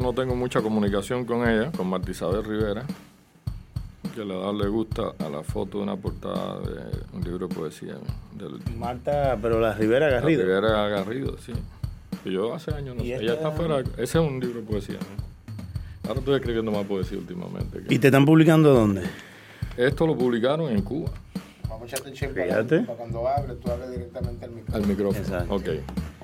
No 0.00 0.12
tengo 0.14 0.34
mucha 0.34 0.62
comunicación 0.62 1.24
con 1.24 1.46
ella, 1.48 1.70
con 1.72 1.86
Marta 1.88 2.10
Isabel 2.10 2.42
Rivera, 2.44 2.84
que 4.14 4.24
le 4.24 4.34
da 4.38 4.50
le 4.52 4.66
gusta 4.68 5.12
a 5.18 5.28
la 5.28 5.42
foto 5.42 5.78
de 5.78 5.84
una 5.84 5.96
portada 5.96 6.58
de 6.60 6.80
un 7.12 7.22
libro 7.22 7.46
de 7.48 7.54
poesía. 7.54 7.94
Del, 8.32 8.60
Marta, 8.78 9.38
pero 9.40 9.60
la 9.60 9.74
Rivera 9.74 10.08
Garrido. 10.08 10.42
La 10.46 10.60
Rivera 10.60 10.88
Garrido, 10.88 11.36
sí. 11.38 11.52
Que 12.24 12.32
yo 12.32 12.54
hace 12.54 12.72
años 12.74 12.96
no 12.96 13.02
¿Y 13.04 13.08
sé. 13.08 13.12
esta- 13.14 13.24
Ella 13.24 13.34
está 13.34 13.48
afuera. 13.48 13.80
Ese 13.98 14.02
es 14.02 14.14
un 14.16 14.40
libro 14.40 14.60
de 14.60 14.66
poesía. 14.66 14.94
¿no? 14.96 16.08
Ahora 16.08 16.20
estoy 16.20 16.34
escribiendo 16.36 16.72
más 16.72 16.86
poesía 16.86 17.18
últimamente. 17.18 17.82
¿Y 17.88 17.98
te 17.98 18.08
están 18.08 18.24
publicando 18.24 18.72
dónde? 18.72 19.02
Esto 19.76 20.06
lo 20.06 20.16
publicaron 20.16 20.70
en 20.72 20.80
Cuba, 20.82 21.10
Vamos 21.80 21.94
a 21.94 21.96
echarte 21.96 22.10
un 22.10 22.14
chip 22.14 22.34
Fíjate. 22.34 22.80
para 22.80 22.98
cuando 22.98 23.26
hables, 23.26 23.58
tú 23.58 23.70
hables 23.70 23.90
directamente 23.90 24.44
al 24.44 24.50
micrófono. 24.50 24.76
al 24.76 24.86
micrófono. 24.86 25.24
Exacto. 25.24 25.54
Ok. 25.54 25.68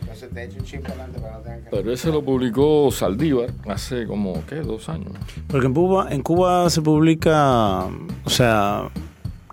Entonces 0.00 0.30
te 0.30 0.44
echo 0.44 0.58
un 0.58 0.64
chip 0.66 0.86
adelante 0.86 1.18
para 1.18 1.32
no 1.32 1.40
tener 1.40 1.64
que... 1.64 1.70
Pero 1.70 1.92
ese 1.92 2.10
lo 2.10 2.22
publicó 2.22 2.90
Saldívar 2.92 3.50
hace 3.66 4.06
como, 4.06 4.44
¿qué? 4.46 4.56
Dos 4.56 4.90
años. 4.90 5.12
Porque 5.48 5.66
en 5.66 5.72
Cuba, 5.72 6.08
en 6.10 6.22
Cuba 6.22 6.68
se 6.68 6.82
publica, 6.82 7.86
o 7.86 8.28
sea, 8.28 8.90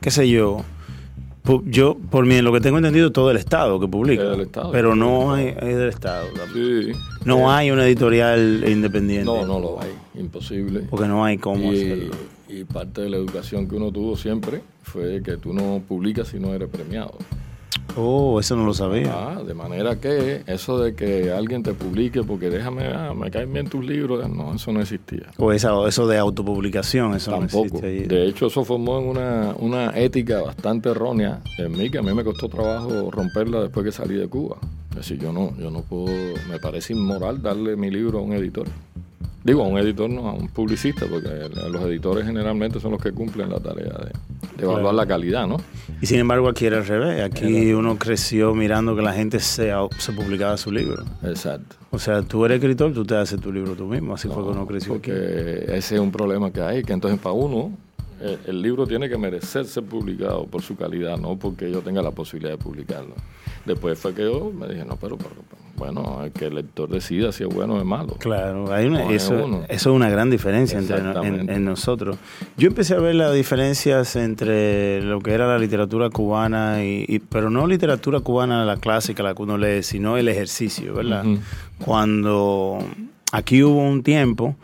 qué 0.01 0.11
sé 0.11 0.27
yo, 0.27 0.65
yo, 1.63 1.97
por 2.09 2.25
mí, 2.25 2.41
lo 2.41 2.51
que 2.51 2.59
tengo 2.59 2.79
entendido, 2.79 3.13
todo 3.13 3.31
el 3.31 3.38
Estado 3.38 3.79
que 3.79 3.88
publica. 3.88 4.23
Es 4.23 4.29
del 4.31 4.41
Estado. 4.41 4.72
Pero 4.73 4.95
no 4.95 5.33
hay, 5.33 5.55
hay 5.57 5.73
del 5.73 5.88
Estado. 5.88 6.28
Sí. 6.53 6.91
No 7.23 7.49
hay 7.49 7.72
una 7.72 7.85
editorial 7.85 8.66
independiente. 8.67 9.25
No, 9.25 9.45
no 9.45 9.57
lo 9.57 9.81
hay. 9.81 9.91
Imposible. 10.16 10.81
Porque 10.89 11.07
no 11.07 11.23
hay 11.23 11.38
cómo 11.38 11.72
y, 11.72 11.78
hacerlo. 11.78 12.16
Y 12.59 12.64
parte 12.66 13.02
de 13.02 13.09
la 13.09 13.18
educación 13.18 13.68
que 13.68 13.75
uno 13.75 13.91
tuvo 13.91 14.16
siempre 14.16 14.62
fue 14.81 15.22
que 15.24 15.38
tú 15.38 15.53
no 15.53 15.81
publicas 15.88 16.28
si 16.30 16.40
no 16.40 16.53
eres 16.53 16.69
premiado. 16.69 17.18
Oh, 17.96 18.40
eso 18.40 18.56
no 18.56 18.66
lo 18.66 18.74
sabía. 18.74 19.12
Ah, 19.14 19.44
de 19.44 19.53
manera 19.53 20.00
que 20.00 20.41
eso 20.47 20.80
de 20.80 20.96
que 20.96 21.31
alguien 21.31 21.62
te 21.62 21.74
publique 21.74 22.24
porque 22.24 22.50
déjame, 22.50 22.88
ah, 22.88 23.14
me 23.14 23.30
caen 23.30 23.53
bien 23.53 23.68
tus 23.68 23.86
libros, 23.86 24.28
no, 24.30 24.56
eso 24.56 24.72
no 24.72 24.81
existía. 24.81 25.28
O 25.38 25.52
esa, 25.52 25.88
eso 25.88 26.08
de 26.08 26.18
autopublicación, 26.18 27.14
eso 27.16 27.31
Tampoco. 27.31 27.81
no. 27.81 27.81
De 27.81 28.28
hecho, 28.28 28.47
eso 28.47 28.66
formó 28.66 29.00
en 29.00 29.08
una, 29.08 29.56
una 29.59 30.00
ética 30.00 30.41
bastante 30.41 30.90
errónea 30.90 31.41
en 31.58 31.72
mí, 31.72 31.90
que 31.90 32.00
a 32.00 32.02
mí 32.02 32.14
me 32.14 32.24
costó 32.24 32.50
trabajo 32.50 33.12
romperla 33.12 33.62
después 33.62 33.85
que 33.85 33.91
salí 33.91 34.16
de 34.16 34.28
Cuba. 34.28 34.58
Es 34.91 34.97
decir, 34.97 35.20
yo 35.20 35.31
no, 35.31 35.56
yo 35.58 35.70
no 35.70 35.81
puedo, 35.81 36.08
me 36.50 36.59
parece 36.59 36.94
inmoral 36.94 37.41
darle 37.41 37.75
mi 37.75 37.91
libro 37.91 38.20
a 38.20 38.22
un 38.22 38.34
editor. 38.34 38.68
Digo, 39.43 39.63
a 39.63 39.67
un 39.67 39.77
editor, 39.77 40.09
no, 40.09 40.29
a 40.29 40.33
un 40.33 40.47
publicista, 40.47 41.05
porque 41.05 41.27
los 41.69 41.83
editores 41.83 42.25
generalmente 42.25 42.79
son 42.79 42.91
los 42.91 43.01
que 43.01 43.11
cumplen 43.11 43.49
la 43.49 43.59
tarea 43.59 43.91
de, 43.91 44.11
de 44.57 44.63
evaluar 44.63 44.93
la 44.93 45.05
calidad, 45.05 45.45
¿no? 45.47 45.57
Y 46.01 46.05
sin 46.05 46.19
embargo 46.19 46.47
aquí 46.47 46.65
era 46.65 46.77
al 46.77 46.85
revés. 46.85 47.21
Aquí 47.23 47.73
uno 47.73 47.97
creció 47.97 48.55
mirando 48.55 48.95
que 48.95 49.01
la 49.01 49.13
gente 49.13 49.39
se, 49.39 49.71
se 49.97 50.11
publicaba 50.13 50.55
su 50.55 50.71
libro. 50.71 51.03
Exacto. 51.23 51.75
O 51.91 51.99
sea, 51.99 52.21
tú 52.21 52.45
eres 52.45 52.55
escritor, 52.55 52.93
tú 52.93 53.05
te 53.05 53.15
haces 53.15 53.39
tu 53.39 53.51
libro 53.51 53.73
tú 53.73 53.85
mismo. 53.85 54.13
Así 54.13 54.27
fue 54.27 54.43
que 54.43 54.49
uno 54.49 54.65
creció 54.65 54.93
aquí. 54.93 55.11
Porque 55.11 55.65
ese 55.67 55.95
es 55.95 56.01
un 56.01 56.11
problema 56.11 56.51
que 56.51 56.61
hay, 56.61 56.83
que 56.83 56.93
entonces 56.93 57.19
para 57.19 57.33
uno 57.33 57.71
eh, 58.25 58.38
el 58.47 58.61
libro 58.61 58.88
tiene 58.88 59.09
que 59.09 59.17
merecer 59.17 59.66
ser 59.66 59.84
publicado 59.84 60.45
por 60.45 60.61
su 60.61 60.75
calidad, 60.78 61.17
no 61.17 61.35
porque 61.38 61.69
yo 61.69 61.81
tenga 61.81 62.01
la 62.01 62.11
posibilidad 62.11 62.51
de 62.51 62.57
publicarlo. 62.57 63.16
Después 63.66 64.00
fue 64.00 64.13
que 64.13 64.23
yo 64.23 64.51
me 64.57 64.67
dije, 64.67 64.84
no, 64.85 64.95
pero, 64.97 65.17
pero, 65.17 65.31
bueno, 65.78 66.23
es 66.25 66.31
que 66.34 66.45
el 66.45 66.56
lector 66.56 66.89
decida 66.89 67.31
si 67.31 67.44
es 67.44 67.50
bueno 67.50 67.75
o 67.75 67.79
es 67.79 67.85
malo. 67.85 68.16
Claro, 68.19 68.72
hay 68.73 68.88
una, 68.88 69.03
No 69.06 69.09
eso, 69.11 69.66
es 69.69 69.85
una 69.85 70.09
gran 70.09 70.29
diferencia 70.29 70.79
entre 70.79 70.97
en, 70.97 71.66
nosotros. 71.66 72.17
Yo 72.57 72.67
empecé 72.67 72.94
a 72.95 73.00
ver 73.00 73.16
las 73.16 73.34
diferencias 73.34 74.16
entre 74.16 75.01
lo 75.01 75.19
que 75.22 75.31
era 75.34 75.47
la 75.47 75.57
literatura 75.57 76.09
cubana, 76.09 76.84
y, 76.84 77.05
y- 77.07 77.19
pero 77.19 77.50
no 77.50 77.66
literatura 77.67 78.19
cubana 78.19 78.66
la 78.66 78.78
clásica, 78.78 79.23
la 79.23 79.34
que 79.34 79.41
uno 79.41 79.57
lee, 79.57 79.84
sino 79.84 80.17
el 80.17 80.28
ejercicio, 80.28 80.94
¿verdad? 80.94 81.25
Cuando 81.84 82.79
aquí 83.31 83.63
hubo 83.63 83.81
un 83.81 84.03
tiempo, 84.03 84.55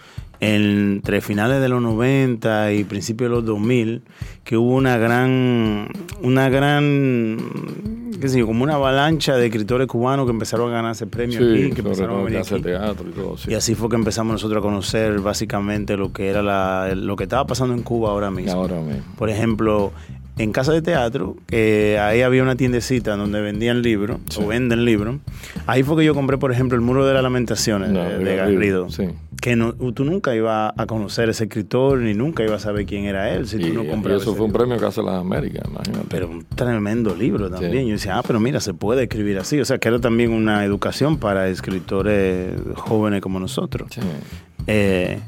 entre 0.42 1.22
finales 1.22 1.62
de 1.62 1.68
los 1.70 1.82
90 1.82 2.72
y 2.74 2.84
principios 2.86 3.30
de 3.30 3.36
los 3.36 3.46
2000, 3.46 4.04
que 4.44 4.56
hubo 4.58 4.74
una 4.76 4.98
gran, 4.98 5.90
una 6.22 6.48
gran, 6.50 7.38
qué 8.22 8.30
sé 8.30 8.40
yo, 8.40 8.48
como 8.48 8.64
una 8.64 8.76
avalancha 8.76 9.36
de 9.36 9.48
escritores 9.48 9.88
cubanos 9.88 10.26
que 10.26 10.32
empezaron 10.32 10.70
a 10.72 10.76
ganarse 10.76 11.08
premios 11.08 11.44
Sí, 11.44 11.64
aquí, 11.66 11.72
que 11.74 11.82
empezaron 11.82 12.22
a 12.22 12.24
venir 12.24 12.40
aquí. 12.40 12.62
teatro 12.62 13.06
y 13.10 13.12
todo. 13.12 13.38
sí. 13.38 13.52
Y 13.52 13.54
así 13.54 13.76
fue 13.76 13.90
que 13.90 13.96
empezamos 13.96 14.32
nosotros 14.32 14.60
a 14.60 14.62
conocer 14.62 15.20
básicamente 15.20 15.98
lo 15.98 16.14
que 16.14 16.30
era 16.30 16.42
la, 16.42 16.94
lo 16.96 17.16
que 17.16 17.24
estaba 17.24 17.46
pasando 17.46 17.74
en 17.74 17.84
Cuba 17.84 18.12
ahora 18.12 18.32
mismo. 18.32 18.54
Ahora 18.54 18.80
mismo. 18.80 19.04
Por 19.18 19.30
ejemplo, 19.30 19.92
en 20.40 20.54
Casa 20.54 20.72
de 20.72 20.82
Teatro, 20.82 21.36
que 21.48 22.00
ahí 22.00 22.22
había 22.22 22.42
una 22.42 22.56
tiendecita 22.56 23.18
donde 23.18 23.42
vendían 23.42 23.82
libros, 23.82 24.20
o 24.38 24.48
venden 24.48 24.86
libros. 24.86 25.18
Ahí 25.68 25.84
fue 25.84 25.98
que 25.98 26.06
yo 26.06 26.16
compré, 26.16 26.38
por 26.38 26.54
ejemplo, 26.54 26.78
el 26.78 26.82
Muro 26.82 27.06
de 27.06 27.14
las 27.14 27.22
Lamentaciones 27.22 27.90
No, 27.90 28.04
de, 28.06 28.20
de 28.20 28.24
de 28.24 28.36
Garrido, 28.38 28.90
sí. 28.90 29.10
Que 29.42 29.58
no, 29.58 29.74
tú 29.74 30.06
nunca 30.06 30.34
ibas 30.36 30.74
a 30.78 30.86
conocer 30.86 31.30
ese 31.30 31.46
escritor, 31.46 32.00
ni 32.00 32.14
nunca 32.14 32.44
ibas 32.44 32.62
a 32.62 32.70
saber 32.70 32.86
quién 32.86 33.06
era 33.06 33.34
él 33.34 33.48
si 33.48 33.58
Y, 33.58 33.68
tú 33.70 33.74
no 33.74 33.86
comprabas 33.86 34.22
eso 34.22 34.36
fue 34.36 34.46
un 34.46 34.54
premio 34.54 34.78
que 34.78 34.86
hace 34.86 35.02
las 35.02 35.16
Américas, 35.16 35.64
imagínate. 35.70 36.06
Pero 36.10 36.30
un 36.30 36.46
tremendo 36.46 37.16
libro 37.16 37.50
también. 37.50 37.84
Sí. 37.84 37.88
Yo 37.88 37.94
decía, 37.94 38.18
ah, 38.18 38.24
pero 38.26 38.40
mira, 38.40 38.62
se 38.62 38.74
puede 38.74 39.04
escribir 39.04 39.40
así. 39.40 39.60
O 39.60 39.66
sea, 39.66 39.78
que 39.78 39.90
era 39.90 40.00
también 40.00 40.32
una 40.32 40.64
educación 40.64 41.18
para 41.18 41.50
escritores 41.50 42.54
jóvenes 42.76 43.22
como 43.22 43.40
nosotros. 43.40 43.90
Sí. 43.92 44.02
Eh, 44.68 45.20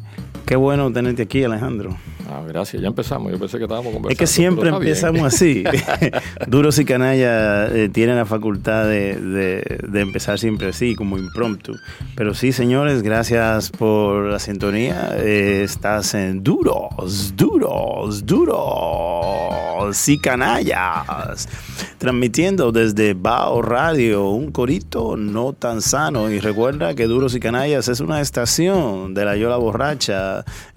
qué 0.45 0.55
bueno 0.55 0.91
tenerte 0.91 1.23
aquí, 1.23 1.43
Alejandro. 1.43 1.97
Ah, 2.29 2.43
gracias, 2.47 2.81
ya 2.81 2.87
empezamos. 2.87 3.29
Yo 3.31 3.37
pensé 3.39 3.57
que 3.57 3.63
estábamos 3.65 3.91
conversando. 3.91 4.11
Es 4.13 4.17
que 4.17 4.27
siempre 4.27 4.69
empezamos 4.69 5.21
así. 5.21 5.63
Duros 6.47 6.79
y 6.79 6.85
canalla 6.85 7.67
eh, 7.67 7.89
tienen 7.89 8.15
la 8.15 8.25
facultad 8.25 8.85
de, 8.85 9.15
de- 9.15 9.79
de 9.89 10.01
empezar 10.01 10.39
siempre 10.39 10.69
así, 10.69 10.95
como 10.95 11.17
impromptu. 11.17 11.73
Pero 12.15 12.33
sí, 12.33 12.53
señores, 12.53 13.01
gracias 13.03 13.69
por 13.69 14.23
la 14.27 14.39
sintonía. 14.39 15.09
Eh, 15.17 15.61
estás 15.65 16.13
en 16.13 16.41
Duros, 16.41 17.33
Duros, 17.35 18.25
Duros 18.25 20.07
y 20.07 20.17
Canallas. 20.19 21.49
Transmitiendo 21.97 22.71
desde 22.71 23.13
Bao 23.13 23.61
Radio, 23.61 24.29
un 24.29 24.51
corito 24.51 25.17
no 25.17 25.53
tan 25.53 25.81
sano. 25.81 26.29
Y 26.31 26.39
recuerda 26.39 26.95
que 26.95 27.07
Duros 27.07 27.35
y 27.35 27.39
Canallas 27.39 27.87
es 27.89 27.99
una 27.99 28.21
estación 28.21 29.13
de 29.13 29.25
la 29.25 29.35
Yola 29.35 29.57
Borracha, 29.57 30.20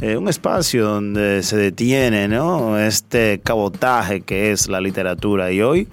eh, 0.01 0.17
un 0.17 0.29
espacio 0.29 0.85
donde 0.85 1.43
se 1.43 1.57
detiene 1.57 2.29
este 2.87 3.41
cabotaje 3.43 4.21
que 4.21 4.53
es 4.53 4.69
la 4.69 4.81
literatura. 4.81 5.53
Y 5.53 5.63
hoy 5.63 5.89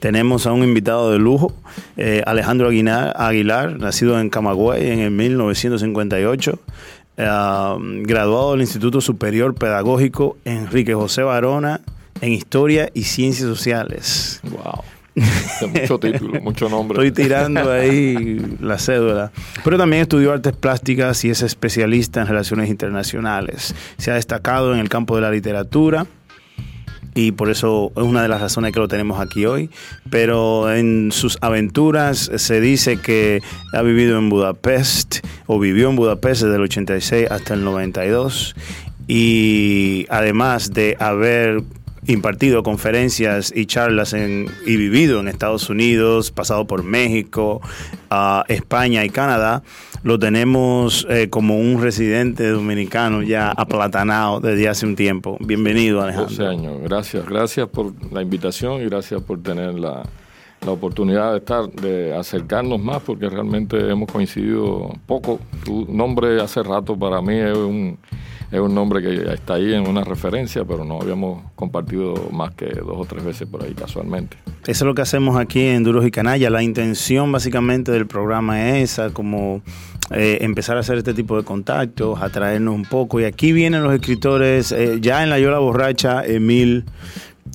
tenemos 0.00 0.46
a 0.46 0.52
un 0.52 0.62
invitado 0.62 1.12
de 1.12 1.18
lujo, 1.18 1.52
eh, 1.96 2.22
Alejandro 2.26 2.68
Aguilar, 2.68 3.14
Aguilar, 3.16 3.78
nacido 3.78 4.20
en 4.20 4.30
Camagüey 4.30 4.90
en 4.90 5.00
el 5.00 5.10
1958. 5.10 6.58
ah, 7.18 7.78
graduado 7.80 8.52
del 8.52 8.60
Instituto 8.60 9.00
Superior 9.00 9.54
Pedagógico 9.54 10.36
Enrique 10.44 10.94
José 10.94 11.22
Barona 11.22 11.80
en 12.20 12.32
Historia 12.32 12.90
y 12.94 13.04
Ciencias 13.04 13.48
Sociales. 13.48 14.40
Wow. 14.44 14.95
mucho 15.72 15.98
título, 15.98 16.40
mucho 16.40 16.68
nombre. 16.68 16.98
Estoy 16.98 17.24
tirando 17.24 17.70
ahí 17.70 18.38
la 18.60 18.78
cédula. 18.78 19.32
Pero 19.64 19.78
también 19.78 20.02
estudió 20.02 20.32
artes 20.32 20.54
plásticas 20.54 21.24
y 21.24 21.30
es 21.30 21.42
especialista 21.42 22.20
en 22.20 22.26
relaciones 22.26 22.68
internacionales. 22.68 23.74
Se 23.98 24.10
ha 24.10 24.14
destacado 24.14 24.74
en 24.74 24.80
el 24.80 24.88
campo 24.88 25.16
de 25.16 25.22
la 25.22 25.30
literatura 25.30 26.06
y 27.14 27.32
por 27.32 27.48
eso 27.48 27.92
es 27.96 28.02
una 28.02 28.22
de 28.22 28.28
las 28.28 28.42
razones 28.42 28.72
que 28.72 28.78
lo 28.78 28.88
tenemos 28.88 29.18
aquí 29.18 29.46
hoy. 29.46 29.70
Pero 30.10 30.70
en 30.70 31.10
sus 31.12 31.38
aventuras 31.40 32.30
se 32.36 32.60
dice 32.60 32.98
que 32.98 33.42
ha 33.72 33.80
vivido 33.80 34.18
en 34.18 34.28
Budapest 34.28 35.26
o 35.46 35.58
vivió 35.58 35.88
en 35.88 35.96
Budapest 35.96 36.42
desde 36.42 36.56
el 36.56 36.62
86 36.62 37.30
hasta 37.30 37.54
el 37.54 37.64
92 37.64 38.54
y 39.08 40.06
además 40.10 40.72
de 40.72 40.96
haber 40.98 41.62
impartido 42.06 42.62
conferencias 42.62 43.52
y 43.54 43.66
charlas 43.66 44.12
en, 44.12 44.46
y 44.64 44.76
vivido 44.76 45.20
en 45.20 45.28
Estados 45.28 45.68
Unidos, 45.70 46.30
pasado 46.30 46.66
por 46.66 46.82
México, 46.82 47.60
a 48.10 48.44
España 48.48 49.04
y 49.04 49.10
Canadá, 49.10 49.62
lo 50.02 50.18
tenemos 50.18 51.06
eh, 51.10 51.28
como 51.28 51.58
un 51.58 51.82
residente 51.82 52.48
dominicano 52.48 53.22
ya 53.22 53.50
aplatanado 53.50 54.40
desde 54.40 54.68
hace 54.68 54.86
un 54.86 54.94
tiempo. 54.94 55.36
Bienvenido, 55.40 56.00
Alejandro. 56.00 56.30
12 56.30 56.46
años. 56.46 56.80
Gracias, 56.82 57.26
gracias 57.26 57.68
por 57.68 57.92
la 58.12 58.22
invitación 58.22 58.82
y 58.82 58.84
gracias 58.84 59.20
por 59.22 59.42
tener 59.42 59.74
la, 59.74 60.04
la 60.64 60.70
oportunidad 60.70 61.32
de 61.32 61.38
estar, 61.38 61.68
de 61.70 62.14
acercarnos 62.14 62.80
más, 62.80 63.02
porque 63.02 63.28
realmente 63.28 63.90
hemos 63.90 64.10
coincidido 64.10 64.92
poco. 65.06 65.40
Tu 65.64 65.86
nombre 65.92 66.40
hace 66.40 66.62
rato 66.62 66.96
para 66.96 67.20
mí 67.20 67.34
es 67.34 67.56
un 67.56 67.98
es 68.50 68.60
un 68.60 68.74
nombre 68.74 69.02
que 69.02 69.32
está 69.32 69.54
ahí 69.54 69.74
en 69.74 69.88
una 69.88 70.04
referencia, 70.04 70.64
pero 70.64 70.84
no 70.84 71.00
habíamos 71.00 71.42
compartido 71.54 72.14
más 72.30 72.54
que 72.54 72.66
dos 72.66 72.96
o 72.96 73.04
tres 73.04 73.24
veces 73.24 73.48
por 73.48 73.64
ahí 73.64 73.74
casualmente. 73.74 74.36
Eso 74.62 74.84
es 74.84 74.86
lo 74.86 74.94
que 74.94 75.02
hacemos 75.02 75.36
aquí 75.36 75.66
en 75.66 75.82
Duros 75.82 76.06
y 76.06 76.10
Canalla. 76.10 76.50
La 76.50 76.62
intención 76.62 77.30
básicamente 77.32 77.92
del 77.92 78.06
programa 78.06 78.70
es 78.70 78.92
esa, 78.92 79.10
como 79.10 79.62
eh, 80.10 80.38
empezar 80.42 80.76
a 80.76 80.80
hacer 80.80 80.98
este 80.98 81.14
tipo 81.14 81.36
de 81.36 81.44
contactos, 81.44 82.20
atraernos 82.22 82.74
un 82.74 82.84
poco. 82.84 83.20
Y 83.20 83.24
aquí 83.24 83.52
vienen 83.52 83.82
los 83.82 83.94
escritores, 83.94 84.72
eh, 84.72 84.98
ya 85.00 85.22
en 85.22 85.30
La 85.30 85.38
Yola 85.38 85.58
Borracha, 85.58 86.24
Emil 86.24 86.84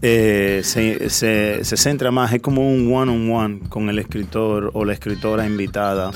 eh, 0.02 0.62
se, 0.64 1.10
se, 1.10 1.78
centra 1.78 2.12
más, 2.12 2.34
es 2.34 2.42
como 2.42 2.68
un 2.68 2.92
one-on-one 2.92 3.60
con 3.70 3.90
el 3.90 4.00
escritor 4.00 4.72
o 4.74 4.84
la 4.86 4.94
escritora 4.94 5.46
invitada 5.46 6.12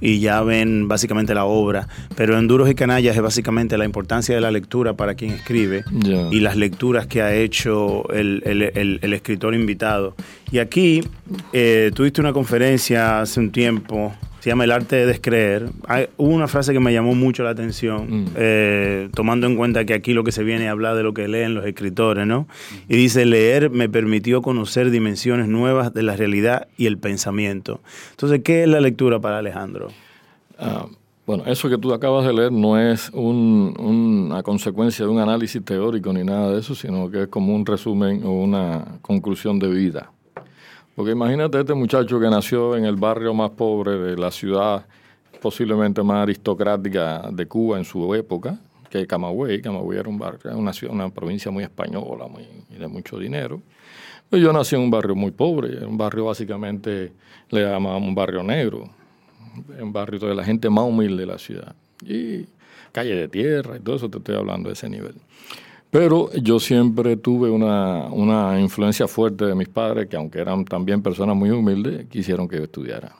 y 0.00 0.20
ya 0.20 0.42
ven 0.42 0.88
básicamente 0.88 1.34
la 1.34 1.44
obra. 1.44 1.88
Pero 2.16 2.38
en 2.38 2.48
Duros 2.48 2.70
y 2.70 2.74
Canallas 2.74 3.16
es 3.16 3.22
básicamente 3.22 3.76
la 3.76 3.84
importancia 3.84 4.34
de 4.34 4.40
la 4.40 4.50
lectura 4.50 4.94
para 4.94 5.14
quien 5.14 5.32
escribe 5.32 5.84
y 6.30 6.40
las 6.40 6.56
lecturas 6.56 7.06
que 7.06 7.22
ha 7.22 7.34
hecho 7.34 8.08
el, 8.10 8.42
el, 8.44 9.00
el, 9.02 9.12
escritor 9.12 9.54
invitado. 9.54 10.14
Y 10.50 10.58
aquí 10.58 11.02
eh, 11.52 11.90
tuviste 11.94 12.20
una 12.20 12.32
conferencia 12.32 13.20
hace 13.20 13.40
un 13.40 13.50
tiempo 13.50 14.14
se 14.40 14.50
llama 14.50 14.64
El 14.64 14.72
arte 14.72 14.96
de 14.96 15.06
descreer. 15.06 15.70
Hay, 15.86 16.06
hubo 16.16 16.30
una 16.30 16.48
frase 16.48 16.72
que 16.72 16.80
me 16.80 16.92
llamó 16.92 17.14
mucho 17.14 17.42
la 17.42 17.50
atención, 17.50 18.24
mm. 18.24 18.26
eh, 18.36 19.08
tomando 19.14 19.46
en 19.46 19.56
cuenta 19.56 19.84
que 19.84 19.94
aquí 19.94 20.12
lo 20.12 20.24
que 20.24 20.32
se 20.32 20.44
viene 20.44 20.68
a 20.68 20.72
hablar 20.72 20.96
de 20.96 21.02
lo 21.02 21.14
que 21.14 21.28
leen 21.28 21.54
los 21.54 21.64
escritores, 21.66 22.26
¿no? 22.26 22.46
Y 22.88 22.96
dice, 22.96 23.24
leer 23.24 23.70
me 23.70 23.88
permitió 23.88 24.42
conocer 24.42 24.90
dimensiones 24.90 25.48
nuevas 25.48 25.92
de 25.92 26.02
la 26.02 26.16
realidad 26.16 26.68
y 26.76 26.86
el 26.86 26.98
pensamiento. 26.98 27.80
Entonces, 28.10 28.42
¿qué 28.42 28.62
es 28.62 28.68
la 28.68 28.80
lectura 28.80 29.18
para 29.20 29.38
Alejandro? 29.38 29.88
Ah, 30.58 30.86
bueno, 31.26 31.44
eso 31.46 31.68
que 31.68 31.76
tú 31.76 31.92
acabas 31.92 32.26
de 32.26 32.32
leer 32.32 32.52
no 32.52 32.80
es 32.80 33.10
una 33.12 34.42
consecuencia 34.42 35.04
de 35.04 35.10
un 35.10 35.18
análisis 35.18 35.62
teórico 35.62 36.10
ni 36.12 36.24
nada 36.24 36.52
de 36.52 36.60
eso, 36.60 36.74
sino 36.74 37.10
que 37.10 37.24
es 37.24 37.28
como 37.28 37.54
un 37.54 37.66
resumen 37.66 38.24
o 38.24 38.32
una 38.32 38.98
conclusión 39.02 39.58
de 39.58 39.68
vida. 39.68 40.10
Porque 40.98 41.12
imagínate 41.12 41.60
este 41.60 41.74
muchacho 41.74 42.18
que 42.18 42.28
nació 42.28 42.76
en 42.76 42.84
el 42.84 42.96
barrio 42.96 43.32
más 43.32 43.50
pobre 43.50 43.96
de 43.98 44.16
la 44.16 44.32
ciudad, 44.32 44.84
posiblemente 45.40 46.02
más 46.02 46.24
aristocrática 46.24 47.30
de 47.30 47.46
Cuba 47.46 47.78
en 47.78 47.84
su 47.84 48.12
época, 48.16 48.58
que 48.90 49.06
Camagüey. 49.06 49.62
Camagüey 49.62 50.00
era 50.00 50.08
un 50.08 50.18
barrio, 50.18 50.58
una, 50.58 50.72
una 50.90 51.08
provincia 51.08 51.52
muy 51.52 51.62
española, 51.62 52.26
muy, 52.26 52.48
de 52.76 52.88
mucho 52.88 53.16
dinero. 53.16 53.62
Pues 54.28 54.42
yo 54.42 54.52
nací 54.52 54.74
en 54.74 54.82
un 54.82 54.90
barrio 54.90 55.14
muy 55.14 55.30
pobre, 55.30 55.86
un 55.86 55.96
barrio 55.96 56.24
básicamente 56.24 57.12
le 57.50 57.62
llamábamos 57.62 58.08
un 58.08 58.14
barrio 58.16 58.42
negro, 58.42 58.90
un 59.80 59.92
barrio 59.92 60.18
de 60.18 60.34
la 60.34 60.42
gente 60.42 60.68
más 60.68 60.82
humilde 60.82 61.20
de 61.20 61.26
la 61.26 61.38
ciudad. 61.38 61.76
Y 62.04 62.44
calle 62.90 63.14
de 63.14 63.28
tierra 63.28 63.76
y 63.76 63.80
todo 63.80 63.94
eso, 63.94 64.10
te 64.10 64.18
estoy 64.18 64.34
hablando 64.34 64.68
de 64.68 64.72
ese 64.72 64.90
nivel. 64.90 65.14
Pero 65.90 66.30
yo 66.34 66.60
siempre 66.60 67.16
tuve 67.16 67.50
una, 67.50 68.60
influencia 68.60 69.08
fuerte 69.08 69.46
de 69.46 69.54
mis 69.54 69.68
padres, 69.68 70.06
que 70.06 70.16
aunque 70.16 70.38
eran 70.38 70.64
también 70.64 71.02
personas 71.02 71.34
muy 71.34 71.50
humildes, 71.50 72.06
quisieron 72.08 72.46
que 72.46 72.56
yo 72.56 72.64
estudiara. 72.64 73.12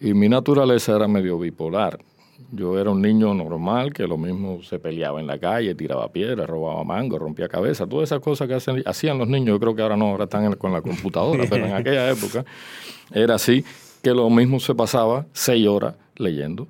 Y 0.00 0.14
mi 0.14 0.28
naturaleza 0.28 0.94
era 0.94 1.08
medio 1.08 1.38
bipolar. 1.38 1.98
Yo 2.52 2.78
era 2.78 2.90
un 2.90 3.00
niño 3.00 3.34
normal 3.34 3.92
que 3.92 4.06
lo 4.06 4.16
mismo 4.16 4.62
se 4.62 4.78
peleaba 4.78 5.20
en 5.20 5.26
la 5.26 5.38
calle, 5.38 5.74
tiraba 5.74 6.08
piedras, 6.12 6.48
robaba 6.48 6.84
mango, 6.84 7.18
rompía 7.18 7.48
cabeza, 7.48 7.86
todas 7.86 8.08
esas 8.08 8.20
cosas 8.20 8.46
que 8.46 8.54
hacen, 8.54 8.82
hacían 8.84 9.18
los 9.18 9.28
niños. 9.28 9.48
Yo 9.48 9.60
creo 9.60 9.74
que 9.74 9.82
ahora 9.82 9.96
no, 9.96 10.10
ahora 10.10 10.24
están 10.24 10.52
con 10.54 10.72
la 10.72 10.82
computadora, 10.82 11.44
pero 11.48 11.66
en 11.66 11.72
aquella 11.74 12.10
época 12.10 12.44
era 13.12 13.36
así, 13.36 13.64
que 14.02 14.10
lo 14.10 14.28
mismo 14.28 14.60
se 14.60 14.74
pasaba 14.74 15.26
seis 15.32 15.66
horas 15.66 15.94
leyendo 16.16 16.68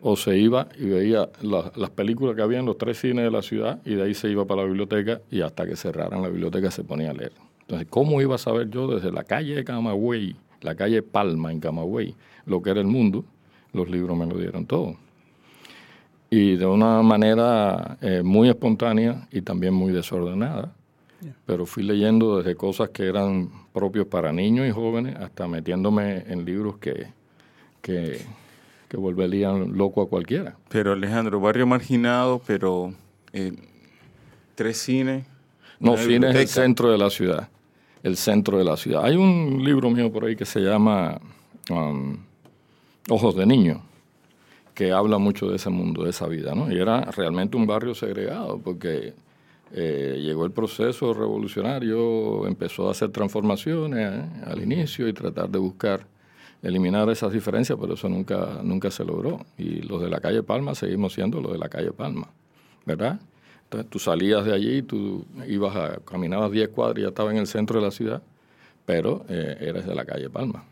o 0.00 0.16
se 0.16 0.38
iba 0.38 0.68
y 0.78 0.86
veía 0.86 1.28
las 1.42 1.90
películas 1.90 2.36
que 2.36 2.42
había 2.42 2.58
en 2.58 2.66
los 2.66 2.78
tres 2.78 3.00
cines 3.00 3.24
de 3.24 3.30
la 3.30 3.42
ciudad 3.42 3.80
y 3.84 3.94
de 3.94 4.02
ahí 4.02 4.14
se 4.14 4.28
iba 4.28 4.44
para 4.44 4.62
la 4.62 4.68
biblioteca 4.68 5.20
y 5.30 5.40
hasta 5.40 5.66
que 5.66 5.76
cerraran 5.76 6.22
la 6.22 6.28
biblioteca 6.28 6.70
se 6.70 6.84
ponía 6.84 7.10
a 7.10 7.14
leer. 7.14 7.32
Entonces, 7.62 7.88
¿cómo 7.90 8.20
iba 8.20 8.34
a 8.36 8.38
saber 8.38 8.70
yo 8.70 8.86
desde 8.86 9.10
la 9.10 9.24
calle 9.24 9.56
de 9.56 9.64
Camagüey, 9.64 10.36
la 10.60 10.74
calle 10.74 11.02
Palma 11.02 11.50
en 11.50 11.60
Camagüey, 11.60 12.14
lo 12.44 12.62
que 12.62 12.70
era 12.70 12.80
el 12.80 12.86
mundo? 12.86 13.24
Los 13.72 13.90
libros 13.90 14.16
me 14.16 14.26
lo 14.26 14.38
dieron 14.38 14.66
todo. 14.66 14.96
Y 16.30 16.56
de 16.56 16.66
una 16.66 17.02
manera 17.02 17.98
eh, 18.00 18.22
muy 18.22 18.48
espontánea 18.48 19.26
y 19.32 19.42
también 19.42 19.74
muy 19.74 19.92
desordenada. 19.92 20.72
Pero 21.44 21.66
fui 21.66 21.82
leyendo 21.82 22.38
desde 22.38 22.54
cosas 22.54 22.90
que 22.90 23.06
eran 23.06 23.50
propios 23.72 24.06
para 24.06 24.32
niños 24.32 24.66
y 24.68 24.70
jóvenes 24.70 25.16
hasta 25.16 25.48
metiéndome 25.48 26.18
en 26.28 26.44
libros 26.44 26.76
que, 26.78 27.08
que 27.80 28.20
que 28.88 28.96
volverían 28.96 29.76
loco 29.76 30.02
a 30.02 30.08
cualquiera. 30.08 30.56
Pero 30.68 30.92
Alejandro, 30.92 31.40
barrio 31.40 31.66
marginado, 31.66 32.40
pero 32.46 32.92
eh, 33.32 33.52
tres 34.54 34.78
cines. 34.78 35.26
No, 35.78 35.96
cine 35.96 36.30
es 36.30 36.36
el 36.36 36.48
centro 36.48 36.90
de 36.90 36.98
la 36.98 37.10
ciudad. 37.10 37.48
El 38.02 38.16
centro 38.16 38.58
de 38.58 38.64
la 38.64 38.76
ciudad. 38.76 39.04
Hay 39.04 39.16
un 39.16 39.62
libro 39.64 39.90
mío 39.90 40.12
por 40.12 40.24
ahí 40.24 40.36
que 40.36 40.46
se 40.46 40.60
llama 40.60 41.20
um, 41.70 42.16
Ojos 43.10 43.36
de 43.36 43.46
Niño, 43.46 43.82
que 44.74 44.92
habla 44.92 45.18
mucho 45.18 45.48
de 45.48 45.56
ese 45.56 45.70
mundo, 45.70 46.04
de 46.04 46.10
esa 46.10 46.26
vida, 46.26 46.54
¿no? 46.54 46.70
Y 46.70 46.78
era 46.78 47.02
realmente 47.02 47.56
un 47.56 47.66
barrio 47.66 47.94
segregado, 47.94 48.58
porque 48.58 49.14
eh, 49.72 50.20
llegó 50.22 50.44
el 50.44 50.52
proceso 50.52 51.12
revolucionario, 51.12 52.46
empezó 52.46 52.88
a 52.88 52.92
hacer 52.92 53.10
transformaciones 53.10 54.12
¿eh? 54.12 54.24
al 54.46 54.62
inicio 54.62 55.08
y 55.08 55.12
tratar 55.12 55.48
de 55.50 55.58
buscar 55.58 56.06
eliminar 56.62 57.08
esas 57.10 57.32
diferencias, 57.32 57.78
pero 57.80 57.94
eso 57.94 58.08
nunca, 58.08 58.60
nunca 58.62 58.90
se 58.90 59.04
logró. 59.04 59.44
Y 59.58 59.82
los 59.82 60.00
de 60.02 60.08
la 60.08 60.20
calle 60.20 60.42
Palma 60.42 60.74
seguimos 60.74 61.12
siendo 61.12 61.40
los 61.40 61.52
de 61.52 61.58
la 61.58 61.68
calle 61.68 61.92
Palma, 61.92 62.28
¿verdad? 62.84 63.20
Entonces 63.64 63.90
tú 63.90 63.98
salías 63.98 64.44
de 64.44 64.54
allí, 64.54 64.82
tú 64.82 65.26
ibas 65.48 65.74
a, 65.74 65.98
caminabas 66.04 66.50
10 66.52 66.68
cuadras 66.68 66.98
y 66.98 67.02
ya 67.02 67.08
estaba 67.08 67.32
en 67.32 67.38
el 67.38 67.46
centro 67.46 67.80
de 67.80 67.86
la 67.86 67.90
ciudad, 67.90 68.22
pero 68.84 69.24
eh, 69.28 69.56
eres 69.60 69.86
de 69.86 69.94
la 69.94 70.04
calle 70.04 70.30
Palma. 70.30 70.64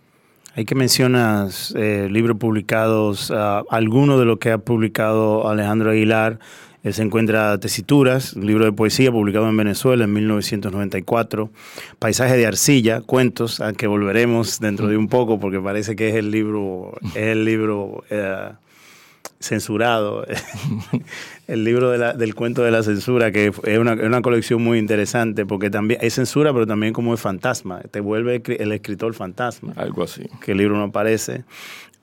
Hay 0.57 0.65
que 0.65 0.77
mencionas 0.77 1.75
eh, 1.77 2.07
libros 2.09 2.37
publicados, 2.39 3.31
uh, 3.31 3.65
alguno 3.71 4.21
de 4.21 4.25
lo 4.25 4.39
que 4.39 4.53
ha 4.53 4.59
publicado 4.59 5.49
Alejandro 5.49 5.91
Aguilar 5.91 6.39
se 6.93 7.03
encuentra 7.03 7.59
Tesituras, 7.59 8.35
un 8.35 8.47
libro 8.47 8.65
de 8.67 8.73
poesía 8.73 9.11
publicado 9.11 9.49
en 9.49 9.57
Venezuela 9.57 10.05
en 10.05 10.13
1994, 10.13 11.51
Paisaje 11.99 12.37
de 12.37 12.47
Arcilla, 12.47 13.01
cuentos, 13.01 13.61
a 13.61 13.73
que 13.73 13.87
volveremos 13.87 14.61
dentro 14.61 14.89
de 14.89 14.97
un 14.97 15.09
poco 15.09 15.41
porque 15.41 15.61
parece 15.61 15.97
que 15.97 16.11
es 16.11 16.15
el 16.17 16.31
libro, 16.31 16.93
es 17.15 17.29
el 17.29 17.45
libro 17.45 18.05
eh, 18.11 18.51
censurado, 19.41 20.27
el 21.49 21.65
libro 21.65 21.91
del 21.91 22.35
cuento 22.35 22.63
de 22.63 22.71
la 22.71 22.83
censura, 22.83 23.33
que 23.33 23.53
es 23.65 23.79
una, 23.79 23.93
una, 23.93 24.23
colección 24.23 24.63
muy 24.63 24.79
interesante 24.79 25.47
porque 25.47 25.71
también 25.71 26.01
es 26.03 26.15
censura, 26.15 26.53
pero 26.53 26.67
también 26.67 26.93
como 26.93 27.15
es 27.15 27.21
fantasma, 27.21 27.81
te 27.91 28.01
vuelve 28.01 28.43
el 28.47 28.73
escritor 28.73 29.15
fantasma. 29.15 29.73
Algo 29.77 30.03
así. 30.03 30.25
Que 30.43 30.53
el 30.53 30.59
libro 30.59 30.77
no 30.77 30.85
aparece. 30.85 31.45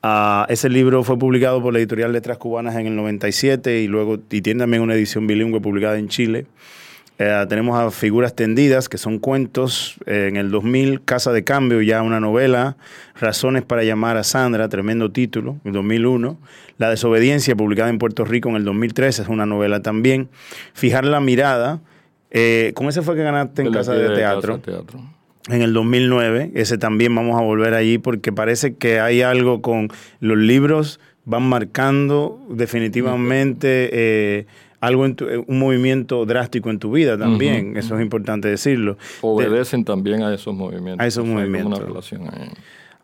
Uh, 0.04 0.46
ese 0.50 0.68
libro 0.68 1.04
fue 1.04 1.20
publicado 1.20 1.62
por 1.62 1.74
la 1.74 1.80
editorial 1.80 2.12
Letras 2.12 2.40
Cubanas 2.40 2.76
en 2.76 2.88
el 2.88 2.96
97 2.96 3.82
y 3.82 3.88
luego 3.88 4.18
y 4.32 4.42
tiene 4.42 4.62
también 4.62 4.82
una 4.82 4.96
edición 4.96 5.28
bilingüe 5.28 5.62
publicada 5.62 5.98
en 5.98 6.08
Chile. 6.08 6.48
Eh, 7.24 7.46
tenemos 7.48 7.80
a 7.80 7.92
Figuras 7.92 8.36
Tendidas, 8.36 8.90
que 8.90 8.98
son 8.98 9.20
cuentos. 9.20 9.98
Eh, 10.08 10.26
en 10.28 10.38
el 10.38 10.50
2000, 10.50 11.04
Casa 11.04 11.32
de 11.32 11.44
Cambio, 11.44 11.80
ya 11.84 12.02
una 12.02 12.20
novela. 12.20 12.78
Razones 13.20 13.62
para 13.62 13.84
llamar 13.84 14.18
a 14.18 14.24
Sandra, 14.24 14.70
tremendo 14.70 15.12
título, 15.12 15.58
en 15.64 15.74
2001. 15.74 16.40
La 16.80 16.90
Desobediencia, 16.90 17.56
publicada 17.56 17.92
en 17.92 18.00
Puerto 18.00 18.26
Rico 18.26 18.50
en 18.50 18.56
el 18.56 18.66
2013, 18.66 19.22
es 19.22 19.28
una 19.28 19.46
novela 19.46 19.84
también. 19.84 20.30
Fijar 20.74 21.06
la 21.06 21.20
mirada. 21.20 21.80
Eh, 22.32 22.72
¿Cómo 22.74 22.90
ese 22.90 23.04
fue 23.04 23.16
que 23.16 23.22
ganaste 23.22 23.62
en 23.62 23.72
Casa 23.72 23.94
de 23.94 24.16
Teatro? 24.16 24.60
Casa 24.60 24.72
de 24.72 24.78
Teatro. 24.78 25.21
En 25.50 25.62
el 25.62 25.74
2009. 25.74 26.52
Ese 26.56 26.78
también 26.78 27.14
vamos 27.16 27.40
a 27.40 27.44
volver 27.44 27.74
allí 27.74 27.98
porque 27.98 28.32
parece 28.32 28.76
que 28.76 29.00
hay 29.00 29.22
algo 29.22 29.62
con 29.62 29.90
los 30.20 30.38
libros, 30.38 31.00
van 31.26 31.44
marcando 31.44 32.40
definitivamente 32.50 33.90
eh, 33.92 34.46
algo, 34.80 35.06
en 35.06 35.16
tu- 35.16 35.28
eh, 35.30 35.38
un 35.46 35.60
movimiento 35.60 36.26
drástico 36.26 36.70
en 36.70 36.80
tu 36.80 36.92
vida 36.92 37.18
también. 37.18 37.78
Eso 37.78 37.96
es 37.96 38.02
importante 38.02 38.48
decirlo. 38.48 38.94
De- 38.96 39.00
Obedecen 39.22 39.86
también 39.86 40.24
a 40.24 40.34
esos 40.34 40.56
movimientos. 40.56 41.04
A 41.04 41.08
esos 41.08 41.24
O 41.24 41.28
sea, 41.28 41.36
movimientos. 41.36 41.80
una 41.80 41.88
relación 41.88 42.22
ahí. 42.24 42.50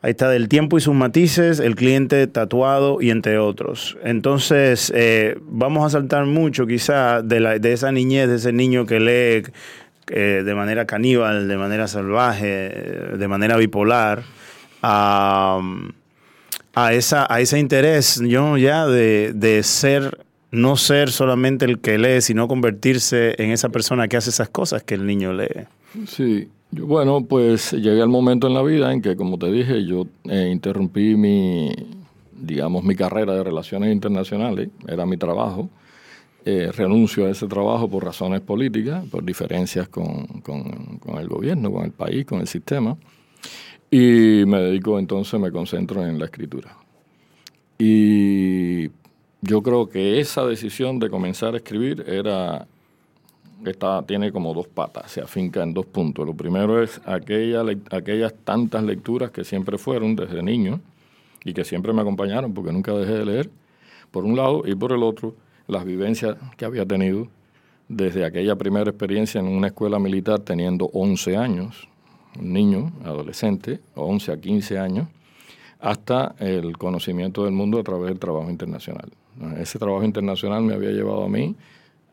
Ahí 0.04 0.12
está 0.12 0.30
del 0.30 0.48
tiempo 0.48 0.78
y 0.78 0.82
sus 0.82 0.94
matices, 0.94 1.60
el 1.60 1.76
cliente 1.76 2.28
tatuado 2.28 3.02
y 3.02 3.10
entre 3.10 3.40
otros. 3.40 3.98
Entonces, 4.04 4.92
eh, 4.96 5.38
vamos 5.42 5.86
a 5.86 5.90
saltar 5.90 6.26
mucho 6.28 6.68
quizá 6.68 7.24
de, 7.24 7.40
la, 7.40 7.58
de 7.58 7.74
esa 7.74 7.92
niñez, 7.92 8.28
de 8.30 8.36
ese 8.36 8.54
niño 8.54 8.86
que 8.86 9.00
lee 9.00 9.52
eh, 10.10 10.44
de 10.46 10.56
manera 10.56 10.86
caníbal, 10.86 11.48
de 11.48 11.58
manera 11.58 11.88
salvaje, 11.88 12.48
de 13.18 13.28
manera 13.28 13.58
bipolar, 13.58 14.24
a, 14.82 15.60
a, 16.76 16.94
esa, 16.94 17.26
a 17.30 17.40
ese 17.42 17.60
interés 17.60 18.22
yo 18.26 18.58
ya 18.58 18.86
de, 18.86 19.34
de 19.34 19.64
ser, 19.64 20.26
no 20.52 20.78
ser 20.78 21.12
solamente 21.12 21.66
el 21.66 21.80
que 21.80 21.98
lee, 21.98 22.22
sino 22.22 22.48
convertirse 22.48 23.36
en 23.42 23.52
esa 23.52 23.70
persona 23.70 24.08
que 24.08 24.18
hace 24.18 24.30
esas 24.30 24.50
cosas 24.50 24.84
que 24.84 24.96
el 24.96 25.06
niño 25.06 25.34
lee. 25.34 25.66
Sí, 26.08 26.48
bueno, 26.72 27.26
pues 27.26 27.72
llegué 27.72 28.02
al 28.02 28.10
momento 28.10 28.48
en 28.48 28.54
la 28.54 28.62
vida 28.62 28.92
en 28.94 29.02
que, 29.02 29.16
como 29.16 29.38
te 29.38 29.52
dije, 29.52 29.86
yo 29.86 30.06
eh, 30.26 30.50
interrumpí 30.52 31.16
mi, 31.16 31.72
digamos, 32.34 32.84
mi 32.84 32.96
carrera 32.96 33.34
de 33.34 33.44
relaciones 33.44 33.94
internacionales, 33.94 34.70
era 34.88 35.06
mi 35.06 35.18
trabajo. 35.18 35.70
Eh, 36.50 36.72
renuncio 36.72 37.26
a 37.26 37.30
ese 37.30 37.46
trabajo 37.46 37.90
por 37.90 38.06
razones 38.06 38.40
políticas, 38.40 39.06
por 39.10 39.22
diferencias 39.22 39.90
con, 39.90 40.26
con- 40.40 40.98
el 41.20 41.28
gobierno, 41.28 41.70
con 41.70 41.84
el 41.84 41.92
país, 41.92 42.26
con 42.26 42.40
el 42.40 42.48
sistema. 42.48 42.96
Y 43.92 44.46
me 44.46 44.62
dedico 44.62 44.98
entonces, 44.98 45.38
me 45.42 45.52
concentro 45.52 46.06
en 46.06 46.18
la 46.18 46.24
escritura. 46.24 46.78
Y 47.78 48.86
yo 49.42 49.62
creo 49.62 49.90
que 49.90 50.22
esa 50.22 50.46
decisión 50.46 51.00
de 51.00 51.10
comenzar 51.10 51.54
a 51.54 51.58
escribir 51.58 52.06
era 52.08 52.66
está, 53.66 54.04
tiene 54.04 54.32
como 54.32 54.54
dos 54.54 54.70
patas, 54.70 55.12
se 55.12 55.20
afinca 55.20 55.62
en 55.64 55.74
dos 55.74 55.86
puntos. 55.86 56.26
Lo 56.26 56.34
primero 56.34 56.82
es 56.82 57.02
aquella, 57.06 57.66
aquellas 57.92 58.34
tantas 58.46 58.84
lecturas 58.84 59.32
que 59.32 59.44
siempre 59.44 59.78
fueron 59.78 60.16
desde 60.16 60.42
niño 60.42 60.80
y 61.44 61.54
que 61.54 61.66
siempre 61.66 61.92
me 61.92 62.04
acompañaron 62.04 62.54
porque 62.54 62.72
nunca 62.72 62.94
dejé 62.94 63.16
de 63.16 63.26
leer, 63.26 63.50
por 64.12 64.24
un 64.24 64.38
lado, 64.38 64.64
y 64.66 64.76
por 64.76 64.94
el 64.94 65.04
otro, 65.04 65.36
las 65.68 65.86
vivencias 65.86 66.38
que 66.56 66.66
había 66.66 66.86
tenido 66.86 67.28
desde 67.90 68.26
aquella 68.26 68.56
primera 68.56 68.90
experiencia 68.90 69.40
en 69.40 69.48
una 69.48 69.68
escuela 69.68 70.00
militar 70.00 70.40
teniendo 70.40 70.90
11 70.94 71.38
años, 71.38 71.88
un 72.40 72.54
niño, 72.54 72.92
adolescente, 73.04 73.80
11 73.96 74.32
a 74.32 74.38
15 74.38 74.80
años, 74.80 75.08
hasta 75.80 76.36
el 76.40 76.78
conocimiento 76.78 77.46
del 77.46 77.54
mundo 77.54 77.80
a 77.80 77.84
través 77.84 78.10
del 78.10 78.20
trabajo 78.20 78.50
internacional. 78.50 79.12
Ese 79.58 79.78
trabajo 79.78 80.04
internacional 80.04 80.64
me 80.64 80.74
había 80.74 80.90
llevado 80.90 81.24
a 81.24 81.30
mí 81.30 81.56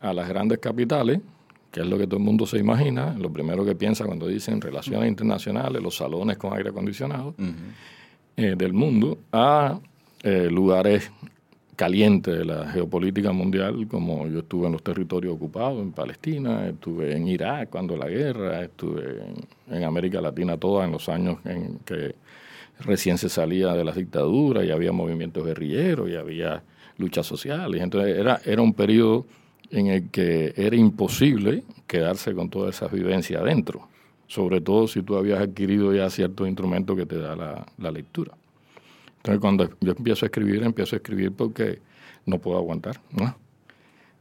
a 0.00 0.12
las 0.12 0.28
grandes 0.28 0.58
capitales, 0.58 1.20
que 1.70 1.80
es 1.80 1.86
lo 1.86 1.98
que 1.98 2.06
todo 2.06 2.18
el 2.18 2.24
mundo 2.24 2.46
se 2.46 2.58
imagina, 2.58 3.16
lo 3.18 3.32
primero 3.32 3.64
que 3.64 3.74
piensa 3.74 4.04
cuando 4.04 4.28
dicen 4.28 4.60
relaciones 4.60 5.08
internacionales, 5.08 5.82
los 5.82 5.96
salones 5.96 6.36
con 6.36 6.54
aire 6.54 6.68
acondicionado 6.68 7.34
eh, 8.36 8.54
del 8.56 8.72
mundo, 8.74 9.18
a 9.32 9.80
eh, 10.22 10.48
lugares 10.50 11.10
calientes 11.76 12.36
de 12.36 12.44
la 12.44 12.70
geopolítica 12.70 13.32
mundial, 13.32 13.86
como 13.88 14.26
yo 14.28 14.40
estuve 14.40 14.66
en 14.66 14.72
los 14.72 14.82
territorios 14.82 15.34
ocupados, 15.34 15.80
en 15.82 15.92
Palestina, 15.92 16.68
estuve 16.68 17.16
en 17.16 17.28
Irak 17.28 17.70
cuando 17.70 17.96
la 17.96 18.08
guerra, 18.08 18.62
estuve 18.62 19.22
en, 19.70 19.84
América 19.84 20.20
Latina 20.20 20.56
toda 20.56 20.84
en 20.84 20.92
los 20.92 21.08
años 21.08 21.38
en 21.44 21.78
que 21.84 22.14
recién 22.80 23.18
se 23.18 23.28
salía 23.28 23.72
de 23.74 23.84
las 23.84 23.96
dictaduras 23.96 24.64
y 24.64 24.70
había 24.70 24.92
movimientos 24.92 25.44
guerrilleros 25.44 26.08
y 26.08 26.16
había 26.16 26.62
luchas 26.98 27.26
sociales. 27.26 27.82
Entonces 27.82 28.16
era, 28.16 28.40
era 28.44 28.62
un 28.62 28.74
periodo 28.74 29.26
en 29.70 29.88
el 29.88 30.10
que 30.10 30.54
era 30.56 30.76
imposible 30.76 31.64
quedarse 31.86 32.34
con 32.34 32.50
toda 32.50 32.70
esa 32.70 32.88
vivencia 32.88 33.40
adentro, 33.40 33.88
sobre 34.26 34.60
todo 34.60 34.86
si 34.88 35.02
tú 35.02 35.16
habías 35.16 35.40
adquirido 35.40 35.92
ya 35.94 36.08
ciertos 36.10 36.46
instrumentos 36.46 36.96
que 36.96 37.06
te 37.06 37.18
da 37.18 37.34
la, 37.34 37.66
la 37.78 37.90
lectura. 37.90 38.32
Entonces 39.24 39.40
cuando 39.40 39.70
yo 39.80 39.92
empiezo 39.96 40.26
a 40.26 40.28
escribir, 40.28 40.62
empiezo 40.62 40.96
a 40.96 40.98
escribir 40.98 41.32
porque 41.32 41.78
no 42.26 42.38
puedo 42.38 42.58
aguantar. 42.58 43.00
¿no? 43.10 43.34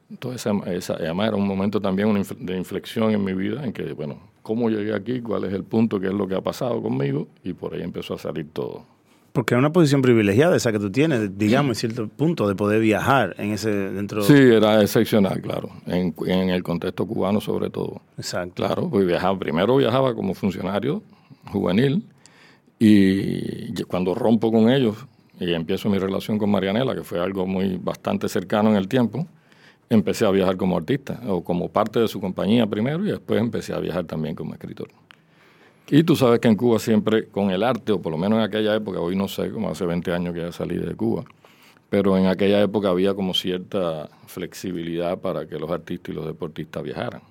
Entonces 0.10 0.46
esa, 0.46 0.72
esa- 0.72 0.94
además 0.94 1.28
era 1.28 1.36
un 1.36 1.46
momento 1.46 1.82
también 1.82 2.14
de 2.40 2.58
inflexión 2.58 3.12
en 3.12 3.22
mi 3.24 3.34
vida, 3.34 3.66
en 3.66 3.74
que, 3.74 3.92
bueno, 3.92 4.18
¿cómo 4.42 4.70
llegué 4.70 4.94
aquí? 4.94 5.20
¿Cuál 5.22 5.44
es 5.44 5.54
el 5.54 5.66
punto? 5.66 6.00
¿Qué 6.00 6.08
es 6.08 6.14
lo 6.14 6.26
que 6.26 6.36
ha 6.36 6.42
pasado 6.42 6.82
conmigo? 6.82 7.28
Y 7.44 7.52
por 7.54 7.74
ahí 7.74 7.82
empezó 7.82 8.14
a 8.14 8.18
salir 8.18 8.48
todo. 8.54 8.86
Porque 9.34 9.56
es 9.56 9.60
una 9.60 9.74
posición 9.74 10.02
privilegiada 10.02 10.56
esa 10.56 10.72
que 10.72 10.80
tú 10.80 10.90
tienes, 10.90 11.38
digamos, 11.38 11.70
en 11.84 11.90
cierto 11.92 12.08
punto, 12.08 12.48
de 12.48 12.56
poder 12.56 12.80
viajar 12.80 13.36
en 13.40 13.52
ese 13.52 13.72
dentro. 13.72 14.22
Sí, 14.24 14.34
era 14.38 14.82
excepcional, 14.82 15.42
claro, 15.42 15.70
en, 15.88 16.16
en 16.28 16.50
el 16.50 16.64
contexto 16.64 17.06
cubano 17.08 17.42
sobre 17.42 17.70
todo. 17.72 18.02
Exacto. 18.18 18.54
Claro, 18.64 18.90
pues 18.90 19.06
viajaba, 19.06 19.38
primero 19.38 19.76
viajaba 19.76 20.14
como 20.16 20.34
funcionario 20.34 21.02
juvenil 21.52 22.06
y 22.86 23.84
cuando 23.84 24.14
rompo 24.14 24.52
con 24.52 24.70
ellos 24.70 24.98
y 25.40 25.54
empiezo 25.54 25.90
mi 25.90 25.98
relación 25.98 26.38
con 26.38 26.52
Marianela, 26.52 26.94
que 26.94 27.04
fue 27.04 27.18
algo 27.18 27.48
muy 27.48 27.78
bastante 27.78 28.28
cercano 28.28 28.70
en 28.72 28.76
el 28.76 28.90
tiempo, 28.90 29.26
empecé 29.90 30.26
a 30.26 30.32
viajar 30.32 30.58
como 30.58 30.76
artista 30.76 31.22
o 31.28 31.42
como 31.42 31.70
parte 31.70 32.00
de 32.00 32.10
su 32.10 32.20
compañía 32.20 32.68
primero 32.68 33.06
y 33.06 33.12
después 33.12 33.40
empecé 33.40 33.74
a 33.74 33.80
viajar 33.80 34.04
también 34.04 34.36
como 34.36 34.54
escritor. 34.54 34.90
Y 35.90 36.04
tú 36.04 36.18
sabes 36.18 36.42
que 36.42 36.50
en 36.50 36.58
Cuba 36.58 36.78
siempre 36.78 37.28
con 37.28 37.52
el 37.52 37.64
arte, 37.64 37.94
o 37.94 38.02
por 38.02 38.12
lo 38.12 38.18
menos 38.18 38.40
en 38.40 38.44
aquella 38.44 38.76
época, 38.76 39.00
hoy 39.00 39.16
no 39.16 39.30
sé, 39.30 39.50
como 39.50 39.70
hace 39.70 39.86
20 39.86 40.12
años 40.12 40.34
que 40.34 40.42
ya 40.42 40.52
salí 40.52 40.76
de 40.76 40.94
Cuba, 40.94 41.24
pero 41.90 42.18
en 42.18 42.26
aquella 42.26 42.62
época 42.62 42.90
había 42.90 43.14
como 43.14 43.34
cierta 43.34 44.10
flexibilidad 44.28 45.20
para 45.20 45.48
que 45.48 45.58
los 45.58 45.72
artistas 45.72 46.10
y 46.10 46.16
los 46.16 46.26
deportistas 46.26 46.84
viajaran. 46.84 47.22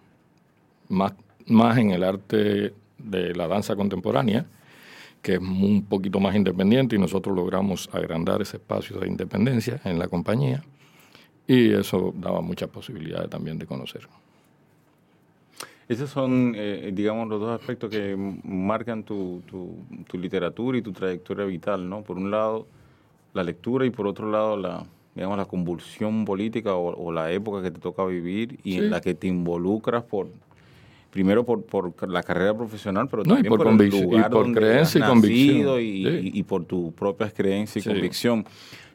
Más, 0.88 1.12
más 1.44 1.76
en 1.76 1.90
el 1.90 2.04
arte 2.04 2.72
de 2.96 3.34
la 3.34 3.48
danza 3.48 3.76
contemporánea, 3.76 4.46
que 5.22 5.34
es 5.34 5.38
un 5.40 5.86
poquito 5.88 6.18
más 6.20 6.34
independiente 6.34 6.96
y 6.96 6.98
nosotros 6.98 7.34
logramos 7.34 7.88
agrandar 7.92 8.42
ese 8.42 8.56
espacio 8.56 8.98
de 8.98 9.06
independencia 9.08 9.80
en 9.84 9.98
la 9.98 10.08
compañía 10.08 10.62
y 11.46 11.72
eso 11.72 12.12
daba 12.16 12.40
muchas 12.40 12.68
posibilidades 12.68 13.30
también 13.30 13.58
de 13.58 13.66
conocer. 13.66 14.06
Esos 15.88 16.10
son, 16.10 16.54
eh, 16.56 16.90
digamos, 16.94 17.28
los 17.28 17.40
dos 17.40 17.60
aspectos 17.60 17.90
que 17.90 18.16
marcan 18.44 19.02
tu, 19.02 19.42
tu, 19.46 19.76
tu 20.08 20.18
literatura 20.18 20.78
y 20.78 20.82
tu 20.82 20.92
trayectoria 20.92 21.44
vital, 21.44 21.88
¿no? 21.88 22.02
Por 22.02 22.16
un 22.16 22.30
lado, 22.30 22.66
la 23.34 23.42
lectura 23.42 23.84
y 23.84 23.90
por 23.90 24.06
otro 24.06 24.30
lado, 24.30 24.56
la, 24.56 24.84
digamos, 25.14 25.36
la 25.36 25.44
convulsión 25.44 26.24
política 26.24 26.74
o, 26.74 26.94
o 26.94 27.12
la 27.12 27.30
época 27.32 27.62
que 27.62 27.70
te 27.70 27.80
toca 27.80 28.04
vivir 28.06 28.58
y 28.64 28.72
Sí. 28.72 28.78
en 28.78 28.90
la 28.90 29.00
que 29.00 29.14
te 29.14 29.26
involucras 29.26 30.02
por, 30.04 30.28
primero 31.12 31.44
por, 31.44 31.62
por 31.62 32.08
la 32.08 32.22
carrera 32.22 32.54
profesional, 32.56 33.06
pero 33.08 33.22
No, 33.22 33.34
y 33.34 33.42
también 33.42 33.50
por 33.50 33.58
por, 33.64 33.82
el 33.82 33.94
y 33.94 34.00
lugar 34.02 34.30
por 34.30 34.42
donde 34.44 34.60
creencia 34.60 34.98
y 34.98 35.02
has 35.02 35.14
nacido 35.14 35.78
y, 35.78 36.04
Sí. 36.04 36.30
y- 36.34 36.38
y 36.40 36.42
por 36.42 36.64
tu 36.64 36.90
propias 36.92 37.32
creencias 37.32 37.84
y 37.84 37.88
Sí. 37.88 37.94
convicción. 37.94 38.44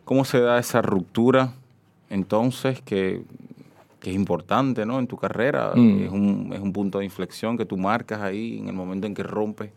¿Cómo 0.04 0.26
se 0.26 0.40
da 0.42 0.58
esa 0.58 0.82
ruptura 0.82 1.54
entonces 2.10 2.82
que, 2.82 3.22
que 4.00 4.10
es 4.10 4.16
importante 4.16 4.86
¿no? 4.86 4.98
en 5.00 5.06
tu 5.08 5.16
carrera? 5.18 5.74
Mm. 5.76 6.00
Es, 6.04 6.12
un, 6.12 6.52
es 6.54 6.60
un 6.60 6.74
punto 6.74 7.00
de 7.00 7.06
inflexión 7.06 7.56
que 7.58 7.66
tú 7.66 7.78
marcas 7.78 8.22
ahí 8.22 8.58
en 8.60 8.68
el 8.70 8.74
momento 8.74 9.06
en 9.08 9.14
que 9.14 9.24
rompes 9.24 9.70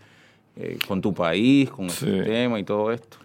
eh, 0.57 0.79
con 0.89 1.01
tu 1.01 1.13
país, 1.15 1.71
con 1.71 1.85
el 1.87 1.91
Sí. 1.91 2.07
sistema 2.07 2.59
y 2.59 2.65
todo 2.65 2.91
esto. 2.91 3.19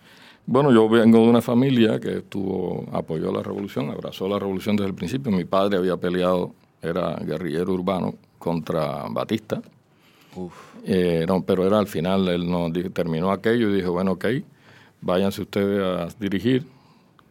Bueno, 0.46 0.72
yo 0.72 0.88
vengo 0.88 1.20
de 1.20 1.28
una 1.30 1.42
familia 1.42 2.00
que 2.00 2.18
estuvo, 2.18 2.86
apoyó 2.92 3.32
la 3.32 3.42
revolución, 3.42 3.90
abrazó 3.90 4.28
la 4.28 4.38
revolución 4.38 4.76
desde 4.76 4.90
el 4.90 4.94
principio. 4.96 5.32
Mi 5.32 5.44
padre 5.46 5.78
había 5.78 5.98
peleado, 5.98 6.54
era 6.84 7.16
guerrillero 7.16 7.74
urbano 7.74 8.14
contra 8.46 9.06
Batista. 9.10 9.60
Eh, 10.86 11.25
no, 11.28 11.42
pero 11.44 11.66
era 11.66 11.80
al 11.80 11.88
final, 11.88 12.28
él 12.28 12.48
no 12.50 12.70
dije- 12.70 12.92
terminó 12.92 13.32
aquello 13.32 13.72
y 13.72 13.75
dijo, 13.78 13.92
bueno, 13.92 14.12
ok, 14.12 14.25
váyanse 15.02 15.42
ustedes 15.42 15.82
a 15.82 16.08
dirigir. 16.20 16.64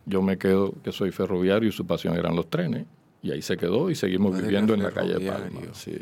Yo 0.07 0.23
me 0.23 0.37
quedo, 0.37 0.73
que 0.83 0.91
soy 0.91 1.13
ferroviario 1.13 1.69
y 1.69 1.73
su 1.73 1.87
pasión 1.87 2.17
eran 2.17 2.35
los 2.35 2.49
trenes. 2.51 2.85
Y 3.23 3.31
ahí 3.31 3.43
se 3.43 3.57
quedó 3.57 3.91
y 3.91 3.95
seguimos 3.95 4.37
viviendo 4.41 4.75
en 4.75 4.83
la 4.83 4.91
calle 4.91 5.15
de. 5.15 5.31
Palma. 5.31 5.61
Sí, 5.73 5.97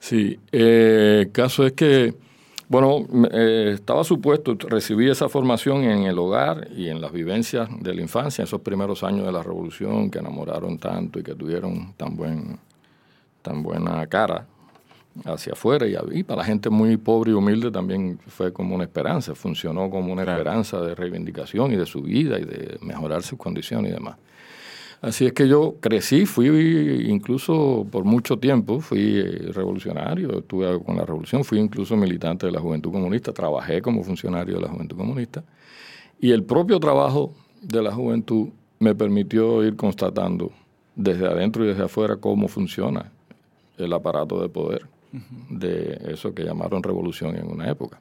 sí. 0.00 0.38
Eh, 0.52 1.20
el 1.26 1.32
caso 1.32 1.64
es 1.64 1.72
que, 1.72 2.14
bueno, 2.68 3.06
eh, 3.32 3.72
estaba 3.74 4.02
supuesto, 4.04 4.54
recibí 4.68 5.08
esa 5.08 5.28
formación 5.28 5.82
en 5.84 6.02
el 6.04 6.18
hogar 6.18 6.68
y 6.76 6.88
en 6.88 7.00
las 7.00 7.12
vivencias 7.12 7.68
de 7.80 7.94
la 7.94 8.02
infancia, 8.02 8.44
esos 8.44 8.60
primeros 8.60 9.02
años 9.04 9.24
de 9.24 9.32
la 9.32 9.42
revolución 9.42 10.10
que 10.10 10.18
enamoraron 10.18 10.78
tanto 10.78 11.18
y 11.20 11.22
que 11.22 11.34
tuvieron 11.34 11.94
tan 11.96 12.16
buen 12.16 12.58
tan 13.42 13.62
buena 13.62 14.06
cara 14.06 14.46
hacia 15.24 15.52
afuera 15.52 15.86
y, 15.86 15.96
y 16.18 16.22
para 16.22 16.38
la 16.38 16.44
gente 16.44 16.70
muy 16.70 16.96
pobre 16.96 17.32
y 17.32 17.34
humilde 17.34 17.70
también 17.70 18.18
fue 18.26 18.52
como 18.52 18.74
una 18.74 18.84
esperanza, 18.84 19.34
funcionó 19.34 19.90
como 19.90 20.12
una 20.12 20.22
esperanza 20.22 20.80
de 20.80 20.94
reivindicación 20.94 21.72
y 21.72 21.76
de 21.76 21.86
su 21.86 22.02
vida 22.02 22.38
y 22.38 22.44
de 22.44 22.78
mejorar 22.82 23.22
sus 23.22 23.38
condiciones 23.38 23.90
y 23.90 23.94
demás. 23.94 24.16
Así 25.02 25.24
es 25.24 25.32
que 25.32 25.48
yo 25.48 25.76
crecí, 25.80 26.26
fui 26.26 26.48
incluso 27.08 27.86
por 27.90 28.04
mucho 28.04 28.38
tiempo, 28.38 28.80
fui 28.80 29.18
eh, 29.18 29.50
revolucionario, 29.50 30.40
estuve 30.40 30.78
con 30.84 30.96
la 30.96 31.06
revolución, 31.06 31.42
fui 31.42 31.58
incluso 31.58 31.96
militante 31.96 32.44
de 32.44 32.52
la 32.52 32.60
Juventud 32.60 32.92
Comunista, 32.92 33.32
trabajé 33.32 33.80
como 33.80 34.04
funcionario 34.04 34.56
de 34.56 34.60
la 34.60 34.68
Juventud 34.68 34.98
Comunista 34.98 35.42
y 36.20 36.32
el 36.32 36.44
propio 36.44 36.78
trabajo 36.78 37.32
de 37.62 37.82
la 37.82 37.92
juventud 37.92 38.48
me 38.78 38.94
permitió 38.94 39.64
ir 39.64 39.74
constatando 39.76 40.52
desde 40.94 41.26
adentro 41.26 41.64
y 41.64 41.68
desde 41.68 41.84
afuera 41.84 42.16
cómo 42.16 42.46
funciona 42.48 43.10
el 43.80 43.92
aparato 43.92 44.40
de 44.40 44.48
poder 44.48 44.86
de 45.48 46.00
eso 46.08 46.32
que 46.34 46.44
llamaron 46.44 46.82
revolución 46.82 47.36
en 47.36 47.50
una 47.50 47.68
época. 47.70 48.00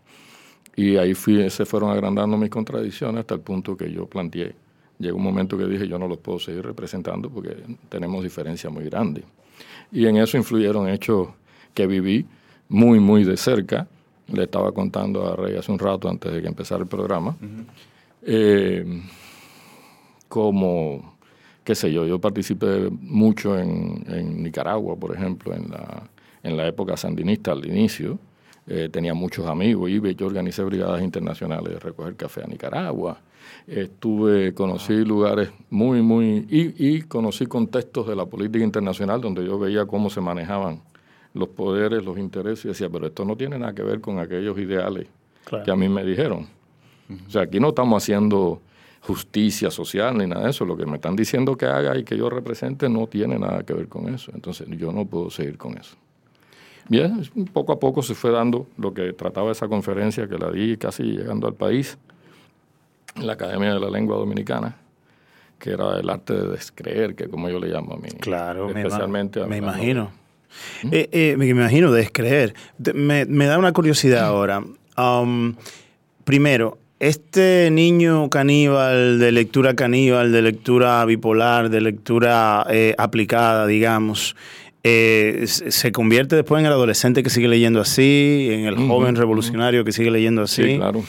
Y 0.76 0.98
ahí 0.98 1.14
fui, 1.14 1.50
se 1.50 1.66
fueron 1.66 1.90
agrandando 1.90 2.38
mis 2.38 2.50
contradicciones 2.50 3.22
hasta 3.22 3.36
el 3.36 3.42
punto 3.42 3.76
que 3.76 3.92
yo 3.92 4.06
planteé 4.06 4.56
llegó 5.00 5.18
un 5.18 5.24
momento 5.24 5.58
que 5.58 5.66
dije 5.66 5.88
yo 5.88 5.98
no 5.98 6.08
los 6.08 6.20
puedo 6.20 6.40
seguir 6.40 6.64
representando 6.64 7.30
porque 7.30 7.56
tenemos 7.88 8.24
diferencias 8.24 8.72
muy 8.72 8.84
grandes. 8.84 9.24
Y 9.92 10.06
en 10.06 10.18
eso 10.18 10.38
influyeron 10.38 10.88
hechos 10.88 11.30
que 11.74 11.88
viví 11.88 12.26
muy, 12.68 13.00
muy 13.00 13.24
de 13.24 13.38
cerca. 13.38 13.88
Le 14.28 14.44
estaba 14.44 14.72
contando 14.72 15.26
a 15.26 15.36
Rey 15.36 15.56
hace 15.56 15.72
un 15.72 15.80
rato 15.80 16.08
antes 16.08 16.32
de 16.32 16.42
que 16.42 16.48
empezara 16.48 16.84
el 16.84 16.88
programa. 16.88 17.36
Eh, 18.22 19.02
como, 20.28 21.18
qué 21.64 21.76
sé 21.76 21.92
yo, 21.92 22.06
yo 22.06 22.20
participé 22.20 22.90
mucho 22.90 23.58
en, 23.58 24.44
Nicaragua, 24.44 24.96
por 24.96 25.16
ejemplo, 25.16 25.54
en 25.54 25.70
la, 25.70 26.10
en 26.44 26.58
la 26.58 26.68
época 26.68 26.98
sandinista 26.98 27.52
al 27.52 27.66
inicio. 27.66 28.20
Eh, 28.68 28.88
tenía 28.92 29.16
muchos 29.16 29.48
amigos, 29.48 29.90
iba 29.90 30.12
yo 30.12 30.28
organicé 30.28 30.64
brigadas 30.64 31.02
internacionales 31.02 31.74
de 31.74 31.80
recoger 31.80 32.16
café 32.16 32.44
a 32.44 32.48
Nicaragua. 32.48 33.20
Estuve, 33.66 34.54
conocí 34.54 34.94
lugares 35.04 35.50
muy, 35.72 36.04
muy, 36.04 36.46
y, 36.50 37.02
conocí 37.04 37.48
contextos 37.48 38.08
de 38.08 38.16
la 38.16 38.28
política 38.28 38.64
internacional 38.64 39.22
donde 39.22 39.44
yo 39.44 39.58
veía 39.58 39.86
cómo 39.86 40.12
se 40.12 40.22
manejaban 40.22 40.82
los 41.34 41.50
poderes, 41.50 42.06
los 42.06 42.20
intereses, 42.20 42.66
y 42.66 42.68
decía, 42.70 42.90
pero 42.90 43.08
esto 43.08 43.26
no 43.26 43.36
tiene 43.36 43.58
nada 43.58 43.74
que 43.74 43.82
ver 43.82 44.02
con 44.02 44.20
aquellos 44.20 44.58
ideales 44.60 45.08
que 45.66 45.72
a 45.72 45.76
mí 45.76 45.90
me 45.90 46.04
dijeron. 46.04 46.48
O 47.28 47.30
sea, 47.32 47.44
aquí 47.44 47.60
no 47.60 47.70
estamos 47.70 48.04
haciendo 48.04 48.62
justicia 49.02 49.72
social 49.72 50.18
ni 50.18 50.28
nada 50.28 50.44
de 50.44 50.50
eso. 50.52 50.66
Lo 50.66 50.78
que 50.78 50.86
me 50.86 50.96
están 50.96 51.16
diciendo 51.16 51.56
que 51.58 51.66
haga 51.66 51.98
y 51.98 52.04
que 52.04 52.18
yo 52.18 52.30
represente 52.30 52.90
no 52.90 53.08
tiene 53.08 53.40
nada 53.40 53.64
que 53.64 53.74
ver 53.74 53.88
con 53.88 54.14
eso. 54.14 54.32
Entonces 54.34 54.68
yo 54.70 54.92
no 54.92 55.06
puedo 55.06 55.30
seguir 55.30 55.58
con 55.58 55.78
eso. 55.78 55.96
Bien, 56.90 57.22
poco 57.54 57.72
a 57.72 57.80
poco 57.80 58.02
se 58.02 58.16
fue 58.16 58.32
dando 58.32 58.68
lo 58.78 58.94
que 58.94 59.14
trataba 59.14 59.52
esa 59.52 59.68
conferencia 59.68 60.28
que 60.28 60.40
la 60.40 60.50
di 60.50 60.76
casi 60.76 61.04
llegando 61.04 61.48
al 61.48 61.54
país 61.54 61.98
la 63.16 63.34
Academia 63.34 63.74
de 63.74 63.80
la 63.80 63.90
Lengua 63.90 64.18
Dominicana, 64.18 64.76
que 65.60 65.72
era 65.72 66.00
el 66.00 66.10
arte 66.10 66.34
de 66.34 66.48
descreer, 66.48 67.16
que 67.16 67.28
como 67.28 67.50
yo 67.50 67.60
le 67.60 67.68
llamo 67.68 67.94
a 67.94 67.98
mí. 67.98 68.10
Claro, 68.20 68.70
especialmente 68.70 69.46
me, 69.46 69.58
imagino. 69.58 70.12
¿Mm? 70.84 70.90
Eh, 70.92 71.10
eh, 71.12 71.36
me 71.38 71.48
imagino 71.48 71.92
descreer. 71.92 72.56
Me, 72.96 73.26
me 73.26 73.46
da 73.46 73.60
una 73.60 73.72
curiosidad 73.72 74.26
ahora. 74.26 74.64
Um, 74.98 75.56
primero, 76.24 76.79
este 77.00 77.70
niño 77.72 78.30
caníbal, 78.30 79.20
de 79.20 79.32
lectura 79.32 79.76
caníbal, 79.76 80.32
de 80.32 80.42
lectura 80.42 81.04
bipolar, 81.06 81.70
de 81.70 81.82
lectura 81.82 82.66
eh, 82.70 82.96
aplicada, 82.98 83.68
digamos, 83.68 84.36
se 84.84 85.92
convierte 85.92 86.36
después 86.36 86.60
en 86.62 86.66
el 86.66 86.72
adolescente 86.72 87.22
que 87.22 87.30
sigue 87.30 87.48
leyendo 87.48 87.80
así, 87.80 88.48
en 88.52 88.66
el 88.66 88.76
joven 88.76 89.16
revolucionario 89.16 89.84
que 89.84 89.92
sigue 89.92 90.10
leyendo 90.10 90.42
así. 90.42 90.64
Sí, 90.64 90.78
claro 90.78 91.04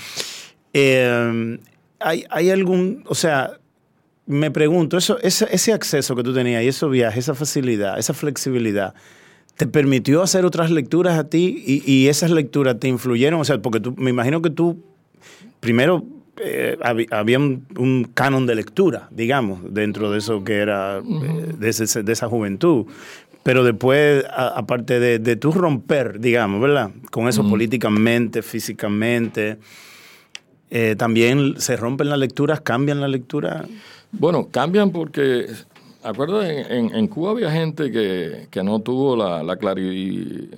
hay, 2.00 2.24
hay 2.30 2.50
algún, 2.50 3.04
o 3.06 3.14
sea, 3.14 3.52
me 4.26 4.50
pregunto, 4.50 4.96
eso, 4.96 5.18
ese, 5.20 5.46
ese 5.52 5.72
acceso 5.72 6.16
que 6.16 6.22
tú 6.22 6.34
tenías 6.34 6.64
y 6.64 6.68
esos 6.68 6.90
viajes, 6.90 7.24
esa 7.24 7.34
facilidad, 7.34 7.98
esa 7.98 8.14
flexibilidad, 8.14 8.94
¿te 9.56 9.66
permitió 9.66 10.22
hacer 10.22 10.44
otras 10.44 10.70
lecturas 10.70 11.18
a 11.18 11.28
ti 11.28 11.62
y, 11.64 11.90
y 11.90 12.08
esas 12.08 12.30
lecturas 12.30 12.80
te 12.80 12.88
influyeron? 12.88 13.40
O 13.40 13.44
sea, 13.44 13.60
porque 13.60 13.80
tú, 13.80 13.94
me 13.96 14.10
imagino 14.10 14.40
que 14.40 14.50
tú, 14.50 14.82
primero, 15.60 16.04
eh, 16.42 16.78
había 17.10 17.38
un, 17.38 18.10
canon 18.14 18.46
de 18.46 18.54
lectura, 18.54 19.08
digamos, 19.10 19.60
dentro 19.72 20.10
de 20.10 20.18
eso 20.18 20.42
que 20.42 20.56
era, 20.56 20.98
eh, 20.98 21.54
de, 21.58 21.68
ese, 21.68 22.02
de, 22.02 22.12
esa 22.12 22.28
juventud. 22.28 22.86
Pero 23.42 23.64
después, 23.64 24.24
aparte 24.30 25.00
de, 25.00 25.18
de 25.18 25.36
tu 25.36 25.52
romper, 25.52 26.20
digamos, 26.20 26.60
¿verdad? 26.60 26.90
Con 27.10 27.28
eso 27.28 27.48
políticamente, 27.48 28.42
físicamente, 28.42 29.58
eh, 30.70 30.94
también 30.96 31.54
se 31.58 31.76
rompen 31.76 32.08
las 32.08 32.18
lecturas, 32.18 32.60
cambian 32.60 33.00
la 33.00 33.08
lectura. 33.08 33.64
Bueno, 34.12 34.48
cambian 34.50 34.90
porque, 34.90 35.46
acuerdo, 36.02 36.44
en, 36.44 36.94
en, 36.94 37.08
Cuba 37.08 37.32
había 37.32 37.50
gente 37.50 37.90
que, 37.90 38.46
que 38.50 38.62
no 38.62 38.78
tuvo 38.80 39.16
la, 39.16 39.42
la, 39.42 39.58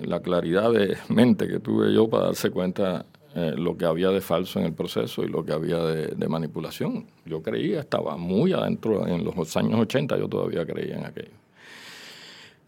la, 0.04 0.20
claridad 0.20 0.70
de 0.72 0.96
mente 1.08 1.48
que 1.48 1.60
tuve 1.60 1.94
yo 1.94 2.08
para 2.10 2.26
darse 2.26 2.50
cuenta 2.50 3.06
eh, 3.34 3.54
lo 3.56 3.76
que 3.76 3.84
había 3.84 4.10
de 4.10 4.20
falso 4.20 4.58
en 4.58 4.66
el 4.66 4.72
proceso 4.72 5.24
y 5.24 5.28
lo 5.28 5.44
que 5.44 5.52
había 5.52 5.78
de, 5.78 6.08
de, 6.08 6.28
manipulación. 6.28 7.06
Yo 7.24 7.42
creía, 7.42 7.80
estaba 7.80 8.16
muy 8.16 8.52
adentro, 8.52 9.06
en 9.06 9.24
los 9.24 9.56
años 9.56 9.80
80 9.80 10.18
yo 10.18 10.28
todavía 10.28 10.66
creía 10.66 10.96
en 10.98 11.06
aquello. 11.06 11.41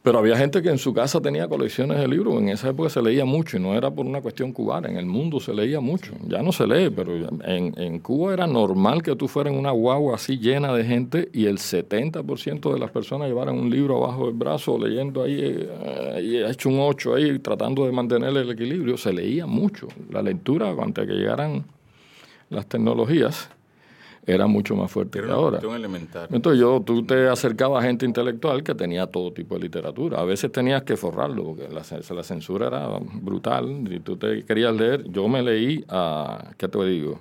Pero 0.04 0.18
había 0.18 0.36
gente 0.36 0.60
que 0.60 0.68
en 0.68 0.76
su 0.76 0.92
casa 0.92 1.18
tenía 1.22 1.48
colecciones 1.48 1.98
de 1.98 2.06
libros. 2.06 2.34
En 2.34 2.50
esa 2.50 2.68
época 2.68 2.90
se 2.90 3.00
leía 3.00 3.24
mucho 3.24 3.56
y 3.56 3.60
no 3.60 3.74
era 3.74 3.90
por 3.90 4.04
una 4.04 4.20
cuestión 4.20 4.52
cubana. 4.52 4.86
En 4.86 4.98
el 4.98 5.06
mundo 5.06 5.40
se 5.40 5.54
leía 5.54 5.80
mucho. 5.80 6.12
Ya 6.28 6.42
no 6.42 6.52
se 6.52 6.66
lee, 6.66 6.90
pero 6.94 7.16
en, 7.16 7.72
en 7.74 7.98
Cuba 8.00 8.34
era 8.34 8.46
normal 8.46 9.02
que 9.02 9.16
tú 9.16 9.28
fueras 9.28 9.54
en 9.54 9.58
una 9.58 9.70
guagua 9.70 10.16
así 10.16 10.36
llena 10.36 10.74
de 10.74 10.84
gente 10.84 11.30
y 11.32 11.46
el 11.46 11.56
70% 11.56 12.74
de 12.74 12.78
las 12.78 12.90
personas 12.90 13.28
llevaran 13.28 13.58
un 13.58 13.70
libro 13.70 14.04
abajo 14.04 14.26
del 14.26 14.34
brazo 14.34 14.78
leyendo 14.78 15.22
ahí, 15.22 15.38
eh, 15.40 16.20
y 16.22 16.36
hecho 16.36 16.68
un 16.68 16.80
8 16.80 17.14
ahí, 17.14 17.38
tratando 17.38 17.86
de 17.86 17.92
mantener 17.92 18.36
el 18.36 18.50
equilibrio. 18.50 18.98
Se 18.98 19.10
leía 19.10 19.46
mucho. 19.46 19.88
La 20.10 20.20
lectura, 20.20 20.68
antes 20.68 21.06
de 21.06 21.14
que 21.14 21.18
llegaran 21.18 21.64
las 22.50 22.66
tecnologías, 22.66 23.48
era 24.26 24.46
mucho 24.46 24.74
más 24.76 24.90
fuerte 24.90 25.20
que 25.20 25.30
ahora. 25.30 25.58
Entonces 26.30 26.60
yo, 26.60 26.80
tú 26.80 27.04
te 27.04 27.28
acercabas 27.28 27.84
a 27.84 27.86
gente 27.86 28.06
intelectual 28.06 28.62
que 28.62 28.74
tenía 28.74 29.06
todo 29.06 29.32
tipo 29.32 29.54
de 29.54 29.62
literatura. 29.62 30.20
A 30.20 30.24
veces 30.24 30.50
tenías 30.50 30.82
que 30.82 30.96
forrarlo, 30.96 31.44
porque 31.44 31.68
la, 31.68 31.82
la 32.16 32.22
censura 32.22 32.68
era 32.68 32.88
brutal. 33.14 33.86
Y 33.90 34.00
tú 34.00 34.16
te 34.16 34.44
querías 34.44 34.74
leer, 34.74 35.04
yo 35.10 35.28
me 35.28 35.42
leí 35.42 35.84
a, 35.88 36.52
¿qué 36.56 36.68
te 36.68 36.84
digo? 36.84 37.20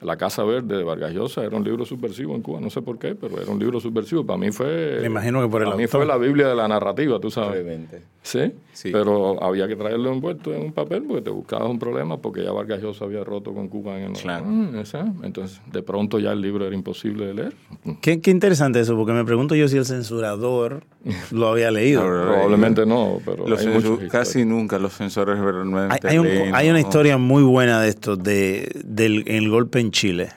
La 0.00 0.16
Casa 0.16 0.42
Verde 0.44 0.76
de 0.76 0.82
Vargas 0.82 1.12
Llosa 1.12 1.44
era 1.44 1.56
un 1.56 1.64
libro 1.64 1.84
subversivo 1.84 2.34
en 2.34 2.42
Cuba, 2.42 2.60
no 2.60 2.68
sé 2.68 2.82
por 2.82 2.98
qué, 2.98 3.14
pero 3.14 3.40
era 3.40 3.50
un 3.50 3.58
libro 3.58 3.80
subversivo. 3.80 4.26
Para 4.26 4.38
mí 4.38 4.50
fue. 4.50 4.98
Me 5.00 5.06
imagino 5.06 5.40
que 5.40 5.48
por 5.48 5.62
el 5.62 5.66
Para 5.66 5.76
mí 5.76 5.86
fue 5.86 6.04
la 6.04 6.16
Biblia 6.16 6.48
de 6.48 6.56
la 6.56 6.66
narrativa, 6.66 7.20
tú 7.20 7.30
sabes. 7.30 7.64
¿Sí? 8.22 8.52
¿Sí? 8.72 8.90
Pero 8.90 9.42
había 9.42 9.68
que 9.68 9.76
traerlo 9.76 10.12
envuelto 10.12 10.52
en 10.52 10.62
un 10.62 10.72
papel 10.72 11.04
porque 11.04 11.22
te 11.22 11.30
buscabas 11.30 11.68
un 11.68 11.78
problema 11.78 12.18
porque 12.18 12.42
ya 12.42 12.52
Vargas 12.52 12.82
Llosa 12.82 13.04
había 13.04 13.22
roto 13.22 13.54
con 13.54 13.68
Cuba 13.68 13.98
en 13.98 14.10
el. 14.10 14.12
Claro. 14.14 14.46
Ah, 14.48 15.12
Entonces, 15.22 15.60
de 15.70 15.82
pronto 15.82 16.18
ya 16.18 16.32
el 16.32 16.40
libro 16.40 16.66
era 16.66 16.74
imposible 16.74 17.26
de 17.26 17.34
leer. 17.34 17.54
Qué, 18.00 18.20
qué 18.20 18.30
interesante 18.30 18.80
eso, 18.80 18.96
porque 18.96 19.12
me 19.12 19.24
pregunto 19.24 19.54
yo 19.54 19.68
si 19.68 19.76
el 19.76 19.84
censurador 19.84 20.84
lo 21.30 21.48
había 21.48 21.70
leído. 21.70 22.02
Probablemente 22.02 22.86
no, 22.86 23.20
pero. 23.24 23.44
casi 24.10 24.44
nunca 24.44 24.78
los 24.78 24.94
censores 24.94 25.38
realmente. 25.38 26.06
Hay, 26.06 26.18
hay 26.52 26.70
una 26.70 26.80
historia 26.80 27.18
muy 27.18 27.42
buena 27.42 27.80
de 27.80 27.88
esto, 27.88 28.16
de, 28.16 28.70
del 28.84 29.24
el 29.26 29.48
golpe 29.48 29.80
en 29.80 29.90
Chile. 29.90 30.30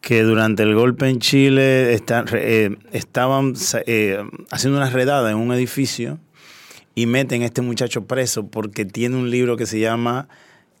Que 0.00 0.24
durante 0.24 0.64
el 0.64 0.74
golpe 0.74 1.08
en 1.08 1.20
Chile 1.20 1.94
eh, 1.94 2.76
estaban 2.90 3.54
eh, 3.86 4.24
haciendo 4.50 4.78
una 4.78 4.90
redada 4.90 5.30
en 5.30 5.36
un 5.36 5.52
edificio 5.52 6.18
y 6.96 7.06
meten 7.06 7.42
a 7.42 7.44
este 7.44 7.62
muchacho 7.62 8.04
preso 8.04 8.48
porque 8.48 8.84
tiene 8.84 9.16
un 9.16 9.30
libro 9.30 9.56
que 9.56 9.64
se 9.64 9.78
llama 9.78 10.26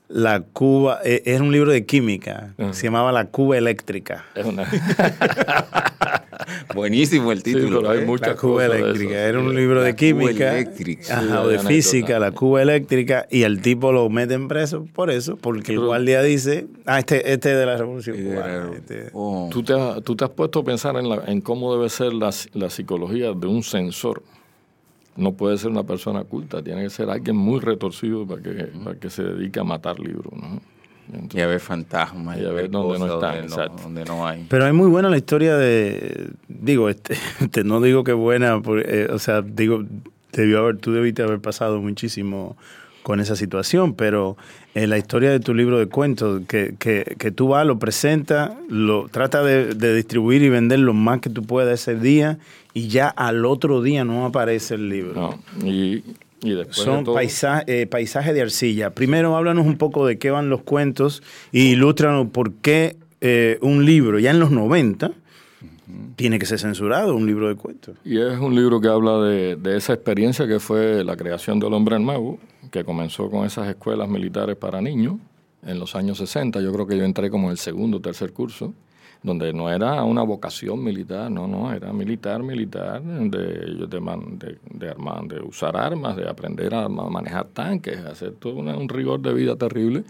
La 0.08 0.40
Cuba, 0.40 0.98
eh, 1.04 1.22
es 1.24 1.40
un 1.40 1.52
libro 1.52 1.70
de 1.70 1.86
química, 1.86 2.52
se 2.72 2.82
llamaba 2.82 3.12
La 3.12 3.26
Cuba 3.26 3.56
Eléctrica. 3.56 4.24
Es 4.34 4.44
una... 4.44 4.68
Buenísimo 6.74 7.32
el 7.32 7.42
título. 7.42 7.88
hay 7.88 8.04
muchas 8.04 8.28
la 8.28 8.36
Cuba 8.36 8.66
eléctrica. 8.66 9.14
Era 9.14 9.38
un 9.38 9.54
libro 9.54 9.82
de 9.82 9.94
química. 9.94 10.54
o 11.40 11.48
de 11.48 11.58
física, 11.58 12.18
la 12.18 12.32
Cuba 12.32 12.62
eléctrica. 12.62 13.26
Y 13.30 13.42
el 13.42 13.60
tipo 13.60 13.92
lo 13.92 14.08
meten 14.08 14.48
preso 14.48 14.86
por 14.92 15.10
eso, 15.10 15.36
porque 15.36 15.72
el 15.72 15.80
guardia 15.80 16.22
dice, 16.22 16.66
ah, 16.86 16.98
este, 16.98 17.32
este 17.32 17.52
es 17.52 17.58
de 17.58 17.66
la 17.66 17.76
Revolución 17.76 18.16
Cubana. 18.16 18.70
Este". 18.74 19.10
Oh. 19.12 19.48
¿Tú, 19.50 19.62
te 19.62 19.74
has, 19.74 20.02
¿Tú 20.02 20.16
te 20.16 20.24
has 20.24 20.30
puesto 20.30 20.60
a 20.60 20.64
pensar 20.64 20.96
en, 20.96 21.06
en 21.26 21.40
cómo 21.40 21.74
debe 21.74 21.88
ser 21.88 22.12
la, 22.12 22.30
la 22.54 22.70
psicología 22.70 23.32
de 23.32 23.46
un 23.46 23.62
censor? 23.62 24.22
no 25.16 25.32
puede 25.32 25.58
ser 25.58 25.70
una 25.70 25.82
persona 25.82 26.24
culta, 26.24 26.62
tiene 26.62 26.84
que 26.84 26.90
ser 26.90 27.10
alguien 27.10 27.36
muy 27.36 27.60
retorcido 27.60 28.26
para 28.26 28.42
que, 28.42 28.50
para 28.82 28.98
que 28.98 29.10
se 29.10 29.22
dedique 29.22 29.60
a 29.60 29.64
matar 29.64 29.98
libros. 30.00 30.32
¿no? 30.32 30.60
Y 31.32 31.40
a 31.40 31.46
ver 31.46 31.60
fantasmas. 31.60 32.38
Y 32.38 32.44
a 32.44 32.50
ver 32.50 32.70
donde 32.70 32.98
no 32.98 33.14
están, 33.14 33.46
donde 33.82 34.04
no, 34.04 34.26
hay. 34.26 34.46
Pero 34.48 34.64
hay 34.64 34.72
muy 34.72 34.88
buena 34.88 35.10
la 35.10 35.16
historia 35.16 35.56
de, 35.56 36.30
digo, 36.48 36.88
este, 36.88 37.16
este 37.40 37.64
no 37.64 37.80
digo 37.80 38.04
que 38.04 38.12
buena, 38.12 38.60
eh, 38.84 39.08
o 39.10 39.18
sea, 39.18 39.42
digo, 39.42 39.84
debió 40.32 40.60
haber, 40.60 40.78
tú 40.78 40.92
debiste 40.92 41.22
haber 41.22 41.40
pasado 41.40 41.80
muchísimo 41.80 42.56
con 43.02 43.18
esa 43.18 43.34
situación, 43.34 43.94
pero 43.94 44.36
en 44.74 44.88
la 44.88 44.96
historia 44.96 45.30
de 45.30 45.40
tu 45.40 45.54
libro 45.54 45.78
de 45.78 45.86
cuentos, 45.86 46.42
que, 46.46 46.76
que, 46.78 47.16
que 47.18 47.30
tú 47.32 47.48
vas, 47.48 47.66
lo 47.66 47.78
presenta, 47.78 48.56
lo 48.68 49.08
trata 49.08 49.42
de, 49.42 49.74
de 49.74 49.94
distribuir 49.94 50.42
y 50.42 50.48
vender 50.48 50.78
lo 50.78 50.94
más 50.94 51.20
que 51.20 51.28
tú 51.28 51.42
puedas 51.42 51.80
ese 51.80 51.96
día 51.96 52.38
y 52.74 52.88
ya 52.88 53.08
al 53.08 53.44
otro 53.44 53.82
día 53.82 54.04
no 54.04 54.24
aparece 54.24 54.74
el 54.74 54.88
libro. 54.88 55.14
No, 55.60 55.66
y, 55.66 56.04
y 56.42 56.56
Son 56.70 57.04
todo- 57.04 57.14
paisa- 57.14 57.64
eh, 57.66 57.86
paisajes 57.86 58.34
de 58.34 58.42
arcilla. 58.42 58.90
Primero 58.90 59.36
háblanos 59.36 59.66
un 59.66 59.78
poco 59.78 60.06
de 60.06 60.18
qué 60.18 60.30
van 60.30 60.48
los 60.50 60.62
cuentos 60.62 61.22
y 61.52 61.70
ilústranos 61.72 62.28
por 62.28 62.52
qué 62.54 62.96
eh, 63.20 63.58
un 63.62 63.84
libro, 63.84 64.18
ya 64.18 64.30
en 64.32 64.40
los 64.40 64.50
90, 64.50 65.12
tiene 66.16 66.38
que 66.38 66.46
ser 66.46 66.58
censurado, 66.58 67.14
un 67.14 67.26
libro 67.26 67.48
de 67.48 67.54
cuentos. 67.56 67.96
Y 68.04 68.18
es 68.18 68.38
un 68.38 68.54
libro 68.54 68.80
que 68.80 68.88
habla 68.88 69.18
de, 69.20 69.56
de 69.56 69.76
esa 69.76 69.92
experiencia 69.92 70.46
que 70.46 70.58
fue 70.60 71.04
la 71.04 71.16
creación 71.16 71.58
del 71.60 71.72
hombre 71.74 71.94
armado, 71.96 72.38
que 72.70 72.84
comenzó 72.84 73.30
con 73.30 73.44
esas 73.46 73.68
escuelas 73.68 74.08
militares 74.08 74.56
para 74.56 74.80
niños 74.80 75.16
en 75.66 75.78
los 75.78 75.94
años 75.94 76.18
60. 76.18 76.60
Yo 76.60 76.72
creo 76.72 76.86
que 76.86 76.96
yo 76.96 77.04
entré 77.04 77.30
como 77.30 77.46
en 77.48 77.52
el 77.52 77.58
segundo 77.58 77.98
o 77.98 78.00
tercer 78.00 78.32
curso, 78.32 78.74
donde 79.22 79.52
no 79.52 79.70
era 79.70 80.02
una 80.02 80.22
vocación 80.22 80.82
militar, 80.82 81.30
no, 81.30 81.46
no, 81.46 81.72
era 81.72 81.92
militar, 81.92 82.42
militar, 82.42 83.00
de, 83.02 83.28
de, 83.28 83.86
de, 83.86 84.58
de 84.70 84.90
armar- 84.90 85.26
de 85.28 85.40
usar 85.40 85.76
armas, 85.76 86.16
de 86.16 86.28
aprender 86.28 86.74
a 86.74 86.88
ma- 86.88 87.08
manejar 87.08 87.46
tanques, 87.52 87.98
hacer 87.98 88.32
todo 88.32 88.54
un 88.56 88.88
rigor 88.88 89.20
de 89.20 89.32
vida 89.32 89.54
terrible. 89.56 90.04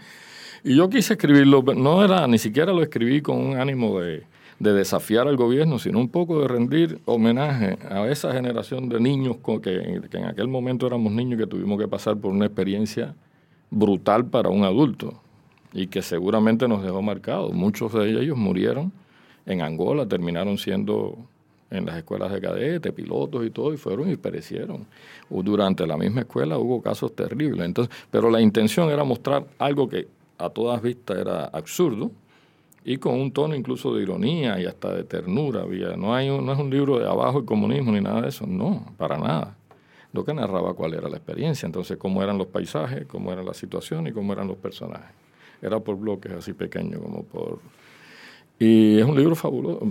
Y 0.63 0.75
yo 0.77 0.89
quise 0.89 1.13
escribirlo, 1.13 1.61
no 1.61 2.03
era, 2.03 2.25
ni 2.27 2.37
siquiera 2.37 2.73
lo 2.73 2.81
escribí 2.81 3.21
con 3.21 3.37
un 3.37 3.57
ánimo 3.57 3.99
de, 3.99 4.23
de 4.59 4.73
desafiar 4.73 5.27
al 5.27 5.35
gobierno, 5.35 5.77
sino 5.77 5.99
un 5.99 6.09
poco 6.09 6.41
de 6.41 6.47
rendir 6.47 6.99
homenaje 7.05 7.77
a 7.89 8.07
esa 8.07 8.31
generación 8.31 8.89
de 8.89 8.99
niños 8.99 9.37
que, 9.61 10.01
que 10.09 10.17
en 10.17 10.25
aquel 10.25 10.47
momento 10.47 10.87
éramos 10.87 11.11
niños 11.11 11.39
que 11.39 11.47
tuvimos 11.47 11.77
que 11.79 11.87
pasar 11.87 12.17
por 12.17 12.31
una 12.31 12.45
experiencia 12.45 13.13
brutal 13.69 14.25
para 14.25 14.49
un 14.49 14.63
adulto 14.63 15.13
y 15.73 15.87
que 15.87 16.01
seguramente 16.01 16.67
nos 16.67 16.81
dejó 16.81 17.01
marcados. 17.01 17.51
Muchos 17.53 17.93
de 17.93 18.09
ellos 18.09 18.37
murieron 18.37 18.91
en 19.45 19.61
Angola, 19.61 20.07
terminaron 20.07 20.57
siendo 20.57 21.17
en 21.69 21.85
las 21.85 21.97
escuelas 21.97 22.31
de 22.31 22.39
cadetes, 22.39 22.91
pilotos 22.93 23.45
y 23.45 23.49
todo, 23.49 23.73
y 23.73 23.77
fueron 23.77 24.11
y 24.11 24.15
perecieron. 24.15 24.85
Durante 25.29 25.87
la 25.87 25.97
misma 25.97 26.21
escuela 26.21 26.57
hubo 26.57 26.81
casos 26.81 27.15
terribles. 27.15 27.65
Entonces, 27.65 27.93
pero 28.11 28.29
la 28.29 28.39
intención 28.39 28.89
era 28.89 29.03
mostrar 29.03 29.45
algo 29.57 29.89
que 29.89 30.07
a 30.37 30.49
todas 30.49 30.81
vistas 30.81 31.17
era 31.17 31.45
absurdo 31.45 32.11
y 32.85 32.97
con 32.97 33.19
un 33.19 33.31
tono 33.31 33.55
incluso 33.55 33.95
de 33.95 34.03
ironía 34.03 34.59
y 34.59 34.65
hasta 34.65 34.93
de 34.93 35.03
ternura. 35.03 35.61
Había. 35.61 35.95
No, 35.95 36.13
hay 36.13 36.27
no 36.27 36.51
es 36.51 36.59
un 36.59 36.69
libro 36.69 36.99
de 36.99 37.07
abajo 37.07 37.39
el 37.39 37.45
comunismo 37.45 37.91
ni 37.91 38.01
nada 38.01 38.21
de 38.21 38.29
eso, 38.29 38.45
no, 38.45 38.93
para 38.97 39.17
nada. 39.17 39.55
Lo 40.11 40.23
que 40.23 40.33
narraba 40.33 40.75
cuál 40.75 40.93
era 40.93 41.09
la 41.09 41.17
experiencia, 41.17 41.65
entonces 41.65 41.97
cómo 41.97 42.21
eran 42.21 42.37
los 42.37 42.47
paisajes, 42.47 43.07
cómo 43.07 43.31
era 43.31 43.41
la 43.41 43.53
situación 43.53 44.05
y 44.05 44.11
cómo 44.11 44.33
eran 44.33 44.47
los 44.47 44.57
personajes. 44.57 45.15
Era 45.59 45.79
por 45.79 45.97
bloques 45.97 46.31
así 46.31 46.53
pequeños 46.53 47.01
como 47.01 47.23
por... 47.23 47.59
Y 48.65 48.97
es 48.97 49.05
un 49.05 49.17
libro 49.17 49.35
fabuloso, 49.35 49.81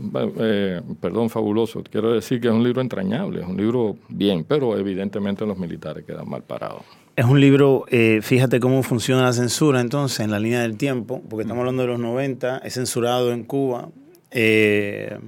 eh, 0.41 0.81
perdón, 0.99 1.29
fabuloso. 1.29 1.83
Quiero 1.83 2.15
decir 2.15 2.41
que 2.41 2.49
es 2.49 2.55
un 2.55 2.65
libro 2.65 2.81
entrañable, 2.81 3.43
es 3.43 3.47
un 3.47 3.59
libro 3.59 3.99
bien, 4.09 4.45
pero 4.45 4.79
evidentemente 4.79 5.45
los 5.45 5.59
militares 5.59 6.07
quedan 6.07 6.27
mal 6.27 6.43
parados. 6.43 6.81
Es 7.15 7.27
un 7.27 7.39
libro, 7.39 7.85
eh, 7.89 8.21
fíjate 8.23 8.61
cómo 8.61 8.83
funciona 8.83 9.25
la 9.25 9.35
censura 9.35 9.83
entonces 9.83 10.21
en 10.21 10.31
la 10.31 10.39
línea 10.39 10.63
del 10.63 10.79
tiempo, 10.79 11.21
porque 11.29 11.43
estamos 11.43 11.61
hablando 11.61 11.83
de 11.83 11.89
los 11.89 12.01
90, 12.01 12.63
es 12.65 12.73
censurado 12.73 13.35
en 13.35 13.45
Cuba, 13.45 13.91
eh, 14.31 15.19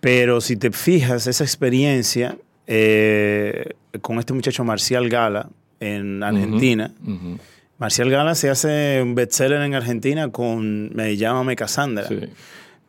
pero 0.00 0.42
si 0.42 0.58
te 0.58 0.72
fijas, 0.72 1.26
esa 1.26 1.44
experiencia 1.44 2.36
con 4.02 4.18
este 4.18 4.34
muchacho 4.34 4.62
Marcial 4.62 5.08
Gala 5.08 5.48
en 5.80 6.22
Argentina. 6.22 6.92
Marcial 7.80 8.10
Gala 8.10 8.34
se 8.34 8.50
hace 8.50 9.00
un 9.02 9.14
bestseller 9.14 9.62
en 9.62 9.74
Argentina 9.74 10.30
con 10.30 10.94
Me 10.94 11.16
Llámame 11.16 11.56
Cassandra. 11.56 12.06
Sí. 12.06 12.20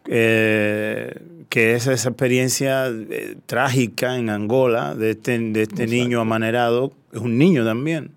eh, 0.07 1.15
que 1.47 1.75
es 1.75 1.87
esa 1.87 2.09
experiencia 2.09 2.87
eh, 2.87 3.35
trágica 3.45 4.17
en 4.17 4.29
Angola 4.29 4.93
de 4.93 5.11
este, 5.11 5.37
de 5.37 5.63
este 5.63 5.87
niño 5.87 6.19
amanerado, 6.21 6.93
es 7.13 7.19
un 7.19 7.37
niño 7.37 7.65
también, 7.65 8.11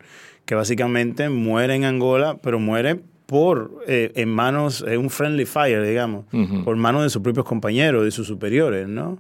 que 0.45 0.55
básicamente 0.55 1.29
muere 1.29 1.75
en 1.75 1.85
Angola, 1.85 2.39
pero 2.43 2.59
muere 2.59 3.01
por 3.27 3.83
eh, 3.87 4.13
en 4.15 4.29
manos, 4.29 4.85
es 4.87 4.99
un 4.99 5.11
friendly 5.11 5.47
fire, 5.47 5.83
digamos, 5.83 6.27
por 6.65 6.77
manos 6.77 7.03
de 7.03 7.11
sus 7.11 7.23
propios 7.23 7.47
compañeros, 7.47 8.05
de 8.05 8.11
sus 8.11 8.27
superiores, 8.27 8.89
¿no? 8.89 9.19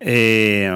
Eh, 0.00 0.70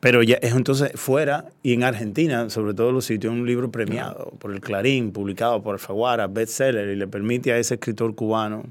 pero 0.00 0.22
ya 0.22 0.36
es 0.36 0.54
entonces 0.54 0.92
fuera 0.94 1.46
y 1.62 1.74
en 1.74 1.84
Argentina, 1.84 2.48
sobre 2.50 2.74
todo 2.74 2.90
los 2.90 3.04
sitios, 3.04 3.32
un 3.32 3.46
libro 3.46 3.70
premiado 3.70 4.32
por 4.38 4.52
el 4.52 4.60
Clarín, 4.60 5.12
publicado 5.12 5.62
por 5.62 5.74
Alfaguara, 5.74 6.26
bestseller, 6.26 6.88
y 6.88 6.96
le 6.96 7.06
permite 7.06 7.52
a 7.52 7.58
ese 7.58 7.74
escritor 7.74 8.14
cubano 8.14 8.64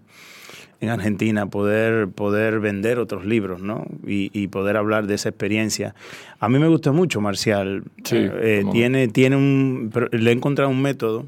en 0.81 0.89
Argentina 0.89 1.45
poder, 1.45 2.07
poder 2.07 2.59
vender 2.59 2.99
otros 2.99 3.25
libros, 3.25 3.61
¿no? 3.61 3.85
Y, 4.07 4.31
y 4.33 4.47
poder 4.47 4.77
hablar 4.77 5.07
de 5.07 5.15
esa 5.15 5.29
experiencia. 5.29 5.93
A 6.39 6.47
mí 6.49 6.57
me 6.57 6.67
gusta 6.67 6.91
mucho 6.93 7.21
Marcial. 7.21 7.83
Sí, 8.03 8.15
Eh, 8.17 8.61
no. 8.65 8.71
tiene, 8.71 9.07
tiene 9.09 9.35
un, 9.35 9.91
le 10.11 10.29
he 10.31 10.33
encontrado 10.33 10.69
un 10.71 10.81
método 10.81 11.25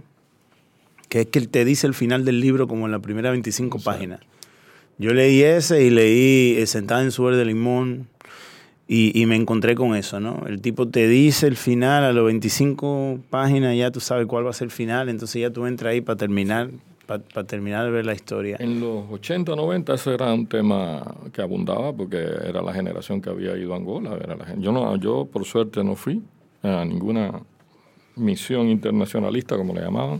que 1.10 1.22
es 1.22 1.26
que 1.28 1.40
él 1.40 1.50
te 1.50 1.66
dice 1.66 1.86
el 1.86 1.94
final 1.94 2.24
del 2.24 2.40
libro 2.40 2.68
como 2.68 2.86
en 2.86 2.94
la 2.94 3.00
primera 3.00 3.30
25 3.32 3.80
páginas. 3.80 4.22
Yo 4.98 5.14
leí 5.14 5.42
ese 5.44 5.84
y 5.84 5.90
leí 5.90 6.56
eh, 6.58 6.66
Sentada 6.66 7.02
en 7.02 7.12
su 7.12 7.24
verde 7.26 7.44
limón 7.44 8.08
y, 8.94 9.18
y 9.18 9.26
me 9.26 9.38
encontré 9.38 9.74
con 9.74 9.96
eso, 9.96 10.20
¿no? 10.20 10.44
El 10.46 10.60
tipo 10.60 10.90
te 10.90 11.08
dice 11.08 11.48
el 11.48 11.56
final 11.56 12.04
a 12.04 12.12
los 12.12 12.26
25 12.26 13.20
páginas, 13.30 13.78
ya 13.78 13.90
tú 13.90 14.02
sabes 14.02 14.28
cuál 14.28 14.46
va 14.46 14.50
a 14.50 14.54
ser 14.54 14.66
el 14.66 14.72
final, 14.72 15.08
entonces 15.08 15.42
ya 15.42 15.50
tú 15.50 15.66
entras 15.66 15.94
ahí 15.94 16.02
para 16.02 16.18
terminar, 16.18 16.72
para 17.06 17.48
terminar 17.48 17.86
de 17.86 17.92
ver 17.92 18.06
la 18.06 18.12
historia. 18.12 18.58
En 18.60 18.82
los 18.82 19.10
80, 19.10 19.56
90 19.56 19.94
ese 19.94 20.14
era 20.14 20.34
un 20.34 20.46
tema 20.46 21.06
que 21.32 21.42
abundaba 21.42 21.94
porque 21.94 22.18
era 22.18 22.62
la 22.62 22.74
generación 22.74 23.22
que 23.22 23.30
había 23.30 23.56
ido 23.56 23.74
a 23.74 23.78
Angola. 23.78 24.18
Era 24.22 24.36
la 24.36 24.56
yo, 24.58 24.74
no, 24.74 24.94
yo, 24.98 25.24
por 25.24 25.46
suerte, 25.46 25.86
no 25.86 25.96
fui 25.96 26.22
a 26.62 26.84
ninguna 26.84 27.42
misión 28.18 28.68
internacionalista, 28.68 29.56
como 29.56 29.74
le 29.74 29.80
llamaban. 29.80 30.20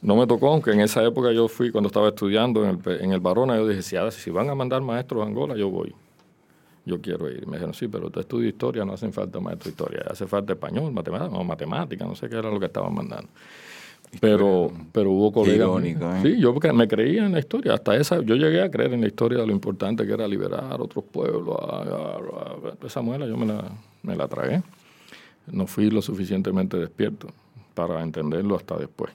No 0.00 0.16
me 0.16 0.26
tocó, 0.26 0.48
aunque 0.48 0.70
en 0.70 0.80
esa 0.80 1.04
época 1.04 1.32
yo 1.32 1.48
fui, 1.48 1.70
cuando 1.70 1.88
estaba 1.88 2.08
estudiando 2.08 2.64
en 2.64 2.80
el, 2.82 3.00
en 3.02 3.12
el 3.12 3.20
Barona, 3.20 3.56
yo 3.56 3.68
dije, 3.68 3.82
si 3.82 4.30
van 4.30 4.48
a 4.48 4.54
mandar 4.54 4.80
maestros 4.80 5.22
a 5.22 5.26
Angola, 5.26 5.54
yo 5.54 5.68
voy. 5.68 5.94
Yo 6.86 7.00
quiero 7.00 7.30
ir. 7.30 7.46
Me 7.46 7.54
dijeron, 7.56 7.72
sí, 7.74 7.88
pero 7.88 8.10
tú 8.10 8.20
estudias 8.20 8.52
historia, 8.52 8.84
no 8.84 8.92
hacen 8.92 9.12
falta 9.12 9.40
maestro 9.40 9.64
de 9.64 9.70
historia. 9.70 10.04
Hace 10.10 10.26
falta 10.26 10.52
español, 10.52 10.92
matemática, 10.92 11.34
o 11.36 11.42
matemática, 11.44 12.04
no 12.04 12.14
sé 12.14 12.28
qué 12.28 12.36
era 12.36 12.50
lo 12.50 12.60
que 12.60 12.66
estaban 12.66 12.94
mandando. 12.94 13.28
Pero, 14.20 14.70
pero 14.92 15.10
hubo 15.10 15.32
colegas. 15.32 15.56
irónico, 15.56 16.04
¿eh? 16.14 16.20
Sí, 16.22 16.38
yo 16.40 16.54
me 16.72 16.86
creía 16.86 17.24
en 17.26 17.32
la 17.32 17.40
historia. 17.40 17.74
Hasta 17.74 17.96
esa, 17.96 18.20
yo 18.22 18.36
llegué 18.36 18.62
a 18.62 18.70
creer 18.70 18.92
en 18.92 19.00
la 19.00 19.06
historia 19.08 19.38
de 19.40 19.46
lo 19.46 19.52
importante 19.52 20.06
que 20.06 20.12
era 20.12 20.28
liberar 20.28 20.80
otros 20.80 21.04
pueblos. 21.04 21.56
a- 21.60 21.82
a- 21.82 22.16
a- 22.82 22.86
esa 22.86 23.00
muela 23.00 23.26
yo 23.26 23.36
me 23.36 23.46
la, 23.46 23.64
me 24.02 24.14
la 24.14 24.28
tragué. 24.28 24.62
No 25.50 25.66
fui 25.66 25.90
lo 25.90 26.00
suficientemente 26.00 26.76
despierto 26.76 27.28
para 27.74 28.02
entenderlo 28.02 28.56
hasta 28.56 28.76
después. 28.76 29.12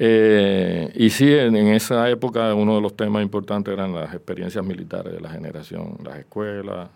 Eh, 0.00 0.92
y 0.94 1.10
sí, 1.10 1.32
en, 1.32 1.56
esa 1.56 2.08
época 2.08 2.54
uno 2.54 2.76
de 2.76 2.80
los 2.80 2.96
temas 2.96 3.22
importantes 3.22 3.72
eran 3.74 3.92
las 3.94 4.14
experiencias 4.14 4.64
militares 4.64 5.12
de 5.12 5.20
la 5.20 5.30
generación, 5.30 5.98
las 6.04 6.18
escuelas. 6.18 6.88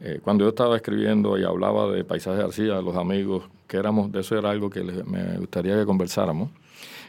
Eh, 0.00 0.20
cuando 0.22 0.44
yo 0.44 0.50
estaba 0.50 0.76
escribiendo 0.76 1.38
y 1.38 1.44
hablaba 1.44 1.90
de 1.90 2.04
paisajes 2.04 2.38
de 2.38 2.44
arcilla, 2.44 2.80
los 2.82 2.96
amigos, 2.96 3.44
que 3.66 3.78
éramos, 3.78 4.12
de 4.12 4.20
eso 4.20 4.36
era 4.36 4.50
algo 4.50 4.68
que 4.68 4.84
les- 4.84 5.06
me 5.06 5.38
gustaría 5.38 5.76
que 5.76 5.86
conversáramos, 5.86 6.50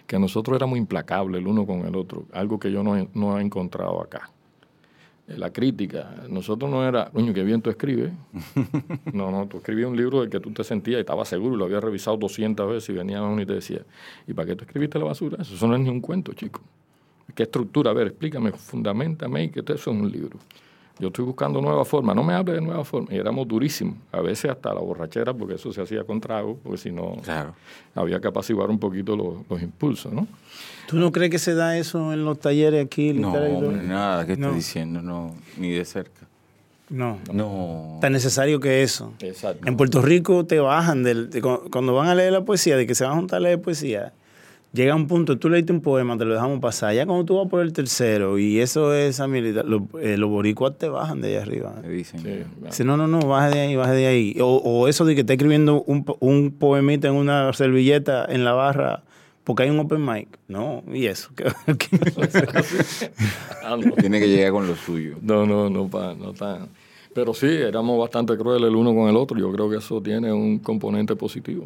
que 0.08 0.18
nosotros 0.20 0.56
éramos 0.56 0.78
implacables 0.78 1.42
el 1.42 1.48
uno 1.48 1.66
con 1.66 1.86
el 1.86 1.96
otro, 1.96 2.26
algo 2.32 2.58
que 2.60 2.72
yo 2.72 2.84
no, 2.84 2.96
no 3.14 3.38
he 3.38 3.42
encontrado 3.42 4.02
acá. 4.02 4.30
Eh, 5.28 5.38
La 5.38 5.52
crítica, 5.52 6.24
nosotros 6.30 6.70
no 6.70 6.88
era, 6.88 7.10
coño, 7.10 7.34
qué 7.34 7.44
bien 7.44 7.62
tú 7.62 7.70
escribes. 7.70 8.12
No, 9.14 9.32
no, 9.32 9.48
tú 9.48 9.58
escribías 9.58 9.90
un 9.90 9.98
libro 9.98 10.22
del 10.22 10.30
que 10.30 10.40
tú 10.40 10.52
te 10.52 10.64
sentías 10.64 10.98
y 10.98 11.02
estabas 11.02 11.30
seguro, 11.30 11.56
y 11.56 11.58
lo 11.58 11.66
habías 11.66 11.84
revisado 11.84 12.18
200 12.18 12.70
veces 12.70 12.90
y 12.90 12.94
venía 12.94 13.22
uno 13.22 13.42
y 13.42 13.46
te 13.46 13.54
decía, 13.54 13.82
¿y 14.28 14.34
para 14.34 14.48
qué 14.48 14.56
tú 14.56 14.66
escribiste 14.66 15.00
la 15.00 15.06
basura? 15.06 15.42
Eso, 15.42 15.68
no 15.68 15.76
es 15.76 15.82
ni 15.82 15.90
un 15.90 16.02
cuento, 16.02 16.34
chico. 16.34 16.62
¿Qué 17.34 17.44
estructura? 17.44 17.92
A 17.92 17.94
ver, 17.94 18.08
explícame, 18.08 18.52
fundamentame 18.52 19.52
que 19.52 19.60
eso 19.62 19.74
es 19.74 19.88
un 19.88 20.12
libro. 20.12 20.38
Yo 21.00 21.08
estoy 21.08 21.26
buscando 21.26 21.60
nueva 21.62 21.84
forma, 21.84 22.14
no 22.14 22.24
me 22.24 22.34
hable 22.34 22.54
de 22.54 22.62
nueva 22.62 22.86
forma. 22.86 23.14
Y 23.14 23.18
éramos 23.18 23.48
durísimos, 23.48 23.96
a 24.14 24.22
veces 24.22 24.50
hasta 24.52 24.74
la 24.74 24.80
borrachera, 24.80 25.34
porque 25.34 25.56
eso 25.56 25.74
se 25.74 25.82
hacía 25.82 26.04
con 26.06 26.22
trago, 26.22 26.58
porque 26.64 26.78
si 26.78 26.92
no, 26.92 27.18
Claro. 27.24 27.54
había 27.96 28.20
que 28.22 28.28
apaciguar 28.30 28.70
un 28.70 28.80
poquito 28.80 29.16
los, 29.18 29.36
los 29.50 29.62
impulsos, 29.62 30.14
¿no? 30.14 30.26
¿Tú 30.88 30.98
no 30.98 31.12
crees 31.12 31.32
que 31.32 31.40
se 31.40 31.54
da 31.54 31.78
eso 31.78 32.14
en 32.14 32.24
los 32.24 32.40
talleres 32.40 32.86
aquí? 32.86 33.12
No, 33.12 33.34
hombre, 33.34 33.84
nada 33.84 34.26
que 34.26 34.38
No. 34.38 34.48
estés 34.48 34.56
diciendo, 34.66 35.02
no, 35.02 35.36
ni 35.58 35.72
de 35.72 35.84
cerca. 35.84 36.22
No. 36.90 37.18
No. 37.34 37.98
Tan 38.00 38.14
necesario 38.14 38.60
que 38.60 38.84
eso. 38.84 39.12
Exacto. 39.20 39.68
En 39.68 39.76
Puerto 39.76 40.02
Rico 40.02 40.46
te 40.46 40.60
bajan 40.60 41.02
del, 41.04 41.30
de 41.32 41.42
cu- 41.42 41.70
cuando 41.72 41.94
van 41.96 42.08
a 42.08 42.16
leer 42.16 42.32
la 42.32 42.46
poesía, 42.46 42.78
de 42.78 42.86
que 42.86 42.94
se 42.96 43.04
van 43.04 43.14
a 43.14 43.16
juntar 43.18 43.38
a 43.38 43.40
leer 43.42 43.60
poesía, 43.62 44.14
llega 44.76 44.94
un 44.94 45.08
punto, 45.08 45.40
tú 45.40 45.50
leíste 45.50 45.72
un 45.74 45.82
poema, 45.82 46.18
te 46.18 46.26
lo 46.26 46.34
dejamos 46.36 46.60
pasar. 46.60 46.94
Ya 46.94 47.06
cuando 47.08 47.26
tú 47.26 47.38
vas 47.38 47.48
por 47.50 47.62
el 47.62 47.74
tercero, 47.74 48.38
y 48.38 48.60
eso 48.60 48.94
es 48.94 49.20
a 49.20 49.28
militar, 49.28 49.66
los, 49.66 49.82
eh, 50.02 50.18
los 50.18 50.30
boricuas 50.30 50.78
te 50.78 50.88
bajan 50.90 51.22
de 51.22 51.30
allá 51.30 51.42
arriba. 51.42 51.76
Me 51.82 51.90
dicen. 51.90 52.20
Sí, 52.20 52.30
Dice, 52.66 52.84
no, 52.84 52.98
no, 52.98 53.08
no, 53.08 53.20
baje 53.22 53.56
de 53.56 53.62
ahí, 53.62 53.76
baje 53.76 53.94
de 53.94 54.06
ahí. 54.08 54.38
O, 54.42 54.58
o 54.58 54.88
eso 54.88 55.06
de 55.06 55.16
que 55.16 55.22
está 55.22 55.34
escribiendo 55.34 55.82
un, 55.84 56.06
un 56.20 56.52
poemita 56.52 57.08
en 57.08 57.16
una 57.16 57.52
servilleta 57.54 58.26
en 58.30 58.44
la 58.44 58.54
barra 58.54 59.04
porque 59.44 59.64
hay 59.64 59.70
un 59.70 59.80
open 59.80 60.04
mic. 60.04 60.28
No, 60.48 60.84
y 60.92 61.06
eso. 61.06 61.30
¿Qué- 61.36 61.46
qué- 61.78 62.00
Ah, 63.64 63.78
no. 63.78 63.92
Tiene 63.96 64.20
que 64.20 64.28
llegar 64.28 64.52
con 64.52 64.68
lo 64.68 64.76
suyo. 64.76 65.16
No, 65.22 65.46
no, 65.46 65.70
no, 65.70 65.88
pa- 65.88 66.14
no 66.14 66.34
tan. 66.34 66.68
Pero 67.16 67.34
sí, 67.34 67.48
éramos 67.48 67.98
bastante 67.98 68.38
crueles 68.38 68.68
el 68.68 68.76
uno 68.76 68.94
con 68.94 69.08
el 69.08 69.16
otro. 69.16 69.40
Yo 69.40 69.50
creo 69.54 69.70
que 69.70 69.78
eso 69.78 70.02
tiene 70.02 70.34
un 70.34 70.60
componente 70.60 71.16
positivo. 71.16 71.66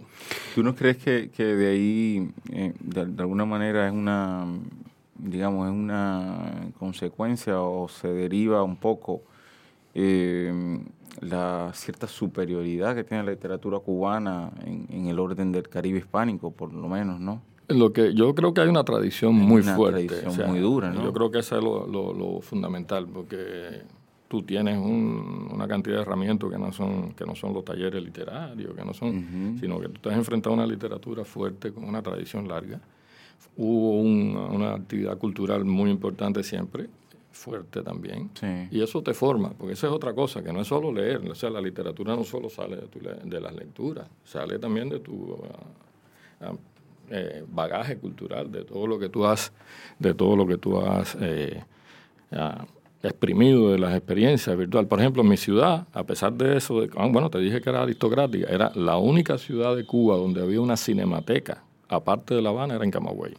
¿Tú 0.54 0.62
no 0.62 0.76
crees 0.76 0.98
que, 0.98 1.32
que 1.36 1.44
de 1.44 1.68
ahí, 1.72 2.30
eh, 2.52 2.72
de, 2.80 3.06
de 3.08 3.22
alguna 3.24 3.46
manera, 3.46 3.88
es 3.88 3.92
una, 3.94 4.46
digamos, 5.18 5.68
es 5.68 5.74
una 5.74 6.68
consecuencia 6.78 7.60
o 7.62 7.88
se 7.90 8.08
deriva 8.10 8.62
un 8.62 8.76
poco 8.76 9.24
eh, 9.96 10.54
la 11.22 11.72
cierta 11.74 12.06
superioridad 12.08 12.94
que 12.96 13.04
tiene 13.04 13.24
la 13.24 13.32
literatura 13.32 13.80
cubana 13.80 14.52
en, 14.66 14.86
en 14.92 15.08
el 15.08 15.18
orden 15.18 15.52
del 15.52 15.68
Caribe 15.68 15.98
hispánico, 15.98 16.52
por 16.52 16.72
lo 16.72 16.88
menos, 16.88 17.20
¿no? 17.20 17.42
Lo 17.70 17.92
que 17.92 18.14
yo 18.14 18.36
creo 18.36 18.54
que 18.54 18.62
hay 18.62 18.68
una 18.70 18.84
tradición 18.84 19.36
Hay 19.36 19.48
muy 19.48 19.62
una 19.64 19.76
fuerte. 19.76 20.06
tradición 20.08 20.48
muy 20.48 20.60
dura, 20.60 20.92
¿no? 20.92 21.04
Yo 21.04 21.12
creo 21.12 21.32
que 21.32 21.40
eso 21.40 21.58
es 21.58 21.64
lo, 21.64 21.88
lo- 21.88 22.14
lo 22.14 22.40
fundamental, 22.42 23.08
porque 23.08 23.82
tú 24.30 24.44
tienes 24.44 24.78
un- 24.78 25.50
una 25.52 25.68
cantidad 25.68 25.98
de 25.98 26.02
herramientas 26.04 26.50
que 26.50 26.58
no 26.58 26.72
son 26.72 27.12
que 27.14 27.26
no 27.26 27.36
son 27.36 27.54
los 27.54 27.66
talleres 27.66 28.02
literarios, 28.02 28.74
que 28.76 28.86
no 28.86 28.94
son, 28.94 29.58
sino 29.60 29.80
que 29.82 29.88
tú 29.90 29.96
estás 29.96 30.14
enfrentado 30.14 30.54
a 30.54 30.60
una 30.60 30.66
literatura 30.68 31.26
fuerte 31.26 31.72
con 31.74 31.84
una 31.84 32.02
tradición 32.02 32.48
larga. 32.48 32.80
Hubo 33.58 34.00
un- 34.00 34.38
una 34.38 34.74
actividad 34.76 35.18
cultural 35.18 35.66
muy 35.66 35.90
importante 35.90 36.44
siempre, 36.44 36.88
fuerte 37.32 37.82
también. 37.82 38.30
Sí. 38.36 38.68
Y 38.72 38.82
eso 38.82 39.02
te 39.02 39.14
forma, 39.14 39.50
porque 39.52 39.74
esa 39.74 39.88
es 39.88 39.94
otra 39.94 40.14
cosa, 40.14 40.44
que 40.44 40.54
no 40.54 40.62
es 40.62 40.68
solo 40.68 40.92
leer, 40.92 41.28
o 41.30 41.36
sea, 41.36 41.50
la 41.50 41.62
literatura 41.62 42.16
no 42.16 42.24
solo 42.24 42.50
sale 42.50 42.76
de, 42.76 42.88
tu 42.88 43.00
de 43.00 43.42
las 43.42 43.54
lecturas, 43.56 44.08
sale 44.24 44.60
también 44.60 44.90
de 44.90 45.00
tu 45.00 45.36
ah, 45.44 46.46
ah, 46.48 46.54
eh, 47.12 47.44
bagaje 47.52 47.98
cultural, 47.98 48.52
de 48.52 48.64
todo 48.64 48.86
lo 48.88 49.00
que 49.00 49.10
tú 49.10 49.26
has, 49.26 49.52
de 49.98 50.14
todo 50.14 50.36
lo 50.36 50.46
que 50.46 50.58
tú 50.58 50.80
has 50.80 51.18
eh, 51.20 51.64
ah, 52.34 52.66
exprimido 53.04 53.72
de 53.72 53.80
las 53.80 53.96
experiencias 53.96 54.58
virtuales. 54.58 54.90
Por 54.90 55.00
ejemplo, 55.00 55.22
en 55.22 55.30
mi 55.30 55.38
ciudad, 55.38 55.88
a 55.94 56.04
pesar 56.04 56.34
de 56.34 56.58
eso, 56.58 56.84
ah, 56.98 57.08
bueno, 57.10 57.30
te 57.30 57.40
dije 57.40 57.62
que 57.62 57.70
era 57.70 57.84
aristocrática, 57.84 58.48
era 58.50 58.72
la 58.76 58.98
única 58.98 59.38
ciudad 59.38 59.76
de 59.76 59.86
Cuba 59.86 60.18
donde 60.18 60.42
había 60.42 60.60
una 60.62 60.76
cinemateca, 60.76 61.64
aparte 61.88 62.36
de 62.36 62.42
La 62.42 62.50
Habana, 62.50 62.76
era 62.76 62.84
en 62.84 62.92
Camagüey. 62.92 63.34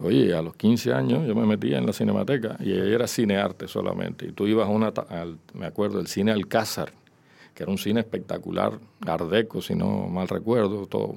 Oye, 0.00 0.34
a 0.34 0.42
los 0.42 0.56
15 0.56 0.92
años 0.92 1.26
yo 1.26 1.34
me 1.34 1.46
metía 1.46 1.78
en 1.78 1.86
la 1.86 1.92
cinemateca 1.92 2.56
y 2.60 2.72
ahí 2.72 2.92
era 2.92 3.06
cinearte 3.06 3.68
solamente. 3.68 4.26
Y 4.26 4.32
tú 4.32 4.46
ibas 4.46 4.66
a 4.66 4.70
una, 4.70 4.88
al, 4.88 5.38
me 5.54 5.66
acuerdo, 5.66 6.00
el 6.00 6.08
cine 6.08 6.32
Alcázar, 6.32 6.92
que 7.54 7.62
era 7.62 7.70
un 7.70 7.78
cine 7.78 8.00
espectacular, 8.00 8.72
ardeco, 9.06 9.62
si 9.62 9.74
no 9.76 10.08
mal 10.08 10.26
recuerdo, 10.26 10.86
todo, 10.86 11.14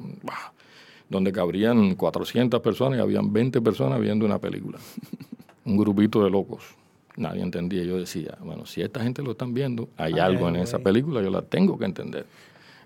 donde 1.09 1.31
cabrían 1.31 1.95
400 1.95 2.61
personas 2.61 2.99
y 2.99 3.01
habían 3.01 3.33
20 3.33 3.61
personas 3.61 3.99
viendo 3.99 4.25
una 4.25 4.39
película. 4.39 4.77
Un 5.65 5.75
grupito 5.75 6.23
de 6.23 6.29
locos. 6.29 6.76
Nadie 7.17 7.41
entendía. 7.41 7.83
Yo 7.83 7.97
decía, 7.99 8.37
bueno, 8.41 8.65
si 8.65 8.81
esta 8.81 9.01
gente 9.01 9.21
lo 9.21 9.31
están 9.31 9.53
viendo, 9.53 9.89
hay 9.97 10.13
algo 10.19 10.47
en 10.49 10.55
esa 10.57 10.77
película, 10.79 11.21
yo 11.21 11.29
la 11.29 11.41
tengo 11.41 11.77
que 11.77 11.85
entender. 11.85 12.25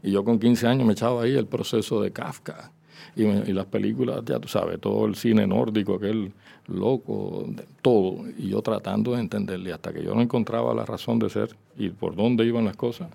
Y 0.02 0.12
yo 0.12 0.24
con 0.24 0.40
15 0.40 0.66
años 0.68 0.86
me 0.88 0.94
echaba 0.94 1.22
ahí 1.24 1.36
el 1.36 1.46
proceso 1.46 2.02
de 2.02 2.12
Kafka. 2.12 2.72
Y, 3.16 3.24
me- 3.24 3.44
y 3.48 3.54
las 3.54 3.66
películas, 3.66 4.22
ya 4.26 4.40
tú 4.40 4.48
sabes, 4.48 4.80
todo 4.80 5.06
el 5.06 5.16
cine 5.16 5.46
nórdico, 5.46 5.96
aquel 5.96 6.32
loco, 6.68 7.46
todo. 7.82 8.24
Y 8.38 8.50
yo 8.50 8.62
tratando 8.62 9.14
de 9.14 9.20
entenderle 9.22 9.74
hasta 9.74 9.92
que 9.94 10.04
yo 10.04 10.16
no 10.16 10.22
encontraba 10.22 10.74
la 10.74 10.86
razón 10.86 11.20
de 11.20 11.30
ser 11.30 11.56
y 11.78 11.90
por 11.90 12.16
dónde 12.16 12.46
iban 12.46 12.66
las 12.66 12.76
cosas. 12.78 13.10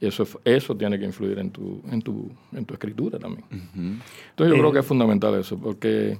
Eso, 0.00 0.22
es- 0.24 0.38
eso 0.44 0.74
tiene 0.76 0.98
que 0.98 1.04
influir 1.04 1.38
en 1.38 1.50
tu, 1.50 1.80
en 1.90 2.00
tu, 2.02 2.30
en 2.52 2.64
tu 2.64 2.74
escritura 2.74 3.18
también. 3.18 3.44
Entonces 3.50 4.54
yo 4.54 4.58
creo 4.60 4.72
que 4.72 4.78
es 4.80 4.86
fundamental 4.86 5.34
eso, 5.34 5.58
porque, 5.58 6.18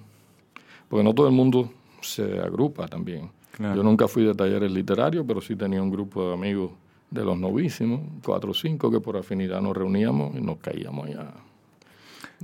porque 0.88 1.04
no 1.04 1.14
todo 1.14 1.26
el 1.26 1.32
mundo 1.34 1.70
se 2.00 2.38
agrupa 2.38 2.86
también. 2.88 3.30
Claro. 3.56 3.74
Yo 3.76 3.82
nunca 3.82 4.06
fui 4.06 4.24
de 4.24 4.34
talleres 4.34 4.70
literarios, 4.70 5.24
pero 5.26 5.40
sí 5.40 5.56
tenía 5.56 5.82
un 5.82 5.90
grupo 5.90 6.28
de 6.28 6.34
amigos 6.34 6.70
de 7.10 7.24
los 7.24 7.38
novísimos, 7.38 8.00
cuatro 8.24 8.50
o 8.50 8.54
cinco, 8.54 8.90
que 8.90 9.00
por 9.00 9.16
afinidad 9.16 9.60
nos 9.62 9.76
reuníamos 9.76 10.36
y 10.36 10.40
nos 10.42 10.58
caíamos 10.58 11.06
allá. 11.06 11.30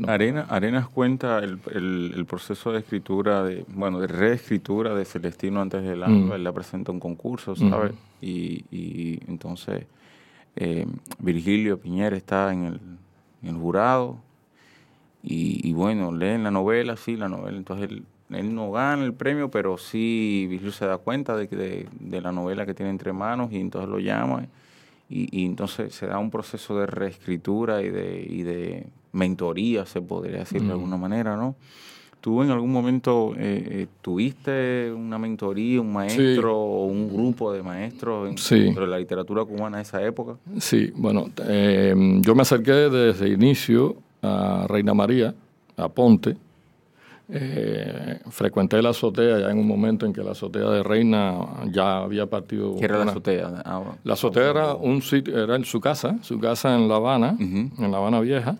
Arena, 0.06 0.46
Arenas 0.48 0.88
cuenta 0.88 1.40
el, 1.40 1.58
el- 1.74 2.12
el 2.16 2.24
proceso 2.24 2.72
de 2.72 2.78
escritura, 2.78 3.42
de, 3.44 3.64
bueno, 3.68 4.00
de 4.00 4.06
reescritura 4.06 4.94
de 4.94 5.04
Celestino 5.04 5.60
antes 5.60 5.82
del 5.82 6.02
alba. 6.02 6.16
Mm. 6.16 6.32
Él 6.32 6.44
la 6.44 6.52
presenta 6.52 6.92
un 6.92 7.00
concurso, 7.00 7.54
¿sabes? 7.56 7.92
y, 8.22 8.64
y 8.70 9.20
entonces 9.28 9.84
eh, 10.56 10.86
Virgilio 11.18 11.78
Piñera 11.78 12.16
está 12.16 12.52
en 12.54 12.64
el, 12.64 12.80
en 13.42 13.48
el 13.50 13.56
jurado 13.56 14.16
y, 15.22 15.68
y 15.68 15.72
bueno, 15.74 16.10
leen 16.12 16.42
la 16.44 16.50
novela, 16.50 16.96
sí, 16.96 17.16
la 17.16 17.28
novela. 17.28 17.58
Entonces 17.58 17.90
él, 17.90 18.04
él 18.34 18.54
no 18.54 18.70
gana 18.72 19.04
el 19.04 19.12
premio, 19.14 19.50
pero 19.50 19.78
sí 19.78 20.46
Virgilio 20.48 20.72
se 20.72 20.86
da 20.86 20.98
cuenta 20.98 21.36
de, 21.36 21.48
que 21.48 21.56
de, 21.56 21.86
de 22.00 22.20
la 22.20 22.32
novela 22.32 22.64
que 22.66 22.74
tiene 22.74 22.90
entre 22.90 23.12
manos 23.12 23.52
y 23.52 23.58
entonces 23.58 23.88
lo 23.90 23.98
llama. 23.98 24.46
Y, 25.10 25.28
y 25.42 25.44
entonces 25.44 25.94
se 25.94 26.06
da 26.06 26.18
un 26.18 26.30
proceso 26.30 26.78
de 26.78 26.86
reescritura 26.86 27.82
y 27.82 27.90
de, 27.90 28.26
y 28.28 28.42
de 28.42 28.86
mentoría, 29.12 29.84
se 29.84 30.00
podría 30.00 30.38
decir 30.38 30.62
de 30.62 30.72
alguna 30.72 30.96
manera, 30.96 31.36
¿no? 31.36 31.54
¿Tú 32.22 32.40
en 32.42 32.50
algún 32.50 32.70
momento 32.70 33.34
eh, 33.36 33.66
eh, 33.68 33.86
tuviste 34.00 34.92
una 34.92 35.18
mentoría, 35.18 35.80
un 35.80 35.92
maestro 35.92 36.56
o 36.56 36.86
un 36.86 37.12
grupo 37.12 37.52
de 37.52 37.64
maestros 37.64 38.30
en, 38.30 38.38
Sí. 38.38 38.60
dentro 38.60 38.84
de 38.84 38.90
la 38.92 38.98
literatura 39.00 39.44
cubana 39.44 39.78
de 39.78 39.82
esa 39.82 40.00
época? 40.02 40.36
Sí, 40.60 40.92
bueno, 40.94 41.26
eh, 41.48 41.92
yo 42.20 42.34
me 42.36 42.42
acerqué 42.42 42.70
desde 42.70 43.26
el 43.26 43.32
inicio 43.32 43.96
a 44.22 44.66
Reina 44.68 44.94
María, 44.94 45.34
a 45.76 45.88
Ponte. 45.88 46.36
Eh, 47.28 48.18
frecuenté 48.30 48.82
la 48.82 48.90
azotea 48.90 49.38
ya 49.38 49.50
en 49.50 49.58
un 49.58 49.66
momento 49.66 50.04
en 50.04 50.12
que 50.12 50.22
la 50.22 50.32
azotea 50.32 50.68
de 50.68 50.82
Reina 50.82 51.38
ya 51.70 51.98
había 51.98 52.26
partido. 52.26 52.76
¿Qué 52.76 52.84
era 52.84 52.98
la 52.98 53.04
azotea? 53.12 53.62
Ah, 53.64 53.82
La 54.04 54.14
azotea 54.14 54.50
era 54.50 54.74
un 54.74 55.00
sitio, 55.00 55.42
era 55.42 55.56
en 55.56 55.64
su 55.64 55.80
casa, 55.80 56.18
su 56.22 56.38
casa 56.38 56.74
en 56.74 56.88
La 56.88 56.96
Habana, 56.96 57.34
en 57.38 57.72
La 57.90 57.96
Habana 57.98 58.20
Vieja. 58.20 58.56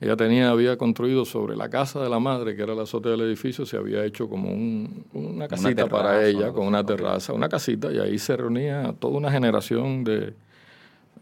Ella 0.00 0.16
tenía, 0.16 0.50
había 0.50 0.76
construido 0.78 1.24
sobre 1.24 1.56
la 1.56 1.68
casa 1.68 2.00
de 2.02 2.08
la 2.08 2.18
madre, 2.18 2.56
que 2.56 2.62
era 2.62 2.74
la 2.74 2.84
azotea 2.84 3.12
del 3.12 3.22
edificio, 3.22 3.66
se 3.66 3.76
había 3.76 4.04
hecho 4.04 4.28
como 4.28 4.50
un- 4.50 5.04
una 5.12 5.46
casita 5.48 5.84
terraza, 5.84 5.88
para 6.04 6.26
ella, 6.26 6.52
con 6.52 6.66
una 6.66 6.84
terraza, 6.84 7.32
una 7.32 7.48
casita, 7.48 7.92
y 7.92 7.98
ahí 7.98 8.18
se 8.18 8.36
reunía 8.36 8.94
toda 8.98 9.18
una 9.18 9.30
generación 9.30 10.02
de... 10.04 10.34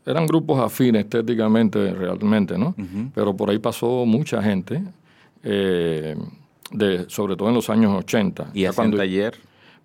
Eran 0.04 0.26
grupos 0.26 0.60
afines 0.60 1.04
estéticamente, 1.04 1.92
realmente, 1.94 2.58
¿no? 2.58 2.74
Pero 3.14 3.36
por 3.36 3.50
ahí 3.50 3.58
pasó 3.58 4.04
mucha 4.04 4.42
gente, 4.42 4.82
eh, 5.44 6.16
de, 6.72 7.08
sobre 7.08 7.36
todo 7.36 7.48
en 7.48 7.54
los 7.54 7.68
años 7.70 7.92
80. 7.98 8.50
¿Y 8.54 8.64
hacían 8.64 8.74
cuando- 8.74 8.96
taller? 8.98 9.34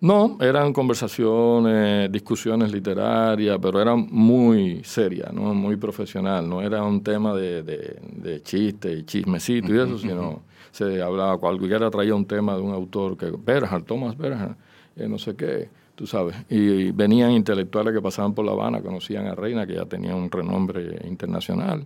no, 0.00 0.38
eran 0.40 0.72
conversaciones, 0.72 2.10
discusiones 2.12 2.72
literarias, 2.72 3.58
pero 3.60 3.80
eran 3.80 4.06
muy 4.10 4.82
serias, 4.84 5.32
¿no? 5.32 5.54
muy 5.54 5.76
profesional. 5.76 6.48
No 6.48 6.62
era 6.62 6.82
un 6.84 7.02
tema 7.02 7.34
de, 7.34 7.62
de, 7.62 7.98
de 8.16 8.42
chiste 8.42 8.92
y 8.92 9.04
chismecito 9.04 9.74
y 9.74 9.78
eso, 9.78 9.98
sino 9.98 10.42
se 10.70 11.02
hablaba, 11.02 11.36
cualquiera 11.38 11.90
traía 11.90 12.14
un 12.14 12.24
tema 12.26 12.54
de 12.54 12.62
un 12.62 12.72
autor 12.72 13.16
que, 13.16 13.32
Berger, 13.44 13.82
Thomas 13.82 14.16
Berger, 14.16 14.54
eh, 14.96 15.08
no 15.08 15.18
sé 15.18 15.34
qué, 15.34 15.68
tú 15.94 16.06
sabes. 16.06 16.36
Y, 16.48 16.92
venían 16.92 17.32
intelectuales 17.32 17.92
que 17.92 18.00
pasaban 18.00 18.34
por 18.34 18.44
La 18.44 18.52
Habana, 18.52 18.80
conocían 18.80 19.26
a 19.26 19.34
Reina, 19.34 19.66
que 19.66 19.74
ya 19.74 19.86
tenía 19.86 20.14
un 20.14 20.30
renombre 20.30 21.00
internacional, 21.08 21.84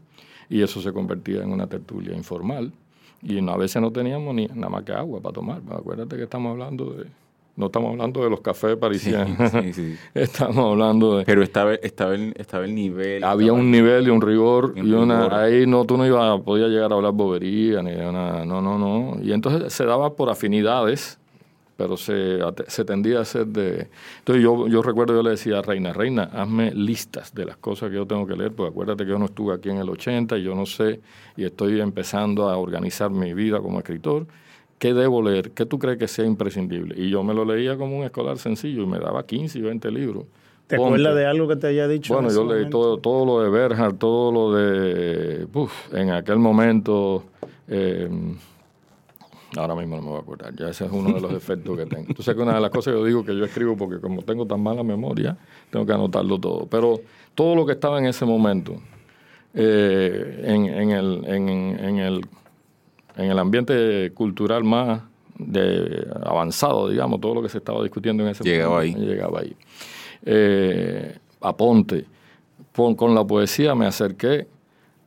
y 0.51 0.61
eso 0.61 0.83
se 0.83 0.93
convertía 0.93 1.43
en 1.43 1.51
una 1.51 1.67
tertulia 1.67 2.15
informal. 2.15 2.73
Y 3.23 3.39
a 3.49 3.57
veces 3.57 3.81
no 3.81 3.91
teníamos 3.93 4.35
ni 4.35 4.47
nada 4.47 4.69
más 4.69 4.83
que 4.83 4.93
agua 4.93 5.21
para 5.21 5.33
tomar. 5.33 5.61
Acuérdate 5.71 6.17
que 6.17 6.25
estamos 6.25 6.51
hablando 6.53 6.87
de... 6.93 7.07
No 7.55 7.67
estamos 7.67 7.91
hablando 7.93 8.25
de 8.25 8.31
los 8.31 8.41
cafés 8.41 8.77
parisianos. 8.77 9.51
Sí, 9.51 9.73
sí. 9.75 9.97
estamos 10.15 10.57
hablando 10.73 11.19
de... 11.19 11.25
Pero 11.25 11.43
estaba, 11.43 11.75
estaba, 11.75 12.15
el, 12.15 12.33
estaba 12.39 12.65
el 12.65 12.75
nivel. 12.75 13.23
Había 13.23 13.49
estaba 13.49 13.61
un 13.61 13.67
el- 13.67 13.71
nivel 13.73 14.07
y 14.07 14.11
un 14.11 14.21
rigor 14.23 14.73
Un 14.77 14.89
y 14.89 14.93
una 14.93 15.25
rigor. 15.25 15.35
ahí 15.35 15.67
no 15.67 15.85
tú 15.85 15.99
no 15.99 16.07
ibas 16.07 16.41
podías 16.41 16.71
llegar 16.71 16.91
a 16.93 16.97
hablar 16.97 17.13
bobería 17.13 17.83
ni 17.83 17.93
una 17.93 18.45
no 18.47 18.63
no 18.63 18.79
no 18.79 19.23
y 19.23 19.33
entonces 19.33 19.71
se 19.73 19.85
daba 19.85 20.17
por 20.17 20.31
afinidades 20.31 21.19
pero 21.83 21.97
se, 21.97 22.85
tendía 22.85 23.21
a 23.21 23.25
ser 23.25 23.47
de 23.47 23.88
entonces 24.18 24.42
yo, 24.42 24.68
yo 24.68 24.83
recuerdo 24.83 25.14
yo 25.14 25.23
le 25.23 25.31
decía 25.31 25.59
a 25.59 25.62
Reina 25.62 25.92
Reina 25.92 26.25
hazme 26.33 26.73
listas 26.73 27.35
de 27.35 27.45
las 27.45 27.57
cosas 27.57 27.90
que 27.90 27.97
yo 27.97 28.07
tengo 28.07 28.27
que 28.27 28.37
leer 28.37 28.53
porque 28.53 28.71
acuérdate 28.71 29.05
que 29.05 29.11
yo 29.11 29.18
no 29.18 29.27
estuve 29.27 29.55
aquí 29.55 29.71
en 29.71 29.79
el 29.79 29.88
80 29.88 30.38
y 30.38 30.42
yo 30.42 30.55
no 30.55 30.66
sé 30.66 31.01
y 31.37 31.45
estoy 31.45 31.81
empezando 31.81 32.49
a 32.49 32.57
organizar 32.57 33.11
mi 33.11 33.35
vida 33.35 33.61
como 33.61 33.79
escritor 33.79 34.27
¿Qué 34.83 34.95
debo 34.95 35.23
leer? 35.23 35.53
¿Qué 35.53 35.64
tú 35.64 35.79
crees 35.79 35.97
que 35.97 36.09
sea 36.09 36.25
imprescindible? 36.25 37.01
Y 37.01 37.09
yo 37.09 37.23
me 37.23 37.35
lo 37.35 37.45
leía 37.45 37.77
como 37.77 37.99
un 37.99 38.05
escolar 38.05 38.37
sencillo 38.38 38.83
y 38.83 38.87
me 38.87 38.99
daba 38.99 39.25
15 39.25 39.61
y 39.61 39.62
20 39.62 39.92
libros. 39.92 40.25
¿Te 40.66 40.75
acuerdas 40.75 41.14
de 41.14 41.25
algo 41.25 41.47
que 41.47 41.55
te 41.55 41.68
haya 41.68 41.87
dicho? 41.87 42.14
Bueno, 42.14 42.31
en 42.31 42.35
yo 42.35 42.45
leí 42.53 42.68
todo, 42.68 42.99
todo 42.99 43.25
lo 43.25 43.45
de 43.45 43.49
Berger, 43.49 43.92
todo 43.92 44.33
lo 44.33 44.53
de... 44.53 45.47
uf, 45.55 45.95
en 45.95 46.11
aquel 46.11 46.40
momento, 46.40 47.23
eh, 47.68 48.11
Ahora 49.57 49.75
mismo 49.75 49.97
no 49.97 50.03
me 50.03 50.09
voy 50.09 50.19
a 50.19 50.21
acordar. 50.23 50.55
Ya 50.57 50.69
ese 50.69 50.87
es 50.87 50.91
uno 50.93 51.12
de 51.12 51.21
los 51.21 51.33
defectos 51.33 51.77
que 51.77 51.87
tengo. 51.87 52.07
Entonces, 52.09 52.35
que 52.35 52.41
una 52.41 52.55
de 52.55 52.61
las 52.61 52.71
cosas 52.71 52.93
que 52.93 52.99
yo 52.99 53.05
digo 53.05 53.25
que 53.25 53.37
yo 53.37 53.45
escribo, 53.45 53.77
porque 53.77 54.01
como 54.01 54.23
tengo 54.23 54.47
tan 54.47 54.62
mala 54.62 54.83
memoria, 54.83 55.37
tengo 55.71 55.85
que 55.85 55.93
anotarlo 55.93 56.38
todo. 56.38 56.67
Pero 56.67 57.01
todo 57.35 57.55
lo 57.55 57.67
que 57.67 57.73
estaba 57.73 57.99
en 57.99 58.07
ese 58.07 58.25
momento, 58.25 58.77
eh, 59.55 60.43
en, 60.45 60.67
en 60.67 60.91
el, 60.91 61.25
en, 61.27 61.49
en 61.49 61.99
el, 61.99 62.27
en 63.17 63.31
el 63.31 63.38
ambiente 63.38 64.11
cultural 64.15 64.65
más 64.65 65.03
de 65.38 66.07
avanzado, 66.25 66.88
digamos, 66.88 67.21
todo 67.21 67.35
lo 67.35 67.43
que 67.43 67.49
se 67.49 67.59
estaba 67.59 67.83
discutiendo 67.83 68.23
en 68.23 68.31
ese 68.31 68.45
Llegaba 68.45 68.77
momento, 68.77 68.99
ahí. 68.99 69.07
Llegaba 69.07 69.41
ahí. 69.41 69.57
Eh, 70.25 71.19
aponte. 71.41 72.07
Con, 72.75 72.95
con 72.95 73.15
la 73.15 73.23
poesía 73.25 73.75
me 73.75 73.85
acerqué 73.85 74.47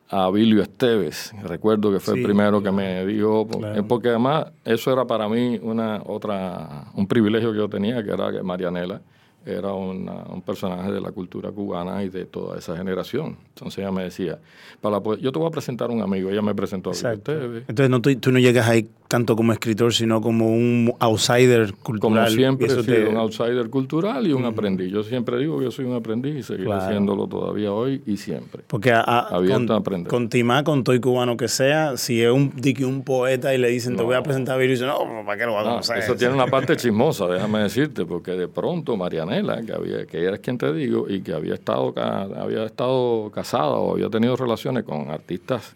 a 0.09 0.25
Abilio 0.25 0.61
Esteves. 0.61 1.33
Recuerdo 1.43 1.91
que 1.91 1.99
fue 1.99 2.13
Sí. 2.13 2.19
el 2.19 2.25
primero 2.25 2.61
que 2.61 2.71
me 2.71 3.05
dijo, 3.05 3.47
Claro. 3.47 3.87
porque 3.87 4.09
además 4.09 4.47
eso 4.63 4.91
era 4.93 5.05
para 5.05 5.27
mí 5.27 5.59
una 5.61 6.01
otra 6.05 6.85
un 6.93 7.07
privilegio 7.07 7.51
que 7.51 7.57
yo 7.57 7.69
tenía, 7.69 8.03
que 8.03 8.11
era 8.11 8.31
que 8.31 8.43
Marianela 8.43 9.01
era 9.47 9.73
una- 9.73 10.23
un 10.33 10.41
personaje 10.41 10.91
de 10.91 10.99
la 10.99 11.11
cultura 11.11 11.51
cubana 11.51 12.03
y 12.03 12.09
de 12.09 12.25
toda 12.25 12.57
esa 12.57 12.75
generación. 12.75 13.37
Entonces 13.49 13.77
ella 13.79 13.91
me 13.91 14.03
decía, 14.03 14.39
para 14.81 14.99
poe- 14.99 15.19
yo 15.19 15.31
te 15.31 15.37
voy 15.37 15.47
a 15.47 15.51
presentar 15.51 15.89
a 15.91 15.93
un 15.93 16.01
amigo. 16.01 16.31
Ella 16.31 16.41
me 16.41 16.55
presentó 16.55 16.89
a 16.89 16.93
Exacto. 16.93 17.31
Esteves. 17.31 17.63
Entonces 17.67 17.89
no, 17.91 18.01
tú, 18.01 18.15
tú 18.15 18.31
no 18.31 18.39
llegas 18.39 18.67
ahí 18.67 18.87
tanto 19.07 19.35
como 19.35 19.53
escritor, 19.53 19.93
sino 19.93 20.19
como 20.21 20.47
un 20.49 20.93
outsider 20.99 21.71
Como 21.73 21.83
cultural. 21.99 22.29
siempre 22.31 22.67
y 22.67 22.71
he 22.71 22.73
sido 22.73 22.83
te- 22.83 23.05
un 23.07 23.17
outsider 23.17 23.69
cultural 23.69 24.25
y 24.25 24.33
un 24.33 24.45
aprendiz. 24.45 24.91
Yo 24.91 25.03
siempre 25.03 25.37
digo 25.37 25.59
que 25.59 25.65
yo 25.65 25.71
soy 25.71 25.85
un 25.85 25.93
aprendiz 25.95 26.35
y 26.35 26.43
seguiré 26.43 26.65
Claro. 26.65 26.89
siéndolo 26.89 27.27
todavía 27.27 27.71
hoy 27.71 28.01
y 28.05 28.17
siempre. 28.17 28.63
Porque 28.67 28.91
a, 28.91 29.01
a- 29.01 29.27
con, 29.29 29.71
a 29.71 29.75
aprender. 29.75 30.09
con 30.09 30.27
Timá, 30.29 30.63
con 30.63 30.83
Toy 30.83 30.99
Cubano 30.99 31.37
que 31.37 31.47
sea, 31.47 31.97
si 31.97 32.21
es 32.21 32.31
un, 32.31 32.51
un 32.83 33.03
poeta 33.03 33.53
y 33.53 33.57
le 33.57 33.69
dicen 33.69 33.95
te 33.95 34.03
voy 34.03 34.15
a 34.15 34.23
presentar 34.23 34.55
a 34.55 34.57
dice, 34.71 34.85
no, 34.85 34.97
¿para 35.25 35.37
qué 35.39 35.45
lo 35.45 35.53
va 35.53 35.61
a 35.61 35.63
No, 35.63 35.69
conocer? 35.71 35.97
eso 35.99 36.15
tiene 36.15 36.33
una 36.33 36.47
parte 36.47 36.75
chismosa, 36.77 37.27
déjame 37.27 37.59
decirte, 37.59 38.05
porque 38.05 38.31
de 38.31 38.47
pronto 38.47 38.97
Marianela, 38.97 39.61
que 39.61 39.71
había, 39.73 40.05
que 40.05 40.27
es 40.33 40.39
quien 40.39 40.57
te 40.57 40.73
digo, 40.73 41.07
y 41.09 41.21
que 41.21 41.33
había 41.33 41.53
estado 41.53 41.93
había 41.97 42.65
estado 42.65 43.29
casada 43.33 43.71
o 43.73 43.93
había 43.93 44.09
tenido 44.09 44.35
relaciones 44.35 44.83
con 44.83 45.09
artistas 45.11 45.75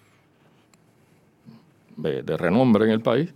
de, 2.02 2.24
de 2.24 2.38
renombre 2.38 2.86
en 2.86 2.92
el 2.92 3.02
país, 3.02 3.34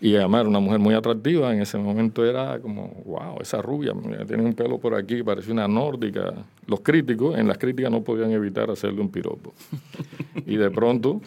y 0.00 0.14
además 0.14 0.42
era 0.42 0.50
una 0.50 0.60
mujer 0.60 0.78
muy 0.78 0.94
atractiva, 0.94 1.52
en 1.52 1.60
ese 1.60 1.76
momento 1.76 2.24
era 2.24 2.60
como, 2.60 3.02
wow, 3.04 3.40
esa 3.40 3.60
rubia, 3.60 3.92
tiene 4.26 4.44
un 4.44 4.54
pelo 4.54 4.78
por 4.78 4.94
aquí, 4.94 5.22
parece 5.24 5.50
una 5.50 5.66
nórdica. 5.66 6.34
Los 6.66 6.80
críticos, 6.80 7.36
en 7.36 7.48
las 7.48 7.58
críticas 7.58 7.90
no 7.90 8.02
podían 8.02 8.30
evitar 8.30 8.70
hacerle 8.70 9.00
un 9.00 9.10
piropo. 9.10 9.54
y 10.46 10.56
de 10.56 10.70
pronto 10.70 11.20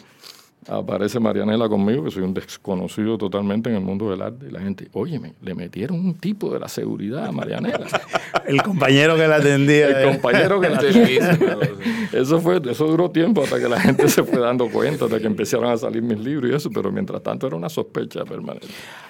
aparece 0.68 1.18
Marianela 1.18 1.68
conmigo, 1.68 2.04
que 2.04 2.10
soy 2.10 2.22
un 2.22 2.34
desconocido 2.34 3.18
totalmente 3.18 3.70
en 3.70 3.76
el 3.76 3.82
mundo 3.82 4.10
del 4.10 4.22
arte, 4.22 4.46
y 4.48 4.50
la 4.50 4.60
gente, 4.60 4.88
óyeme, 4.92 5.34
le 5.42 5.54
metieron 5.54 5.98
un 5.98 6.14
tipo 6.14 6.52
de 6.52 6.60
la 6.60 6.68
seguridad 6.68 7.26
a 7.26 7.32
Marianela. 7.32 7.86
El 8.46 8.62
compañero 8.62 9.16
que 9.16 9.28
la 9.28 9.36
atendía. 9.36 10.02
El 10.02 10.12
compañero 10.12 10.60
que 10.60 10.68
la 10.68 10.80
eso 12.12 12.40
fue, 12.40 12.60
eso 12.68 12.86
duró 12.86 13.10
tiempo 13.10 13.42
hasta 13.42 13.58
que 13.58 13.68
la 13.68 13.80
gente 13.80 14.08
se 14.08 14.22
fue 14.24 14.40
dando 14.40 14.68
cuenta 14.68 15.06
de 15.06 15.20
que 15.20 15.26
empezaron 15.26 15.70
a 15.70 15.76
salir 15.76 16.02
mis 16.02 16.18
libros 16.18 16.50
y 16.50 16.54
eso, 16.54 16.70
pero 16.70 16.90
mientras 16.90 17.22
tanto 17.22 17.46
era 17.46 17.56
una 17.56 17.68
sospecha 17.68 18.24
permanente. 18.24 18.68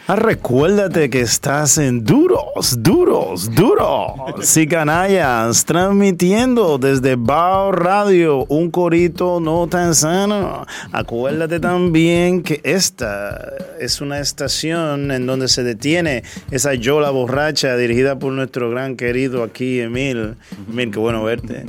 Ah, 0.08 0.16
recuérdate 0.16 1.08
que 1.08 1.20
estás 1.20 1.78
en 1.78 2.04
Duros, 2.04 2.82
Duros, 2.82 3.54
Duros 3.54 4.56
y 4.56 4.66
Canallas, 4.66 5.64
transmitiendo 5.64 6.76
desde 6.76 7.14
Bao 7.14 7.70
Radio, 7.70 8.44
un 8.46 8.72
corito 8.72 9.38
no 9.38 9.68
tan 9.68 9.94
sano. 9.94 10.66
Acuérdate 10.90 11.60
también 11.60 12.42
que 12.42 12.60
esta 12.64 13.52
es 13.78 14.00
una 14.00 14.18
estación 14.18 15.12
en 15.12 15.24
donde 15.24 15.46
se 15.46 15.62
detiene 15.62 16.24
esa 16.50 16.74
yola 16.74 17.10
borracha 17.10 17.76
dirigida 17.76 18.18
por 18.18 18.32
nuestro 18.32 18.70
gran 18.70 18.96
querido 18.96 19.44
aquí, 19.44 19.78
Emil. 19.78 20.34
Emil, 20.68 20.90
qué 20.90 20.98
bueno 20.98 21.22
verte. 21.22 21.64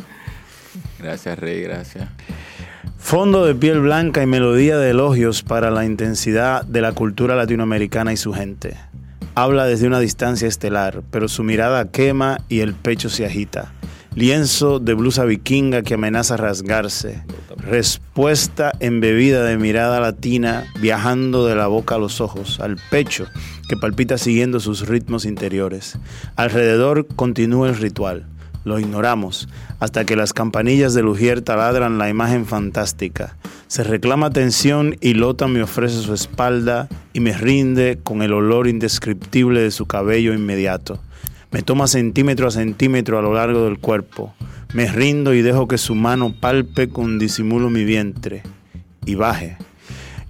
Gracias, 0.98 1.38
Rey, 1.38 1.62
gracias. 1.62 2.10
Fondo 3.04 3.46
de 3.46 3.54
piel 3.54 3.82
blanca 3.82 4.24
y 4.24 4.26
melodía 4.26 4.78
de 4.78 4.92
elogios 4.92 5.44
para 5.44 5.70
la 5.70 5.86
intensidad 5.86 6.64
de 6.64 6.82
la 6.82 6.94
cultura 6.94 7.36
latinoamericana 7.36 8.14
y 8.14 8.18
su 8.18 8.34
gente. 8.34 8.78
Habla 9.36 9.66
desde 9.66 9.88
una 9.88 10.00
distancia 10.00 10.48
estelar, 10.48 11.04
pero 11.12 11.28
su 11.28 11.44
mirada 11.44 11.92
quema 11.92 12.40
y 12.48 12.62
el 12.62 12.74
pecho 12.74 13.10
se 13.10 13.26
agita. 13.26 13.74
Lienzo 14.16 14.80
de 14.80 14.94
blusa 14.94 15.26
vikinga 15.26 15.84
que 15.84 15.96
amenaza 15.96 16.38
rasgarse. 16.38 17.24
Respuesta 17.58 18.72
embebida 18.80 19.44
de 19.44 19.58
mirada 19.58 20.00
latina, 20.00 20.66
viajando 20.80 21.46
de 21.46 21.56
la 21.56 21.68
boca 21.68 21.96
a 21.96 22.00
los 22.00 22.22
ojos, 22.22 22.62
al 22.62 22.78
pecho, 22.90 23.28
que 23.68 23.76
palpita 23.76 24.18
siguiendo 24.18 24.60
sus 24.60 24.88
ritmos 24.88 25.26
interiores. 25.26 26.00
Alrededor 26.36 27.06
continúa 27.16 27.68
el 27.68 27.76
ritual. 27.76 28.28
Lo 28.64 28.80
ignoramos 28.80 29.50
hasta 29.80 30.06
que 30.06 30.16
las 30.16 30.34
campanillas 30.34 30.94
de 30.94 31.04
Lugier 31.04 31.42
taladran 31.42 31.98
la 31.98 32.10
imagen 32.10 32.46
fantástica. 32.46 33.36
Se 33.68 33.84
reclama 33.84 34.28
atención 34.28 34.96
y 35.02 35.16
Lota 35.16 35.48
me 35.48 35.62
ofrece 35.62 36.02
su 36.02 36.14
espalda 36.14 36.88
y 37.12 37.20
me 37.20 37.34
rinde 37.34 38.00
con 38.04 38.22
el 38.22 38.34
olor 38.34 38.68
indescriptible 38.68 39.62
de 39.62 39.72
su 39.72 39.86
cabello 39.86 40.34
inmediato. 40.34 41.00
Me 41.52 41.62
toma 41.62 41.88
centímetro 41.88 42.48
a 42.48 42.52
centímetro 42.52 43.20
a 43.20 43.22
lo 43.22 43.34
largo 43.34 43.66
del 43.66 43.80
cuerpo. 43.80 44.34
Me 44.74 44.92
rindo 44.92 45.34
y 45.34 45.42
dejo 45.42 45.68
que 45.68 45.78
su 45.78 45.94
mano 45.94 46.34
palpe 46.40 46.90
con 46.90 47.20
disimulo 47.20 47.70
mi 47.70 47.84
vientre 47.84 48.44
y 49.06 49.16
baje. 49.16 49.58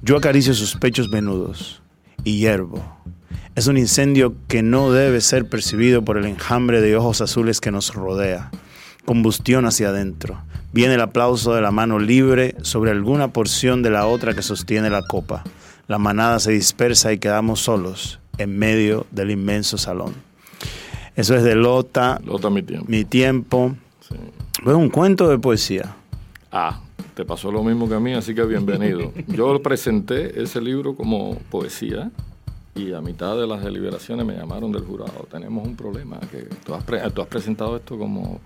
Yo 0.02 0.18
acaricio 0.18 0.54
sus 0.54 0.76
pechos 0.76 1.10
venudos 1.10 1.82
y 2.26 2.38
hiervo. 2.40 2.84
Es 3.56 3.68
un 3.68 3.78
incendio 3.78 4.34
que 4.48 4.64
no 4.64 4.92
debe 4.92 5.22
ser 5.22 5.48
percibido 5.48 6.04
por 6.04 6.18
el 6.18 6.26
enjambre 6.26 6.82
de 6.82 6.98
ojos 6.98 7.22
azules 7.22 7.62
que 7.62 7.70
nos 7.70 7.94
rodea. 7.94 8.50
Combustión 9.06 9.68
hacia 9.68 9.90
adentro. 9.90 10.42
Viene 10.72 10.96
el 10.96 11.02
aplauso 11.02 11.54
de 11.54 11.62
la 11.62 11.70
mano 11.70 12.00
libre 12.00 12.56
sobre 12.64 12.90
alguna 12.90 13.28
porción 13.28 13.84
de 13.84 13.92
la 13.92 14.08
otra 14.08 14.34
que 14.34 14.42
sostiene 14.42 14.90
la 14.90 15.04
copa. 15.04 15.44
La 15.88 16.00
manada 16.00 16.40
se 16.40 16.52
dispersa 16.52 17.14
y 17.14 17.20
quedamos 17.20 17.60
solos 17.60 18.20
en 18.40 18.58
medio 18.58 19.06
del 19.12 19.30
inmenso 19.30 19.78
salón. 19.78 20.16
Eso 21.16 21.36
es 21.36 21.44
de 21.44 21.54
Lota, 21.54 22.20
Lota 22.26 22.50
mi 22.50 22.64
tiempo. 22.64 22.86
mi 22.90 23.06
tiempo. 23.06 23.76
Sí. 24.10 24.16
Es 24.62 24.74
un 24.74 24.90
cuento 24.90 25.30
de 25.30 25.38
poesía. 25.38 25.96
Ah, 26.52 26.82
te 27.14 27.24
pasó 27.24 27.52
lo 27.52 27.64
mismo 27.64 27.88
que 27.88 27.94
a 27.94 28.00
mí, 28.00 28.14
así 28.14 28.34
que 28.34 28.44
bienvenido. 28.46 29.14
Yo 29.28 29.62
presenté 29.62 30.42
ese 30.42 30.60
libro 30.60 30.96
como 30.96 31.38
poesía 31.52 32.10
y 32.76 32.94
a 32.94 33.02
mitad 33.02 33.38
de 33.38 33.46
las 33.48 33.64
deliberaciones 33.64 34.26
me 34.26 34.34
llamaron 34.36 34.72
del 34.72 34.84
jurado. 34.84 35.28
Tenemos 35.32 35.66
un 35.68 35.76
problema, 35.76 36.20
que 36.32 36.48
tú 36.66 36.74
has, 36.74 36.84
pre- 36.84 37.02
tú 37.12 37.22
has 37.22 37.28
presentado 37.28 37.76
esto 37.78 37.98
como 37.98 38.40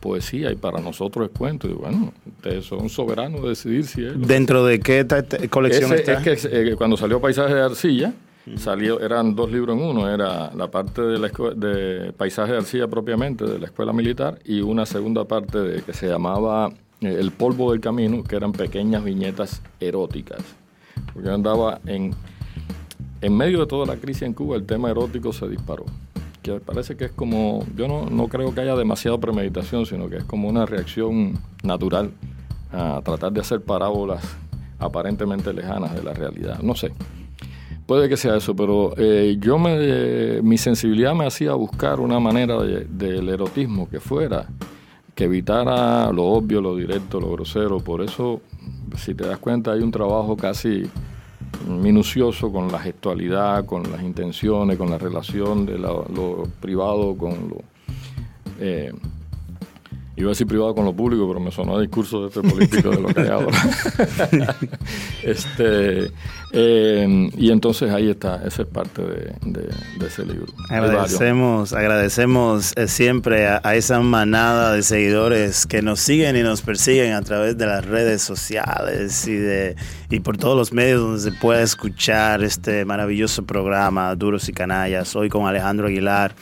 poesía 0.00 0.50
y 0.50 0.56
para 0.56 0.80
nosotros 0.80 1.30
es 1.30 1.36
cuento. 1.38 1.68
Y 1.68 1.72
bueno, 1.72 2.12
ustedes 2.36 2.64
son 2.64 2.88
soberanos 2.88 3.42
de 3.42 3.48
decidir 3.50 3.84
si 3.84 4.04
es. 4.04 4.18
¿Dentro 4.20 4.64
de 4.64 4.80
qué 4.80 5.06
colección 5.50 5.92
Ese- 5.92 6.12
está? 6.12 6.22
es 6.30 6.46
que 6.46 6.70
eh, 6.72 6.76
cuando 6.76 6.96
salió 6.96 7.20
Paisaje 7.20 7.54
de 7.54 7.62
Arcilla, 7.62 8.12
salió, 8.56 9.00
eran 9.00 9.36
dos 9.36 9.52
libros 9.52 9.76
en 9.76 9.84
uno, 9.84 10.08
era 10.12 10.52
la 10.54 10.68
parte 10.70 11.02
de, 11.02 11.18
la 11.18 11.28
de 11.54 12.12
Paisaje 12.12 12.52
de 12.52 12.58
Arcilla 12.58 12.88
propiamente, 12.88 13.44
de 13.44 13.58
la 13.60 13.66
escuela 13.66 13.92
militar, 13.92 14.38
y 14.44 14.60
una 14.60 14.86
segunda 14.86 15.24
parte 15.24 15.58
de, 15.58 15.82
que 15.82 15.92
se 15.92 16.08
llamaba 16.08 16.70
eh, 17.00 17.16
El 17.20 17.30
polvo 17.30 17.70
del 17.72 17.80
camino, 17.80 18.22
que 18.24 18.34
eran 18.36 18.50
pequeñas 18.52 19.04
viñetas 19.04 19.62
eróticas. 19.78 20.40
Porque 21.12 21.28
yo 21.28 21.34
andaba 21.34 21.80
en, 21.86 22.14
en 23.22 23.36
medio 23.36 23.60
de 23.60 23.66
toda 23.66 23.86
la 23.86 23.96
crisis 23.96 24.22
en 24.22 24.34
Cuba, 24.34 24.56
el 24.56 24.64
tema 24.66 24.90
erótico 24.90 25.32
se 25.32 25.48
disparó. 25.48 25.84
Que 26.42 26.54
parece 26.54 26.96
que 26.96 27.04
es 27.06 27.12
como, 27.12 27.64
yo 27.76 27.86
no, 27.88 28.06
no 28.10 28.26
creo 28.28 28.52
que 28.52 28.60
haya 28.60 28.74
demasiada 28.74 29.16
premeditación, 29.18 29.86
sino 29.86 30.08
que 30.08 30.16
es 30.18 30.24
como 30.24 30.48
una 30.48 30.66
reacción 30.66 31.38
natural 31.62 32.10
a 32.72 33.00
tratar 33.04 33.32
de 33.32 33.40
hacer 33.40 33.62
parábolas 33.62 34.24
aparentemente 34.78 35.52
lejanas 35.52 35.94
de 35.94 36.02
la 36.02 36.12
realidad. 36.12 36.58
No 36.60 36.74
sé. 36.74 36.90
Puede 37.86 38.08
que 38.08 38.16
sea 38.16 38.36
eso, 38.36 38.56
pero 38.56 38.94
eh, 38.96 39.36
yo 39.40 39.58
me, 39.58 40.40
mi 40.42 40.58
sensibilidad 40.58 41.14
me 41.14 41.26
hacía 41.26 41.52
buscar 41.54 42.00
una 42.00 42.18
manera 42.18 42.60
de- 42.60 42.86
del 42.86 43.28
erotismo 43.28 43.88
que 43.88 44.00
fuera, 44.00 44.46
que 45.14 45.24
evitara 45.24 46.10
lo 46.12 46.24
obvio, 46.24 46.60
lo 46.60 46.74
directo, 46.76 47.20
lo 47.20 47.30
grosero. 47.32 47.78
Por 47.80 48.00
eso, 48.02 48.40
si 48.96 49.14
te 49.14 49.26
das 49.26 49.38
cuenta, 49.38 49.72
hay 49.72 49.82
un 49.82 49.90
trabajo 49.90 50.36
casi 50.36 50.84
minucioso 51.66 52.50
con 52.52 52.70
la 52.70 52.78
gestualidad, 52.78 53.64
con 53.64 53.82
las 53.90 54.02
intenciones, 54.02 54.76
con 54.78 54.90
la 54.90 54.98
relación 54.98 55.64
de 55.66 55.78
la- 55.78 55.88
lo 55.88 56.44
privado 56.60 57.16
con 57.16 57.48
lo... 57.50 57.56
eh, 58.60 58.92
Iba 60.14 60.28
a 60.28 60.32
decir 60.32 60.46
privado 60.46 60.74
con 60.74 60.84
lo 60.84 60.92
público, 60.92 61.26
pero 61.26 61.40
me 61.40 61.50
sonó 61.50 61.76
a 61.76 61.80
discurso 61.80 62.20
de 62.20 62.28
este 62.28 62.42
político 62.42 62.90
de 62.90 63.00
lo 63.00 63.08
que 63.08 63.20
hay 63.22 63.28
ahora. 63.28 63.56
este, 65.22 66.10
eh, 66.54 67.30
y 67.36 67.50
entonces 67.50 67.90
ahí 67.90 68.10
está, 68.10 68.42
esa 68.46 68.62
es 68.62 68.68
parte 68.68 69.00
de, 69.02 69.32
de- 69.42 69.68
de 69.98 70.06
ese 70.06 70.24
libro. 70.26 70.46
Agradecemos, 70.68 71.72
agradecemos 71.72 72.72
eh, 72.76 72.88
siempre 72.88 73.46
a, 73.48 73.58
esa 73.74 74.00
manada 74.00 74.72
de 74.74 74.82
seguidores 74.82 75.66
que 75.66 75.80
nos 75.82 76.00
siguen 76.00 76.36
y 76.36 76.42
nos 76.42 76.60
persiguen 76.62 77.14
a 77.14 77.22
través 77.22 77.56
de 77.56 77.66
las 77.66 77.84
redes 77.86 78.22
sociales 78.22 79.26
y 79.26 79.34
de 79.36 79.76
y 80.10 80.20
por 80.20 80.36
todos 80.36 80.54
los 80.56 80.72
medios 80.74 81.00
donde 81.00 81.20
se 81.20 81.32
puede 81.32 81.62
escuchar 81.62 82.42
este 82.42 82.84
maravilloso 82.84 83.44
programa 83.46 84.14
Duros 84.14 84.46
y 84.50 84.52
Canallas. 84.52 85.16
Hoy 85.16 85.30
con 85.30 85.46
Alejandro 85.46 85.86
Aguilar, 85.86 86.34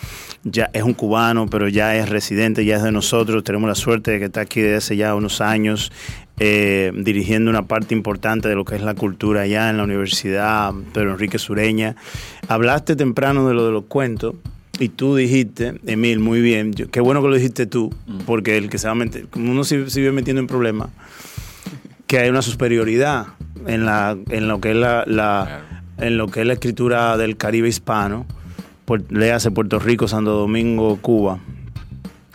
ya 0.43 0.71
es 0.73 0.83
un 0.83 0.93
cubano, 0.95 1.47
pero 1.49 1.69
ya 1.69 1.95
es 1.95 2.09
residente, 2.09 2.65
ya 2.65 2.77
es 2.79 2.83
de 2.83 2.91
nosotros. 2.91 3.45
Tenemos 3.45 3.69
la 3.69 3.77
suerte 3.77 4.11
de 4.11 4.19
que 4.19 4.25
está 4.25 4.41
aquí 4.41 4.61
desde 4.61 4.77
hace 4.77 4.97
ya 4.97 5.15
unos 5.15 5.41
años. 5.41 5.93
Eh, 6.41 6.91
dirigiendo 6.97 7.51
una 7.51 7.67
parte 7.67 7.95
importante 7.95 8.49
de 8.49 8.55
lo 8.57 8.65
que 8.65 8.75
es 8.75 8.83
la 8.83 8.95
cultura 8.95 9.43
allá 9.43 9.71
en 9.71 9.77
la 9.77 9.85
Universidad 9.85 10.73
Pedro 10.93 11.13
Enrique 11.13 11.39
Sureña. 11.39 11.97
Hablaste 12.49 12.97
temprano 12.97 13.47
de 13.47 13.55
lo 13.55 13.67
de 13.67 13.73
los 13.73 13.85
cuentos 13.85 14.35
y 14.79 14.89
tú 14.89 15.15
dijiste, 15.15 15.75
Emil, 15.87 16.19
muy 16.19 16.41
bien, 16.41 16.73
yo- 16.73 16.91
qué 16.91 17.01
bueno 17.01 17.21
que 17.23 17.29
lo 17.29 17.35
dijiste 17.35 17.67
tú, 17.67 17.95
porque 18.27 18.57
el 18.57 18.71
que 18.71 18.79
se 18.79 18.87
va 18.87 18.93
a 18.93 18.95
meter, 18.97 19.27
como 19.29 19.53
uno 19.53 19.63
se, 19.65 19.91
se 19.91 20.01
vive 20.01 20.13
metiendo 20.13 20.41
en 20.41 20.47
problemas, 20.47 20.89
que 22.07 22.19
hay 22.19 22.31
una 22.31 22.41
superioridad 22.43 23.27
en, 23.67 23.85
la, 23.85 24.17
en 24.31 24.49
lo 24.49 24.61
que 24.61 24.71
es 24.71 24.77
la, 24.77 25.05
la- 25.07 25.61
en 25.99 26.17
lo 26.17 26.29
que 26.29 26.41
es 26.41 26.47
la 26.47 26.55
escritura 26.55 27.19
del 27.19 27.37
Caribe 27.37 27.69
hispano, 27.69 28.25
por, 28.87 29.03
léase 29.13 29.51
Puerto 29.51 29.79
Rico, 29.79 30.09
Santo 30.09 30.31
Domingo, 30.33 30.97
Cuba, 31.03 31.39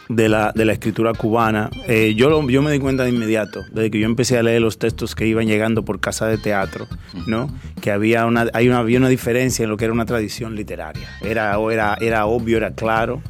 de 0.10 0.30
la, 0.30 0.52
de 0.54 0.66
la 0.66 0.74
escritura 0.74 1.14
cubana. 1.14 1.70
Eh, 1.88 2.14
yo, 2.16 2.30
lo- 2.30 2.48
yo 2.50 2.62
me 2.62 2.72
di 2.72 2.80
cuenta 2.80 3.04
de 3.04 3.10
inmediato, 3.10 3.64
desde 3.72 3.90
que 3.92 4.00
yo 4.00 4.06
empecé 4.06 4.38
a 4.38 4.44
leer 4.44 4.62
los 4.62 4.78
textos 4.78 5.16
que 5.16 5.26
iban 5.28 5.48
llegando 5.48 5.84
por 5.84 6.00
casa 6.00 6.28
de 6.28 6.38
teatro, 6.38 6.88
¿no? 7.28 7.50
que 7.82 7.92
había 7.92 8.26
una, 8.26 8.48
hay 8.54 8.68
una, 8.68 8.80
había 8.80 9.00
una 9.00 9.10
diferencia 9.10 9.64
en 9.64 9.70
lo 9.70 9.78
que 9.78 9.86
era 9.86 9.94
una 9.94 10.06
tradición 10.06 10.56
literaria. 10.56 11.08
Era, 11.22 11.58
era, 11.72 11.98
era 12.00 12.26
obvio, 12.28 12.58
era 12.58 12.72
claro. 12.72 13.22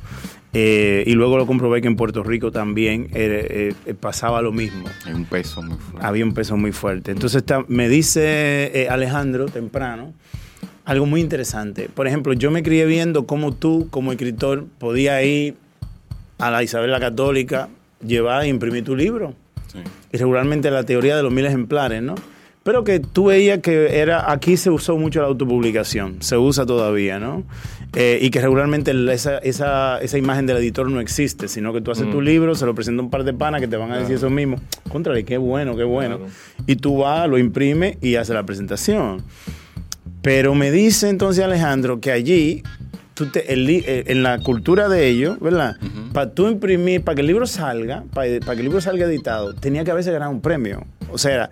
Eh, 0.57 1.03
y 1.05 1.11
luego 1.15 1.37
lo 1.37 1.45
comprobé 1.45 1.81
que 1.81 1.87
en 1.87 1.97
Puerto 1.97 2.23
Rico 2.23 2.49
también 2.49 3.09
eh, 3.13 3.73
eh, 3.85 3.93
pasaba 3.93 4.41
lo 4.41 4.53
mismo 4.53 4.85
Hay 5.05 5.11
un 5.13 5.25
peso 5.25 5.61
muy 5.61 5.75
fuerte. 5.77 6.07
había 6.07 6.23
un 6.23 6.33
peso 6.33 6.55
muy 6.55 6.71
fuerte. 6.71 7.11
Entonces 7.11 7.39
está- 7.41 7.65
me 7.67 7.89
dice 7.89 8.87
Alejandro 8.89 9.47
temprano 9.47 10.13
algo 10.85 11.05
muy 11.07 11.19
interesante. 11.19 11.89
Por 11.93 12.07
ejemplo, 12.07 12.31
yo 12.33 12.51
me 12.51 12.63
crié 12.63 12.85
viendo 12.85 13.25
cómo 13.25 13.53
tú, 13.53 13.87
como 13.89 14.11
escritor, 14.13 14.65
podías 14.77 15.23
ir 15.25 15.55
a 16.37 16.51
la 16.51 16.63
Isabel 16.63 16.91
la 16.91 16.99
Católica, 16.99 17.69
llevar 18.05 18.43
e 18.43 18.47
imprimir 18.47 18.83
tu 18.83 18.95
libro. 18.95 19.33
Sí. 19.71 19.79
Y 20.11 20.17
regularmente 20.17 20.71
la 20.71 20.83
teoría 20.83 21.15
de 21.15 21.23
los 21.23 21.31
mil 21.31 21.45
ejemplares, 21.45 22.01
¿no? 22.01 22.15
Pero 22.65 22.83
que 22.83 22.99
tú 22.99 23.25
veías 23.25 23.59
que 23.59 23.99
era 23.99 24.31
aquí 24.31 24.57
se 24.57 24.71
usó 24.71 24.97
mucho 24.97 25.21
la 25.21 25.27
autopublicación, 25.27 26.17
se 26.21 26.35
usa 26.35 26.65
todavía, 26.65 27.19
¿no? 27.19 27.43
Eh, 27.93 28.17
y 28.19 28.31
que 28.31 28.41
regularmente 28.41 28.91
esa, 29.13 29.37
esa, 29.37 29.99
esa 30.01 30.17
imagen 30.17 30.47
del 30.47 30.57
editor 30.57 30.89
no 30.89 30.99
existe, 30.99 31.47
sino 31.47 31.73
que 31.73 31.81
tú 31.81 31.91
haces 31.91 32.09
tu 32.09 32.21
libro, 32.21 32.55
se 32.55 32.65
lo 32.65 32.73
presenta 32.73 33.03
un 33.03 33.11
par 33.11 33.23
de 33.23 33.33
panas 33.33 33.61
que 33.61 33.67
te 33.67 33.77
van 33.77 33.91
a 33.91 33.99
decir 33.99 34.15
eso 34.15 34.31
mismo. 34.31 34.57
Contrale, 34.89 35.23
qué 35.25 35.37
bueno, 35.37 35.77
qué 35.77 35.83
bueno. 35.83 36.17
Claro. 36.17 36.33
Y 36.65 36.75
tú 36.77 36.97
vas, 36.97 37.29
lo 37.29 37.37
imprimes 37.37 37.97
y 38.01 38.15
haces 38.15 38.33
la 38.33 38.47
presentación. 38.47 39.23
Pero 40.23 40.55
me 40.55 40.71
dice 40.71 41.09
entonces 41.09 41.45
Alejandro 41.45 42.01
que 42.01 42.11
allí, 42.11 42.63
tú 43.15 43.25
te- 43.31 43.51
el 43.53 43.67
eh, 43.69 44.03
en 44.07 44.21
la 44.21 44.37
cultura 44.39 44.87
de 44.87 45.07
ellos, 45.07 45.39
¿verdad? 45.39 45.77
Para 46.13 46.31
tú 46.31 46.47
imprimir, 46.47 47.01
para 47.03 47.15
que 47.15 47.21
el 47.21 47.27
libro 47.27 47.47
salga, 47.47 48.03
para, 48.13 48.27
que 48.29 48.51
el 48.51 48.61
libro 48.63 48.79
salga 48.81 49.05
editado, 49.07 49.55
tenía 49.55 49.83
que 49.83 49.89
haberse 49.89 50.11
ganado 50.11 50.29
un 50.31 50.41
premio. 50.41 50.85
O 51.11 51.17
sea, 51.17 51.49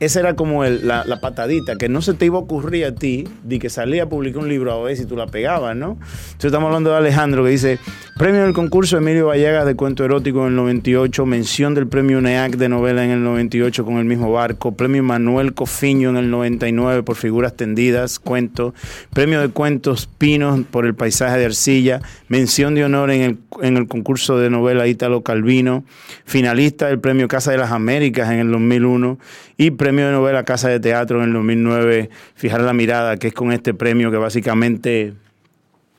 esa 0.00 0.20
era 0.20 0.36
como 0.36 0.64
la, 0.64 1.20
patadita, 1.20 1.76
que 1.76 1.88
no 1.88 2.02
se 2.02 2.14
te 2.14 2.26
iba 2.26 2.36
a 2.36 2.40
ocurrir 2.40 2.84
a 2.84 2.94
ti 2.94 3.26
de 3.42 3.58
que 3.58 3.68
salía 3.68 4.04
a 4.04 4.08
publicar 4.08 4.42
un 4.42 4.48
libro 4.48 4.72
a 4.72 4.82
ver 4.82 4.96
si 4.96 5.06
tú 5.06 5.16
la 5.16 5.26
pegabas, 5.26 5.74
¿no? 5.74 5.98
Entonces 6.00 6.46
estamos 6.46 6.68
hablando 6.68 6.90
de 6.90 6.96
Alejandro 6.96 7.42
que 7.42 7.50
dice, 7.50 7.78
premio 8.16 8.42
del 8.42 8.52
concurso 8.52 8.96
Emilio 8.96 9.26
Vallegas 9.26 9.66
de 9.66 9.74
cuento 9.74 10.04
erótico 10.04 10.42
en 10.42 10.48
el 10.48 10.56
98, 10.56 11.26
mención 11.26 11.74
del 11.74 11.88
premio 11.88 12.18
UNEAC 12.18 12.56
de 12.56 12.68
novela 12.68 13.04
en 13.04 13.10
el 13.10 13.24
98 13.24 13.84
con 13.84 13.96
el 13.98 14.04
mismo 14.04 14.30
barco, 14.30 14.72
premio 14.72 15.02
Manuel 15.02 15.52
Cofiño 15.54 16.10
en 16.10 16.16
el 16.16 16.30
99 16.30 17.02
por 17.02 17.16
figuras 17.16 17.56
tendidas, 17.56 18.20
cuento, 18.20 18.74
premio 19.12 19.40
de 19.40 19.48
cuentos 19.48 20.06
Pinos 20.06 20.60
por 20.70 20.86
el 20.86 20.94
paisaje 20.94 21.38
de 21.38 21.46
arcilla, 21.46 22.00
mención 22.28 22.76
de 22.76 22.84
honor 22.84 23.10
en 23.10 23.22
el, 23.22 23.38
en 23.62 23.76
el 23.76 23.88
concurso 23.88 24.38
de 24.38 24.48
novela 24.48 24.86
Ítalo 24.86 25.22
Calvino, 25.22 25.82
finalista 26.24 26.86
del 26.86 27.00
premio 27.00 27.26
Casa 27.26 27.50
de 27.50 27.58
las 27.58 27.72
Américas 27.72 28.30
en 28.30 28.38
el 28.38 28.52
2001 28.52 29.18
y 29.58 29.72
premio 29.72 30.06
de 30.06 30.12
novela 30.12 30.44
Casa 30.44 30.68
de 30.68 30.80
Teatro 30.80 31.18
en 31.18 31.28
el 31.28 31.32
2009, 31.34 32.08
Fijar 32.34 32.62
la 32.62 32.72
mirada, 32.72 33.16
que 33.18 33.26
es 33.28 33.34
con 33.34 33.52
este 33.52 33.74
premio 33.74 34.10
que 34.10 34.16
básicamente 34.16 35.12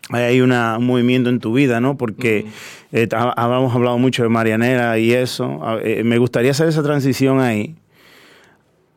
hay 0.10 0.42
una- 0.42 0.78
un 0.80 0.86
movimiento 0.88 1.30
en 1.30 1.40
tu 1.40 1.54
vida, 1.54 1.80
¿no? 1.80 1.96
Porque 1.98 2.46
eh, 2.92 3.08
ha- 3.12 3.32
habíamos 3.34 3.76
hablado 3.76 3.98
mucho 4.00 4.24
de 4.24 4.30
Marianela 4.30 4.98
y 4.98 5.12
eso. 5.14 5.64
A- 5.64 5.78
eh, 5.84 6.04
me 6.04 6.18
gustaría 6.18 6.50
hacer 6.52 6.68
esa 6.70 6.82
transición 6.82 7.40
ahí. 7.40 7.76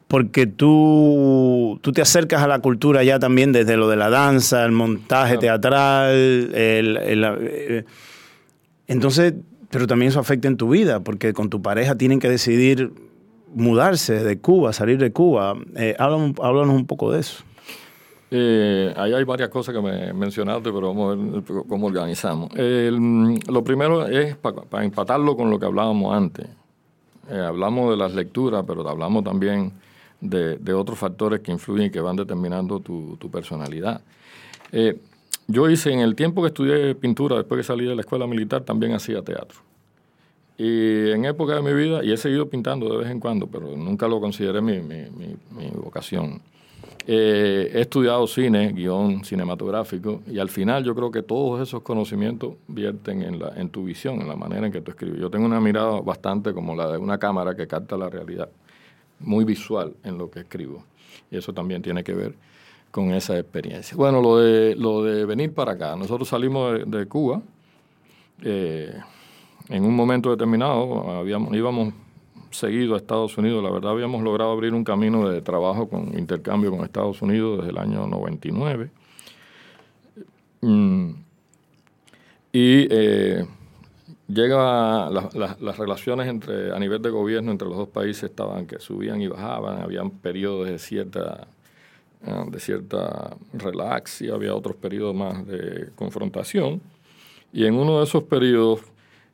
Porque 0.08 0.46
tú, 0.46 1.78
tú 1.82 1.92
te 1.92 2.00
acercas 2.02 2.42
a 2.42 2.46
la 2.46 2.58
cultura 2.60 3.02
ya 3.02 3.18
también 3.18 3.50
desde 3.52 3.76
lo 3.76 3.88
de 3.88 3.96
la 3.96 4.10
danza, 4.10 4.64
el 4.64 4.72
montaje 4.72 5.38
teatral, 5.38 6.10
el- 6.54 6.96
el- 6.98 7.24
eh, 7.40 7.84
entonces, 8.88 9.34
pero 9.70 9.86
también 9.86 10.10
eso 10.10 10.20
afecta 10.20 10.48
en 10.48 10.56
tu 10.56 10.68
vida, 10.68 11.00
porque 11.00 11.32
con 11.32 11.48
tu 11.50 11.62
pareja 11.62 11.94
tienen 11.96 12.20
que 12.20 12.28
decidir 12.28 12.90
mudarse 13.54 14.22
de 14.22 14.40
Cuba, 14.40 14.72
salir 14.72 14.98
de 14.98 15.12
Cuba. 15.12 15.56
Eh, 15.76 15.94
háblanos, 15.98 16.74
un 16.74 16.86
poco 16.86 17.12
de 17.12 17.20
eso. 17.20 17.42
Eh, 18.30 18.94
ahí 18.96 19.12
hay 19.12 19.24
varias 19.24 19.50
cosas 19.50 19.74
que 19.74 19.80
me 19.82 20.12
mencionaste, 20.12 20.72
pero 20.72 20.94
vamos 20.94 21.12
a 21.12 21.16
ver 21.16 21.64
cómo 21.68 21.86
organizamos. 21.86 22.50
Lo 22.54 23.62
primero 23.64 24.06
es 24.06 24.36
para 24.36 24.84
empatarlo 24.84 25.36
con 25.36 25.50
lo 25.50 25.58
que 25.58 25.66
hablábamos 25.66 26.14
antes. 26.14 26.46
Eh, 27.30 27.38
hablamos 27.38 27.90
de 27.90 27.96
las 27.96 28.14
lecturas, 28.14 28.64
pero 28.66 28.88
hablamos 28.88 29.22
también 29.24 29.72
de, 30.20 30.56
de 30.56 30.72
otros 30.72 30.98
factores 30.98 31.40
que 31.40 31.52
influyen 31.52 31.86
y 31.86 31.90
que 31.90 32.00
van 32.00 32.16
determinando 32.16 32.80
tu, 32.80 33.16
tu 33.16 33.30
personalidad. 33.30 34.00
Eh, 34.72 34.98
yo 35.46 35.68
hice, 35.68 35.92
en 35.92 36.00
el 36.00 36.14
tiempo 36.14 36.42
que 36.42 36.48
estudié 36.48 36.94
pintura, 36.94 37.36
después 37.36 37.58
que 37.60 37.64
salí 37.64 37.84
de 37.84 37.94
la 37.94 38.00
escuela 38.00 38.26
militar, 38.26 38.62
también 38.62 38.92
hacía 38.94 39.22
teatro. 39.22 39.58
Y 40.58 41.10
en 41.10 41.24
época 41.24 41.54
de 41.56 41.62
mi 41.62 41.72
vida, 41.72 42.04
y 42.04 42.12
he 42.12 42.16
seguido 42.16 42.48
pintando 42.48 42.88
de 42.90 42.98
vez 42.98 43.10
en 43.10 43.18
cuando, 43.20 43.46
pero 43.46 43.76
nunca 43.76 44.06
lo 44.06 44.20
consideré 44.20 44.60
mi, 44.60 44.80
mi- 44.80 45.08
mi- 45.10 45.70
vocación. 45.74 46.40
Eh, 47.06 47.70
he 47.74 47.80
estudiado 47.80 48.26
cine, 48.26 48.72
guion 48.72 49.24
cinematográfico, 49.24 50.20
y 50.28 50.38
al 50.38 50.48
final 50.50 50.84
yo 50.84 50.94
creo 50.94 51.10
que 51.10 51.22
todos 51.22 51.60
esos 51.60 51.82
conocimientos 51.82 52.54
vierten 52.68 53.22
en, 53.22 53.38
la, 53.40 53.52
en 53.56 53.70
tu 53.70 53.84
visión, 53.84 54.20
en 54.20 54.28
la 54.28 54.36
manera 54.36 54.66
en 54.66 54.72
que 54.72 54.80
tú 54.80 54.90
escribes. 54.92 55.18
Yo 55.20 55.28
tengo 55.30 55.46
una 55.46 55.60
mirada 55.60 56.00
bastante 56.00 56.52
como 56.52 56.76
la 56.76 56.92
de 56.92 56.98
una 56.98 57.18
cámara 57.18 57.56
que 57.56 57.66
capta 57.66 57.96
la 57.96 58.08
realidad, 58.08 58.48
muy 59.20 59.44
visual 59.44 59.94
en 60.04 60.16
lo 60.18 60.30
que 60.30 60.40
escribo. 60.40 60.84
Y 61.30 61.38
eso 61.38 61.52
también 61.52 61.82
tiene 61.82 62.04
que 62.04 62.12
ver 62.12 62.34
con 62.90 63.10
esa 63.12 63.38
experiencia. 63.38 63.96
Bueno, 63.96 64.20
lo 64.20 64.38
de, 64.38 64.76
lo 64.76 65.02
de 65.02 65.24
venir 65.24 65.52
para 65.54 65.72
acá. 65.72 65.96
Nosotros 65.96 66.28
salimos 66.28 66.72
de, 66.74 66.84
de 66.98 67.06
Cuba. 67.06 67.40
eh, 68.44 68.94
en 69.72 69.84
un 69.84 69.94
momento 69.96 70.30
determinado 70.30 71.24
íbamos 71.54 71.94
seguido 72.50 72.94
a 72.94 72.98
Estados 72.98 73.36
Unidos. 73.38 73.62
La 73.64 73.70
verdad 73.70 73.92
habíamos 73.92 74.22
logrado 74.22 74.52
abrir 74.52 74.74
un 74.74 74.84
camino 74.84 75.28
de 75.28 75.40
trabajo 75.40 75.88
con 75.88 76.16
intercambio 76.18 76.70
con 76.70 76.84
Estados 76.84 77.22
Unidos 77.22 77.58
desde 77.58 77.70
el 77.70 77.78
año 77.78 78.06
99. 78.06 78.90
Mm, 80.60 81.10
y 82.52 82.86
eh, 82.90 83.46
llega 84.28 85.08
la- 85.10 85.28
la- 85.32 85.56
las 85.60 85.78
relaciones 85.78 86.28
entre 86.28 86.72
a 86.74 86.78
nivel 86.78 87.00
de 87.02 87.10
gobierno 87.10 87.50
entre 87.50 87.66
los 87.68 87.76
dos 87.76 87.88
países 87.88 88.24
estaban 88.24 88.66
que 88.66 88.78
subían 88.78 89.20
y 89.22 89.26
bajaban, 89.28 89.80
habían 89.82 90.10
periodos 90.10 90.68
de 90.68 90.78
cierta 90.78 91.48
eh, 92.24 92.44
de 92.50 92.60
cierta 92.60 93.36
relax 93.52 94.22
había 94.32 94.54
otros 94.54 94.76
periodos 94.76 95.14
más 95.14 95.44
de 95.46 95.88
confrontación. 95.96 96.80
Y 97.52 97.66
en 97.66 97.74
uno 97.74 97.98
de 97.98 98.04
esos 98.04 98.22
periodos 98.24 98.80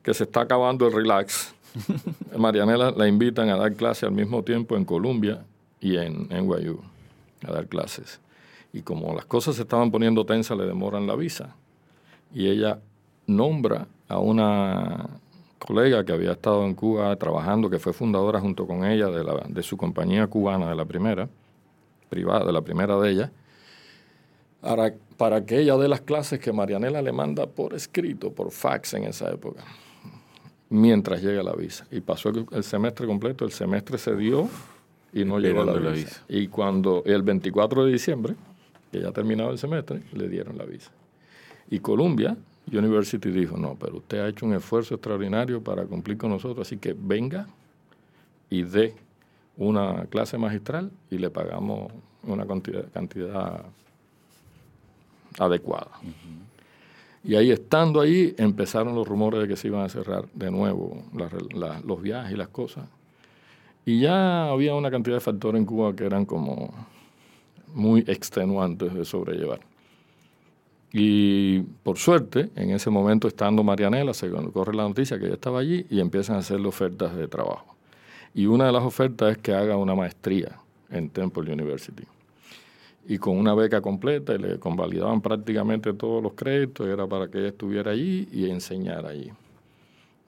que 0.08 0.14
se 0.14 0.24
está 0.24 0.40
acabando 0.40 0.86
el 0.86 0.94
relax, 0.94 1.54
Marianela 2.38 2.92
la 2.92 3.06
invitan 3.06 3.50
a 3.50 3.58
dar 3.58 3.74
clase 3.74 4.06
al 4.06 4.12
mismo 4.12 4.42
tiempo 4.42 4.74
en 4.74 4.86
Columbia 4.86 5.44
y 5.82 5.98
en 5.98 6.28
NYU, 6.30 6.80
a 7.46 7.52
dar 7.52 7.66
clases. 7.66 8.18
Y 8.72 8.80
como 8.80 9.14
las 9.14 9.26
cosas 9.26 9.56
se 9.56 9.62
estaban 9.62 9.90
poniendo 9.90 10.24
tensas, 10.24 10.56
le 10.56 10.64
demoran 10.64 11.06
la 11.06 11.14
visa. 11.14 11.54
Y 12.32 12.48
ella 12.48 12.78
nombra 13.26 13.86
a 14.08 14.18
una 14.18 15.10
colega 15.58 16.02
que 16.06 16.12
había 16.12 16.32
estado 16.32 16.64
en 16.64 16.74
Cuba 16.74 17.14
trabajando, 17.16 17.68
que 17.68 17.78
fue 17.78 17.92
fundadora 17.92 18.40
junto 18.40 18.66
con 18.66 18.86
ella 18.86 19.08
de, 19.08 19.22
la, 19.22 19.44
de 19.46 19.62
su 19.62 19.76
compañía 19.76 20.26
cubana, 20.26 20.70
de 20.70 20.74
la 20.74 20.86
primera, 20.86 21.28
privada, 22.08 22.46
de 22.46 22.52
la 22.54 22.62
primera 22.62 22.98
de 22.98 23.10
ella, 23.10 23.32
para, 24.62 24.94
para 25.18 25.44
que 25.44 25.58
ella 25.58 25.76
dé 25.76 25.86
las 25.86 26.00
clases 26.00 26.40
que 26.40 26.50
Marianela 26.50 27.02
le 27.02 27.12
manda 27.12 27.46
por 27.46 27.74
escrito, 27.74 28.32
por 28.32 28.50
fax 28.52 28.94
en 28.94 29.04
esa 29.04 29.30
época. 29.30 29.64
Mientras 30.70 31.22
llega 31.22 31.42
la 31.42 31.54
visa. 31.54 31.86
Y 31.90 32.00
pasó 32.00 32.30
el, 32.30 32.46
el 32.52 32.64
semestre 32.64 33.06
completo, 33.06 33.44
el 33.44 33.52
semestre 33.52 33.98
se 33.98 34.14
dio 34.16 34.48
y 35.12 35.24
no 35.24 35.38
llegó 35.38 35.64
la 35.64 35.74
la 35.74 35.90
visa. 35.90 36.22
Y 36.28 36.48
cuando 36.48 37.02
el 37.06 37.22
24 37.22 37.84
de 37.84 37.92
diciembre, 37.92 38.34
que 38.92 39.00
ya 39.00 39.12
terminaba 39.12 39.50
el 39.50 39.58
semestre, 39.58 40.02
le 40.12 40.28
dieron 40.28 40.56
la 40.58 40.64
visa. 40.64 40.90
Y 41.70 41.80
Columbia 41.80 42.36
University 42.70 43.30
dijo, 43.30 43.56
no, 43.56 43.76
pero 43.78 43.98
usted 43.98 44.18
ha 44.20 44.28
hecho 44.28 44.46
un 44.46 44.54
esfuerzo 44.54 44.94
extraordinario 44.94 45.62
para 45.62 45.84
cumplir 45.84 46.18
con 46.18 46.30
nosotros, 46.30 46.66
así 46.66 46.76
que 46.78 46.94
venga 46.98 47.46
y 48.50 48.62
dé 48.62 48.94
una 49.56 50.06
clase 50.06 50.38
magistral 50.38 50.90
y 51.10 51.18
le 51.18 51.30
pagamos 51.30 51.92
una 52.22 52.46
cantidad, 52.46 52.90
cantidad 52.92 53.64
adecuada. 55.38 55.90
Y 57.24 57.34
ahí 57.34 57.50
estando 57.50 58.00
ahí 58.00 58.34
empezaron 58.38 58.94
los 58.94 59.06
rumores 59.06 59.40
de 59.40 59.48
que 59.48 59.56
se 59.56 59.68
iban 59.68 59.82
a 59.82 59.88
cerrar 59.88 60.26
de 60.32 60.50
nuevo 60.50 61.02
los 61.84 62.02
viajes 62.02 62.32
y 62.32 62.36
las 62.36 62.48
cosas. 62.48 62.88
Y 63.84 64.00
ya 64.00 64.48
había 64.48 64.74
una 64.74 64.90
cantidad 64.90 65.16
de 65.16 65.20
factores 65.20 65.58
en 65.58 65.66
Cuba 65.66 65.94
que 65.96 66.04
eran 66.04 66.24
como 66.26 66.72
muy 67.74 68.00
extenuantes 68.06 68.94
de 68.94 69.04
sobrellevar. 69.04 69.60
Y 70.92 71.60
por 71.82 71.98
suerte, 71.98 72.50
en 72.56 72.70
ese 72.70 72.90
momento 72.90 73.28
estando 73.28 73.62
Marianela, 73.62 74.14
se 74.14 74.30
corre 74.30 74.74
la 74.74 74.84
noticia 74.84 75.18
que 75.18 75.26
ella 75.26 75.34
estaba 75.34 75.60
allí 75.60 75.86
y 75.90 76.00
empiezan 76.00 76.36
a 76.36 76.38
hacerle 76.40 76.68
ofertas 76.68 77.14
de 77.14 77.28
trabajo. 77.28 77.76
Y 78.34 78.46
una 78.46 78.66
de 78.66 78.72
las 78.72 78.84
ofertas 78.84 79.32
es 79.32 79.38
que 79.38 79.52
haga 79.52 79.76
una 79.76 79.94
maestría 79.94 80.58
en 80.90 81.10
Temple 81.10 81.52
University. 81.52 82.04
Y 83.10 83.16
con 83.16 83.38
una 83.38 83.54
beca 83.54 83.80
completa, 83.80 84.34
y 84.34 84.38
le 84.38 84.58
convalidaban 84.58 85.22
prácticamente 85.22 85.94
todos 85.94 86.22
los 86.22 86.34
créditos, 86.34 86.86
era 86.86 87.06
para 87.06 87.28
que 87.28 87.38
ella 87.38 87.48
estuviera 87.48 87.92
allí 87.92 88.28
y 88.30 88.50
enseñara 88.50 89.08
allí. 89.08 89.32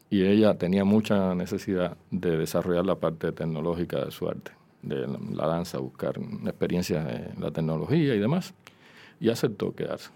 Y 0.08 0.24
ella 0.24 0.56
tenía 0.56 0.82
mucha 0.82 1.34
necesidad 1.34 1.98
de 2.10 2.38
desarrollar 2.38 2.86
la 2.86 2.94
parte 2.94 3.32
tecnológica 3.32 4.02
de 4.06 4.10
su 4.10 4.26
arte, 4.26 4.52
de 4.80 5.06
la, 5.06 5.46
danza, 5.46 5.76
buscar 5.76 6.14
experiencias 6.46 7.06
en 7.06 7.42
la 7.42 7.50
tecnología 7.50 8.14
y 8.14 8.18
demás. 8.18 8.54
Y 9.20 9.28
aceptó 9.28 9.74
quedarse. 9.74 10.08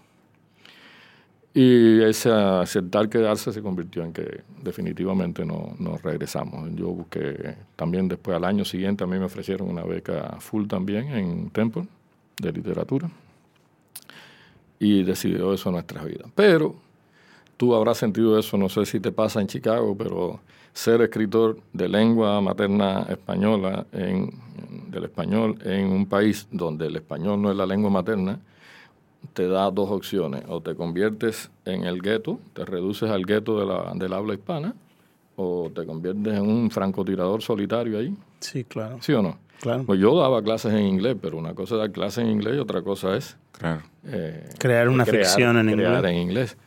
Y 1.53 2.01
ese 2.01 2.31
aceptar 2.31 3.09
quedarse 3.09 3.53
se 3.53 3.61
convirtió 3.61 4.03
en 4.03 4.11
que 4.11 4.41
definitivamente 4.63 5.45
no, 5.45 5.75
no 5.77 5.97
regresamos. 5.97 6.67
Yo 6.73 6.87
busqué 6.87 7.57
también 7.75 8.07
después 8.07 8.35
al 8.35 8.43
año 8.43 8.65
siguiente, 8.65 9.03
a 9.03 9.07
mí 9.07 9.19
me 9.19 9.25
ofrecieron 9.25 9.69
una 9.69 9.83
beca 9.83 10.37
full 10.39 10.65
también 10.65 11.09
en 11.09 11.51
Temple 11.51 11.87
de 12.37 12.51
literatura 12.51 13.09
y 14.79 15.03
decidió 15.03 15.53
eso 15.53 15.71
nuestras 15.71 16.05
vidas. 16.05 16.29
Pero 16.35 16.75
tú 17.57 17.75
habrás 17.75 17.97
sentido 17.97 18.37
eso, 18.37 18.57
no 18.57 18.69
sé 18.69 18.85
si 18.85 18.99
te 18.99 19.11
pasa 19.11 19.41
en 19.41 19.47
Chicago, 19.47 19.95
pero 19.97 20.39
ser 20.73 21.01
escritor 21.01 21.57
de 21.71 21.87
lengua 21.87 22.41
materna 22.41 23.05
española, 23.09 23.85
en, 23.93 24.31
del 24.89 25.05
español, 25.05 25.57
en 25.63 25.87
un 25.87 26.05
país 26.05 26.47
donde 26.51 26.87
el 26.87 26.97
español 26.97 27.41
no 27.41 27.49
es 27.49 27.57
la 27.57 27.65
lengua 27.65 27.89
materna, 27.89 28.39
te 29.33 29.47
da 29.47 29.71
dos 29.71 29.89
opciones. 29.89 30.43
O 30.47 30.61
te 30.61 30.75
conviertes 30.75 31.49
en 31.63 31.85
el 31.85 32.01
gueto, 32.01 32.39
te 32.53 32.65
reduces 32.65 33.09
al 33.09 33.25
gueto 33.25 33.59
de 33.59 33.65
la, 33.65 33.93
del 33.95 34.13
habla 34.13 34.33
hispana, 34.33 34.75
o 35.37 35.71
te 35.73 35.85
conviertes 35.85 36.33
en 36.33 36.47
un 36.49 36.69
francotirador 36.69 37.41
solitario 37.41 37.97
ahí. 37.97 38.15
Sí, 38.39 38.65
claro. 38.65 38.97
¿Sí 39.01 39.13
o 39.13 39.21
no? 39.21 39.37
Claro. 39.65 39.83
Pues 39.83 39.99
yo 39.99 40.15
daba 40.15 40.43
clases 40.43 40.73
en 40.73 40.81
inglés, 40.85 41.15
pero 41.19 41.37
una 41.39 41.55
cosa 41.55 41.73
es 41.73 41.79
dar 41.79 41.91
clases 41.91 42.23
en 42.23 42.29
inglés 42.29 42.53
y 42.55 42.59
otra 42.59 42.83
cosa 42.83 43.17
es 43.17 43.35
Claro. 43.51 43.81
eh, 44.05 44.47
Crear 44.59 44.89
una 44.89 45.07
ficción 45.07 45.57
en 45.57 45.73
crear 45.75 45.95
inglés. 45.95 46.11
en 46.11 46.17
inglés. 46.21 46.57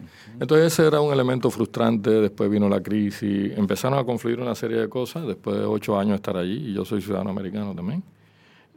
Entonces 0.40 0.72
ese 0.72 0.84
era 0.88 1.00
un 1.00 1.12
elemento 1.12 1.48
frustrante, 1.48 2.10
después 2.10 2.50
vino 2.50 2.68
la 2.68 2.80
crisis, 2.82 3.56
empezaron 3.56 4.00
a 4.00 4.04
confluir 4.04 4.40
una 4.40 4.56
serie 4.56 4.78
de 4.78 4.88
cosas, 4.88 5.28
después 5.28 5.56
de 5.58 5.64
ocho 5.64 5.96
años 5.96 6.10
de 6.10 6.16
estar 6.16 6.36
allí, 6.36 6.70
y 6.70 6.74
yo 6.74 6.84
soy 6.84 7.00
ciudadano 7.00 7.30
americano 7.30 7.72
también, 7.72 8.02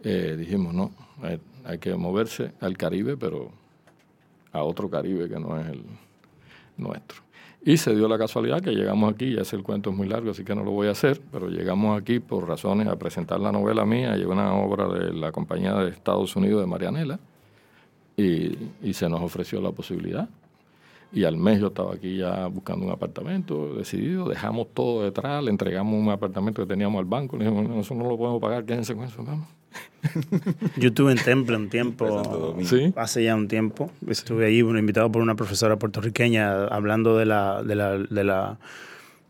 eh, 0.04 0.36
dijimos, 0.38 0.72
no, 0.76 0.92
hay, 1.24 1.40
hay 1.66 1.80
que 1.80 1.96
moverse 1.96 2.52
al 2.62 2.78
Caribe, 2.78 3.18
pero 3.18 3.50
a 4.52 4.62
otro 4.62 4.88
Caribe 4.88 5.28
que 5.30 5.40
no 5.40 5.60
es 5.60 5.66
el 5.68 5.82
nuestro. 6.78 7.22
Y 7.64 7.78
se 7.78 7.96
dio 7.96 8.08
la 8.08 8.18
casualidad 8.18 8.60
que 8.62 8.72
llegamos 8.72 9.14
aquí, 9.14 9.36
ya 9.36 9.42
ese 9.42 9.56
el 9.56 9.62
cuento 9.62 9.92
es 9.92 9.96
muy 9.96 10.08
largo, 10.08 10.32
así 10.32 10.44
que 10.44 10.56
no 10.56 10.64
lo 10.64 10.72
voy 10.72 10.88
a 10.88 10.92
hacer, 10.92 11.22
pero 11.32 11.48
llegamos 11.48 12.00
aquí 12.00 12.20
por 12.20 12.48
razones 12.48 12.88
a 12.88 12.96
presentar 12.98 13.40
la 13.40 13.52
novela 13.52 13.86
mía 13.86 14.18
y 14.18 14.24
una 14.24 14.56
obra 14.56 14.88
de 14.88 15.14
la 15.14 15.32
compañía 15.32 15.76
de 15.76 15.92
Estados 15.92 16.36
Unidos 16.36 16.62
de 16.62 16.66
Marianela, 16.66 17.20
y, 18.18 18.58
y 18.82 18.94
se 18.94 19.08
nos 19.08 19.22
ofreció 19.22 19.62
la 19.62 19.72
posibilidad. 19.72 20.28
Y 21.14 21.24
al 21.26 21.38
mes 21.38 21.60
yo 21.60 21.68
estaba 21.68 21.94
aquí 21.94 22.18
ya 22.18 22.48
buscando 22.48 22.86
un 22.86 22.92
apartamento, 22.92 23.76
decidido, 23.76 24.28
dejamos 24.28 24.68
todo 24.74 25.04
detrás, 25.04 25.44
le 25.44 25.52
entregamos 25.52 25.94
un 26.02 26.10
apartamento 26.10 26.64
que 26.64 26.68
teníamos 26.68 26.98
al 27.00 27.06
banco, 27.06 27.38
le 27.38 27.46
dijimos, 27.46 27.92
no, 27.92 27.96
no 27.96 28.10
lo 28.10 28.18
podemos 28.18 28.42
pagar, 28.42 28.66
quédense 28.66 28.96
con 28.96 29.04
eso, 29.04 29.24
vamos. 29.24 29.48
Yo 30.78 30.90
estuve 30.90 31.12
en 31.12 31.18
Temple 31.18 31.56
un 31.58 31.70
tiempo. 31.70 32.56
Sí. 32.64 32.94
hace 32.96 33.24
ya 33.24 33.36
un 33.36 33.48
tiempo. 33.48 33.92
Estuve 34.08 34.46
allí 34.46 34.62
bueno, 34.62 34.80
invitado 34.80 35.12
por 35.12 35.22
una 35.22 35.36
profesora 35.36 35.78
puertorriqueña 35.78 36.66
hablando 36.66 37.18
de 37.18 37.26
la... 37.26 37.64
De 37.64 37.76
la, 37.76 37.98
de 37.98 38.24
la 38.24 38.58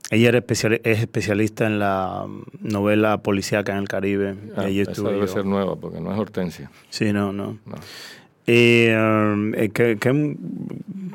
ella 0.10 0.28
era 0.28 0.40
especial, 0.40 0.82
es 0.84 1.00
especialista 1.00 1.66
en 1.66 1.80
la 1.80 2.28
novela 2.60 3.20
policíaca 3.20 3.72
en 3.72 3.78
el 3.78 3.88
Caribe. 3.88 4.36
Ah, 4.58 4.68
esa 4.68 4.92
estuve 4.92 5.14
debe 5.14 5.26
yo. 5.26 5.28
ser 5.32 5.46
nueva, 5.46 5.78
porque 5.78 6.02
no 6.02 6.12
es 6.12 6.20
Hortensia. 6.20 6.70
Sí, 6.90 7.14
no, 7.14 7.32
no. 7.32 7.60
No. 7.66 7.76
Eh, 8.46 8.94
eh, 9.56 9.70
que, 9.70 9.98
que, 9.98 10.36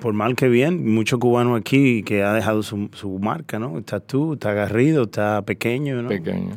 por 0.01 0.15
mal 0.15 0.35
que 0.35 0.49
bien, 0.49 0.95
mucho 0.95 1.19
cubano 1.19 1.57
aquí 1.57 2.05
que 2.05 2.23
ha 2.23 2.33
dejado 2.33 2.63
su, 2.63 2.89
su 2.95 3.19
marca, 3.19 3.59
¿no? 3.59 3.77
Está 3.79 4.01
tú, 4.01 4.35
está 4.35 4.55
Garrido, 4.55 5.03
está 5.03 5.43
Pequeño, 5.43 6.01
¿no? 6.01 6.09
Pequeño. 6.09 6.57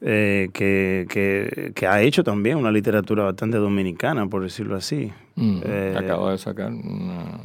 Eh, 0.00 0.50
que, 0.52 1.06
que, 1.08 1.72
que 1.74 1.86
ha 1.86 2.02
hecho 2.02 2.22
también 2.24 2.58
una 2.58 2.70
literatura 2.70 3.24
bastante 3.24 3.56
dominicana, 3.56 4.26
por 4.26 4.42
decirlo 4.42 4.76
así. 4.76 5.10
Mm, 5.36 5.60
Eh, 5.64 5.94
Acaba 5.98 6.32
de 6.32 6.38
sacar 6.38 6.70
una... 6.70 7.38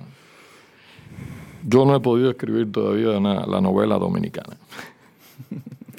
Yo 1.65 1.85
no 1.85 1.95
he 1.95 1.99
podido 1.99 2.29
escribir 2.31 2.71
todavía 2.71 3.17
una- 3.17 3.45
la 3.45 3.61
novela 3.61 3.97
dominicana. 3.97 4.57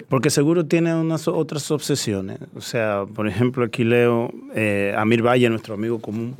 Porque 0.08 0.28
seguro 0.28 0.66
tiene 0.66 0.92
unas 0.94 1.28
otras 1.28 1.70
obsesiones. 1.70 2.38
O 2.56 2.60
sea, 2.60 3.04
por 3.14 3.28
ejemplo, 3.28 3.64
aquí 3.64 3.84
leo 3.84 4.32
eh, 4.56 4.92
Amir 4.98 5.22
Valle, 5.24 5.48
nuestro 5.48 5.74
amigo 5.74 6.00
común, 6.00 6.34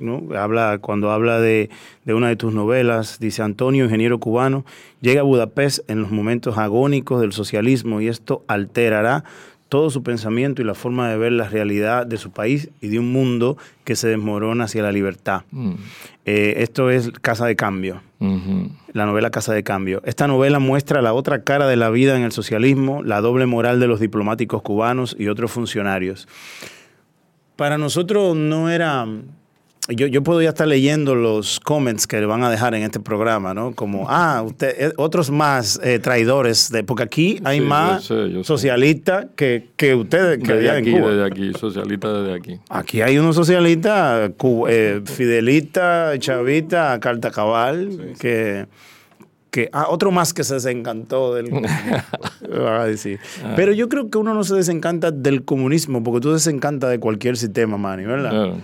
¿no? 0.00 0.36
habla, 0.36 0.78
cuando 0.80 1.12
habla 1.12 1.38
de, 1.38 1.70
de 2.04 2.14
una 2.14 2.28
de 2.28 2.34
tus 2.36 2.52
novelas, 2.52 3.20
dice 3.20 3.42
Antonio, 3.42 3.84
ingeniero 3.84 4.18
cubano, 4.18 4.64
llega 5.02 5.20
a 5.20 5.24
Budapest 5.24 5.88
en 5.88 6.02
los 6.02 6.10
momentos 6.10 6.58
agónicos 6.58 7.20
del 7.20 7.32
socialismo 7.32 8.00
y 8.00 8.08
esto 8.08 8.42
alterará 8.48 9.22
todo 9.72 9.88
su 9.88 10.02
pensamiento 10.02 10.60
y 10.60 10.66
la 10.66 10.74
forma 10.74 11.08
de 11.08 11.16
ver 11.16 11.32
la 11.32 11.48
realidad 11.48 12.06
de 12.06 12.18
su 12.18 12.30
país 12.30 12.68
y 12.82 12.88
de 12.88 12.98
un 12.98 13.10
mundo 13.10 13.56
que 13.84 13.96
se 13.96 14.06
desmorona 14.06 14.64
hacia 14.64 14.82
la 14.82 14.92
libertad. 14.92 15.44
Mm, 15.50 15.72
Eh, 16.26 16.56
esto 16.58 16.90
es 16.90 17.10
Casa 17.22 17.46
de 17.46 17.56
Cambio 17.56 18.02
la 18.92 19.06
novela 19.06 19.30
Casa 19.30 19.54
de 19.54 19.64
Cambio. 19.64 20.02
Esta 20.04 20.26
novela 20.26 20.58
muestra 20.58 21.00
la 21.00 21.14
otra 21.14 21.42
cara 21.42 21.66
de 21.66 21.76
la 21.76 21.88
vida 21.88 22.16
en 22.16 22.22
el 22.22 22.32
socialismo, 22.32 23.02
la 23.02 23.22
doble 23.22 23.46
moral 23.46 23.80
de 23.80 23.86
los 23.86 23.98
diplomáticos 23.98 24.60
cubanos 24.60 25.16
y 25.18 25.28
otros 25.28 25.50
funcionarios. 25.50 26.28
Para 27.56 27.78
nosotros 27.78 28.36
no 28.36 28.68
era... 28.68 29.06
Yo, 29.88 30.06
yo 30.06 30.22
puedo 30.22 30.40
ya 30.40 30.50
estar 30.50 30.68
leyendo 30.68 31.16
los 31.16 31.58
comments 31.58 32.06
que 32.06 32.20
le 32.20 32.26
van 32.26 32.44
a 32.44 32.50
dejar 32.50 32.72
en 32.76 32.84
este 32.84 33.00
programa, 33.00 33.52
¿no? 33.52 33.74
Como, 33.74 34.06
ah, 34.08 34.40
usted, 34.46 34.74
eh, 34.78 34.92
otros 34.96 35.32
más 35.32 35.80
eh, 35.82 35.98
traidores, 35.98 36.70
de, 36.70 36.84
porque 36.84 37.02
aquí 37.02 37.40
hay 37.42 37.58
Sí, 37.58 37.64
más 37.64 38.04
socialistas 38.44 39.26
que, 39.34 39.70
que 39.74 39.96
ustedes, 39.96 40.38
que 40.38 40.52
Desde 40.52 40.68
en 40.68 40.76
aquí, 40.76 40.92
Cuba. 40.92 41.10
desde 41.10 41.24
aquí, 41.26 41.52
socialista 41.58 42.12
desde 42.12 42.34
aquí. 42.36 42.60
Aquí 42.68 43.00
hay 43.02 43.18
unos 43.18 43.34
socialistas, 43.34 44.30
eh, 44.68 45.00
fidelistas, 45.04 46.16
chavistas, 46.20 47.00
carta 47.00 47.32
cabal, 47.32 48.14
que, 48.20 48.66
que 49.50 49.68
ah, 49.72 49.86
otro 49.90 50.12
más 50.12 50.32
que 50.32 50.44
se 50.44 50.54
desencantó 50.54 51.34
del 51.34 51.50
comunismo, 51.50 51.96
van 52.50 52.80
a 52.82 52.84
decir. 52.84 53.18
Ah. 53.44 53.54
Pero 53.56 53.72
yo 53.72 53.88
creo 53.88 54.08
que 54.10 54.18
uno 54.18 54.32
no 54.32 54.44
se 54.44 54.54
desencanta 54.54 55.10
del 55.10 55.44
comunismo, 55.44 56.04
porque 56.04 56.20
tú 56.20 56.32
desencantas 56.32 56.88
de 56.88 57.00
cualquier 57.00 57.36
sistema, 57.36 57.76
Manny, 57.76 58.04
¿verdad? 58.04 58.30
Claro. 58.30 58.56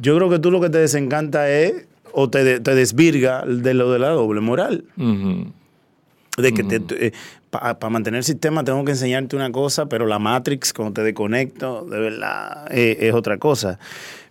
Yo 0.00 0.16
creo 0.16 0.28
que 0.30 0.38
tú 0.38 0.50
lo 0.50 0.60
que 0.60 0.70
te 0.70 0.78
desencanta 0.78 1.48
es, 1.50 1.86
o 2.12 2.28
te, 2.30 2.42
de- 2.44 2.60
te 2.60 2.74
desvirga 2.74 3.44
de 3.46 3.74
lo 3.74 3.92
de 3.92 3.98
la 3.98 4.08
doble 4.10 4.40
moral. 4.40 4.84
De 4.96 6.52
que 6.54 7.12
para 7.50 7.90
mantener 7.90 8.18
el 8.18 8.24
sistema 8.24 8.62
tengo 8.62 8.84
que 8.84 8.92
enseñarte 8.92 9.34
una 9.34 9.50
cosa, 9.50 9.88
pero 9.88 10.06
la 10.06 10.18
Matrix, 10.18 10.72
cuando 10.72 10.94
te 10.94 11.02
desconecto, 11.02 11.84
de 11.86 11.98
verdad, 11.98 12.66
eh, 12.70 12.96
es 13.00 13.14
otra 13.14 13.38
cosa. 13.38 13.78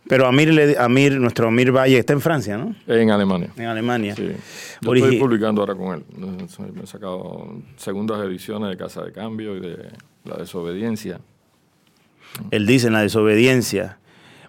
Pero 0.08 0.26
Amir, 0.26 0.54
le- 0.54 0.78
Amir, 0.78 1.20
nuestro 1.20 1.50
Amir 1.50 1.72
Valle, 1.74 1.98
está 1.98 2.14
en 2.14 2.22
Francia, 2.22 2.58
¿no? 2.58 2.74
En 2.88 3.12
Alemania. 3.12 3.50
En 3.58 3.66
Alemania. 3.66 4.16
Sí. 4.16 4.32
Yo 4.82 4.92
Origi- 4.92 5.04
estoy 5.04 5.20
publicando 5.20 5.62
ahora 5.62 5.76
con 5.76 5.96
él. 5.96 6.04
Me 6.74 6.84
he 6.84 6.88
sacado 6.88 7.58
segundas 7.76 8.24
ediciones 8.24 8.70
de 8.70 8.78
Casa 8.78 9.04
de 9.04 9.12
Cambio 9.12 9.58
y 9.58 9.60
de 9.60 9.78
La 10.24 10.38
Desobediencia. 10.38 11.20
Él 12.52 12.66
dice 12.66 12.88
en 12.88 12.94
la 12.94 13.02
desobediencia, 13.02 13.98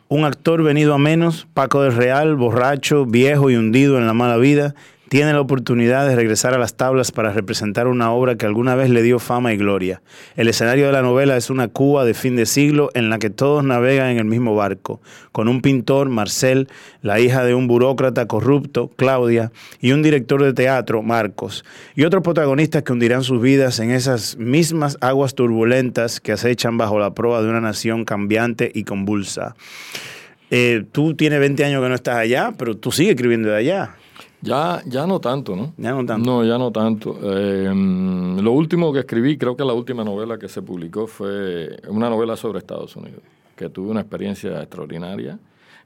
un 0.09 0.25
actor 0.25 0.63
venido 0.63 0.95
a 0.95 0.99
menos, 0.99 1.47
Paco 1.55 1.83
del 1.83 1.95
Real, 1.95 2.35
borracho, 2.35 3.07
viejo 3.07 3.51
y 3.51 3.57
hundido 3.57 3.99
en 3.99 4.07
la 4.07 4.15
mala 4.15 4.37
vida, 4.37 4.75
tiene 5.09 5.33
la 5.33 5.41
oportunidad 5.41 6.07
de 6.07 6.17
regresar 6.17 6.55
a 6.55 6.59
las 6.59 6.75
tablas 6.75 7.13
para 7.13 7.33
representar 7.33 7.87
una 7.87 8.13
obra 8.13 8.37
que 8.37 8.47
alguna 8.47 8.75
vez 8.75 8.91
le 8.91 9.03
dio 9.03 9.19
fama 9.19 9.53
y 9.53 9.57
gloria. 9.57 10.03
El 10.37 10.49
escenario 10.49 10.87
de 10.87 10.93
la 10.93 11.03
novela 11.03 11.37
es 11.37 11.51
una 11.51 11.69
Cuba 11.69 12.05
de 12.05 12.15
fin 12.15 12.37
de 12.37 12.47
siglo 12.47 12.91
en 12.95 13.11
la 13.11 13.19
que 13.19 13.31
todos 13.31 13.65
navegan 13.65 14.11
en 14.11 14.19
el 14.19 14.25
mismo 14.25 14.55
barco, 14.55 15.01
con 15.33 15.49
un 15.49 15.63
pintor, 15.63 16.09
Marcel, 16.09 16.69
la 17.03 17.21
hija 17.21 17.45
de 17.45 17.55
un 17.55 17.67
burócrata 17.69 18.27
corrupto, 18.27 18.91
Claudia, 18.97 19.51
y 19.81 19.93
un 19.93 20.03
director 20.03 20.43
de 20.43 20.53
teatro, 20.53 21.03
Marcos, 21.03 21.65
y 21.95 22.05
otros 22.05 22.23
protagonistas 22.23 22.83
que 22.83 22.93
hundirán 22.93 23.25
sus 23.25 23.41
vidas 23.41 23.81
en 23.81 23.91
esas 23.91 24.37
mismas 24.37 24.99
aguas 25.01 25.35
turbulentas 25.35 26.21
que 26.21 26.33
acechan 26.33 26.77
bajo 26.77 26.99
la 26.99 27.15
proa 27.15 27.43
de 27.43 27.49
una 27.49 27.61
nación 27.61 28.05
cambiante 28.05 28.71
y 28.75 28.85
convulsa. 28.85 29.57
Eh, 30.51 30.85
tú 30.93 31.15
tienes 31.15 31.41
20 31.41 31.65
años 31.65 31.83
que 31.83 31.89
no 31.89 31.95
estás 31.95 32.17
allá, 32.17 32.53
pero 32.57 32.77
tú 32.77 32.91
sigues 32.91 33.15
escribiendo 33.15 33.51
de 33.51 33.57
allá. 33.57 33.97
Ya, 34.41 34.83
ya 34.87 35.07
no 35.07 35.21
tanto, 35.21 35.57
¿no? 35.57 35.73
Ya 35.77 35.93
no 35.93 36.07
tanto. 36.07 36.31
No, 36.31 36.45
ya 36.45 36.59
no 36.59 36.71
tanto. 36.71 37.19
Eh, 37.23 37.73
lo 37.75 38.53
último 38.53 38.93
que 38.93 39.01
escribí, 39.01 39.37
creo 39.37 39.57
que 39.57 39.65
la 39.65 39.73
última 39.73 40.05
novela 40.05 40.39
que 40.39 40.49
se 40.49 40.63
publicó 40.63 41.07
fue 41.09 41.77
una 41.89 42.09
novela 42.09 42.37
sobre 42.37 42.59
Estados 42.61 42.95
Unidos, 42.95 43.21
que 43.57 43.69
tuve 43.69 43.91
una 43.91 44.01
experiencia 44.01 44.61
extraordinaria. 44.63 45.39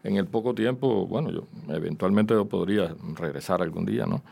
En 0.05 0.17
el 0.17 0.27
poco 0.27 0.53
tiempo, 0.55 1.07
bueno, 1.07 1.31
yo 1.31 1.45
eventualmente 1.69 2.35
yo 2.35 2.45
podría 2.45 2.95
regresar 3.17 3.63
algún 3.63 3.87
día, 3.87 4.05
¿no? 4.05 4.23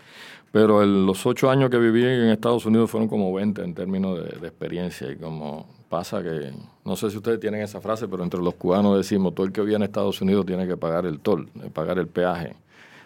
Pero 0.52 0.82
el- 0.82 1.06
los 1.06 1.24
ocho 1.26 1.48
años 1.48 1.70
que 1.70 1.78
viví 1.78 2.02
en 2.04 2.28
Estados 2.30 2.66
Unidos 2.66 2.90
fueron 2.90 3.08
como 3.08 3.32
20 3.32 3.62
en 3.62 3.72
términos 3.72 4.18
de, 4.18 4.38
de 4.40 4.48
experiencia 4.48 5.10
y 5.10 5.16
como 5.16 5.66
pasa 5.88 6.22
que, 6.22 6.52
no 6.84 6.96
sé 6.96 7.08
si 7.10 7.16
ustedes 7.18 7.38
tienen 7.40 7.62
esa 7.62 7.80
frase, 7.80 8.08
pero 8.08 8.24
entre 8.24 8.40
los 8.42 8.54
cubanos 8.54 8.96
decimos, 8.96 9.32
todo 9.34 9.46
el 9.46 9.52
que 9.52 9.62
viene 9.62 9.84
a 9.84 9.86
Estados 9.86 10.20
Unidos 10.20 10.44
tiene 10.44 10.66
que 10.66 10.76
pagar 10.76 11.06
el 11.06 11.20
toll, 11.20 11.48
eh, 11.64 11.70
pagar 11.72 11.98
el 12.00 12.08
peaje. 12.08 12.54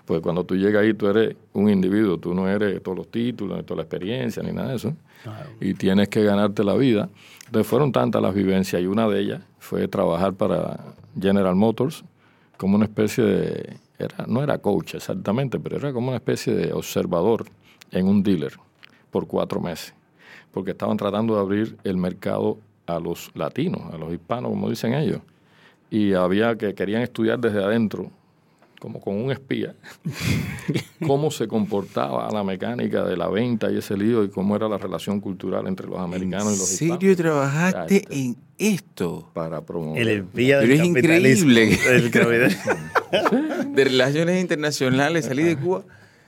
Pues 0.05 0.21
cuando 0.21 0.45
tú 0.45 0.55
llegas 0.55 0.83
ahí, 0.83 0.93
tú 0.93 1.07
eres 1.07 1.35
un 1.55 1.71
individuo, 1.71 2.19
tú 2.19 2.35
no 2.35 2.49
eres 2.49 2.83
todos 2.83 2.99
los 2.99 3.11
títulos, 3.11 3.57
ni 3.57 3.65
toda 3.65 3.79
la 3.79 3.83
experiencia, 3.85 4.43
ni 4.43 4.53
nada 4.53 4.71
de 4.71 4.77
eso. 4.77 4.95
Y 5.61 5.75
tienes 5.75 6.09
que 6.09 6.23
ganarte 6.23 6.63
la 6.63 6.75
vida. 6.75 7.09
Entonces 7.47 7.67
fueron 7.67 7.91
tantas 7.91 8.21
las 8.21 8.35
vivencias 8.35 8.83
y 8.83 8.87
una 8.87 9.09
de 9.09 9.21
ellas 9.21 9.43
fue 9.59 9.89
trabajar 9.89 10.35
para 10.35 10.95
General 11.19 11.55
Motors 11.55 12.05
como 12.59 12.77
una 12.77 12.85
especie 12.85 13.25
de, 13.25 13.77
era, 13.99 14.27
no 14.27 14.43
era 14.43 14.59
coach 14.59 14.95
exactamente, 14.95 15.59
pero 15.59 15.77
era 15.77 15.93
como 15.93 16.09
una 16.09 16.17
especie 16.17 16.55
de 16.55 16.73
observador 16.73 17.47
en 17.91 18.07
un 18.07 18.23
dealer 18.23 18.53
por 19.11 19.27
cuatro 19.27 19.61
meses, 19.61 19.95
porque 20.53 20.73
estaban 20.73 20.97
tratando 20.97 21.35
de 21.35 21.41
abrir 21.41 21.77
el 21.85 21.97
mercado 21.97 22.59
a 22.87 22.99
los 22.99 23.31
latinos, 23.35 23.81
a 23.93 23.97
los 23.97 24.13
hispanos, 24.13 24.51
como 24.51 24.69
dicen 24.69 24.95
ellos, 24.95 25.21
y 25.91 26.15
había 26.15 26.57
que 26.57 26.75
querían 26.75 27.03
estudiar 27.03 27.39
desde 27.39 27.63
adentro 27.63 28.11
como 28.85 29.01
con 29.01 29.15
un 29.17 29.33
espía, 29.33 29.75
cómo 31.07 31.31
se 31.31 31.49
comportaba 31.49 32.29
la 32.31 32.45
mecánica 32.45 33.03
de 33.03 33.17
la 33.17 33.29
venta 33.29 33.73
y 33.73 33.79
ese 33.79 33.97
lío 33.97 34.23
y 34.25 34.29
cómo 34.29 34.55
era 34.57 34.69
la 34.69 34.77
relación 34.77 35.23
cultural 35.23 35.67
entre 35.67 35.87
los 35.87 35.99
americanos 35.99 36.55
y 36.55 36.59
los 36.59 36.69
¿En 36.69 36.75
hispanos. 36.75 36.99
serio 37.01 37.17
trabajaste 37.17 37.97
Exacto. 37.97 38.15
en 38.15 38.37
esto? 38.59 39.31
Para 39.33 39.63
promover. 39.63 40.03
El 40.03 40.09
espía 40.09 40.59
del 40.61 40.69
Pero 40.69 40.83
es 40.83 40.87
increíble. 40.87 41.79
El 41.89 42.11
capitalismo. 42.11 42.73
De 43.75 43.85
relaciones 43.85 44.39
internacionales, 44.43 45.25
salí 45.25 45.45
de 45.45 45.57
Cuba. 45.57 45.85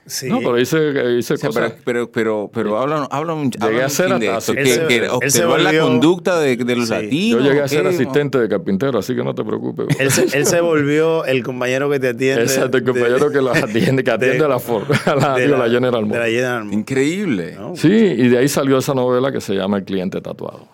Sí. 0.07 0.29
No, 0.29 0.39
pero 0.39 0.59
hice, 0.59 0.77
hice 1.19 1.33
O 1.33 1.37
sea, 1.37 1.47
cosas. 1.49 1.73
pero, 1.83 1.83
pero, 1.83 2.11
pero, 2.11 2.49
pero 2.53 2.77
habla, 2.77 3.07
habla 3.11 3.33
un, 3.33 3.51
habla 3.59 3.85
a 3.85 3.89
ser 3.89 4.17
de 4.19 4.35
eso, 4.35 4.53
que, 4.53 4.65
se- 4.65 4.87
que 4.87 5.09
observar 5.09 5.59
la 5.59 5.71
volvió- 5.71 5.83
conducta 5.83 6.39
de, 6.39 6.55
de 6.55 6.75
los 6.75 6.87
Sí. 6.87 6.93
latinos. 6.93 7.43
Yo 7.43 7.49
llegué 7.49 7.61
a 7.61 7.67
ser 7.67 7.83
¿qué? 7.83 7.89
asistente 7.89 8.39
de 8.39 8.47
carpintero, 8.47 8.97
así 8.99 9.13
que 9.15 9.23
no 9.23 9.35
te 9.35 9.43
preocupes. 9.43 9.87
Él 9.99 10.09
se, 10.09 10.37
él 10.37 10.45
se 10.45 10.61
volvió 10.61 11.25
el 11.25 11.43
compañero 11.43 11.89
que 11.89 11.99
te 11.99 12.07
atiende. 12.09 12.43
Exacto, 12.43 12.77
el 12.77 12.83
compañero 12.85 13.29
que 13.31 13.39
atiende, 13.39 14.03
que 14.03 14.11
atiende 14.11 14.45
a 14.45 14.47
la 14.47 14.59
Ford, 14.59 14.85
a 15.05 15.15
la, 15.15 15.35
de 15.35 15.45
digo, 15.45 15.57
la 15.57 15.65
General 15.69 15.91
de 15.91 15.91
la 15.91 16.01
Motors. 16.07 16.25
General 16.25 16.63
Motors. 16.63 16.79
Increíble. 16.79 17.55
¿no? 17.59 17.75
Sí, 17.75 17.89
y 17.89 18.27
de 18.29 18.37
ahí 18.37 18.47
salió 18.47 18.77
esa 18.77 18.93
novela 18.93 19.31
que 19.31 19.41
se 19.41 19.53
llama 19.55 19.77
El 19.77 19.83
cliente 19.83 20.21
tatuado. 20.21 20.67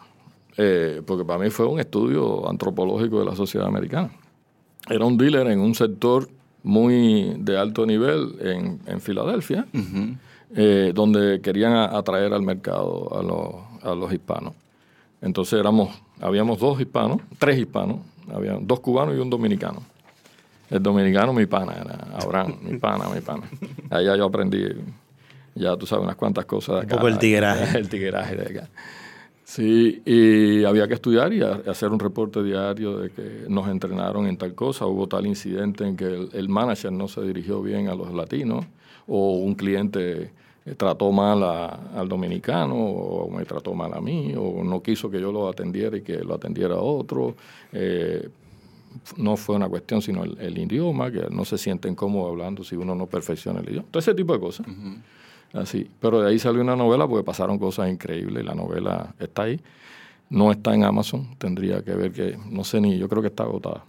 Eh, 0.57 1.01
porque 1.05 1.25
para 1.25 1.39
mí 1.43 1.49
fue 1.49 1.65
un 1.65 1.79
estudio 1.79 2.47
antropológico 2.47 3.19
de 3.19 3.25
la 3.25 3.35
sociedad 3.35 3.65
americana. 3.67 4.11
Era 4.87 5.03
un 5.05 5.17
dealer 5.17 5.47
en 5.47 5.59
un 5.59 5.73
sector 5.73 6.27
muy 6.63 7.35
de 7.39 7.57
alto 7.57 7.85
nivel 7.85 8.35
en, 8.41 8.79
en 8.85 9.01
Filadelfia, 9.01 9.65
eh, 10.55 10.91
donde 10.95 11.41
querían 11.41 11.73
atraer 11.73 12.33
al 12.33 12.41
mercado 12.41 13.09
a 13.17 13.21
los, 13.23 13.83
a 13.91 13.95
los 13.95 14.11
hispanos. 14.13 14.53
Entonces 15.21 15.59
éramos, 15.59 15.89
habíamos 16.21 16.59
dos 16.59 16.79
hispanos, 16.79 17.21
tres 17.37 17.57
hispanos, 17.59 17.97
había 18.33 18.57
dos 18.61 18.79
cubanos 18.79 19.15
y 19.15 19.19
un 19.19 19.29
dominicano. 19.29 19.81
El 20.69 20.81
dominicano, 20.81 21.33
mi 21.33 21.45
pana, 21.45 21.73
era 21.73 22.17
Abraham, 22.21 22.55
mi 22.61 22.77
pana, 22.79 23.09
mi 23.09 23.21
pana. 23.21 23.43
Allá 23.89 24.15
yo 24.15 24.25
aprendí, 24.25 24.65
ya 25.55 25.75
tú 25.77 25.85
sabes, 25.85 26.03
unas 26.03 26.15
cuantas 26.15 26.45
cosas 26.45 26.75
de 26.75 26.79
Un 26.81 26.85
acá. 26.85 26.95
poco 26.95 27.07
el 27.09 27.17
tigueraje. 27.19 27.77
El 27.77 27.89
tigueraje 27.89 28.35
de 28.35 28.59
acá. 28.59 28.69
Sí, 29.45 30.01
y 30.05 30.63
había 30.63 30.87
que 30.87 30.93
estudiar 30.93 31.33
y 31.33 31.41
hacer 31.41 31.89
un 31.89 31.99
reporte 31.99 32.41
diario 32.41 32.97
de 32.97 33.09
que 33.09 33.45
nos 33.49 33.67
entrenaron 33.67 34.25
en 34.25 34.37
tal 34.37 34.55
cosa, 34.55 34.85
hubo 34.85 35.07
tal 35.07 35.25
incidente 35.27 35.85
en 35.85 35.97
que 35.97 36.05
el, 36.31 36.49
manager 36.49 36.91
no 36.93 37.07
se 37.09 37.21
dirigió 37.21 37.61
bien 37.61 37.89
a 37.89 37.95
los 37.95 38.13
latinos, 38.13 38.65
o 39.05 39.33
un 39.37 39.53
cliente 39.55 40.31
eh, 40.65 40.75
trató 40.77 41.11
mal 41.11 41.43
a- 41.43 41.91
al 41.93 42.07
dominicano, 42.07 42.73
o 42.73 43.29
me 43.29 43.43
trató 43.43 43.73
mal 43.73 43.93
a 43.93 43.99
mí, 43.99 44.33
o 44.37 44.63
no 44.63 44.81
quiso 44.81 45.09
que 45.11 45.19
yo 45.19 45.29
lo 45.31 45.49
atendiera 45.49 45.97
y 45.97 46.01
que 46.01 46.19
lo 46.23 46.35
atendiera 46.35 46.77
otro. 46.77 47.35
Eh, 47.73 48.29
no 49.17 49.35
fue 49.35 49.55
una 49.55 49.67
cuestión 49.67 50.01
sino 50.01 50.23
el 50.23 50.57
idioma, 50.57 51.11
que 51.11 51.27
no 51.31 51.43
se 51.45 51.57
sienten 51.57 51.95
cómodos 51.95 52.29
hablando 52.31 52.63
si 52.63 52.75
uno 52.75 52.95
no 52.95 53.07
perfecciona 53.07 53.59
el 53.59 53.69
idioma. 53.69 53.87
Todo 53.91 53.99
ese 53.99 54.13
tipo 54.13 54.31
de 54.33 54.39
cosas. 54.39 54.65
Así. 55.53 55.89
Pero 56.01 56.21
de 56.21 56.29
ahí 56.29 56.39
salió 56.39 56.61
una 56.61 56.75
novela 56.75 57.07
porque 57.07 57.23
pasaron 57.23 57.59
cosas 57.59 57.89
increíbles. 57.89 58.43
La 58.43 58.55
novela 58.55 59.13
está 59.19 59.43
ahí. 59.43 59.59
No 60.29 60.51
está 60.51 60.73
en 60.73 60.83
Amazon. 60.83 61.35
Tendría 61.37 61.83
que 61.83 61.91
ver 61.93 62.11
que, 62.11 62.37
no 62.49 62.63
sé 62.63 62.81
ni, 62.81 62.97
yo 62.97 63.07
creo 63.07 63.21
que 63.21 63.27
está 63.27 63.43
agotada. 63.43 63.83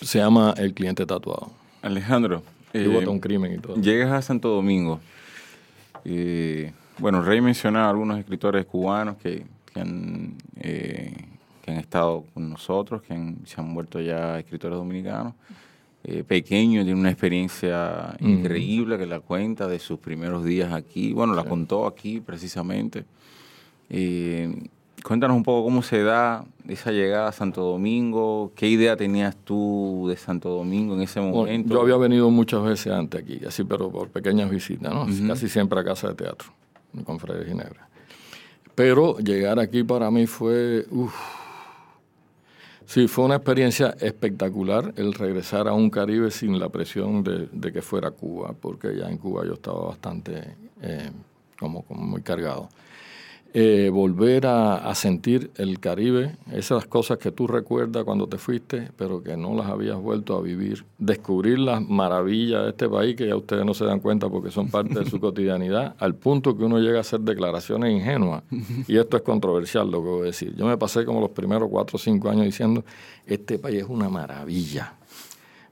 Se 0.00 0.18
llama 0.18 0.54
El 0.56 0.72
cliente 0.72 1.04
tatuado. 1.04 1.50
Alejandro, 1.82 2.42
eh, 2.72 2.90
hasta 2.98 3.10
un 3.10 3.20
crimen 3.20 3.52
y 3.54 3.58
todo. 3.58 3.76
llegas 3.76 4.10
a 4.10 4.22
Santo 4.22 4.48
Domingo. 4.48 5.00
Eh, 6.04 6.72
bueno, 6.98 7.22
Rey 7.22 7.40
mencionaba 7.40 7.86
a 7.86 7.90
algunos 7.90 8.18
escritores 8.18 8.64
cubanos 8.66 9.16
que, 9.18 9.44
que 9.72 9.80
han, 9.80 10.34
eh, 10.60 11.12
que 11.62 11.70
han 11.72 11.76
estado 11.78 12.24
con 12.32 12.48
nosotros, 12.48 13.02
que 13.02 13.12
han- 13.14 13.38
se 13.44 13.60
han 13.60 13.74
vuelto 13.74 14.00
ya 14.00 14.38
escritores 14.38 14.76
dominicanos. 14.78 15.34
Eh, 16.06 16.22
Pequeño 16.22 16.84
tiene 16.84 17.00
una 17.00 17.10
experiencia 17.10 18.14
increíble 18.20 18.98
que 18.98 19.06
la 19.06 19.20
cuenta 19.20 19.66
de 19.66 19.78
sus 19.78 19.98
primeros 19.98 20.44
días 20.44 20.72
aquí. 20.72 21.12
Bueno, 21.14 21.34
la 21.34 21.44
contó 21.44 21.86
aquí 21.86 22.20
precisamente. 22.20 23.04
Eh, 23.88 24.54
cuéntanos 25.02 25.34
un 25.36 25.42
poco 25.42 25.64
cómo 25.64 25.82
se 25.82 26.02
da 26.02 26.44
esa 26.68 26.92
llegada 26.92 27.28
a 27.28 27.32
Santo 27.32 27.62
Domingo. 27.62 28.52
¿Qué 28.54 28.68
idea 28.68 28.96
tenías 28.96 29.34
tú 29.44 30.06
de 30.08 30.16
Santo 30.16 30.50
Domingo 30.50 30.94
en 30.94 31.00
ese 31.02 31.20
Bueno, 31.20 31.36
momento? 31.36 31.72
yo 31.74 31.80
había 31.80 31.96
venido 31.96 32.28
muchas 32.30 32.62
veces 32.62 32.92
antes 32.92 33.22
aquí, 33.22 33.40
así, 33.46 33.64
pero 33.64 33.90
por 33.90 34.08
pequeñas 34.10 34.50
visitas, 34.50 34.92
¿no? 34.92 35.06
Casi 35.28 35.48
siempre 35.48 35.80
a 35.80 35.84
casa 35.84 36.08
de 36.08 36.14
teatro, 36.16 36.48
con 37.04 37.18
Freddy 37.18 37.46
Ginebra. 37.46 37.88
Pero 38.74 39.18
llegar 39.18 39.58
aquí 39.58 39.84
para 39.84 40.10
mí 40.10 40.26
fue, 40.26 40.84
uf, 40.90 41.14
sí, 42.86 43.08
fue 43.08 43.24
una 43.24 43.36
experiencia 43.36 43.96
espectacular 44.00 44.92
el 44.96 45.14
regresar 45.14 45.68
a 45.68 45.72
un 45.72 45.90
Caribe 45.90 46.30
sin 46.30 46.58
la 46.58 46.68
presión 46.68 47.22
de, 47.22 47.48
de 47.52 47.72
que 47.72 47.82
fuera 47.82 48.10
Cuba, 48.10 48.54
porque 48.58 48.96
ya 48.96 49.08
en 49.08 49.18
Cuba 49.18 49.44
yo 49.44 49.54
estaba 49.54 49.88
bastante, 49.88 50.56
eh, 50.82 51.10
como, 51.58 51.82
como 51.82 52.02
muy 52.02 52.22
cargado. 52.22 52.68
Eh, 53.56 53.88
volver 53.88 54.46
a, 54.46 54.78
a 54.78 54.96
sentir 54.96 55.52
el 55.54 55.78
Caribe, 55.78 56.34
esas 56.50 56.86
cosas 56.86 57.18
que 57.18 57.30
tú 57.30 57.46
recuerdas 57.46 58.02
cuando 58.02 58.26
te 58.26 58.36
fuiste, 58.36 58.90
pero 58.96 59.22
que 59.22 59.36
no 59.36 59.54
las 59.54 59.66
habías 59.66 59.96
vuelto 59.96 60.36
a 60.36 60.42
vivir, 60.42 60.84
descubrir 60.98 61.60
las 61.60 61.80
maravillas 61.80 62.64
de 62.64 62.70
este 62.70 62.88
país 62.88 63.14
que 63.14 63.28
ya 63.28 63.36
ustedes 63.36 63.64
no 63.64 63.72
se 63.72 63.84
dan 63.84 64.00
cuenta 64.00 64.28
porque 64.28 64.50
son 64.50 64.70
parte 64.70 64.98
de 64.98 65.08
su 65.08 65.20
cotidianidad, 65.20 65.94
al 66.00 66.16
punto 66.16 66.56
que 66.56 66.64
uno 66.64 66.80
llega 66.80 66.98
a 66.98 67.02
hacer 67.02 67.20
declaraciones 67.20 67.92
ingenuas. 67.92 68.42
Y 68.88 68.98
esto 68.98 69.16
es 69.16 69.22
controversial 69.22 69.88
lo 69.88 70.02
que 70.02 70.08
voy 70.08 70.22
a 70.22 70.24
decir. 70.24 70.52
Yo 70.56 70.66
me 70.66 70.76
pasé 70.76 71.04
como 71.04 71.20
los 71.20 71.30
primeros 71.30 71.68
cuatro 71.70 71.94
o 71.94 71.98
cinco 72.00 72.28
años 72.30 72.46
diciendo, 72.46 72.84
este 73.24 73.60
país 73.60 73.82
es 73.82 73.88
una 73.88 74.08
maravilla 74.08 74.94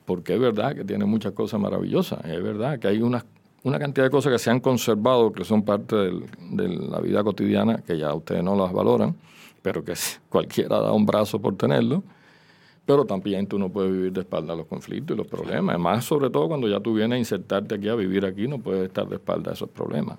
porque 0.05 0.35
es 0.35 0.41
verdad 0.41 0.75
que 0.75 0.85
tiene 0.85 1.05
muchas 1.05 1.33
cosas 1.33 1.61
maravillosas, 1.61 2.25
es 2.25 2.43
verdad 2.43 2.79
que 2.79 2.89
hay 2.89 3.01
unas, 3.01 3.25
una 3.65 3.79
cantidad 3.79 4.07
de 4.07 4.11
cosas 4.11 4.33
que 4.33 4.39
se 4.39 4.51
han 4.51 4.61
conservado, 4.61 5.33
que 5.33 5.45
son 5.45 5.63
parte 5.63 5.97
de 5.97 6.69
la 6.69 7.01
vida 7.01 7.23
cotidiana, 7.23 7.79
que 7.79 7.97
ya 7.97 8.13
ustedes 8.13 8.43
no 8.43 8.57
las 8.57 8.73
valoran, 8.73 9.15
pero 9.63 9.85
que 9.85 9.95
cualquiera 10.29 10.81
da 10.81 10.93
un 10.93 11.07
brazo 11.07 11.41
por 11.41 11.57
tenerlo, 11.57 12.03
pero 12.85 13.05
también 13.05 13.47
tú 13.47 13.59
no 13.59 13.69
puedes 13.69 13.93
vivir 13.93 14.13
de 14.13 14.21
espalda 14.21 14.55
a 14.55 14.57
los 14.57 14.67
conflictos 14.67 15.15
y 15.15 15.19
los 15.19 15.27
problemas, 15.27 15.79
más 15.79 16.05
sobre 16.05 16.31
todo 16.31 16.49
cuando 16.49 16.69
ya 16.69 16.81
tú 16.81 16.95
vienes 16.95 17.17
a 17.17 17.19
insertarte 17.19 17.77
aquí 17.77 17.89
a 17.89 17.95
vivir 17.95 18.27
aquí, 18.27 18.49
no 18.49 18.59
puedes 18.59 18.89
estar 18.89 19.09
de 19.09 19.17
espalda 19.17 19.53
a 19.53 19.55
esos 19.55 19.69
problemas. 19.69 20.19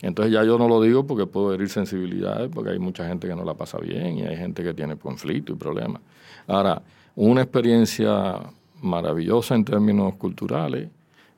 Entonces 0.00 0.32
ya 0.32 0.44
yo 0.44 0.58
no 0.58 0.68
lo 0.68 0.80
digo 0.80 1.06
porque 1.06 1.26
puedo 1.26 1.52
herir 1.52 1.68
sensibilidades, 1.68 2.48
porque 2.54 2.70
hay 2.70 2.78
mucha 2.78 3.06
gente 3.06 3.26
que 3.26 3.34
no 3.34 3.44
la 3.44 3.54
pasa 3.54 3.78
bien 3.78 4.18
y 4.18 4.22
hay 4.22 4.36
gente 4.36 4.62
que 4.62 4.72
tiene 4.72 4.96
conflicto 4.96 5.52
y 5.52 5.56
problemas. 5.56 6.00
Ahora, 6.46 6.80
una 7.16 7.42
experiencia 7.42 8.38
maravillosa 8.80 9.56
en 9.56 9.64
términos 9.64 10.14
culturales, 10.14 10.88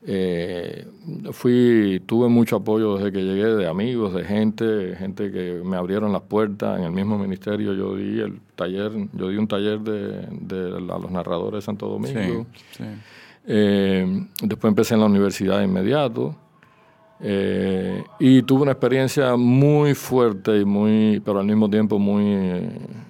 Eh, 0.02 0.86
fui, 1.32 2.02
tuve 2.06 2.28
mucho 2.28 2.56
apoyo 2.56 2.96
desde 2.96 3.12
que 3.12 3.22
llegué 3.22 3.44
de 3.54 3.68
amigos, 3.68 4.14
de 4.14 4.24
gente, 4.24 4.96
gente 4.96 5.30
que 5.30 5.60
me 5.64 5.76
abrieron 5.76 6.12
las 6.12 6.22
puertas. 6.22 6.78
En 6.78 6.84
el 6.84 6.92
mismo 6.92 7.18
ministerio 7.18 7.74
yo 7.74 7.96
di 7.96 8.20
el 8.20 8.40
taller, 8.56 8.92
yo 9.12 9.28
di 9.28 9.36
un 9.36 9.46
taller 9.46 9.80
de, 9.80 10.26
de 10.30 10.76
a 10.76 10.98
los 10.98 11.10
narradores 11.10 11.58
de 11.58 11.62
Santo 11.62 11.86
Domingo. 11.86 12.46
Sí, 12.52 12.64
sí. 12.78 12.84
Eh, 13.46 14.26
después 14.42 14.70
empecé 14.70 14.94
en 14.94 15.00
la 15.00 15.06
universidad 15.06 15.58
de 15.58 15.64
inmediato. 15.64 16.34
Eh, 17.22 18.02
y 18.18 18.42
tuve 18.42 18.62
una 18.62 18.72
experiencia 18.72 19.36
muy 19.36 19.94
fuerte 19.94 20.58
y 20.58 20.64
muy, 20.64 21.20
pero 21.22 21.40
al 21.40 21.46
mismo 21.46 21.68
tiempo 21.68 21.98
muy 21.98 22.24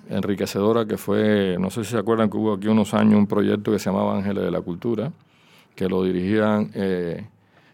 enriquecedora 0.08 0.84
que 0.84 0.96
fue, 0.96 1.56
no 1.60 1.70
sé 1.70 1.84
si 1.84 1.92
se 1.92 1.98
acuerdan 1.98 2.28
que 2.28 2.36
hubo 2.36 2.54
aquí 2.54 2.66
unos 2.66 2.92
años 2.92 3.14
un 3.14 3.28
proyecto 3.28 3.70
que 3.70 3.78
se 3.78 3.88
llamaba 3.88 4.16
Ángeles 4.16 4.42
de 4.42 4.50
la 4.50 4.60
Cultura, 4.60 5.12
que 5.74 5.88
lo 5.88 6.02
dirigían 6.04 6.70
eh, 6.74 7.26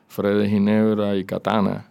Fred 0.08 0.38
de 0.38 0.48
Ginebra 0.48 1.16
y 1.16 1.24
Katana, 1.24 1.86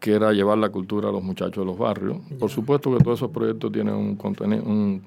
que 0.00 0.12
era 0.12 0.32
llevar 0.32 0.58
la 0.58 0.68
cultura 0.70 1.08
a 1.08 1.12
los 1.12 1.22
muchachos 1.22 1.58
de 1.58 1.64
los 1.64 1.78
barrios. 1.78 2.18
Por 2.38 2.50
supuesto 2.50 2.96
que 2.96 3.02
todos 3.02 3.18
esos 3.18 3.30
proyectos 3.30 3.70
tienen 3.72 3.94
un, 3.94 4.16
conteni- 4.18 4.62
un 4.64 5.02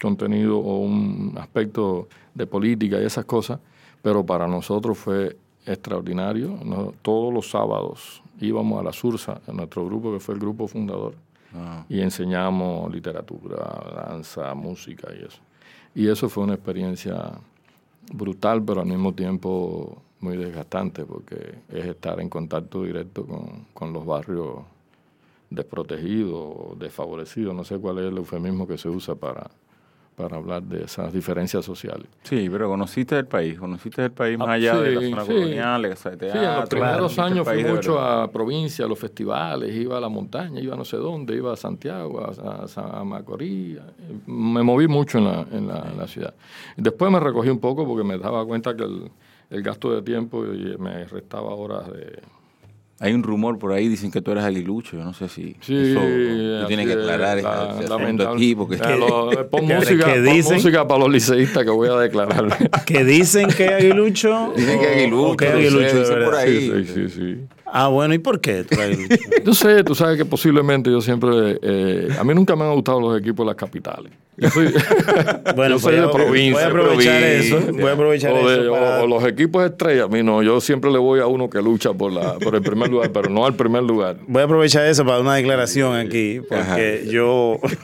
contenido 0.00 0.58
o 0.58 0.78
un 0.80 1.34
aspecto 1.38 2.08
de 2.34 2.46
política 2.46 3.00
y 3.00 3.04
esas 3.04 3.24
cosas, 3.24 3.58
pero 4.02 4.24
para 4.24 4.46
nosotros 4.46 4.96
fue 4.98 5.36
extraordinario. 5.66 6.58
Todos 7.02 7.32
los 7.32 7.50
sábados 7.50 8.22
íbamos 8.40 8.80
a 8.80 8.84
la 8.84 8.92
Sursa, 8.92 9.40
en 9.46 9.56
nuestro 9.56 9.84
grupo, 9.86 10.12
que 10.12 10.20
fue 10.20 10.34
el 10.34 10.40
grupo 10.40 10.66
fundador, 10.68 11.14
Ah. 11.54 11.82
y 11.88 12.00
enseñamos 12.02 12.92
literatura, 12.92 13.56
danza, 14.06 14.52
música 14.54 15.08
y 15.18 15.24
eso. 15.24 15.38
Y 15.94 16.06
eso 16.06 16.28
fue 16.28 16.44
una 16.44 16.52
experiencia 16.52 17.32
brutal, 18.12 18.62
pero 18.64 18.80
al 18.80 18.86
mismo 18.86 19.14
tiempo 19.14 20.02
muy 20.20 20.36
desgastante, 20.36 21.04
porque 21.04 21.54
es 21.68 21.86
estar 21.86 22.20
en 22.20 22.28
contacto 22.28 22.82
directo 22.82 23.24
con, 23.24 23.66
con 23.72 23.92
los 23.92 24.04
barrios 24.04 24.60
desprotegidos, 25.50 26.78
desfavorecidos, 26.78 27.54
no 27.54 27.64
sé 27.64 27.78
cuál 27.78 27.98
es 27.98 28.04
el 28.06 28.18
eufemismo 28.18 28.66
que 28.66 28.78
se 28.78 28.88
usa 28.88 29.14
para, 29.14 29.50
para 30.18 30.36
hablar 30.36 30.62
de 30.64 30.82
esas 30.84 31.12
diferencias 31.12 31.64
sociales. 31.64 32.06
Sí, 32.24 32.48
pero 32.50 32.68
conociste 32.68 33.16
el 33.16 33.26
país, 33.26 33.56
conociste 33.58 34.04
el 34.04 34.10
país 34.10 34.36
más 34.36 34.48
Ah, 34.48 34.52
allá 34.54 34.76
de 34.80 34.90
la 34.96 35.00
zona 35.00 35.24
sí. 35.24 35.32
colonial, 35.32 35.82
de 35.82 35.88
de 35.88 35.94
Sí, 35.94 36.06
teatro. 36.18 36.42
en 36.42 36.56
los 36.56 36.68
primeros 36.68 37.18
años 37.20 37.48
fui 37.48 37.64
mucho 37.64 38.00
a 38.00 38.28
provincia, 38.30 38.84
a 38.84 38.88
los 38.88 38.98
festivales, 38.98 39.72
iba 39.74 39.96
a 39.96 40.00
la 40.00 40.08
montaña, 40.08 40.60
iba 40.60 40.74
a 40.74 40.76
no 40.76 40.84
sé 40.84 40.96
dónde, 40.96 41.36
iba 41.36 41.52
a 41.52 41.56
Santiago, 41.56 42.20
a, 42.20 42.66
a- 42.66 43.00
a 43.00 43.04
Macorís. 43.04 43.78
Me 44.26 44.62
moví 44.64 44.88
mucho 44.88 45.18
en 45.18 45.24
la, 45.24 45.46
en 45.52 45.68
la- 45.68 45.86
en 45.90 45.96
la 45.96 46.06
ciudad. 46.08 46.34
Después 46.76 47.12
me 47.12 47.20
recogí 47.20 47.48
un 47.50 47.60
poco 47.60 47.86
porque 47.86 48.02
me 48.04 48.18
daba 48.18 48.44
cuenta 48.44 48.74
que 48.76 48.82
el, 48.82 49.10
el 49.50 49.62
gasto 49.62 49.92
de 49.94 50.02
tiempo 50.02 50.42
me 50.78 51.04
restaba 51.04 51.54
horas 51.54 51.86
de... 51.92 52.18
Hay 53.00 53.12
un 53.12 53.22
rumor 53.22 53.58
por 53.60 53.72
ahí, 53.72 53.86
dicen 53.88 54.10
que 54.10 54.20
tú 54.20 54.32
eres 54.32 54.42
aguilucho, 54.42 54.96
yo 54.96 55.04
no 55.04 55.12
sé 55.14 55.28
si 55.28 55.54
Sí, 55.60 55.92
eso 55.92 56.00
tú 56.62 56.66
tienes 56.66 56.86
que 56.86 56.94
aclarar 56.94 57.36
la- 57.40 57.66
ese 57.70 57.84
asunto 57.84 57.96
lamentable. 57.96 58.36
aquí, 58.36 58.54
porque 58.56 58.76
lo- 58.76 59.48
pon 59.50 59.68
¿Qué- 59.68 59.74
música, 59.76 60.06
pon 60.14 60.24
dicen? 60.24 60.54
música 60.54 60.88
para 60.88 61.00
los 61.00 61.10
liceístas 61.12 61.62
que 61.62 61.70
voy 61.70 61.88
a 61.88 61.94
declarar. 61.96 62.46
Que 62.86 63.04
dicen 63.04 63.48
que 63.56 63.66
es 63.66 63.72
aguilucho. 63.72 64.52
Dicen 64.56 64.80
que 64.80 64.86
aguilucho, 64.88 65.36
que 65.36 65.46
sé, 65.46 65.52
aguilucho 65.52 65.94
de 65.94 66.00
dicen 66.00 66.24
por 66.24 66.34
ahí. 66.34 66.60
Sí, 66.60 66.84
sí, 66.86 66.92
sí, 66.94 67.08
sí. 67.10 67.36
Ah, 67.66 67.86
bueno, 67.88 68.14
¿y 68.14 68.18
por 68.18 68.40
qué 68.40 68.64
tú 68.64 68.74
eres 68.80 68.96
aguilucho? 68.98 69.30
Yo 69.44 69.54
sé, 69.54 69.84
tú 69.84 69.94
sabes 69.94 70.16
que 70.18 70.24
posiblemente 70.24 70.90
yo 70.90 71.00
siempre... 71.00 71.58
eh, 71.62 72.08
a 72.18 72.24
mí 72.24 72.34
nunca 72.34 72.56
me 72.56 72.64
han 72.64 72.74
gustado 72.74 73.00
los 73.00 73.20
equipos 73.20 73.44
de 73.46 73.50
las 73.50 73.56
capitales. 73.56 74.10
Yo 74.40 74.50
soy, 74.50 74.66
Bueno, 75.56 75.74
yo 75.76 75.78
soy 75.80 75.96
pues 75.96 76.02
de 76.06 76.08
provincia. 76.12 76.52
voy 76.52 76.62
a 76.62 76.66
aprovechar 76.68 77.20
provincia. 77.20 77.58
eso. 77.58 77.72
Voy 77.72 77.84
a 77.86 77.92
aprovechar 77.92 78.32
o, 78.32 78.48
de- 78.48 78.60
eso 78.60 78.72
o- 78.72 78.78
para... 78.78 79.02
o 79.02 79.06
los 79.06 79.24
equipos 79.26 79.64
estrellas, 79.64 80.04
a 80.04 80.08
mí 80.08 80.22
no, 80.22 80.42
yo 80.42 80.60
siempre 80.60 80.90
le 80.92 80.98
voy 80.98 81.20
a 81.20 81.26
uno 81.26 81.50
que 81.50 81.60
lucha 81.60 81.92
por, 81.92 82.12
la, 82.12 82.34
por 82.34 82.54
el 82.54 82.62
primer 82.62 82.88
lugar, 82.88 83.10
pero 83.12 83.28
no 83.30 83.44
al 83.46 83.54
primer 83.54 83.82
lugar. 83.82 84.16
Voy 84.26 84.42
a 84.42 84.44
aprovechar 84.44 84.86
eso 84.86 85.04
para 85.04 85.18
una 85.20 85.34
declaración 85.34 85.96
aquí, 85.96 86.40
porque 86.48 87.04
yo, 87.10 87.58
¿Te 87.62 87.76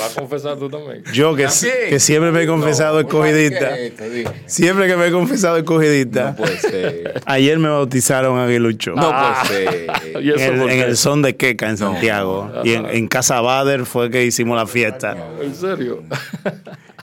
vas 0.00 0.16
a 0.16 0.20
confesar 0.20 0.56
tú 0.58 0.68
también? 0.68 1.02
yo 1.12 1.34
que, 1.34 1.46
que 1.88 2.00
siempre 2.00 2.30
me 2.32 2.42
he 2.42 2.46
confesado 2.46 3.00
escogidista, 3.00 3.70
siempre 4.46 4.86
que 4.86 4.96
me 4.96 5.06
he 5.06 5.10
confesado 5.12 5.56
escogidista, 5.56 6.30
No 6.30 6.36
puede 6.36 6.58
ser. 6.58 7.22
ayer 7.26 7.58
me 7.58 7.68
bautizaron 7.68 8.38
aguilucho. 8.38 8.92
No 8.94 9.10
puede 9.10 9.46
ser. 9.46 9.86
¿Y 10.22 10.30
eso 10.30 10.42
en, 10.68 10.70
el 10.70 10.96
son 10.96 11.22
de 11.22 11.36
Queca, 11.36 11.68
en 11.70 11.76
Santiago. 11.78 12.50
Y 12.64 12.72
en, 12.74 12.86
en 12.86 13.08
Casa 13.08 13.40
Bader 13.40 13.86
fue 13.86 14.10
que 14.10 14.24
hicimos 14.24 14.56
la 14.56 14.66
fiesta. 14.66 14.89
¿En 15.42 15.54
serio? 15.54 16.02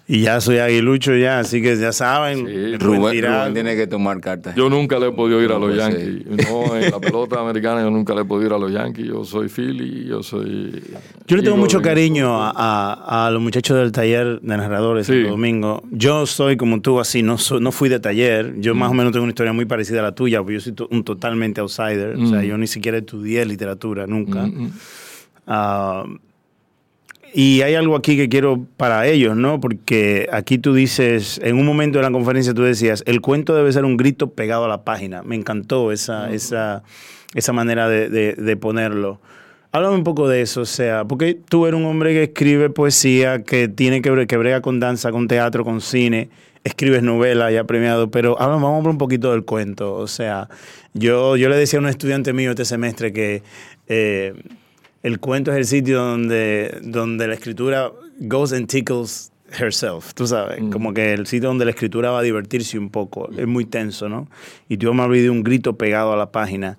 Y 0.10 0.22
ya 0.22 0.40
soy 0.40 0.60
aguilucho 0.60 1.14
ya, 1.18 1.40
así 1.40 1.62
que 1.62 1.76
ya 1.76 1.92
saben. 1.92 2.48
Sí, 2.48 2.54
el 2.54 2.80
Rubén, 2.80 3.54
tiene 3.54 3.76
que 3.76 3.88
tomar 3.88 4.22
cartas. 4.22 4.56
Yo 4.56 4.70
nunca 4.70 4.98
le 5.00 5.08
he 5.08 5.12
podido 5.12 5.42
ir 5.44 5.52
a 5.52 5.60
los 5.60 5.76
Yankees. 5.76 6.26
No, 6.50 6.78
en 6.78 6.92
la 6.92 6.98
pelota 7.02 7.42
americana 7.42 7.82
yo 7.82 7.92
nunca 7.92 8.16
le 8.16 8.22
he 8.22 8.24
podido 8.24 8.48
ir 8.48 8.54
a 8.54 8.58
los 8.58 8.72
Yankees. 8.72 9.06
Yo 9.06 9.26
soy 9.26 9.50
Philly, 9.50 10.06
yo 10.08 10.24
soy... 10.24 10.82
Yo 11.28 11.36
le 11.36 11.44
tengo 11.44 11.58
mucho 11.58 11.82
cariño 11.82 12.42
a, 12.42 12.54
a- 12.56 13.28
a 13.28 13.32
los 13.32 13.42
muchachos 13.42 13.76
del 13.80 13.92
taller 13.92 14.40
de 14.40 14.48
narradores 14.58 15.08
Sí. 15.08 15.12
Santo 15.14 15.32
Domingo. 15.32 15.84
Yo 15.92 16.26
soy 16.26 16.56
como 16.56 16.80
tú, 16.80 17.02
así, 17.02 17.22
no, 17.22 17.38
so- 17.38 17.60
no 17.60 17.74
fui 17.74 17.90
de 17.90 18.00
taller. 18.00 18.54
Yo 18.62 18.74
más 18.76 18.90
o 18.90 18.94
menos 18.94 19.12
tengo 19.12 19.24
una 19.26 19.32
historia 19.32 19.52
muy 19.52 19.66
parecida 19.66 20.00
a 20.00 20.04
la 20.04 20.16
tuya, 20.16 20.40
porque 20.40 20.54
yo 20.54 20.62
soy 20.62 20.74
un 20.90 21.04
totalmente 21.04 21.60
outsider. 21.60 22.16
O 22.16 22.28
sea, 22.28 22.40
Mm. 22.40 22.44
yo 22.44 22.58
ni 22.58 22.68
siquiera 22.68 22.98
estudié 23.00 23.46
literatura, 23.46 24.08
nunca. 24.08 24.44
Mm, 24.46 24.62
mm. 24.68 24.72
Ah, 25.48 26.06
y 27.34 27.62
hay 27.62 27.76
algo 27.76 27.96
aquí 27.96 28.16
que 28.18 28.30
quiero 28.30 28.66
para 28.78 29.06
ellos, 29.08 29.36
¿no? 29.36 29.60
Porque 29.60 30.28
aquí 30.32 30.58
tú 30.58 30.74
dices, 30.74 31.40
en 31.44 31.58
un 31.58 31.66
momento 31.66 32.00
de 32.00 32.04
la 32.04 32.12
conferencia 32.12 32.54
tú 32.54 32.64
decías, 32.64 33.04
el 33.06 33.22
cuento 33.22 33.56
debe 33.56 33.72
ser 33.72 33.86
un 33.86 33.98
grito 33.98 34.32
pegado 34.32 34.66
a 34.66 34.68
la 34.68 34.84
página. 34.84 35.22
Me 35.24 35.36
encantó 35.36 35.92
esa, 35.92 36.32
esa, 36.32 36.84
esa 37.36 37.54
manera 37.54 37.88
de, 37.90 38.10
de- 38.10 38.34
de 38.34 38.58
ponerlo. 38.58 39.22
Háblame 39.72 39.96
un 39.96 40.04
poco 40.04 40.28
de 40.30 40.42
eso, 40.42 40.62
o 40.62 40.66
sea, 40.66 41.06
porque 41.06 41.38
tú 41.48 41.68
eres 41.68 41.78
un 41.80 41.86
hombre 41.86 42.14
que 42.14 42.24
escribe 42.24 42.70
poesía, 42.70 43.44
que 43.44 43.68
tiene 43.68 44.02
que, 44.02 44.26
que 44.26 44.38
brega 44.38 44.62
con 44.62 44.80
danza, 44.80 45.12
con 45.12 45.28
teatro, 45.28 45.64
con 45.66 45.82
cine, 45.82 46.30
escribes 46.64 47.04
novela 47.04 47.52
ya 47.52 47.66
premiado, 47.66 48.10
pero 48.10 48.42
háblame, 48.42 48.64
vamos 48.64 48.76
a 48.76 48.78
hablar 48.78 48.92
un 48.92 48.98
poquito 48.98 49.32
del 49.34 49.44
cuento. 49.44 49.94
O 49.96 50.08
sea, 50.08 50.50
yo, 50.94 51.36
yo 51.36 51.50
le 51.50 51.58
decía 51.58 51.80
a 51.80 51.82
un 51.82 51.90
estudiante 51.90 52.32
mío 52.34 52.52
este 52.52 52.64
semestre 52.66 53.12
que 53.14 53.44
eh, 53.88 54.34
el 55.04 55.20
cuento 55.20 55.52
es 55.52 55.58
el 55.58 55.66
sitio 55.66 56.00
donde, 56.00 56.80
donde 56.84 57.28
la 57.28 57.34
escritura 57.34 57.92
goes 58.20 58.54
and 58.54 58.68
tickles 58.68 59.32
herself, 59.60 60.14
tú 60.14 60.28
sabes, 60.28 60.60
como 60.72 60.94
que 60.94 61.14
el 61.14 61.28
sitio 61.28 61.50
donde 61.50 61.66
la 61.66 61.72
escritura 61.72 62.12
va 62.12 62.20
a 62.20 62.22
divertirse 62.22 62.78
un 62.78 62.90
poco, 62.90 63.30
es 63.38 63.48
muy 63.48 63.66
tenso, 63.66 64.10
¿no? 64.10 64.28
Y 64.68 64.78
tú 64.78 64.94
me 64.94 65.04
olvidé 65.04 65.30
un 65.30 65.44
grito 65.44 65.78
pegado 65.78 66.14
a 66.14 66.18
la 66.18 66.32
página. 66.32 66.78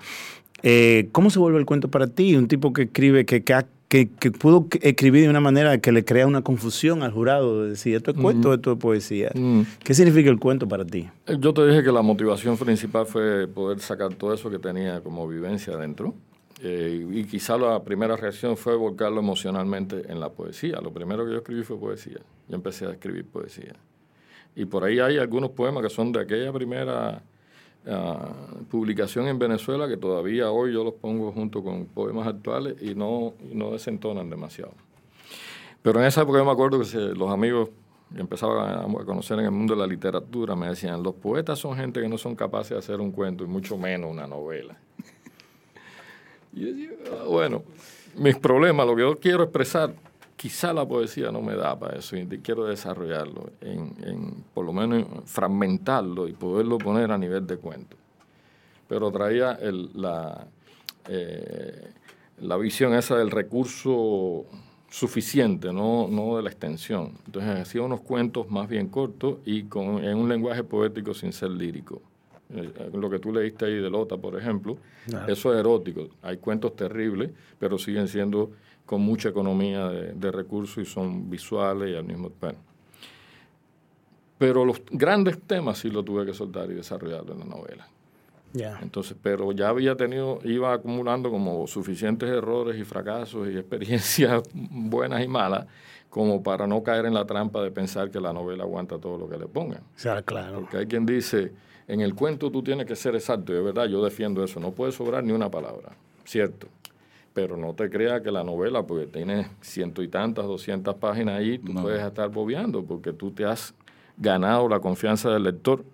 Eh, 0.62 1.08
¿Cómo 1.12 1.30
se 1.30 1.38
vuelve 1.38 1.58
el 1.58 1.66
cuento 1.66 1.88
para 1.88 2.08
ti? 2.08 2.34
Un 2.36 2.48
tipo 2.48 2.72
que 2.72 2.82
escribe, 2.82 3.24
que, 3.24 3.42
que, 3.42 3.64
que, 3.88 4.08
que 4.08 4.30
pudo 4.30 4.66
escribir 4.82 5.22
de 5.22 5.30
una 5.30 5.40
manera 5.40 5.78
que 5.78 5.92
le 5.92 6.04
crea 6.04 6.26
una 6.26 6.42
confusión 6.42 7.02
al 7.02 7.12
jurado, 7.12 7.62
de 7.62 7.70
decir, 7.70 7.94
¿esto 7.96 8.10
es 8.10 8.16
cuento 8.18 8.50
o 8.50 8.54
esto 8.54 8.72
es 8.72 8.78
poesía? 8.78 9.30
Mm. 9.34 9.62
¿Qué 9.82 9.94
significa 9.94 10.30
el 10.30 10.38
cuento 10.38 10.68
para 10.68 10.84
ti? 10.84 11.08
Yo 11.38 11.54
te 11.54 11.66
dije 11.66 11.82
que 11.82 11.92
la 11.92 12.02
motivación 12.02 12.56
principal 12.58 13.06
fue 13.06 13.46
poder 13.46 13.80
sacar 13.80 14.12
todo 14.14 14.34
eso 14.34 14.50
que 14.50 14.58
tenía 14.58 15.00
como 15.00 15.26
vivencia 15.26 15.74
adentro. 15.74 16.14
Eh, 16.60 17.06
y 17.12 17.24
quizá 17.24 17.56
la 17.56 17.82
primera 17.84 18.16
reacción 18.16 18.56
fue 18.56 18.74
volcarlo 18.74 19.20
emocionalmente 19.20 20.10
en 20.10 20.18
la 20.18 20.30
poesía. 20.30 20.80
Lo 20.80 20.92
primero 20.92 21.24
que 21.24 21.30
yo 21.32 21.36
escribí 21.38 21.62
fue 21.62 21.78
poesía. 21.78 22.18
Yo 22.48 22.54
empecé 22.56 22.86
a 22.86 22.90
escribir 22.90 23.24
poesía. 23.26 23.74
Y 24.56 24.64
por 24.64 24.82
ahí 24.84 24.98
hay 24.98 25.18
algunos 25.18 25.50
poemas 25.50 25.84
que 25.84 25.90
son 25.90 26.10
de 26.10 26.20
aquella 26.20 26.52
primera 26.52 27.22
ah, 27.86 28.28
publicación 28.70 29.28
en 29.28 29.38
Venezuela 29.38 29.86
que 29.86 29.96
todavía 29.96 30.50
hoy 30.50 30.72
yo 30.72 30.82
los 30.82 30.94
pongo 30.94 31.30
junto 31.30 31.62
con 31.62 31.86
poemas 31.86 32.26
actuales 32.26 32.74
y 32.82 32.94
no, 32.96 33.34
no 33.52 33.70
desentonan 33.70 34.28
demasiado. 34.28 34.72
Pero 35.80 36.00
en 36.00 36.06
esa 36.06 36.22
época 36.22 36.38
yo 36.38 36.44
me 36.44 36.50
acuerdo 36.50 36.80
que 36.80 36.86
se- 36.86 37.14
los 37.14 37.30
amigos 37.30 37.70
que 38.12 38.20
empezaban 38.20 38.68
a, 38.68 38.80
a 39.00 39.04
conocer 39.04 39.38
en 39.38 39.44
el 39.44 39.50
mundo 39.52 39.74
de 39.74 39.80
la 39.80 39.86
literatura 39.86 40.56
me 40.56 40.68
decían, 40.68 41.02
los 41.04 41.14
poetas 41.14 41.58
son 41.60 41.76
gente 41.76 42.00
que 42.00 42.08
no 42.08 42.18
son 42.18 42.34
capaces 42.34 42.70
de 42.70 42.78
hacer 42.78 43.00
un 43.00 43.12
cuento 43.12 43.44
y 43.44 43.46
mucho 43.46 43.76
menos 43.78 44.10
una 44.10 44.26
novela. 44.26 44.76
Decía, 46.64 46.90
"Ah, 47.12 47.24
bueno, 47.26 47.62
mis 48.16 48.36
problemas, 48.36 48.86
lo 48.86 48.96
que 48.96 49.02
yo 49.02 49.18
quiero 49.18 49.44
expresar, 49.44 49.94
quizá 50.36 50.72
la 50.72 50.86
poesía 50.86 51.30
no 51.32 51.42
me 51.42 51.54
da 51.54 51.78
para 51.78 51.98
eso 51.98 52.16
y 52.16 52.26
quiero 52.38 52.64
desarrollarlo, 52.64 53.50
en, 53.60 54.44
por 54.54 54.64
lo 54.64 54.72
menos 54.72 55.04
fragmentarlo 55.26 56.28
y 56.28 56.32
poderlo 56.32 56.78
poner 56.78 57.10
a 57.10 57.18
nivel 57.18 57.46
de 57.46 57.56
cuento. 57.56 57.96
Pero 58.88 59.10
traía 59.10 59.58
la, 59.94 60.46
eh, 61.08 61.90
la 62.40 62.56
visión 62.56 62.94
esa 62.94 63.16
del 63.16 63.30
recurso 63.30 64.46
suficiente, 64.88 65.72
no, 65.72 66.08
no 66.08 66.36
de 66.36 66.42
la 66.42 66.50
extensión. 66.50 67.18
Entonces 67.26 67.58
hacía 67.60 67.82
unos 67.82 68.00
cuentos 68.00 68.50
más 68.50 68.68
bien 68.68 68.88
cortos 68.88 69.38
y 69.44 69.64
con, 69.64 70.02
en 70.02 70.16
un 70.16 70.28
lenguaje 70.28 70.64
poético 70.64 71.14
sin 71.14 71.32
ser 71.32 71.50
lírico. 71.50 72.00
Eh, 72.54 72.90
Lo 72.94 73.10
que 73.10 73.18
tú 73.18 73.32
leíste 73.32 73.66
ahí 73.66 73.76
de 73.76 73.90
Lota, 73.90 74.16
por 74.16 74.38
ejemplo, 74.38 74.78
eso 75.26 75.52
es 75.52 75.60
erótico. 75.60 76.08
Hay 76.22 76.38
cuentos 76.38 76.74
terribles, 76.76 77.30
pero 77.58 77.78
siguen 77.78 78.08
siendo 78.08 78.50
con 78.86 79.02
mucha 79.02 79.28
economía 79.28 79.88
de, 79.88 80.12
de 80.14 80.32
recursos 80.32 80.78
y 80.78 80.86
son 80.86 81.28
visuales 81.28 81.90
y 81.90 81.96
al 81.96 82.04
mismo 82.04 82.30
tiempo. 82.30 82.58
Pero 84.38 84.64
los 84.64 84.82
grandes 84.90 85.40
temas 85.40 85.78
sí 85.78 85.90
lo 85.90 86.02
tuve 86.04 86.24
que 86.24 86.32
soltar 86.32 86.70
y 86.70 86.74
desarrollar 86.74 87.24
en 87.28 87.40
la 87.40 87.44
novela. 87.44 87.88
Entonces, 88.80 89.16
pero 89.20 89.52
ya 89.52 89.68
había 89.68 89.94
tenido, 89.96 90.38
iba 90.44 90.72
acumulando 90.72 91.30
como 91.30 91.66
suficientes 91.66 92.30
errores 92.30 92.78
y 92.80 92.84
fracasos 92.84 93.48
y 93.48 93.56
experiencias 93.58 94.42
buenas 94.54 95.22
y 95.22 95.28
malas 95.28 95.66
como 96.08 96.42
para 96.42 96.66
no 96.66 96.82
caer 96.82 97.04
en 97.04 97.14
la 97.14 97.26
trampa 97.26 97.62
de 97.62 97.70
pensar 97.70 98.10
que 98.10 98.18
la 98.20 98.32
novela 98.32 98.64
aguanta 98.64 98.98
todo 98.98 99.18
lo 99.18 99.28
que 99.28 99.36
le 99.36 99.46
pongan. 99.46 99.80
O 99.80 99.98
sea, 99.98 100.22
claro. 100.22 100.60
Porque 100.60 100.78
hay 100.78 100.86
quien 100.86 101.04
dice, 101.04 101.52
en 101.88 102.00
el 102.00 102.14
cuento 102.14 102.50
tú 102.50 102.62
tienes 102.62 102.86
que 102.86 102.94
ser 102.94 103.14
exacto, 103.14 103.52
y 103.52 103.56
es 103.56 103.64
verdad, 103.64 103.86
yo 103.86 104.04
defiendo 104.04 104.44
eso, 104.44 104.60
no 104.60 104.70
puede 104.72 104.92
sobrar 104.92 105.24
ni 105.24 105.32
una 105.32 105.50
palabra, 105.50 105.90
cierto. 106.24 106.66
Pero 107.34 107.56
no 107.56 107.72
te 107.74 107.88
creas 107.88 108.20
que 108.22 108.30
la 108.30 108.42
novela, 108.44 108.82
porque 108.82 109.06
tiene 109.06 109.48
ciento 109.60 110.02
y 110.02 110.08
tantas, 110.08 110.44
doscientas 110.46 110.94
páginas 110.96 111.38
ahí, 111.38 111.58
tú 111.58 111.72
No. 111.72 111.82
puedes 111.82 112.02
estar 112.04 112.28
bobeando, 112.30 112.82
porque 112.84 113.12
tú 113.12 113.30
te 113.30 113.44
has 113.44 113.74
ganado 114.16 114.68
la 114.68 114.80
confianza 114.80 115.30
del 115.30 115.44
lector 115.44 115.84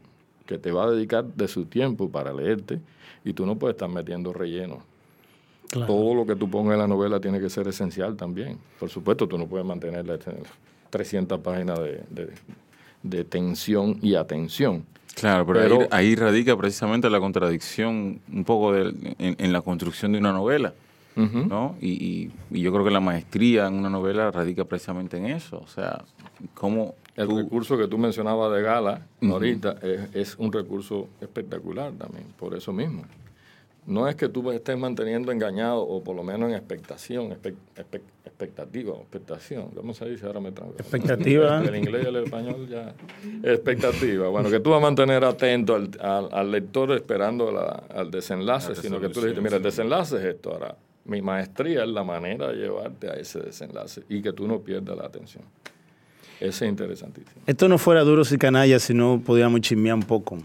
que 0.46 0.58
te 0.58 0.70
va 0.72 0.84
a 0.84 0.90
dedicar 0.90 1.24
de 1.24 1.46
su 1.48 1.66
tiempo 1.66 2.08
para 2.10 2.32
leerte 2.32 2.80
y 3.24 3.32
tú 3.32 3.46
no 3.46 3.56
puedes 3.56 3.74
estar 3.74 3.88
metiendo 3.88 4.32
relleno. 4.32 4.82
claro. 5.70 5.92
Todo 5.92 6.14
lo 6.14 6.26
que 6.26 6.36
tú 6.36 6.48
pongas 6.48 6.74
en 6.74 6.78
la 6.80 6.86
novela 6.86 7.18
tiene 7.20 7.40
que 7.40 7.50
ser 7.50 7.66
esencial 7.68 8.16
también. 8.16 8.58
Por 8.78 8.88
supuesto, 8.90 9.26
tú 9.26 9.36
no 9.38 9.46
puedes 9.46 9.66
mantener 9.66 10.06
la- 10.06 10.18
300 10.90 11.40
páginas 11.40 11.78
de, 11.80 12.02
de- 12.10 12.30
de 13.02 13.24
tensión 13.24 13.98
y 14.00 14.14
atención. 14.14 14.84
Claro, 15.14 15.46
pero, 15.46 15.60
Pero- 15.60 15.78
ahí, 15.92 16.08
ahí 16.08 16.14
radica 16.16 16.56
precisamente 16.56 17.08
la 17.08 17.20
contradicción 17.20 18.20
un 18.32 18.44
poco 18.44 18.72
de- 18.72 19.14
en, 19.18 19.36
en 19.38 19.52
la 19.52 19.60
construcción 19.62 20.12
de 20.12 20.18
una 20.18 20.32
novela. 20.32 20.74
¿no? 21.16 21.76
Y, 21.80 21.90
y- 21.92 22.32
y 22.50 22.60
yo 22.60 22.72
creo 22.72 22.84
que 22.84 22.90
la 22.90 22.98
maestría 22.98 23.68
en 23.68 23.74
una 23.74 23.88
novela 23.88 24.32
radica 24.32 24.64
precisamente 24.64 25.16
en 25.16 25.26
eso. 25.26 25.58
O 25.62 25.68
sea, 25.68 26.02
cómo 26.54 26.96
El 27.14 27.28
tú- 27.28 27.36
recurso 27.38 27.78
que 27.78 27.86
tú 27.86 27.98
mencionabas 27.98 28.52
de 28.52 28.62
Gala 28.62 29.02
ahorita 29.22 29.76
es, 29.80 30.00
es 30.12 30.34
un 30.38 30.52
recurso 30.52 31.06
espectacular 31.20 31.92
también, 31.92 32.24
por 32.36 32.56
eso 32.56 32.72
mismo. 32.72 33.02
No 33.86 34.08
es 34.08 34.14
que 34.16 34.28
tú 34.30 34.50
estés 34.50 34.78
manteniendo 34.78 35.30
engañado 35.30 35.82
o 35.82 36.02
por 36.02 36.16
lo 36.16 36.22
menos 36.22 36.48
en 36.48 36.56
expectación, 36.56 37.30
espe- 37.32 37.54
espe- 37.76 38.00
expectativa, 38.24 38.94
expectación. 38.96 39.68
¿Cómo 39.76 39.92
se 39.92 40.06
dice? 40.08 40.24
Ahora 40.26 40.40
me 40.40 40.52
tranco. 40.52 40.74
Expectativa. 40.78 41.62
El 41.68 41.76
inglés 41.76 42.04
y 42.04 42.08
el 42.08 42.16
español 42.16 42.66
ya. 42.68 42.94
Expectativa. 43.42 44.28
Bueno, 44.28 44.48
que 44.50 44.60
tú 44.60 44.70
vas 44.70 44.78
a 44.78 44.82
mantener 44.82 45.22
atento 45.24 45.74
al, 45.74 45.90
al- 46.00 46.28
al 46.32 46.50
lector 46.50 46.92
esperando 46.92 47.52
la- 47.52 47.82
al 47.94 48.10
desenlace, 48.10 48.70
La 48.70 48.74
sino 48.76 48.98
que 49.00 49.10
tú 49.10 49.20
le 49.20 49.28
dices, 49.28 49.42
mira, 49.42 49.56
el 49.58 49.62
desenlace 49.62 50.16
es 50.16 50.24
esto. 50.24 50.52
Ahora, 50.52 50.76
mi 51.04 51.20
maestría 51.20 51.82
es 51.84 51.88
la 51.90 52.02
manera 52.04 52.48
de 52.48 52.56
llevarte 52.56 53.10
a 53.10 53.14
ese 53.14 53.40
desenlace 53.40 54.02
y 54.08 54.22
que 54.22 54.32
tú 54.32 54.48
no 54.48 54.60
pierdas 54.60 54.96
la 54.96 55.04
atención. 55.04 55.44
Ese 56.40 56.64
es 56.64 56.70
interesantísimo. 56.70 57.42
Esto 57.46 57.68
no 57.68 57.76
fuera 57.78 58.00
duros 58.02 58.32
y 58.32 58.38
canallas 58.38 58.82
si 58.82 58.94
no 58.94 59.20
podíamos 59.24 59.60
chismear 59.60 59.94
un 59.96 60.02
poco. 60.02 60.38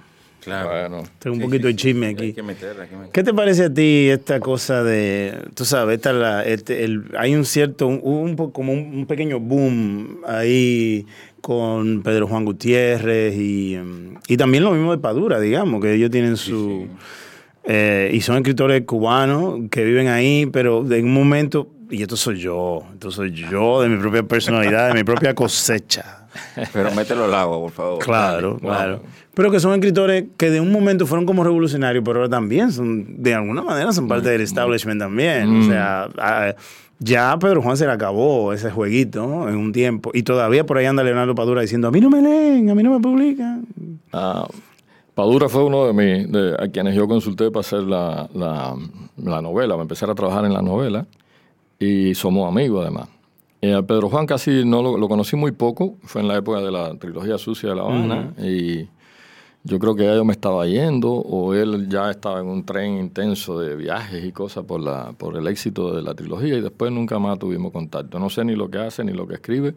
Claro. 0.43 0.69
Bueno, 0.69 1.03
Tengo 1.19 1.35
un 1.35 1.41
Sí, 1.41 1.45
poquito 1.47 1.67
sí, 1.67 1.73
de 1.73 1.75
chisme 1.75 2.07
sí, 2.07 2.13
aquí. 2.13 2.23
Hay 2.25 2.33
que 2.33 2.43
meter, 2.43 2.79
hay 2.81 2.87
que 2.87 2.95
meter. 2.95 3.11
¿Qué 3.11 3.23
te 3.23 3.33
parece 3.33 3.65
a 3.65 3.73
ti 3.73 4.07
esta 4.09 4.39
cosa 4.39 4.83
de, 4.83 5.37
tú 5.53 5.65
sabes, 5.65 5.97
esta 5.97 6.13
la, 6.13 6.45
este, 6.45 6.83
el- 6.85 7.03
hay 7.17 7.35
un 7.35 7.43
cierto, 7.45 7.87
un, 7.87 7.99
un 8.03 8.35
como 8.51 8.71
un, 8.73 8.79
un 8.99 9.05
pequeño 9.05 9.39
boom 9.39 10.21
ahí 10.25 11.05
con 11.41 12.01
Pedro 12.03 12.27
Juan 12.27 12.45
Gutiérrez 12.45 13.35
y, 13.35 13.77
y 14.27 14.37
también 14.37 14.63
lo 14.63 14.71
mismo 14.71 14.91
de 14.91 14.97
Padura, 14.97 15.39
digamos, 15.39 15.81
que 15.81 15.93
ellos 15.93 16.09
tienen 16.11 16.37
su... 16.37 16.87
eh, 17.65 18.09
y 18.13 18.21
son 18.21 18.37
escritores 18.37 18.83
cubanos 18.85 19.59
que 19.69 19.83
viven 19.83 20.07
ahí, 20.07 20.45
pero 20.51 20.85
en 20.91 21.05
un 21.05 21.13
momento, 21.13 21.67
y 21.89 22.01
esto 22.01 22.15
soy 22.15 22.39
yo, 22.39 22.83
esto 22.93 23.11
soy 23.11 23.31
yo 23.31 23.81
de 23.81 23.89
mi 23.89 23.97
propia 23.99 24.23
personalidad, 24.23 24.87
de 24.89 24.93
mi 24.95 25.03
propia 25.03 25.33
cosecha. 25.35 26.18
Pero 26.73 26.91
mételo 26.95 27.25
al 27.25 27.33
agua, 27.33 27.59
por 27.59 27.71
favor. 27.71 27.99
Claro, 28.03 28.51
Dale, 28.51 28.59
claro. 28.61 28.97
wow. 28.97 29.05
Pero 29.33 29.51
que 29.51 29.59
son 29.59 29.73
escritores 29.73 30.25
que 30.37 30.49
de 30.49 30.59
un 30.59 30.71
momento 30.71 31.05
fueron 31.05 31.25
como 31.25 31.43
revolucionarios, 31.43 32.03
pero 32.03 32.19
ahora 32.19 32.29
también 32.29 32.71
son, 32.73 33.21
de 33.23 33.33
alguna 33.35 33.61
manera, 33.61 33.91
son 33.93 34.07
parte 34.07 34.29
del 34.29 34.41
establishment 34.41 34.99
también. 34.99 35.61
O 35.61 35.63
sea, 35.65 36.09
a- 36.17 36.55
ya 37.01 37.37
Pedro 37.39 37.61
Juan 37.61 37.77
se 37.77 37.85
le 37.85 37.91
acabó 37.93 38.51
ese 38.51 38.69
jueguito 38.69 39.25
¿no? 39.25 39.47
en 39.47 39.55
un 39.55 39.71
tiempo. 39.71 40.11
Y 40.13 40.23
todavía 40.23 40.65
por 40.65 40.77
ahí 40.77 40.85
anda 40.85 41.01
Leonardo 41.03 41.33
Padura 41.35 41.61
diciendo, 41.61 41.87
a 41.87 41.91
mí 41.91 42.01
no 42.01 42.09
me 42.09 42.21
leen, 42.21 42.69
a 42.69 42.75
mí 42.75 42.83
no 42.83 42.91
me 42.91 42.99
publican. 42.99 43.65
Ah, 44.11 44.45
Padura 45.15 45.47
fue 45.47 45.63
uno 45.63 45.85
de, 45.87 45.93
mis, 45.93 46.29
de 46.29 46.55
a 46.59 46.67
quienes 46.67 46.95
yo 46.95 47.07
consulté 47.07 47.49
para 47.51 47.61
hacer 47.61 47.83
la, 47.83 48.27
la, 48.33 48.75
la 49.15 49.41
novela, 49.41 49.75
para 49.75 49.83
empezar 49.83 50.09
a 50.09 50.15
trabajar 50.15 50.43
en 50.43 50.53
la 50.53 50.61
novela, 50.61 51.05
y 51.79 52.13
somos 52.15 52.45
amigos 52.49 52.81
además. 52.81 53.07
Eh, 53.61 53.73
a 53.73 53.81
Pedro 53.81 54.09
Juan 54.09 54.25
casi 54.25 54.63
no 54.63 54.81
lo, 54.81 54.97
lo 54.97 55.07
conocí 55.09 55.35
muy 55.35 55.51
poco, 55.51 55.97
fue 56.03 56.21
en 56.21 56.27
la 56.29 56.37
época 56.37 56.61
de 56.61 56.71
la 56.71 56.97
trilogía 56.97 57.37
sucia 57.37 57.69
de 57.69 57.75
La 57.75 57.81
Habana, 57.81 58.33
y 58.41 58.87
yo 59.65 59.77
creo 59.79 59.95
que 59.95 60.03
ya 60.05 60.15
yo 60.15 60.23
me 60.23 60.31
estaba 60.31 60.65
yendo, 60.65 61.11
o 61.11 61.53
él 61.53 61.89
ya 61.89 62.09
estaba 62.09 62.39
en 62.39 62.47
un 62.47 62.63
tren 62.63 62.97
intenso 62.97 63.59
de 63.59 63.75
viajes 63.75 64.23
y 64.23 64.31
cosas 64.31 64.63
por, 64.63 64.79
la, 64.79 65.11
por 65.17 65.35
el 65.35 65.45
éxito 65.47 65.93
de 65.93 66.01
la 66.01 66.13
trilogía, 66.13 66.55
y 66.57 66.61
después 66.61 66.89
nunca 66.93 67.19
más 67.19 67.37
tuvimos 67.37 67.73
contacto. 67.73 68.17
No 68.17 68.29
sé 68.29 68.45
ni 68.45 68.55
lo 68.55 68.69
que 68.71 68.77
hace 68.77 69.03
ni 69.03 69.11
lo 69.11 69.27
que 69.27 69.33
escribe. 69.35 69.75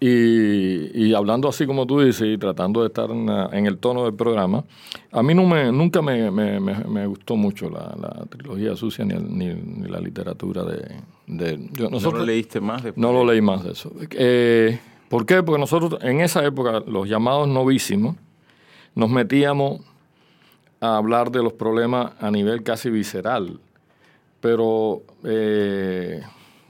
Y, 0.00 1.06
y 1.06 1.14
hablando 1.14 1.48
así 1.48 1.66
como 1.66 1.84
tú 1.86 2.00
dices 2.00 2.26
y 2.28 2.38
tratando 2.38 2.82
de 2.82 2.86
estar 2.88 3.10
en 3.10 3.66
el 3.66 3.78
tono 3.78 4.04
del 4.04 4.14
programa, 4.14 4.64
a 5.10 5.22
mí 5.24 5.34
no 5.34 5.44
me, 5.44 5.72
nunca 5.72 6.02
me, 6.02 6.30
me- 6.30 6.60
me- 6.60 6.84
me 6.84 7.06
gustó 7.06 7.34
mucho 7.36 7.68
la, 7.68 7.96
la 8.00 8.24
trilogía 8.26 8.76
sucia 8.76 9.04
ni, 9.04 9.14
el- 9.14 9.36
ni- 9.36 9.54
ni 9.54 9.88
la 9.88 10.00
literatura 10.00 10.62
de... 10.64 10.84
de- 11.28 11.68
yo- 11.72 11.90
¿No 11.90 11.98
lo 12.00 12.24
leíste 12.24 12.60
más 12.60 12.82
después? 12.82 13.00
no 13.00 13.12
lo 13.12 13.24
leí 13.24 13.40
más 13.40 13.62
de 13.64 13.72
eso. 13.72 13.92
Eh, 14.10 14.80
¿Por 15.08 15.24
qué? 15.26 15.42
Porque 15.42 15.60
nosotros 15.60 15.98
en 16.02 16.20
esa 16.20 16.44
época, 16.44 16.82
los 16.86 17.08
llamados 17.08 17.46
novísimos, 17.48 18.16
nos 18.94 19.08
metíamos 19.10 19.80
a 20.80 20.96
hablar 20.96 21.30
de 21.30 21.42
los 21.42 21.52
problemas 21.54 22.12
a 22.20 22.30
nivel 22.30 22.62
casi 22.62 22.90
visceral. 22.90 23.60
Pero 24.40 25.02
eh, 25.24 26.22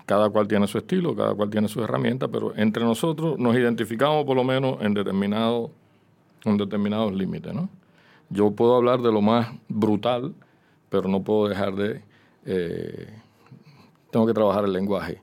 cada 0.07 0.31
cual 0.31 0.49
tiene 0.49 0.67
su 0.67 0.79
estilo, 0.79 1.15
cada 1.15 1.35
cual 1.35 1.51
tiene 1.51 1.69
sus 1.69 1.83
herramientas, 1.85 2.31
pero 2.33 2.55
entre 2.57 2.83
nosotros 2.85 3.39
nos 3.39 3.55
identificamos 3.57 4.25
por 4.25 4.37
lo 4.37 4.45
menos 4.45 4.79
en, 4.81 4.95
determinado, 4.95 5.71
en 6.45 6.57
determinados 6.57 7.13
límites. 7.13 7.53
¿no? 7.53 7.69
Yo 8.31 8.51
puedo 8.53 8.77
hablar 8.77 9.03
de 9.03 9.13
lo 9.13 9.21
más 9.21 9.49
brutal, 9.69 10.33
pero 10.89 11.09
no 11.09 11.23
puedo 11.23 11.49
dejar 11.49 11.75
de... 11.75 12.01
eh, 12.47 13.18
tengo 14.11 14.27
que 14.27 14.35
trabajar 14.35 14.65
el 14.65 14.73
lenguaje. 14.73 15.21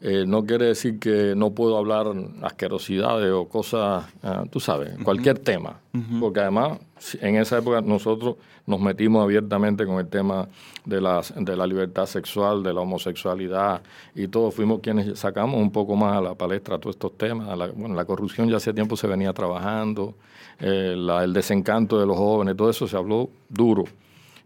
Eh, 0.00 0.24
no 0.26 0.44
quiere 0.44 0.66
decir 0.66 1.00
que 1.00 1.34
no 1.36 1.50
puedo 1.50 1.76
hablar 1.76 2.06
asquerosidades 2.42 3.32
o 3.32 3.48
cosas, 3.48 4.06
ah, 4.22 4.44
tú 4.50 4.60
sabes, 4.60 4.96
cualquier 5.02 5.38
tema. 5.40 5.80
Porque 6.20 6.38
además, 6.40 6.78
en 7.20 7.34
esa 7.36 7.58
época 7.58 7.80
nosotros 7.80 8.36
nos 8.66 8.80
metimos 8.80 9.24
abiertamente 9.24 9.84
con 9.86 9.98
el 9.98 10.06
tema 10.06 10.46
de, 10.84 11.00
las, 11.00 11.34
de 11.36 11.56
la 11.56 11.66
libertad 11.66 12.06
sexual, 12.06 12.62
de 12.62 12.72
la 12.72 12.80
homosexualidad 12.82 13.82
y 14.14 14.28
todos 14.28 14.54
fuimos 14.54 14.80
quienes 14.80 15.18
sacamos 15.18 15.60
un 15.60 15.72
poco 15.72 15.96
más 15.96 16.16
a 16.16 16.20
la 16.20 16.34
palestra 16.34 16.78
todos 16.78 16.94
estos 16.94 17.16
temas. 17.18 17.56
La, 17.58 17.66
bueno, 17.68 17.94
la 17.96 18.04
corrupción 18.04 18.48
ya 18.48 18.58
hace 18.58 18.72
tiempo 18.72 18.96
se 18.96 19.06
venía 19.08 19.32
trabajando, 19.32 20.14
eh, 20.60 20.94
la- 20.96 21.24
el 21.24 21.32
desencanto 21.32 21.98
de 21.98 22.06
los 22.06 22.16
jóvenes, 22.16 22.56
todo 22.56 22.70
eso 22.70 22.86
se 22.86 22.96
habló 22.96 23.30
duro 23.48 23.84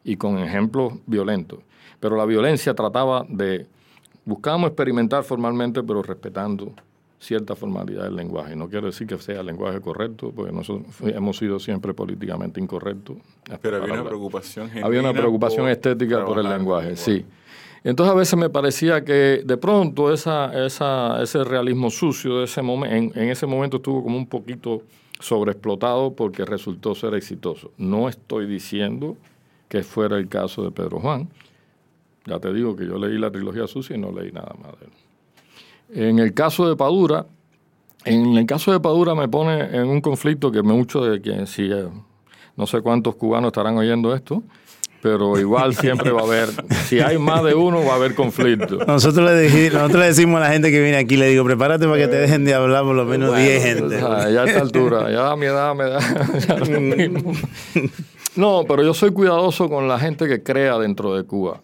y 0.05 0.16
con 0.16 0.38
ejemplos 0.38 0.95
violentos. 1.07 1.59
Pero 2.01 2.16
la 2.16 2.24
violencia 2.24 2.74
trataba 2.74 3.26
de 3.28 3.66
Buscamos 4.25 4.68
experimentar 4.68 5.25
formalmente, 5.25 5.83
pero 5.83 6.03
respetando 6.03 6.73
cierta 7.18 7.55
formalidad 7.55 8.05
del 8.05 8.16
lenguaje. 8.16 8.57
No 8.57 8.68
quiero 8.68 8.87
decir 8.87 9.07
que 9.07 9.16
sea 9.18 9.41
el 9.41 9.47
lenguaje 9.47 9.81
correcto, 9.81 10.33
porque 10.35 10.53
nosotros 10.53 10.87
hemos 11.03 11.37
sido 11.37 11.61
siempre 11.61 11.95
políticamente 11.95 12.61
incorrectos. 12.61 13.16
Pero 13.61 13.77
había 13.77 13.95
una 13.95 14.05
preocupación 14.05 14.70
Había 14.83 15.01
una 15.01 15.12
preocupación 15.12 15.68
estética 15.68 16.25
por 16.25 16.39
el 16.39 16.49
lenguaje, 16.49 16.97
sí. 16.97 17.25
Entonces 17.85 18.12
a 18.12 18.16
veces 18.16 18.39
me 18.39 18.49
parecía 18.49 19.05
que 19.05 19.43
de 19.45 19.57
pronto 19.57 20.12
esa, 20.12 20.66
esa, 20.66 21.20
ese 21.20 21.43
realismo 21.43 21.91
sucio 21.91 22.39
de 22.39 22.45
ese 22.45 22.62
momento, 22.62 22.95
en, 22.95 23.12
en 23.25 23.29
ese 23.29 23.45
momento 23.47 23.79
estuvo 23.79 24.05
como 24.05 24.16
un 24.16 24.27
poquito 24.27 24.83
sobreexplotado 25.18 26.14
porque 26.14 26.45
resultó 26.45 26.95
ser 26.95 27.14
exitoso. 27.14 27.73
No 27.79 28.09
estoy 28.09 28.47
diciendo 28.47 29.16
que 29.68 29.83
fuera 29.83 30.16
el 30.16 30.29
caso 30.29 30.62
de 30.62 30.70
Pedro 30.70 31.01
Juan. 31.01 31.29
Ya 32.27 32.39
te 32.39 32.53
digo 32.53 32.77
que 32.77 32.87
yo 32.87 32.99
leí 32.99 33.18
la 33.18 33.31
trilogía 33.31 33.66
sucia 33.66 33.97
y 33.97 33.99
no 33.99 34.12
leí 34.12 34.31
nada 34.33 34.53
más 34.62 34.73
de 34.79 34.87
él. 34.87 36.09
En 36.09 36.18
el 36.18 36.33
caso 36.35 36.68
de 36.68 36.77
Padura, 36.77 37.27
en 38.05 38.37
el 38.37 38.47
caso 38.47 38.73
de 38.73 38.81
Padura 38.81 39.14
me 39.14 39.29
pone 39.29 39.61
en 39.77 39.89
un 39.89 40.01
conflicto 40.01 40.51
que 40.53 40.62
muchos 40.62 41.09
de 41.11 41.20
quienes, 41.20 41.51
si, 41.51 41.64
eh, 41.70 41.87
no 42.57 42.66
sé 42.66 42.81
cuántos 42.81 43.16
cubanos 43.16 43.49
estarán 43.49 43.77
oyendo 43.77 44.14
esto, 44.14 44.43
pero 45.03 45.37
igual 45.39 45.75
siempre 45.77 46.12
va 46.12 46.20
a 46.20 46.25
haber, 46.25 46.49
si 46.87 47.01
hay 47.01 47.18
más 47.18 47.43
de 47.43 47.55
uno, 47.55 47.85
va 47.85 47.95
a 47.95 47.97
haber 47.97 48.14
conflicto. 48.14 48.79
Nosotros 48.87 49.29
le, 49.31 49.49
dij- 49.51 49.73
nosotros 49.73 50.01
le 50.01 50.07
decimos 50.07 50.37
a 50.41 50.45
la 50.45 50.51
gente 50.53 50.70
que 50.70 50.81
viene 50.81 50.97
aquí, 50.99 51.16
le 51.16 51.27
digo, 51.29 51.45
prepárate 51.45 51.87
para 51.87 51.99
que 51.99 52.07
te 52.09 52.16
dejen 52.18 52.45
de 52.45 52.55
hablar 52.55 52.85
por 52.85 52.95
lo 52.95 53.05
menos 53.05 53.37
10 53.37 53.62
gente. 53.64 53.85
O 54.03 54.20
sea, 54.20 54.31
ya 54.31 54.43
a 54.43 54.45
esta 54.47 54.61
altura, 54.62 55.11
ya 55.11 55.33
a 55.33 55.37
mi 55.37 55.47
edad 55.47 55.75
me 55.75 55.85
da 55.85 55.99
lo 56.59 56.81
mismo. 56.81 57.33
No, 58.37 58.64
pero 58.66 58.83
yo 58.83 58.95
soy 58.95 59.11
cuidadoso 59.11 59.68
con 59.68 59.89
la 59.89 59.99
gente 59.99 60.27
que 60.29 60.43
crea 60.43 60.79
dentro 60.79 61.14
de 61.14 61.25
Cuba. 61.25 61.61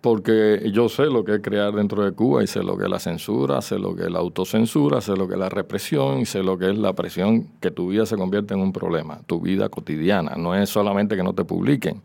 Porque 0.00 0.70
yo 0.72 0.88
sé 0.88 1.06
lo 1.06 1.24
que 1.24 1.36
es 1.36 1.40
crear 1.40 1.72
dentro 1.74 2.04
de 2.04 2.12
Cuba 2.12 2.42
y 2.44 2.46
sé 2.46 2.62
lo 2.62 2.76
que 2.76 2.84
es 2.84 2.90
la 2.90 2.98
censura, 2.98 3.60
sé 3.60 3.78
lo 3.78 3.94
que 3.94 4.04
es 4.04 4.10
la 4.10 4.18
autocensura, 4.18 5.00
sé 5.00 5.16
lo 5.16 5.26
que 5.26 5.34
es 5.34 5.40
la 5.40 5.48
represión 5.48 6.20
y 6.20 6.26
sé 6.26 6.42
lo 6.42 6.58
que 6.58 6.70
es 6.70 6.78
la 6.78 6.92
presión 6.92 7.48
que 7.60 7.70
tu 7.70 7.88
vida 7.88 8.06
se 8.06 8.16
convierte 8.16 8.54
en 8.54 8.60
un 8.60 8.72
problema, 8.72 9.20
tu 9.26 9.40
vida 9.40 9.68
cotidiana, 9.68 10.36
no 10.36 10.54
es 10.54 10.70
solamente 10.70 11.16
que 11.16 11.22
no 11.22 11.34
te 11.34 11.44
publiquen. 11.44 12.02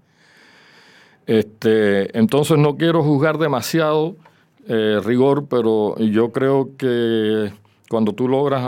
Este, 1.28 2.18
entonces 2.18 2.58
no 2.58 2.76
quiero 2.76 3.04
juzgar 3.04 3.38
demasiado 3.38 4.16
eh, 4.68 5.00
rigor, 5.04 5.48
pero 5.48 5.98
yo 5.98 6.32
creo 6.32 6.72
que 6.78 7.52
cuando 7.89 8.14
tú 8.14 8.28
logras 8.30 8.64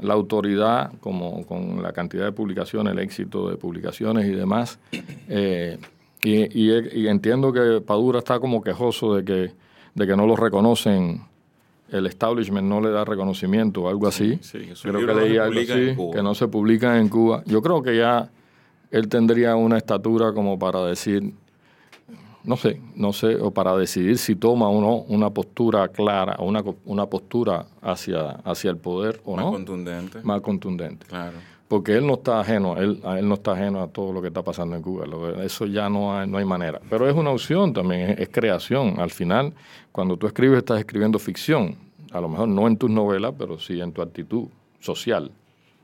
la 0.00 0.14
autoridad, 0.14 0.92
como 1.00 1.44
con 1.46 1.82
la 1.82 1.92
cantidad 1.92 2.24
de 2.24 2.32
publicaciones, 2.32 2.94
el 2.94 3.00
éxito 3.00 3.50
de 3.50 3.56
publicaciones 3.56 4.24
y 4.26 4.30
demás, 4.30 4.78
eh, 5.28 5.78
y, 6.28 7.06
entiendo 7.08 7.52
que 7.52 7.80
Padura 7.80 8.18
está 8.18 8.40
como 8.40 8.62
quejoso 8.62 9.14
de 9.14 9.24
que, 9.24 9.52
de 9.94 10.06
que 10.06 10.16
no 10.16 10.26
lo 10.26 10.36
reconocen, 10.36 11.22
el 11.90 12.06
establishment 12.06 12.66
no 12.66 12.80
le 12.80 12.90
da 12.90 13.04
reconocimiento 13.04 13.82
o 13.82 13.88
algo 13.88 14.08
así. 14.08 14.40
creo 14.82 15.06
que 15.06 15.14
leí 15.14 15.36
algo 15.36 15.60
así, 15.60 15.96
que 16.12 16.22
no 16.22 16.34
se 16.34 16.48
publica 16.48 16.98
en 16.98 17.08
Cuba. 17.08 17.42
Yo 17.46 17.62
creo 17.62 17.82
que 17.82 17.96
ya 17.96 18.30
él 18.90 19.08
tendría 19.08 19.54
una 19.56 19.76
estatura 19.76 20.32
como 20.32 20.58
para 20.58 20.84
decir, 20.84 21.32
no 22.42 22.56
sé, 22.56 22.80
no 22.96 23.12
sé, 23.12 23.36
o 23.36 23.52
para 23.52 23.76
decidir 23.76 24.18
si 24.18 24.34
toma 24.34 24.68
o 24.68 24.80
no 24.80 24.96
una 25.14 25.30
postura 25.30 25.88
clara, 25.88 26.36
una, 26.40 26.64
una 26.86 27.06
postura 27.06 27.66
hacia, 27.82 28.30
hacia 28.44 28.70
el 28.70 28.78
poder 28.78 29.20
o 29.24 29.36
no. 29.36 29.44
Más 29.44 29.52
contundente. 29.52 30.20
Más 30.22 30.40
contundente. 30.40 31.06
Claro 31.06 31.55
porque 31.68 31.96
él 31.96 32.06
no 32.06 32.14
está 32.14 32.40
ajeno, 32.40 32.76
él, 32.76 33.00
él 33.04 33.28
no 33.28 33.34
está 33.34 33.52
ajeno 33.52 33.82
a 33.82 33.88
todo 33.88 34.12
lo 34.12 34.22
que 34.22 34.28
está 34.28 34.42
pasando 34.42 34.76
en 34.76 34.82
Cuba. 34.82 35.04
Eso 35.42 35.66
ya 35.66 35.88
no 35.88 36.16
hay, 36.16 36.28
no 36.28 36.38
hay 36.38 36.44
manera. 36.44 36.80
Pero 36.88 37.08
es 37.08 37.14
una 37.14 37.30
opción 37.30 37.72
también, 37.72 38.16
es, 38.18 38.28
creación. 38.28 39.00
Al 39.00 39.10
final, 39.10 39.52
cuando 39.90 40.16
tú 40.16 40.26
escribes, 40.26 40.58
estás 40.58 40.78
escribiendo 40.78 41.18
ficción. 41.18 41.74
A 42.12 42.20
lo 42.20 42.28
mejor 42.28 42.48
no 42.48 42.66
en 42.68 42.76
tus 42.76 42.90
novelas, 42.90 43.34
pero 43.36 43.58
sí 43.58 43.80
en 43.80 43.92
tu 43.92 44.00
actitud 44.00 44.46
social, 44.78 45.30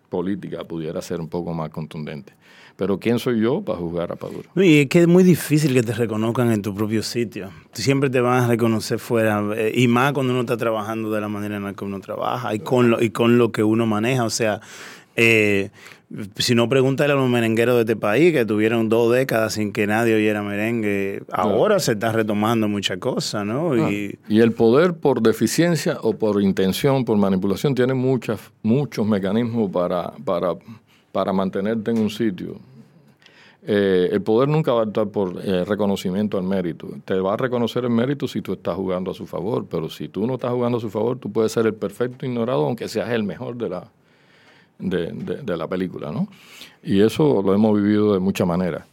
política, 0.09 0.63
pudiera 0.63 1.03
ser 1.03 1.21
un 1.21 1.29
poco 1.29 1.53
más 1.53 1.71
contundente. 1.71 2.33
Pero 2.77 2.99
¿quién 2.99 3.19
soy 3.19 3.41
yo 3.41 3.61
para 3.61 3.79
juzgar 3.79 4.13
a 4.13 4.17
Padura? 4.17 4.49
Y 4.57 4.81
es 4.81 4.89
que 4.89 5.03
es 5.03 5.09
muy 5.09 5.25
difícil 5.25 5.75
que 5.75 5.83
te 5.83 5.93
reconozcan 5.93 6.51
en 6.53 6.63
tu 6.63 6.75
propio 6.75 7.03
sitio. 7.03 7.51
Siempre 7.73 8.09
te 8.09 8.21
van 8.21 8.45
a 8.45 8.49
reconocer 8.49 8.99
fuera, 8.99 9.43
eh, 9.57 9.73
y 9.75 9.89
más 9.89 10.13
cuando 10.13 10.33
uno 10.33 10.41
está 10.41 10.57
trabajando 10.57 11.11
de 11.11 11.21
la 11.21 11.29
manera 11.29 11.57
en 11.57 11.65
la 11.65 11.75
que 11.75 11.85
uno 11.85 12.01
trabaja 12.01 12.55
y 12.55 12.61
con 12.61 12.91
lo, 12.91 13.03
y 13.03 13.11
con 13.11 13.37
lo 13.37 13.53
que 13.53 13.63
uno 13.63 13.85
maneja. 13.85 14.25
O 14.25 14.31
sea, 14.31 14.61
eh, 15.17 15.71
si 16.37 16.55
no, 16.55 16.69
pregúntale 16.69 17.13
a 17.13 17.17
los 17.17 17.29
merengueros 17.29 17.77
de 17.77 17.81
este 17.83 17.97
país 17.97 18.33
que 18.33 18.45
tuvieron 18.45 18.89
dos 18.89 19.13
décadas 19.13 19.55
sin 19.55 19.73
que 19.73 19.87
nadie 19.87 20.15
oyera 20.15 20.43
merengue. 20.43 21.23
Ahora 21.33 21.79
se 21.79 21.93
está 21.93 22.13
retomando 22.13 22.69
muchas 22.69 22.99
cosas, 22.99 23.47
¿no? 23.47 23.77
Y, 23.91 24.19
el 24.29 24.53
poder 24.53 24.95
por 24.95 25.23
deficiencia 25.23 25.99
o 26.03 26.13
por 26.15 26.43
intención, 26.43 27.05
por 27.05 27.17
manipulación, 27.17 27.75
tiene 27.75 27.95
muchas, 27.95 28.41
muchos 28.63 29.07
mecanismos 29.07 29.71
para, 29.71 30.13
para, 30.25 30.55
para 31.13 31.33
mantenerte 31.33 31.91
en 31.91 31.99
un 31.99 32.11
sitio. 32.11 32.59
Eh, 33.65 34.09
el 34.11 34.21
poder 34.23 34.49
nunca 34.49 34.73
va 34.73 34.83
a 34.83 34.87
estar 34.87 35.07
por 35.07 35.41
eh, 35.43 35.65
reconocimiento 35.65 36.37
al 36.37 36.45
mérito. 36.45 36.89
Te 37.05 37.15
va 37.15 37.35
a 37.35 37.37
reconocer 37.37 37.85
el 37.85 37.91
mérito 37.91 38.27
si 38.27 38.43
tú 38.43 38.55
estás 38.55 38.75
jugando 38.75 39.13
a 39.13 39.15
su 39.15 39.27
favor, 39.27 39.67
pero 39.71 39.89
si 39.89 40.09
tú 40.09 40.27
no 40.27 40.35
estás 40.35 40.51
jugando 40.51 40.79
a 40.79 40.81
su 40.81 40.91
favor, 40.91 41.19
tú 41.19 41.31
puedes 41.31 41.53
ser 41.53 41.67
el 41.67 41.75
perfecto 41.75 42.27
ignorado, 42.27 42.67
aunque 42.67 42.89
seas 42.89 43.11
el 43.11 43.23
mejor 43.23 43.57
de 43.57 43.69
la, 43.69 43.89
de, 44.79 45.57
la 45.57 45.67
película, 45.69 46.11
¿no? 46.11 46.29
Y 46.83 47.01
eso 47.01 47.43
lo 47.43 47.55
hemos 47.55 47.81
vivido 47.81 48.15
de 48.15 48.21
muchas 48.21 48.47
maneras. 48.47 48.85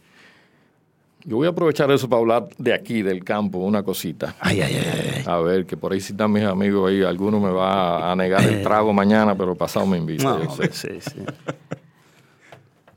Yo 1.24 1.36
voy 1.36 1.46
a 1.46 1.50
aprovechar 1.50 1.90
eso 1.90 2.08
para 2.08 2.20
hablar 2.20 2.48
de 2.56 2.72
aquí, 2.72 3.02
del 3.02 3.22
campo, 3.24 3.58
una 3.58 3.82
cosita. 3.82 4.36
Ay, 4.40 4.62
ay, 4.62 4.74
ay. 4.74 5.22
A 5.26 5.38
ver, 5.40 5.66
que 5.66 5.76
por 5.76 5.92
ahí 5.92 6.00
si 6.00 6.12
están 6.12 6.32
mis 6.32 6.44
amigos 6.44 6.90
ahí, 6.90 7.02
alguno 7.02 7.38
me 7.40 7.50
va 7.50 8.10
a 8.10 8.16
negar 8.16 8.42
el 8.42 8.62
trago 8.62 8.92
mañana, 8.92 9.34
pero 9.34 9.54
pasado 9.54 9.84
me 9.84 9.98
invita. 9.98 10.24
No, 10.24 10.50
sí, 10.72 10.88
sí. 11.00 11.20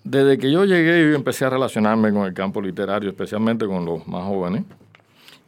Desde 0.03 0.37
que 0.37 0.51
yo 0.51 0.63
llegué 0.63 1.11
y 1.11 1.15
empecé 1.15 1.45
a 1.45 1.49
relacionarme 1.49 2.11
con 2.13 2.25
el 2.25 2.33
campo 2.33 2.61
literario, 2.61 3.09
especialmente 3.09 3.65
con 3.65 3.85
los 3.85 4.07
más 4.07 4.23
jóvenes, 4.23 4.63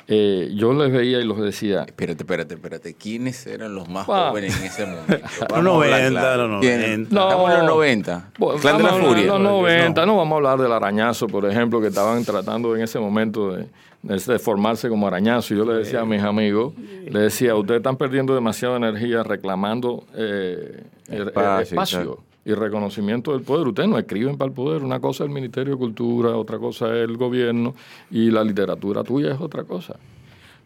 eh, 0.08 0.52
yo 0.54 0.74
les 0.74 0.92
veía 0.92 1.20
y 1.20 1.24
los 1.24 1.40
decía. 1.40 1.84
Espérate, 1.84 2.24
espérate, 2.24 2.54
espérate. 2.54 2.94
¿Quiénes 2.94 3.48
eran 3.48 3.74
los 3.74 3.90
más 3.90 4.06
jóvenes 4.06 4.60
en 4.60 4.66
ese 4.66 4.86
momento? 4.86 5.18
los 5.50 5.64
90, 5.64 6.38
los 6.38 6.50
90. 6.50 7.16
No, 7.16 7.24
Estamos 7.24 7.52
en 7.52 7.58
los 7.58 7.66
90. 7.68 8.30
Clan 8.62 8.78
de 8.78 8.84
la 8.84 8.94
Furia. 8.94 9.26
Los 9.26 9.40
90, 9.42 10.06
no. 10.06 10.18
vamos 10.18 10.34
a 10.34 10.36
hablar 10.38 10.60
del 10.60 10.72
arañazo, 10.72 11.28
por 11.28 11.50
ejemplo, 11.50 11.82
que 11.82 11.88
estaban 11.88 12.24
tratando 12.24 12.76
en 12.76 12.84
ese 12.84 13.00
momento 13.00 13.54
de, 13.54 13.68
de 14.04 14.40
formarse 14.40 14.90
como 14.90 15.08
arañazo. 15.08 15.54
Y 15.54 15.58
yo 15.58 15.66
le 15.66 15.74
decía 15.74 16.02
a 16.02 16.06
mis 16.06 16.22
amigos, 16.22 16.74
le 16.78 17.20
decía, 17.20 17.56
ustedes 17.56 17.80
están 17.80 17.98
perdiendo 17.98 18.36
demasiada 18.36 18.78
energía 18.78 19.24
reclamando 19.24 20.04
eh, 20.16 20.84
espacio 21.10 22.20
y 22.46 22.54
reconocimiento 22.54 23.34
del 23.34 23.42
poder. 23.42 23.68
Ustedes 23.68 23.90
no 23.90 23.98
escriben 23.98 24.38
para 24.38 24.50
el 24.50 24.54
poder. 24.54 24.84
Una 24.84 25.00
cosa 25.00 25.24
es 25.24 25.30
el 25.30 25.34
Ministerio 25.34 25.74
de 25.74 25.80
Cultura, 25.80 26.38
otra 26.38 26.60
cosa 26.60 26.88
es 26.96 27.10
el 27.10 27.18
gobierno 27.18 27.74
y 28.12 28.30
la 28.30 28.44
literatura 28.44 29.04
tuya 29.04 29.34
es 29.34 29.42
otra 29.42 29.64
cosa. 29.64 29.96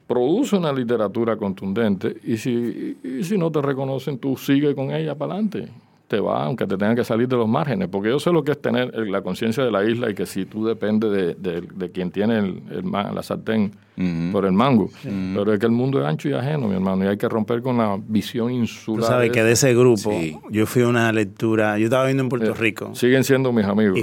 Produce 0.05 0.57
una 0.57 0.73
literatura 0.73 1.38
contundente 1.38 2.17
y 2.23 2.38
si, 2.38 2.97
y 3.03 3.23
si 3.23 3.38
no 3.38 3.51
te 3.51 3.61
reconocen, 3.61 4.19
tú 4.19 4.36
sigue 4.36 4.75
con 4.75 4.91
ella 4.91 5.15
para 5.15 5.34
adelante 5.34 5.69
te 6.10 6.20
va, 6.20 6.43
aunque 6.43 6.66
te 6.66 6.76
tengan 6.76 6.95
que 6.95 7.05
salir 7.05 7.28
de 7.28 7.38
los 7.38 7.47
márgenes, 7.47 7.88
porque 7.88 8.10
yo 8.10 8.20
sé 8.20 8.32
lo 8.34 8.43
que 8.43 8.51
es 8.51 8.62
tener 8.62 8.91
la 9.07 9.22
conciencia 9.22 9.64
de 9.64 9.72
la 9.72 9.86
isla 9.86 10.10
y 10.10 10.16
que 10.16 10.26
si 10.26 10.45
tú 10.45 10.66
dependes 10.66 11.12
de, 11.12 11.62
de, 11.62 11.91
quien 11.91 12.12
tiene 12.12 12.39
el, 12.39 12.64
la 12.91 13.24
sartén 13.24 13.72
por 14.32 14.45
el 14.45 14.53
mango, 14.53 14.89
pero 15.03 15.53
es 15.53 15.60
que 15.60 15.66
el 15.66 15.74
mundo 15.74 15.99
es 15.99 16.05
ancho 16.05 16.30
y 16.30 16.34
ajeno, 16.34 16.68
mi 16.68 16.76
hermano, 16.76 17.03
y 17.03 17.07
hay 17.07 17.18
que 17.18 17.28
romper 17.28 17.62
con 17.62 17.78
la 17.78 17.99
visión 18.01 18.49
insular. 18.49 19.01
Tú 19.01 19.07
sabes 19.07 19.32
que 19.32 19.43
de 19.43 19.51
ese 19.51 19.74
grupo, 19.76 20.12
yo 20.49 20.66
fui 20.66 20.84
a 20.84 20.88
una 20.88 21.12
lectura, 21.12 21.78
yo 21.78 21.86
estaba 21.86 22.05
viendo 22.05 22.24
en 22.24 22.30
Puerto 22.30 22.51
eh, 22.51 22.57
Rico. 22.57 22.95
Siguen 22.95 23.26
siendo 23.26 23.51
mis 23.51 23.66
amigos. 23.66 23.99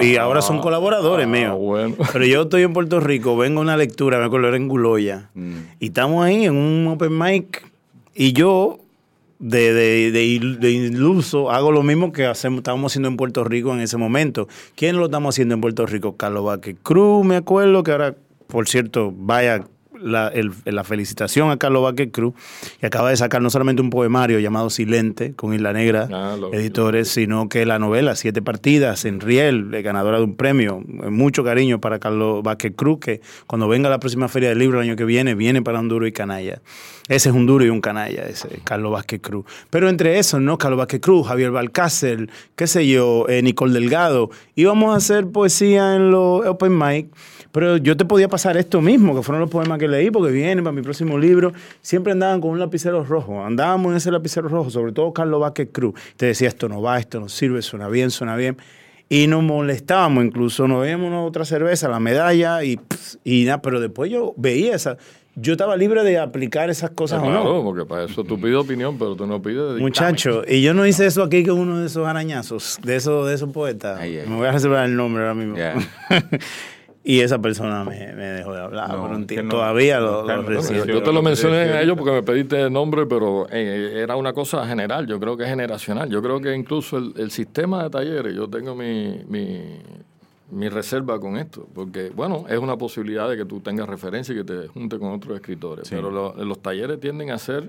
Y, 0.00 0.16
ahora 0.16 0.40
son 0.40 0.58
ah, 0.58 0.60
colaboradores 0.60 1.26
ah, 1.26 1.28
míos. 1.28 1.58
Pero 2.12 2.24
yo 2.24 2.42
estoy 2.42 2.62
en 2.62 2.72
Puerto 2.72 3.00
Rico, 3.00 3.36
vengo 3.36 3.58
a 3.58 3.62
una 3.62 3.76
lectura, 3.76 4.18
me 4.18 4.26
acuerdo, 4.26 4.48
era 4.48 4.56
en 4.56 4.68
Guloya, 4.68 5.30
mm. 5.34 5.54
y 5.80 5.86
estamos 5.86 6.24
ahí 6.24 6.44
en 6.44 6.54
un 6.54 6.86
open 6.86 7.18
mic, 7.18 7.66
y 8.14 8.32
yo 8.32 8.81
de, 9.42 9.72
de, 9.74 10.10
de, 10.60 10.70
iluso, 10.70 11.50
hago 11.50 11.72
lo 11.72 11.82
mismo 11.82 12.12
que 12.12 12.26
hacemos, 12.26 12.58
estábamos 12.58 12.92
haciendo 12.92 13.08
en 13.08 13.16
Puerto 13.16 13.42
Rico 13.42 13.74
en 13.74 13.80
ese 13.80 13.96
momento. 13.96 14.46
¿Quién 14.76 14.96
lo 14.96 15.06
estamos 15.06 15.34
haciendo 15.34 15.54
en 15.56 15.60
Puerto 15.60 15.84
Rico? 15.84 16.16
Carlos 16.16 16.44
Vázquez 16.44 16.76
Cruz, 16.82 17.26
me 17.26 17.36
acuerdo, 17.36 17.82
que 17.82 17.90
ahora, 17.90 18.14
por 18.46 18.68
cierto, 18.68 19.12
vaya 19.14 19.64
la, 20.02 20.32
la, 20.64 20.84
felicitación 20.84 21.50
a 21.50 21.56
Carlos 21.56 21.82
Vázquez 21.82 22.10
Cruz, 22.12 22.34
que 22.80 22.86
acaba 22.86 23.10
de 23.10 23.16
sacar 23.16 23.42
no 23.42 23.50
solamente 23.50 23.82
un 23.82 23.90
poemario 23.90 24.38
llamado 24.38 24.70
Silente, 24.70 25.34
con 25.34 25.54
Isla 25.54 25.72
Negra, 25.72 26.08
ah, 26.12 26.36
editores, 26.52 27.08
sino 27.08 27.48
que 27.48 27.64
la 27.66 27.78
novela 27.78 28.16
Siete 28.16 28.42
Partidas 28.42 29.04
en 29.04 29.20
Riel, 29.20 29.70
ganadora 29.82 30.18
de 30.18 30.24
un 30.24 30.36
premio. 30.36 30.80
Mucho 30.80 31.44
cariño 31.44 31.80
para 31.80 31.98
Carlos 31.98 32.42
Vázquez 32.42 32.72
Cruz, 32.76 33.00
que 33.00 33.20
cuando 33.46 33.68
venga 33.68 33.88
la 33.88 34.00
próxima 34.00 34.28
Feria 34.28 34.50
del 34.50 34.58
Libro 34.58 34.80
el 34.80 34.88
año 34.88 34.96
que 34.96 35.04
viene, 35.04 35.34
viene 35.34 35.62
para 35.62 35.80
un 35.80 35.88
duro 35.88 36.06
y 36.06 36.12
canalla. 36.12 36.60
Ese 37.08 37.30
es 37.30 37.34
un 37.34 37.46
duro 37.46 37.64
y 37.64 37.68
un 37.68 37.80
canalla, 37.80 38.22
ese 38.24 38.60
Carlos 38.64 38.92
Vázquez 38.92 39.20
Cruz. 39.20 39.44
Pero 39.70 39.88
entre 39.88 40.18
esos, 40.18 40.40
¿no? 40.40 40.58
Carlos 40.58 40.78
Vázquez 40.78 41.00
Cruz, 41.00 41.26
Javier 41.26 41.50
Balcácer, 41.50 42.28
qué 42.56 42.66
sé 42.66 42.86
yo, 42.86 43.26
eh, 43.28 43.42
Nicole 43.42 43.72
Delgado, 43.72 44.30
íbamos 44.54 44.94
a 44.94 44.98
hacer 44.98 45.26
poesía 45.26 45.96
en 45.96 46.10
los 46.10 46.46
Open 46.46 46.78
Mic 46.78 47.08
pero 47.52 47.76
yo 47.76 47.96
te 47.96 48.04
podía 48.06 48.28
pasar 48.28 48.56
esto 48.56 48.80
mismo, 48.80 49.14
que 49.14 49.22
fueron 49.22 49.40
los 49.40 49.50
poemas 49.50 49.78
que 49.78 49.86
leí, 49.86 50.10
porque 50.10 50.32
vienen 50.32 50.64
para 50.64 50.74
mi 50.74 50.82
próximo 50.82 51.18
libro. 51.18 51.52
Siempre 51.82 52.12
andaban 52.12 52.40
con 52.40 52.50
un 52.50 52.58
lapicero 52.58 53.04
rojo. 53.04 53.44
Andábamos 53.44 53.92
en 53.92 53.96
ese 53.98 54.10
lapicero 54.10 54.48
rojo, 54.48 54.70
sobre 54.70 54.92
todo 54.92 55.12
Carlos 55.12 55.40
Vázquez 55.40 55.68
Cruz. 55.70 55.94
Te 56.16 56.26
decía, 56.26 56.48
esto 56.48 56.68
no 56.68 56.80
va, 56.80 56.98
esto 56.98 57.20
no 57.20 57.28
sirve, 57.28 57.60
suena 57.60 57.88
bien, 57.88 58.10
suena 58.10 58.36
bien. 58.36 58.56
Y 59.10 59.26
nos 59.26 59.42
molestábamos, 59.42 60.24
incluso 60.24 60.66
nos 60.66 60.80
veíamos 60.80 61.08
una 61.08 61.22
otra 61.22 61.44
cerveza, 61.44 61.86
la 61.88 62.00
medalla, 62.00 62.64
y, 62.64 62.80
y 63.22 63.44
nada, 63.44 63.60
pero 63.60 63.78
después 63.78 64.10
yo 64.10 64.32
veía 64.38 64.74
esa 64.74 64.96
yo 65.34 65.52
estaba 65.52 65.76
libre 65.76 66.04
de 66.04 66.18
aplicar 66.18 66.68
esas 66.68 66.90
cosas 66.90 67.22
o 67.22 67.30
no. 67.30 67.64
porque 67.64 67.86
para 67.86 68.04
eso 68.04 68.22
tú 68.22 68.38
pides 68.38 68.56
opinión, 68.56 68.98
pero 68.98 69.16
tú 69.16 69.26
no 69.26 69.40
pides 69.40 69.80
Muchacho, 69.80 70.42
y 70.46 70.60
yo 70.60 70.74
no 70.74 70.86
hice 70.86 71.06
eso 71.06 71.22
aquí 71.22 71.44
con 71.44 71.58
uno 71.58 71.78
de 71.78 71.86
esos 71.86 72.06
arañazos, 72.06 72.78
de 72.82 72.96
esos, 72.96 73.26
de 73.26 73.34
esos 73.34 73.50
poetas. 73.50 74.00
Me 74.00 74.36
voy 74.36 74.46
a 74.46 74.52
reservar 74.52 74.84
el 74.84 74.94
nombre 74.94 75.22
ahora 75.22 75.34
mismo. 75.34 75.56
Y 77.04 77.20
esa 77.20 77.40
persona 77.40 77.84
me, 77.84 77.96
dejó 77.96 78.52
de 78.52 78.60
hablar 78.60 78.90
Todavía 79.48 79.98
lo, 79.98 80.24
Yo 80.84 81.02
te 81.02 81.12
lo 81.12 81.20
mencioné 81.20 81.56
a 81.56 81.82
ellos 81.82 81.96
porque 81.96 82.12
me 82.12 82.22
pediste 82.22 82.62
el 82.62 82.72
nombre, 82.72 83.06
pero 83.06 83.48
eh, 83.50 84.00
era 84.02 84.14
una 84.14 84.32
cosa 84.32 84.64
general. 84.66 85.06
Yo 85.08 85.18
creo 85.18 85.36
que 85.36 85.42
es 85.42 85.48
generacional. 85.48 86.08
Yo 86.08 86.22
creo 86.22 86.40
que 86.40 86.54
incluso 86.54 86.98
el, 86.98 87.30
sistema 87.32 87.82
de 87.82 87.90
talleres, 87.90 88.34
yo 88.34 88.48
tengo 88.48 88.76
mi, 88.76 89.20
mi, 89.28 90.68
reserva 90.68 91.18
con 91.18 91.36
esto. 91.38 91.66
Porque, 91.74 92.10
bueno, 92.10 92.44
es 92.48 92.58
una 92.58 92.76
posibilidad 92.76 93.28
de 93.28 93.36
que 93.36 93.46
tú 93.46 93.58
tengas 93.58 93.88
referencia 93.88 94.32
y 94.32 94.38
que 94.38 94.44
te 94.44 94.68
junte 94.68 94.96
con 94.98 95.10
otros 95.12 95.34
escritores. 95.34 95.88
Pero 95.90 96.10
los 96.10 96.62
talleres 96.62 97.00
tienden 97.00 97.32
a 97.32 97.38
ser 97.38 97.68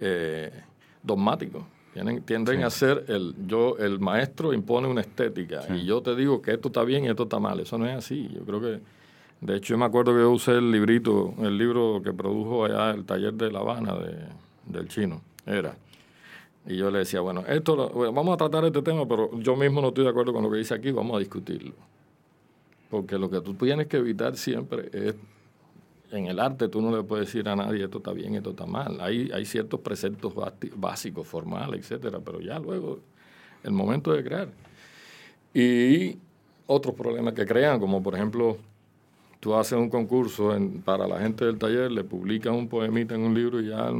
eh, 0.00 0.50
dogmáticos. 1.04 1.62
Tienen, 1.92 2.22
tienden 2.22 2.62
a 2.64 2.70
ser 2.70 3.04
el 3.08 3.34
yo 3.46 3.76
el 3.78 4.00
maestro 4.00 4.52
impone 4.54 4.88
una 4.88 5.02
estética 5.02 5.62
y 5.76 5.84
yo 5.84 6.00
te 6.02 6.16
digo 6.16 6.40
que 6.40 6.52
esto 6.52 6.68
está 6.68 6.84
bien 6.84 7.04
y 7.04 7.08
esto 7.08 7.24
está 7.24 7.38
mal. 7.38 7.60
Eso 7.60 7.76
no 7.76 7.86
es 7.86 7.94
así. 7.94 8.30
Yo 8.34 8.42
creo 8.44 8.60
que 8.60 8.80
De 9.42 9.56
hecho, 9.56 9.74
yo 9.74 9.78
me 9.78 9.84
acuerdo 9.84 10.12
que 10.14 10.20
yo 10.20 10.30
usé 10.30 10.52
el 10.52 10.70
librito, 10.70 11.34
el 11.40 11.58
libro 11.58 12.00
que 12.02 12.12
produjo 12.12 12.64
allá 12.64 12.92
el 12.92 13.04
taller 13.04 13.34
de 13.34 13.50
La 13.50 13.58
Habana 13.58 13.94
de, 13.96 14.14
del 14.66 14.86
chino, 14.88 15.20
era. 15.44 15.74
Y 16.64 16.76
yo 16.76 16.92
le 16.92 17.00
decía, 17.00 17.20
bueno, 17.20 17.42
esto 17.48 17.74
lo- 17.74 17.88
bueno, 17.90 18.12
vamos 18.12 18.34
a 18.34 18.36
tratar 18.36 18.64
este 18.66 18.80
tema, 18.82 19.04
pero 19.08 19.36
yo 19.40 19.56
mismo 19.56 19.80
no 19.82 19.88
estoy 19.88 20.04
de 20.04 20.10
acuerdo 20.10 20.32
con 20.32 20.44
lo 20.44 20.50
que 20.50 20.58
dice 20.58 20.74
aquí, 20.74 20.92
vamos 20.92 21.16
a 21.16 21.18
discutirlo. 21.18 21.74
Porque 22.88 23.18
lo 23.18 23.28
que 23.28 23.40
tú 23.40 23.54
tienes 23.54 23.88
que 23.88 23.96
evitar 23.96 24.36
siempre 24.36 24.88
es, 24.92 25.14
en 26.12 26.26
el 26.26 26.38
arte 26.38 26.68
tú 26.68 26.80
no 26.82 26.94
le 26.94 27.02
puedes 27.02 27.26
decir 27.26 27.48
a 27.48 27.56
nadie 27.56 27.84
esto 27.84 27.98
está 27.98 28.12
bien, 28.12 28.34
esto 28.34 28.50
está 28.50 28.66
mal. 28.66 29.00
Hay, 29.00 29.30
hay 29.32 29.44
ciertos 29.44 29.80
preceptos 29.80 30.32
básicos, 30.76 31.26
formales, 31.26 31.80
etcétera, 31.80 32.20
pero 32.24 32.40
ya 32.40 32.58
luego, 32.58 33.00
el 33.64 33.72
momento 33.72 34.12
de 34.12 34.22
crear. 34.22 34.48
Y 35.54 36.18
otros 36.66 36.94
problemas 36.94 37.34
que 37.34 37.46
crean, 37.46 37.80
como 37.80 38.02
por 38.02 38.14
ejemplo, 38.14 38.58
tú 39.42 39.56
haces 39.56 39.76
un 39.76 39.90
concurso 39.90 40.54
en- 40.54 40.82
para 40.82 41.08
la 41.08 41.18
gente 41.18 41.44
del 41.44 41.58
taller, 41.58 41.90
le 41.90 42.04
publicas 42.04 42.52
un 42.54 42.68
poemita 42.68 43.16
en 43.16 43.22
un 43.22 43.34
libro 43.34 43.60
y 43.60 43.70
ya 43.70 43.90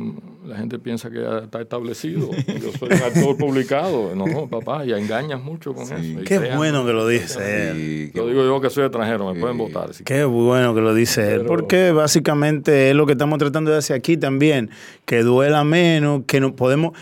la 0.47 0.57
gente 0.57 0.79
piensa 0.79 1.11
que 1.11 1.21
ya 1.21 1.39
está 1.39 1.61
establecido. 1.61 2.31
Yo 2.47 2.71
soy 2.79 2.91
un 2.93 3.03
actor 3.03 3.37
publicado. 3.37 4.15
No, 4.15 4.25
no, 4.25 4.47
papá, 4.47 4.85
ya 4.85 4.97
engañas 4.99 5.43
mucho 5.43 5.75
con 5.75 5.83
eso. 5.83 6.21
Qué 6.25 6.39
bueno 6.57 6.87
que 6.87 6.93
lo 6.93 7.09
dice 7.09 7.71
él. 7.71 8.13
Lo 8.15 8.29
digo 8.29 8.45
yo 8.45 8.61
que 8.61 8.71
soy 8.71 8.85
extranjero, 8.85 9.35
me 9.35 9.41
pueden 9.41 9.59
votar. 9.59 9.93
si 9.93 10.05
Qué 10.05 10.23
bueno 10.23 10.77
que 10.77 10.81
lo 10.81 10.95
dice 10.95 11.35
él, 11.35 11.43
porque 11.45 11.91
básicamente 11.91 12.91
es 12.91 12.95
lo 12.95 13.05
que 13.07 13.13
estamos 13.13 13.41
tratando 13.41 13.73
de 13.73 13.79
hacer 13.79 13.97
aquí 13.97 14.17
también, 14.17 14.71
que 15.07 15.25
duela 15.25 15.65
menos, 15.65 16.23
que 16.29 16.39
no 16.39 16.55
podemos... 16.55 16.97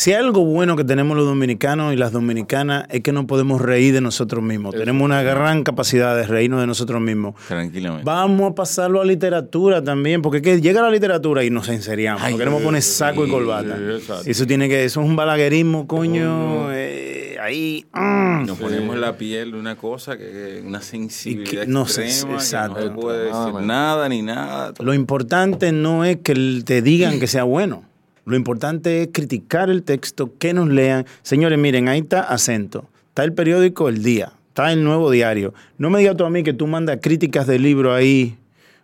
Si 0.00 0.14
hay 0.14 0.16
algo 0.24 0.46
bueno 0.46 0.76
que 0.76 0.84
tenemos 0.84 1.14
los 1.14 1.26
dominicanos 1.26 1.92
y 1.92 1.96
las 1.98 2.10
dominicanas 2.10 2.86
es 2.88 3.02
que 3.02 3.12
no 3.12 3.26
podemos 3.26 3.60
reír 3.60 3.92
de 3.92 4.00
nosotros 4.00 4.42
mismos. 4.42 4.74
Tenemos 4.74 5.04
una 5.04 5.22
gran 5.22 5.62
capacidad 5.62 6.16
de 6.16 6.26
reírnos 6.26 6.58
de 6.62 6.66
nosotros 6.66 7.02
mismos. 7.02 7.34
Tranquilamente. 7.46 8.04
Vamos 8.06 8.52
a 8.52 8.54
pasarlo 8.54 9.02
a 9.02 9.04
literatura 9.04 9.84
también, 9.84 10.22
porque 10.22 10.38
es 10.38 10.42
que 10.42 10.58
llega 10.62 10.80
la 10.80 10.90
literatura 10.90 11.44
y 11.44 11.50
nos 11.50 11.68
enseriamos. 11.68 12.22
Ay, 12.22 12.32
no 12.32 12.38
queremos 12.38 12.62
poner 12.62 12.80
saco 12.80 13.24
y 13.24 13.26
sí, 13.26 13.30
corbata. 13.30 13.76
sí, 14.24 14.30
eso 14.30 14.46
tiene 14.46 14.70
que, 14.70 14.84
eso 14.86 15.02
es 15.02 15.06
un 15.06 15.16
balaguerismo, 15.16 15.86
coño. 15.86 16.72
eh, 16.72 17.36
ahí. 17.38 17.84
mm. 17.92 18.46
Nos 18.46 18.58
ponemos 18.58 18.94
en 18.94 19.02
la 19.02 19.18
piel 19.18 19.52
de 19.52 19.58
una 19.58 19.76
cosa 19.76 20.16
que 20.16 20.62
una 20.64 20.80
sensibilidad 20.80 21.52
Y 21.52 21.56
que- 21.56 21.66
no 21.66 21.84
sé, 21.84 22.04
que 22.04 22.32
exacto. 22.32 22.80
no 22.80 22.86
se 22.86 22.90
puede 22.92 23.24
decir 23.26 23.54
nada 23.66 24.08
ni 24.08 24.22
nada. 24.22 24.72
Lo 24.80 24.94
importante 24.94 25.72
no 25.72 26.06
es 26.06 26.16
que 26.22 26.62
te 26.64 26.80
digan 26.80 27.20
que 27.20 27.26
sea 27.26 27.44
bueno. 27.44 27.89
Lo 28.30 28.36
importante 28.36 29.02
es 29.02 29.08
criticar 29.12 29.68
el 29.70 29.82
texto, 29.82 30.32
que 30.38 30.54
nos 30.54 30.68
lean. 30.68 31.04
Señores, 31.22 31.58
miren, 31.58 31.88
ahí 31.88 31.98
está 32.00 32.20
acento. 32.22 32.86
Está 33.08 33.24
el 33.24 33.32
periódico 33.32 33.88
El 33.88 34.02
Día. 34.02 34.32
Está 34.48 34.72
el 34.72 34.82
Nuevo 34.84 35.10
Diario. 35.10 35.52
No 35.78 35.90
me 35.90 35.98
digas 36.00 36.16
tú 36.16 36.24
a 36.24 36.30
mí 36.30 36.42
que 36.42 36.52
tú 36.52 36.66
mandas 36.66 36.98
críticas 37.02 37.46
de 37.46 37.58
libro 37.58 37.92
ahí 37.94 38.36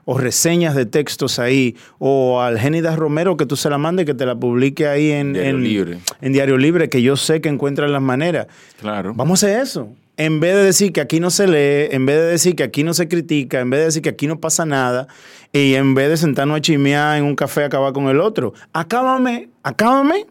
o 0.05 0.17
reseñas 0.19 0.75
de 0.77 0.87
textos 0.87 1.39
ahí 1.41 1.75
o 1.99 2.41
al 2.41 2.59
Génidas 2.59 2.97
Romero 2.97 3.37
que 3.37 3.45
tú 3.47 3.57
se 3.57 3.69
la 3.69 3.77
mandes 3.79 4.07
que 4.07 4.15
te 4.15 4.25
la 4.25 4.37
publique 4.37 4.87
ahí 4.87 5.11
en 5.11 5.33
Diario 5.33 5.51
en- 5.51 5.63
Libre. 5.65 5.99
en 6.21 6.33
Diario 6.33 6.57
Libre, 6.59 6.89
que 6.89 7.03
yo 7.03 7.17
sé 7.17 7.41
que 7.41 7.49
encuentran 7.49 7.93
las 7.93 8.03
maneras. 8.03 8.47
Claro. 8.81 9.15
Vamos 9.17 9.43
a 9.43 9.47
hacer 9.49 9.61
eso. 9.63 9.89
En 10.19 10.41
vez 10.41 10.55
de 10.55 10.63
decir 10.65 10.93
que 10.93 11.01
aquí 11.03 11.21
no 11.21 11.31
se 11.31 11.47
lee, 11.47 11.95
en 11.95 12.07
vez 12.07 12.17
de 12.17 12.25
decir 12.27 12.57
que 12.57 12.63
aquí 12.63 12.83
no 12.83 12.95
se 12.95 13.07
critica, 13.07 13.61
en 13.61 13.69
vez 13.69 13.81
de 13.81 13.85
decir 13.87 14.03
que 14.03 14.09
aquí 14.09 14.27
no 14.27 14.41
pasa 14.41 14.65
nada, 14.65 15.09
y 15.53 15.75
en 15.75 15.95
vez 15.95 16.09
de 16.09 16.17
sentarnos 16.17 16.57
a 16.57 16.61
chimear 16.61 17.19
en 17.19 17.25
un 17.25 17.37
café 17.37 17.65
a 17.65 17.67
acabar 17.67 17.93
con 17.93 18.09
el 18.09 18.21
otro, 18.21 18.55
acábame, 18.73 19.51
acábame, 19.63 20.25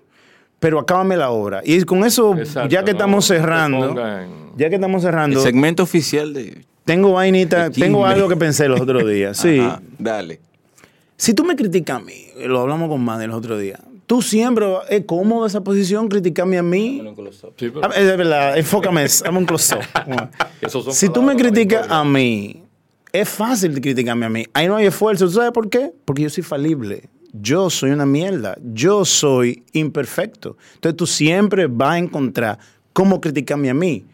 pero 0.59 0.79
acábame 0.79 1.17
la 1.17 1.29
obra. 1.29 1.61
Y 1.63 1.83
con 1.83 2.03
eso, 2.03 2.36
Exacto, 2.36 2.69
ya 2.69 2.79
que 2.83 2.93
no 2.93 2.97
estamos 2.97 3.25
cerrando, 3.25 3.89
en- 3.91 4.57
ya 4.57 4.69
que 4.69 4.75
estamos 4.75 5.03
El 5.03 5.07
cerrando, 5.09 5.39
segmento 5.41 5.83
oficial 5.83 6.33
de. 6.33 6.65
tengo 6.83 7.11
vainita, 7.13 7.69
tengo 7.69 8.05
algo 8.07 8.27
que 8.27 8.38
pensé 8.38 8.67
los 8.67 8.81
otros 8.81 9.07
días. 9.07 9.38
Sí. 9.38 9.59
Ajá, 9.61 9.81
dale. 9.99 10.39
Si 11.17 11.33
tú 11.36 11.43
me 11.43 11.55
criticas 11.55 11.97
a 11.97 11.99
mí, 12.03 12.25
lo 12.45 12.61
hablamos 12.61 12.89
con 12.89 13.03
Manny 13.03 13.27
los 13.27 13.36
otros 13.38 13.59
días, 13.61 13.79
tú 14.07 14.21
siempre, 14.21 14.65
es 14.89 15.03
cómoda 15.05 15.47
esa 15.47 15.61
posición, 15.63 16.07
criticarme 16.07 16.57
a 16.57 16.63
mí. 16.63 17.01
Sí, 17.57 17.69
pero- 17.69 17.81
Ah, 17.85 17.91
Es 17.95 18.17
verdad, 18.17 18.57
enfócame, 18.57 19.05
dame 19.23 19.37
un 19.37 19.45
close-up. 19.45 19.81
Si 20.91 21.09
tú 21.09 21.21
me 21.21 21.35
criticas 21.35 21.89
a 21.89 22.03
mí, 22.03 22.63
es 23.11 23.29
fácil 23.29 23.79
criticarme 23.81 24.25
a 24.25 24.29
mí. 24.29 24.45
Ahí 24.53 24.67
no 24.67 24.75
hay 24.75 24.87
esfuerzo. 24.87 25.25
¿Tú 25.25 25.31
sabes 25.31 25.51
por 25.51 25.69
qué? 25.69 25.93
Porque 26.05 26.23
yo 26.23 26.29
soy 26.29 26.43
falible. 26.43 27.09
Yo 27.33 27.69
soy 27.69 27.91
una 27.91 28.05
mierda. 28.05 28.57
Yo 28.73 29.03
soy 29.05 29.63
imperfecto. 29.73 30.57
Entonces 30.75 30.97
tú 30.97 31.05
siempre 31.07 31.67
vas 31.67 31.91
a 31.91 31.97
encontrar 31.97 32.59
cómo 32.93 33.19
criticarme 33.21 33.69
a 33.69 33.73
mí. 33.73 34.05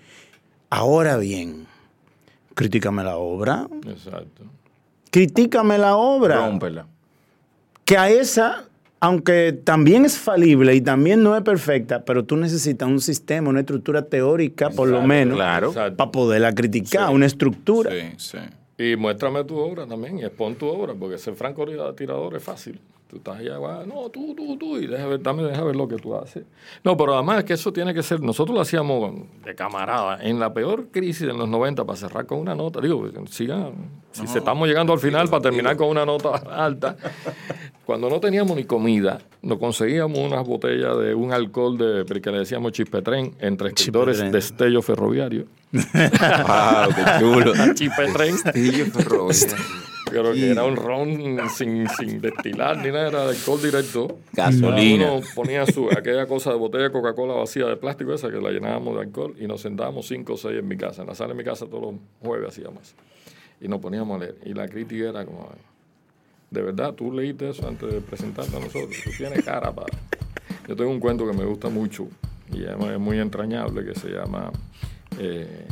Ahora 0.70 1.18
bien, 1.18 1.68
critícame 2.56 3.04
la 3.04 3.18
obra. 3.18 3.68
Exacto. 3.88 4.44
Critícame 5.12 5.78
la 5.78 5.96
obra. 5.98 6.38
Rómpela. 6.48 6.88
Que 7.86 7.98
a 7.98 8.10
esa, 8.10 8.66
aunque 9.02 9.52
también 9.52 10.06
es 10.06 10.18
falible 10.18 10.76
y 10.76 10.82
también 10.82 11.24
no 11.24 11.36
es 11.36 11.42
perfecta, 11.42 12.06
pero 12.06 12.24
tú 12.24 12.38
necesitas 12.38 12.88
un 12.88 13.02
sistema, 13.02 13.50
una 13.50 13.62
estructura 13.62 14.04
teórica, 14.06 14.70
por 14.70 14.88
lo 14.88 15.02
menos, 15.02 15.36
Claro. 15.36 15.74
Para 15.74 16.12
poderla 16.12 16.54
criticar, 16.54 17.08
Sí. 17.10 17.14
una 17.16 17.26
estructura. 17.26 17.92
Sí, 17.92 18.14
sí. 18.18 18.38
Y 18.78 18.96
muéstrame 18.96 19.44
tu 19.44 19.58
obra 19.58 19.86
también 19.88 20.20
y 20.20 20.24
expon 20.24 20.56
tu 20.56 20.68
obra, 20.68 20.94
porque 20.94 21.18
ser 21.18 21.34
franco 21.36 21.66
tirador 21.96 22.36
es 22.36 22.44
fácil. 22.44 22.80
Tú 23.12 23.18
estás 23.18 23.40
allá, 23.40 23.58
guau, 23.58 23.86
no, 23.86 24.10
tú, 24.10 24.34
tú, 24.34 24.56
tú, 24.56 24.78
y 24.78 24.88
deja 24.88 25.06
ver, 25.06 25.22
dame, 25.22 25.44
deja 25.44 25.62
ver 25.66 25.76
lo 25.76 25.86
que 25.86 25.98
tú 25.98 26.16
haces. 26.16 26.46
No, 26.82 26.96
pero 26.96 27.14
además 27.16 27.40
es 27.40 27.44
que 27.44 27.54
eso 27.56 27.74
tiene 27.74 27.94
que 27.94 28.02
ser, 28.04 28.22
nosotros 28.22 28.56
lo 28.56 28.62
hacíamos 28.62 29.14
de 29.44 29.54
camarada, 29.54 30.24
en 30.24 30.40
la 30.40 30.54
peor 30.54 30.88
crisis 30.92 31.28
de 31.28 31.34
los 31.34 31.50
90, 31.50 31.84
para 31.84 31.98
cerrar 31.98 32.26
con 32.26 32.40
una 32.40 32.56
nota, 32.56 32.80
digo, 32.80 33.06
sigan, 33.30 33.74
si 34.14 34.26
se 34.28 34.38
estamos 34.38 34.66
llegando 34.66 34.94
al 34.94 35.00
final 35.00 35.28
para 35.28 35.42
terminar 35.42 35.76
con 35.76 35.90
una 35.90 36.06
nota 36.06 36.30
alta, 36.56 36.96
cuando 37.86 38.10
no 38.10 38.22
teníamos 38.22 38.56
ni 38.56 38.64
comida, 38.64 39.20
nos 39.42 39.58
conseguíamos 39.58 40.18
unas 40.18 40.48
botellas 40.48 40.98
de 41.00 41.14
un 41.14 41.34
alcohol 41.34 41.78
de, 41.78 42.22
que 42.22 42.32
le 42.32 42.38
decíamos 42.38 42.72
chispetren, 42.72 43.36
entre 43.40 43.68
escritores 43.68 44.20
Chispetren. 44.20 44.32
de 44.32 44.40
estello 44.40 44.82
ferroviario. 44.82 45.48
Wow, 45.74 45.84
qué 46.96 47.20
chulo. 47.20 47.54
Chispetren. 47.76 48.38
Ferroviario. 48.38 49.91
Pero 50.12 50.34
que 50.34 50.52
era 50.52 50.64
un 50.66 50.76
ron 50.76 51.50
sin, 51.50 51.88
sin 51.90 52.22
destilar 52.22 52.78
ni 52.78 52.92
nada, 52.92 53.08
era 53.08 53.24
de 53.26 53.30
alcohol 53.38 53.62
directo. 53.62 54.20
Gasolina. 54.34 55.06
Cada 55.06 55.18
Uno 55.18 55.26
ponía 55.34 55.66
su, 55.66 55.90
aquella 55.90 56.26
cosa 56.28 56.52
de 56.52 56.58
botella 56.58 56.84
de 56.86 56.92
Coca-Cola 56.92 57.34
vacía 57.34 57.66
de 57.66 57.78
plástico 57.78 58.14
esa 58.14 58.30
que 58.30 58.38
la 58.42 58.52
llenábamos 58.52 58.96
de 58.96 59.02
alcohol 59.02 59.36
y 59.40 59.48
nos 59.48 59.62
sentábamos 59.62 60.08
cinco 60.08 60.34
o 60.34 60.38
seis 60.38 60.60
en 60.60 60.68
mi 60.68 60.78
casa. 60.78 61.02
En 61.02 61.08
la 61.08 61.16
sala 61.16 61.30
de 61.30 61.36
mi 61.36 61.44
casa 61.44 61.66
todos 61.66 61.82
los 61.82 61.94
jueves 62.22 62.50
hacíamos 62.50 62.84
eso. 62.84 62.96
Y 63.62 63.68
nos 63.68 63.80
poníamos 63.80 64.16
a 64.18 64.26
leer. 64.26 64.36
Y 64.46 64.54
la 64.54 64.68
crítica 64.68 65.10
era 65.10 65.26
como, 65.26 65.50
"Ay, 65.52 65.60
de 66.50 66.62
verdad, 66.62 66.94
tú 66.94 67.12
leíste 67.14 67.50
eso 67.50 67.68
antes 67.68 67.92
de 67.94 68.02
presentarte 68.02 68.56
a 68.56 68.60
nosotros. 68.60 68.96
Tú 69.04 69.10
tienes 69.18 69.44
cara 69.46 69.72
para... 69.74 69.96
Yo 70.68 70.76
tengo 70.76 70.92
un 70.92 71.00
cuento 71.00 71.26
que 71.26 71.36
me 71.38 71.46
gusta 71.46 71.70
mucho 71.70 72.08
y 72.54 72.64
es 72.66 73.00
muy 73.00 73.20
entrañable 73.20 73.86
que 73.86 73.98
se 73.98 74.10
llama... 74.10 74.52
eh, 75.20 75.66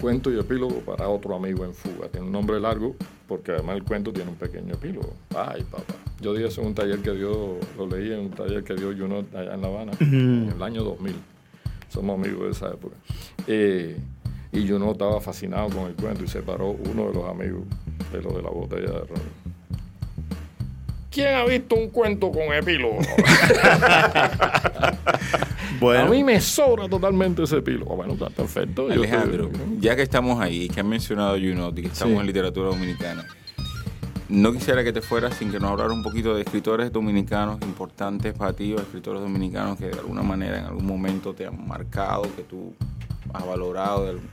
Cuento 0.00 0.32
y 0.32 0.38
epílogo 0.38 0.80
para 0.80 1.08
otro 1.08 1.34
amigo 1.34 1.64
en 1.64 1.74
fuga. 1.74 2.08
Tiene 2.08 2.26
un 2.26 2.32
nombre 2.32 2.60
largo 2.60 2.94
porque 3.26 3.52
además 3.52 3.76
el 3.76 3.84
cuento 3.84 4.12
tiene 4.12 4.30
un 4.30 4.36
pequeño 4.36 4.74
epílogo. 4.74 5.12
Ay, 5.36 5.64
papá. 5.64 5.94
Yo 6.20 6.34
di 6.34 6.44
eso 6.44 6.60
en 6.60 6.68
un 6.68 6.74
taller 6.74 7.00
que 7.00 7.12
dio, 7.12 7.58
lo 7.76 7.86
leí 7.86 8.12
en 8.12 8.20
un 8.20 8.30
taller 8.30 8.62
que 8.62 8.74
dio 8.74 8.96
Junot 8.96 9.34
allá 9.34 9.54
en 9.54 9.60
La 9.60 9.68
Habana, 9.68 9.92
en 10.00 10.52
el 10.54 10.62
año 10.62 10.84
2000. 10.84 11.14
Somos 11.88 12.18
amigos 12.18 12.44
de 12.44 12.50
esa 12.50 12.68
época. 12.68 12.96
Eh, 13.46 13.96
y 14.52 14.68
Junot 14.68 14.92
estaba 14.92 15.20
fascinado 15.20 15.68
con 15.68 15.86
el 15.86 15.94
cuento 15.94 16.24
y 16.24 16.28
se 16.28 16.42
paró 16.42 16.70
uno 16.70 17.08
de 17.08 17.14
los 17.14 17.28
amigos 17.28 17.62
de 18.12 18.22
lo 18.22 18.32
de 18.32 18.42
la 18.42 18.50
botella 18.50 18.90
de 18.90 19.00
ron. 19.00 19.20
¿Quién 21.10 21.34
ha 21.34 21.44
visto 21.44 21.74
un 21.74 21.90
cuento 21.90 22.30
con 22.30 22.52
epílogo? 22.52 22.98
Bueno, 25.80 26.04
A 26.04 26.08
mí 26.08 26.24
me 26.24 26.40
sobra 26.40 26.88
totalmente 26.88 27.42
ese 27.42 27.58
epílogo. 27.58 27.94
Bueno, 27.96 28.14
está 28.14 28.30
perfecto. 28.30 28.88
Alejandro, 28.90 29.44
estoy- 29.46 29.78
ya 29.80 29.94
que 29.96 30.02
estamos 30.02 30.40
ahí, 30.40 30.68
que 30.68 30.80
han 30.80 30.88
mencionado 30.88 31.36
Junot 31.36 31.78
y 31.78 31.82
que 31.82 31.88
estamos 31.88 32.14
Sí. 32.14 32.20
en 32.20 32.26
literatura 32.26 32.68
dominicana, 32.68 33.26
no 34.28 34.52
quisiera 34.52 34.82
que 34.84 34.92
te 34.92 35.00
fueras 35.02 35.34
sin 35.36 35.50
que 35.50 35.58
nos 35.60 35.70
hablara 35.70 35.92
un 35.92 36.02
poquito 36.02 36.34
de 36.34 36.42
escritores 36.42 36.92
dominicanos 36.92 37.58
importantes 37.62 38.32
para 38.34 38.52
ti, 38.52 38.72
o 38.72 38.76
escritores 38.78 39.20
dominicanos 39.22 39.78
que 39.78 39.86
de 39.86 39.98
alguna 39.98 40.22
manera 40.22 40.58
en 40.58 40.64
algún 40.66 40.86
momento 40.86 41.32
te 41.34 41.46
han 41.46 41.66
marcado, 41.66 42.22
que 42.36 42.42
tú 42.42 42.74
has 43.32 43.46
valorado. 43.46 44.04
de 44.04 44.10
algún- 44.10 44.28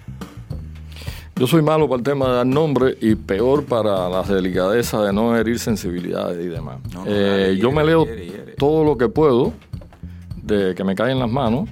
Yo 1.37 1.47
soy 1.47 1.61
malo 1.61 1.87
para 1.89 1.97
el 1.97 2.03
tema 2.03 2.27
de 2.29 2.33
dar 2.35 2.45
nombre 2.47 2.97
y 3.01 3.15
peor 3.15 3.65
para 3.65 4.07
las 4.07 4.29
delicadezas 4.29 5.05
de 5.05 5.11
no 5.11 5.35
herir 5.35 5.59
sensibilidades 5.59 6.43
y 6.45 6.47
demás. 6.47 6.77
No, 6.93 7.03
no, 7.03 7.11
Eh, 7.11 7.57
yo 7.59 7.73
me 7.73 7.83
leo 7.83 8.07
todo 8.57 8.85
lo 8.85 8.97
que 8.97 9.09
puedo 9.09 9.51
de 10.45 10.75
que 10.75 10.83
me 10.83 10.95
cae 10.95 11.11
en 11.11 11.19
las 11.19 11.29
manos. 11.29 11.69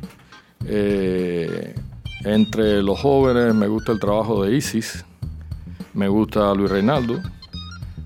Eh, 0.65 1.75
entre 2.25 2.81
los 2.81 2.99
jóvenes 2.99 3.53
me 3.53 3.67
gusta 3.67 3.91
el 3.91 3.99
trabajo 3.99 4.43
de 4.43 4.55
Isis, 4.55 5.03
me 5.93 6.07
gusta 6.07 6.53
Luis 6.53 6.71
Reinaldo, 6.71 7.19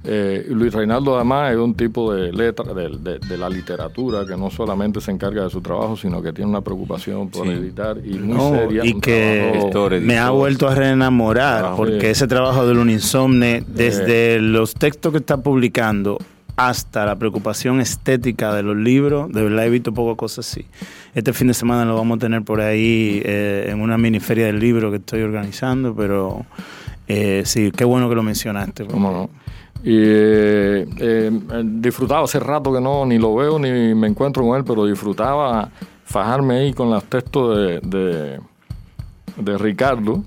Eh, 0.10 0.46
Luis 0.52 0.74
Reinaldo 0.74 1.16
además 1.18 1.52
es 1.52 1.58
un 1.58 1.74
tipo 1.74 2.14
de 2.14 2.32
letra, 2.32 2.74
de, 2.74 2.88
de- 2.98 3.20
de 3.20 3.38
la 3.38 3.50
literatura 3.50 4.26
que 4.26 4.38
no 4.38 4.50
solamente 4.50 5.02
se 5.02 5.12
encarga 5.12 5.44
de 5.44 5.50
su 5.50 5.60
trabajo, 5.60 5.98
sino 5.98 6.22
que 6.22 6.32
tiene 6.32 6.50
una 6.50 6.62
preocupación 6.62 7.28
por 7.30 7.46
Sí. 7.46 7.52
editar 7.52 7.98
y 8.06 8.12
muy 8.14 8.38
No, 8.38 8.52
seria. 8.52 8.86
y 8.86 8.94
que 9.02 9.50
trabajo- 9.52 9.66
Editor, 9.66 10.00
me 10.00 10.18
ha 10.18 10.30
vuelto 10.30 10.70
a 10.70 10.76
reenamorar 10.76 11.58
Trabajo 11.60 11.78
porque 11.78 12.12
ese 12.12 12.26
trabajo 12.26 12.66
de 12.66 12.80
un 12.80 12.90
insomne 12.90 13.66
desde 13.68 14.40
los 14.40 14.76
textos 14.76 15.12
que 15.12 15.18
está 15.18 15.36
publicando 15.42 16.18
hasta 16.58 17.06
la 17.06 17.16
preocupación 17.16 17.80
estética 17.80 18.54
de 18.54 18.64
los 18.64 18.76
libros, 18.76 19.32
de 19.32 19.44
verdad 19.44 19.66
he 19.66 19.70
visto 19.70 19.94
pocas 19.94 20.18
cosas 20.18 20.50
así. 20.50 20.66
Este 21.14 21.32
fin 21.32 21.48
de 21.48 21.54
semana 21.54 21.86
lo 21.86 21.96
vamos 21.96 22.18
a 22.18 22.20
tener 22.20 22.42
por 22.44 22.60
ahí 22.62 23.22
eh, 23.24 23.68
en 23.70 23.80
una 23.80 23.98
mini 23.98 24.20
feria 24.20 24.48
del 24.48 24.60
libro 24.60 24.90
que 24.90 24.98
estoy 24.98 25.22
organizando, 25.22 25.96
pero 25.96 26.46
eh, 27.08 27.44
sí, 27.46 27.72
qué 27.72 27.86
bueno 27.86 28.10
que 28.10 28.16
lo 28.16 28.24
mencionaste. 28.24 28.84
porque- 28.86 28.94
¿Cómo 28.94 29.12
no? 29.12 29.30
Y 29.84 29.96
eh, 29.96 30.88
eh, 31.00 31.32
disfrutaba 31.64 32.24
hace 32.24 32.40
rato 32.40 32.74
que 32.74 32.82
no, 32.82 33.06
ni 33.06 33.20
lo 33.20 33.36
veo 33.36 33.60
ni 33.60 33.94
me 33.94 34.08
encuentro 34.08 34.44
con 34.44 34.58
él, 34.58 34.64
pero 34.66 34.86
disfrutaba 34.88 35.70
fajarme 36.06 36.56
ahí 36.58 36.74
con 36.74 36.90
los 36.90 37.04
textos 37.04 37.56
de, 37.84 38.40
de 39.38 39.58
Ricardo. 39.60 40.24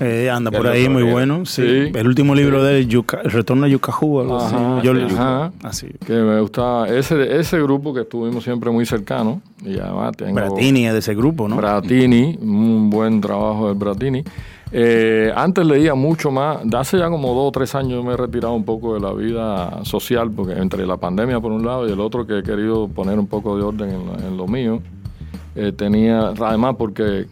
Eh, 0.00 0.30
anda 0.30 0.50
por 0.50 0.66
ahí 0.68 0.88
muy 0.88 1.02
bueno. 1.02 1.44
Sí. 1.46 1.62
Sí. 1.62 1.92
El 1.94 2.06
último 2.06 2.34
libro 2.34 2.62
de 2.62 2.78
él, 2.78 2.88
Yuca- 2.88 3.20
El 3.24 3.30
retorno 3.32 3.66
a 3.66 3.68
Yucajú, 3.68 4.20
algo 4.20 4.36
así. 4.38 4.54
Ajá, 4.54 4.82
Yo 4.82 4.94
sí, 4.94 5.00
ajá. 5.14 5.52
así. 5.62 5.86
que 6.06 6.12
me 6.12 6.40
gustaba 6.40 6.88
ese 6.88 7.36
ese 7.38 7.60
grupo 7.60 7.92
que 7.92 8.02
estuvimos 8.02 8.44
siempre 8.44 8.70
muy 8.70 8.86
cercanos 8.86 9.38
y 9.64 9.78
además 9.78 10.16
tengo 10.16 10.34
Bratini 10.34 10.86
es 10.86 10.92
de 10.92 10.98
ese 11.00 11.14
grupo, 11.14 11.48
¿no? 11.48 11.56
Bratini 11.56 12.38
un 12.40 12.88
buen 12.90 13.20
trabajo 13.20 13.68
del 13.68 13.76
Bratini 13.76 14.22
Eh, 14.76 15.32
antes 15.36 15.64
leía 15.64 15.94
mucho 15.94 16.30
más 16.32 16.58
de 16.64 16.76
hace 16.76 16.98
ya 16.98 17.08
como 17.08 17.28
dos 17.34 17.48
o 17.48 17.52
tres 17.52 17.74
años 17.76 18.04
me 18.04 18.14
he 18.14 18.16
retirado 18.16 18.54
un 18.54 18.64
poco 18.64 18.94
de 18.94 19.00
la 19.00 19.12
vida 19.12 19.84
social 19.84 20.30
porque 20.32 20.54
entre 20.54 20.84
la 20.86 20.96
pandemia 20.96 21.38
por 21.40 21.52
un 21.52 21.64
lado 21.64 21.88
y 21.88 21.92
el 21.92 22.00
otro 22.00 22.26
que 22.26 22.38
he 22.38 22.42
querido 22.42 22.88
poner 22.88 23.18
un 23.18 23.26
poco 23.28 23.56
de 23.56 23.62
orden 23.62 23.90
en, 23.90 24.06
lo- 24.06 24.18
en 24.18 24.36
lo 24.36 24.46
mío 24.48 24.80
eh, 25.54 25.70
tenía 25.76 26.32
además 26.40 26.74
porque 26.76 27.26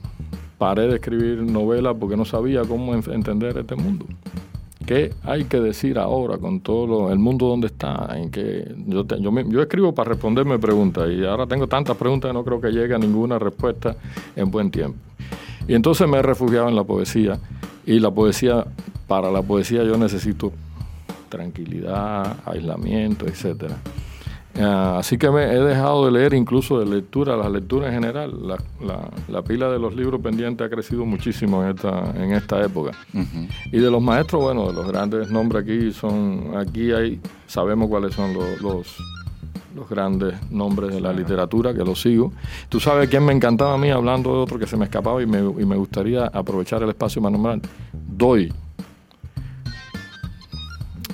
paré 0.63 0.87
de 0.87 0.95
escribir 1.01 1.39
novelas 1.43 1.97
porque 1.99 2.17
no 2.17 2.25
sabía 2.25 2.63
cómo 2.63 2.95
en- 2.95 3.03
entender 3.13 3.59
este 3.59 3.75
mundo 3.75 4.07
¿Qué 4.87 5.13
hay 5.23 5.45
que 5.45 5.61
decir 5.61 5.97
ahora 5.99 6.39
con 6.39 6.61
todo 6.61 6.87
lo- 6.87 7.13
el 7.13 7.19
mundo 7.19 7.47
donde 7.47 7.69
está? 7.69 7.93
En 8.19 8.31
que 8.31 8.45
yo, 8.89 9.05
te- 9.05 9.21
yo, 9.21 9.31
yo 9.55 9.63
escribo 9.63 9.93
para 9.95 10.11
responderme 10.11 10.59
preguntas 10.59 11.09
y 11.11 11.25
ahora 11.25 11.47
tengo 11.47 11.67
tantas 11.69 11.97
preguntas 11.97 12.29
que 12.31 12.35
no 12.35 12.45
creo 12.45 12.61
que 12.61 12.71
llegue 12.73 12.93
a 12.95 12.99
ninguna 12.99 13.39
respuesta 13.39 13.95
en 14.37 14.51
buen 14.51 14.71
tiempo. 14.71 14.99
Y 15.69 15.75
entonces 15.75 16.09
me 16.09 16.19
he 16.19 16.23
refugiado 16.23 16.69
en 16.69 16.75
la 16.77 16.83
poesía 16.85 17.39
y 17.87 18.01
la 18.01 18.11
poesía, 18.11 18.65
para 19.07 19.31
la 19.31 19.41
poesía 19.43 19.85
yo 19.85 19.97
necesito 19.97 20.53
tranquilidad, 21.29 22.37
aislamiento, 22.45 23.27
etcétera. 23.27 23.77
Ah, 24.61 24.97
así 24.99 25.17
que 25.17 25.31
me 25.31 25.45
he 25.45 25.59
dejado 25.61 26.05
de 26.05 26.13
leer 26.13 26.35
incluso 26.35 26.79
de 26.79 26.85
lectura, 26.85 27.37
las 27.37 27.51
lecturas 27.51 27.89
en 27.89 27.95
general. 28.03 28.35
La, 28.47 28.57
la- 28.85 29.09
la 29.29 29.43
pila 29.43 29.71
de 29.71 29.79
los 29.79 29.95
libros 29.97 30.21
pendientes 30.21 30.67
ha 30.67 30.69
crecido 30.71 31.07
muchísimo 31.07 31.63
en 31.65 31.71
esta, 31.71 32.13
en 32.17 32.33
esta 32.33 32.63
época. 32.63 32.91
Y 33.73 33.79
de 33.79 33.91
los 33.91 34.03
maestros, 34.03 34.43
bueno, 34.43 34.67
de 34.67 34.75
los 34.75 34.87
grandes 34.87 35.31
nombres 35.31 35.63
aquí 35.65 35.91
son, 35.93 36.53
aquí 36.57 36.93
hay, 36.93 37.19
sabemos 37.47 37.89
cuáles 37.89 38.15
son 38.15 38.35
los, 38.35 38.61
los, 38.61 38.97
los 39.75 39.89
grandes 39.89 40.35
nombres 40.51 40.93
de 40.93 41.01
la 41.01 41.15
literatura, 41.15 41.73
que 41.73 41.83
los 41.83 42.03
sigo. 42.03 42.33
Tú 42.69 42.79
sabes 42.79 43.09
quién 43.09 43.25
me 43.25 43.33
encantaba 43.33 43.73
a 43.73 43.79
mí, 43.79 43.89
hablando 43.91 44.33
de 44.35 44.39
otro 44.43 44.59
que 44.59 44.67
se 44.67 44.77
me 44.77 44.85
escapaba 44.85 45.23
y 45.23 45.27
me, 45.27 45.39
y 45.39 45.65
me 45.65 45.77
gustaría 45.77 46.27
aprovechar 46.27 46.83
el 46.83 46.91
espacio 46.91 47.23
para 47.23 47.33
nombrar. 47.33 47.59
Doy. 47.93 48.53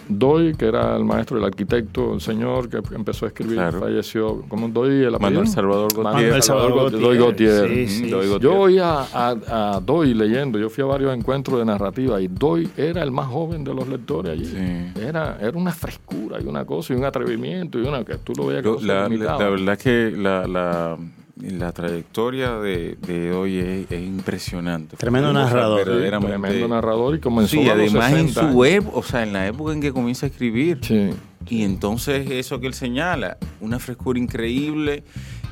Doy, 0.08 0.54
que 0.54 0.66
era 0.66 0.96
el 0.96 1.04
maestro, 1.04 1.38
el 1.38 1.44
arquitecto, 1.44 2.14
el 2.14 2.20
señor 2.20 2.68
que 2.68 2.78
empezó 2.94 3.26
a 3.26 3.28
escribir, 3.28 3.54
Claro. 3.56 3.80
falleció. 3.80 4.42
¿Cómo 4.48 4.68
Doy 4.68 4.88
el 5.04 5.14
apellido? 5.14 5.20
Manuel 5.20 5.48
Salvador 5.48 5.88
Gautier. 5.94 6.04
Manuel 6.24 6.42
Salvador 6.42 6.74
Gautier. 6.74 7.00
Doy 7.02 7.18
Gautier. 7.18 7.68
Sí, 7.68 7.86
sí, 7.88 8.10
Doy 8.10 8.24
sí. 8.24 8.30
Gautier. 8.30 8.40
Yo 8.52 8.58
oía 8.58 9.00
a, 9.12 9.74
a 9.76 9.80
Doy 9.80 10.14
leyendo, 10.14 10.58
yo 10.58 10.70
fui 10.70 10.82
a 10.82 10.86
varios 10.86 11.14
encuentros 11.16 11.58
de 11.58 11.64
narrativa 11.64 12.20
y 12.20 12.28
Doy 12.28 12.68
era 12.76 13.02
el 13.02 13.10
más 13.10 13.26
joven 13.26 13.64
de 13.64 13.74
los 13.74 13.86
lectores 13.86 14.32
allí. 14.32 14.46
Sí. 14.46 15.00
Era, 15.00 15.38
era 15.40 15.56
una 15.58 15.72
frescura 15.72 16.38
y 16.42 16.46
una 16.46 16.64
cosa 16.64 16.94
y 16.94 16.96
un 16.96 17.04
atrevimiento 17.04 17.78
y 17.78 17.82
una 17.82 18.04
que 18.04 18.16
tú 18.16 18.32
lo 18.36 18.46
veías 18.46 18.62
que 18.62 18.68
Yo- 18.68 18.78
la, 18.80 18.94
la- 19.02 19.08
limitaba. 19.08 19.42
la 19.44 19.50
verdad 19.50 19.74
es 19.74 19.82
que 19.82 20.10
la, 20.16 20.46
la, 20.46 20.96
la 21.40 21.72
trayectoria 21.72 22.52
de, 22.58 22.96
de 23.06 23.32
hoy 23.32 23.58
es, 23.58 23.90
es 23.92 24.02
impresionante. 24.02 24.96
Tremendo 24.96 25.32
narrador. 25.32 25.84
verdaderamente- 25.86 26.38
Tremendo 26.40 26.68
narrador 26.68 27.14
y 27.16 27.20
comenzó 27.20 27.50
Sí, 27.56 27.68
a 27.68 27.74
los 27.74 27.88
además 27.90 28.12
en 28.12 28.28
60 28.28 28.40
su 28.52 28.56
web, 28.56 28.84
o 28.92 29.02
sea, 29.02 29.22
en 29.22 29.32
la 29.32 29.46
época 29.46 29.72
en 29.72 29.80
que 29.80 29.92
comienza 29.92 30.26
a 30.26 30.28
escribir. 30.28 30.78
Sí. 30.82 31.10
Y 31.48 31.62
entonces 31.62 32.28
eso 32.30 32.60
que 32.60 32.66
él 32.66 32.74
señala, 32.74 33.38
una 33.60 33.78
frescura 33.78 34.18
increíble 34.18 35.04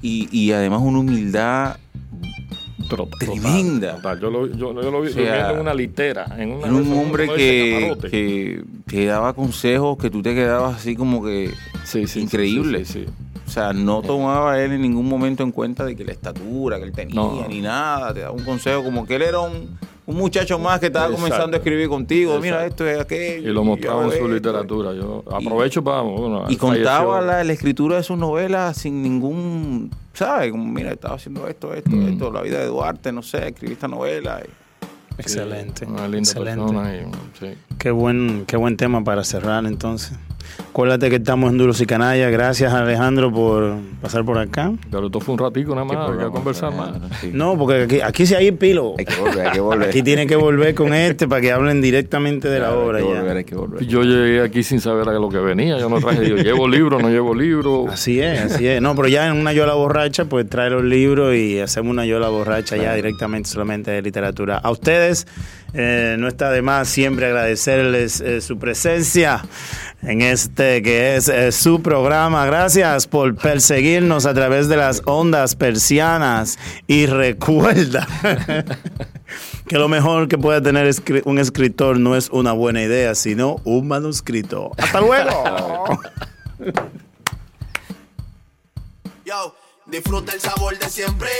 y, 0.03 0.29
y 0.37 0.53
además 0.53 0.81
una 0.83 0.99
humildad 0.99 1.77
total, 2.89 3.19
Tremenda. 3.19 3.97
total. 3.97 4.21
Yo, 4.21 4.31
lo, 4.31 4.47
yo, 4.47 4.81
yo 4.83 4.91
lo 4.91 5.01
vi 5.01 5.09
O 5.09 5.13
sea, 5.13 5.51
en 5.53 5.59
una 5.61 5.75
litera. 5.75 6.27
En 6.39 6.53
una 6.53 6.67
Era 6.67 6.75
un 6.77 6.93
hombre 6.93 7.27
que, 7.29 7.97
que, 8.11 8.65
que 8.87 9.07
daba 9.07 9.33
consejos 9.35 9.97
que 9.99 10.11
tú 10.11 10.23
te 10.23 10.35
quedabas 10.35 10.77
así 10.77 10.95
como 10.97 11.25
que 11.25 11.51
Sí, 11.85 12.03
sí, 12.03 12.07
sí, 12.07 12.21
increíble. 12.21 12.85
sí, 12.85 12.93
sí, 13.01 13.05
sí. 13.07 13.13
O 13.47 13.49
sea, 13.49 13.73
no 13.73 14.03
tomaba 14.03 14.59
él 14.61 14.73
en 14.73 14.83
ningún 14.83 15.09
momento 15.09 15.43
en 15.45 15.53
cuenta 15.53 15.85
de 15.85 15.95
que 15.95 16.05
la 16.05 16.13
estatura 16.13 16.79
que 16.79 16.85
él 16.85 16.93
tenía 16.93 17.15
No. 17.15 17.47
ni 17.49 17.61
nada. 17.61 18.13
Te 18.13 18.21
daba 18.21 18.33
un 18.33 18.45
consejo 18.45 18.83
como 18.83 19.07
que 19.07 19.15
él 19.17 19.23
era 19.23 19.39
un, 19.39 19.79
un 20.05 20.17
muchacho 20.17 20.59
más 20.59 20.81
que 20.81 20.87
estaba 20.87 21.07
Exacto. 21.07 21.23
comenzando 21.25 21.57
a 21.57 21.59
escribir 21.59 21.89
contigo. 21.89 22.39
Mira, 22.41 22.67
esto 22.67 22.85
es 22.87 22.99
aquello. 22.99 23.49
Y 23.49 23.53
lo 23.53 23.63
mostraba 23.63 24.03
en 24.05 24.11
su 24.11 24.17
esto. 24.17 24.29
literatura. 24.29 24.93
Yo 24.95 25.23
aprovecho 25.31 25.83
para. 25.85 26.01
Bueno, 26.01 26.45
Y 26.49 26.57
contaba 26.57 27.21
la, 27.21 27.45
la 27.45 27.53
escritura 27.53 27.97
de 27.97 28.03
sus 28.03 28.19
novelas 28.19 28.77
sin 28.79 29.01
ningún, 29.01 29.91
¿sabes? 30.13 30.51
Como, 30.51 30.65
mira, 30.67 30.91
estaba 30.91 31.15
haciendo 31.15 31.47
esto, 31.47 31.73
esto, 31.73 31.91
Mm. 31.91 32.09
esto, 32.09 32.33
la 32.33 32.43
vida 32.43 32.59
de 32.59 32.67
Duarte, 32.67 33.13
no 33.13 33.23
sé, 33.23 33.47
escribí 33.49 33.75
esta 33.75 33.87
novela. 33.89 34.43
y- 34.45 34.67
Excelente. 35.19 35.87
Una 35.87 36.03
linda 36.09 36.19
excelente. 36.19 36.61
persona. 36.61 36.95
Y, 36.95 37.05
sí. 37.41 37.55
Qué 37.79 37.91
buen, 37.91 38.45
qué 38.47 38.57
buen 38.57 38.77
tema 38.77 39.03
para 39.03 39.25
cerrar 39.25 39.65
entonces. 39.65 40.13
Acuérdate 40.71 41.09
que 41.11 41.17
estamos 41.17 41.51
en 41.51 41.59
Duros 41.59 41.81
y 41.81 41.87
Canalla. 41.87 42.29
Gracias 42.31 42.73
Alejandro 42.73 43.33
por 43.33 43.77
pasar 44.03 44.25
por 44.25 44.37
acá. 44.39 44.73
Pero 44.91 45.07
esto 45.07 45.21
fue 45.21 45.33
un 45.35 45.39
ratico 45.39 45.75
nada 45.75 45.87
¿Qué 45.89 45.97
más. 45.97 46.11
Hay 46.11 46.19
que 46.27 46.31
conversar 46.31 46.75
más. 46.75 46.91
Sí. 47.21 47.31
No, 47.33 47.57
porque 47.57 47.83
aquí, 47.85 48.01
aquí 48.01 48.27
sí 48.27 48.35
hay 48.35 48.53
pilo. 48.53 48.95
Hay 48.99 49.05
que 49.07 49.15
volver, 49.21 49.47
hay 49.47 49.53
que 49.53 49.61
volver. 49.61 49.89
Aquí 49.89 50.03
tiene 50.03 50.27
que 50.27 50.37
volver 50.37 50.75
con 50.75 50.93
este 50.93 51.27
para 51.29 51.41
que 51.41 51.53
hablen 51.53 51.81
directamente 51.81 52.49
de 52.49 52.61
la 52.61 52.67
Claro, 52.67 52.87
obra 52.87 52.99
hay 52.99 53.05
que 53.05 53.11
ya. 53.13 53.19
volver, 53.21 53.37
hay 53.39 53.45
que 53.45 53.55
volver. 53.55 53.87
Yo 53.87 54.03
llegué 54.03 54.43
aquí 54.43 54.63
sin 54.63 54.81
saber 54.81 55.09
a 55.09 55.13
lo 55.15 55.29
que 55.31 55.39
venía. 55.39 55.79
Yo 55.79 55.89
no 55.89 55.99
traje. 56.01 56.29
Yo 56.29 56.37
llevo 56.37 56.69
libro, 56.69 56.99
no 57.01 57.09
llevo 57.09 57.35
libro. 57.35 57.87
Así 57.89 58.21
es, 58.21 58.41
así 58.41 58.67
es. 58.67 58.83
No, 58.83 58.95
pero 58.95 59.09
ya 59.09 59.27
en 59.29 59.37
una 59.37 59.53
yola 59.53 59.75
borracha, 59.75 60.27
pues 60.27 60.49
trae 60.49 60.69
los 60.71 60.85
libros 60.85 61.35
y 61.35 61.59
hacemos 61.61 61.91
una 61.91 62.05
yola 62.05 62.29
borracha 62.29 62.77
ya 62.77 62.95
directamente 62.95 63.49
solamente 63.49 63.91
de 63.91 64.03
literatura. 64.03 64.59
A 64.59 64.71
ustedes, 64.71 65.27
eh, 65.79 66.17
no 66.19 66.27
está 66.27 66.51
de 66.51 66.63
más 66.63 66.89
siempre 66.89 67.27
agradecerles 67.27 68.21
eh, 68.21 68.41
su 68.41 68.59
presencia 68.59 69.45
en 70.03 70.23
este 70.23 70.83
que 70.83 71.17
es 71.17 71.29
eh, 71.29 71.53
su 71.53 71.83
programa. 71.83 72.47
Gracias 72.47 73.07
por 73.07 73.37
perseguirnos 73.37 74.25
a 74.25 74.33
través 74.33 74.69
de 74.69 74.77
las 74.77 75.03
ondas 75.05 75.55
persianas 75.55 76.59
y 76.87 77.07
recuerda 77.07 78.07
que 79.69 79.77
lo 79.77 79.89
mejor 79.89 80.29
que 80.29 80.39
puede 80.39 80.61
tener 80.63 80.91
un 81.25 81.39
escritor 81.39 81.99
no 81.99 82.17
es 82.17 82.31
una 82.31 82.53
buena 82.53 82.83
idea, 82.83 83.15
sino 83.15 83.61
un 83.65 83.89
manuscrito. 83.89 84.73
Hasta 84.79 85.01
luego. 85.01 86.01
Disfruta 89.87 90.33
el 90.33 90.41
sabor 90.41 90.77
de 90.77 90.91
siempre 90.91 91.31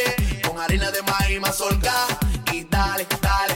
con 0.47 0.57
harina 0.61 0.89
de 0.93 1.03
maíz 1.03 1.41
mazorca 1.41 1.93
y 2.53 2.63
dale, 2.63 3.05
dale, 3.21 3.56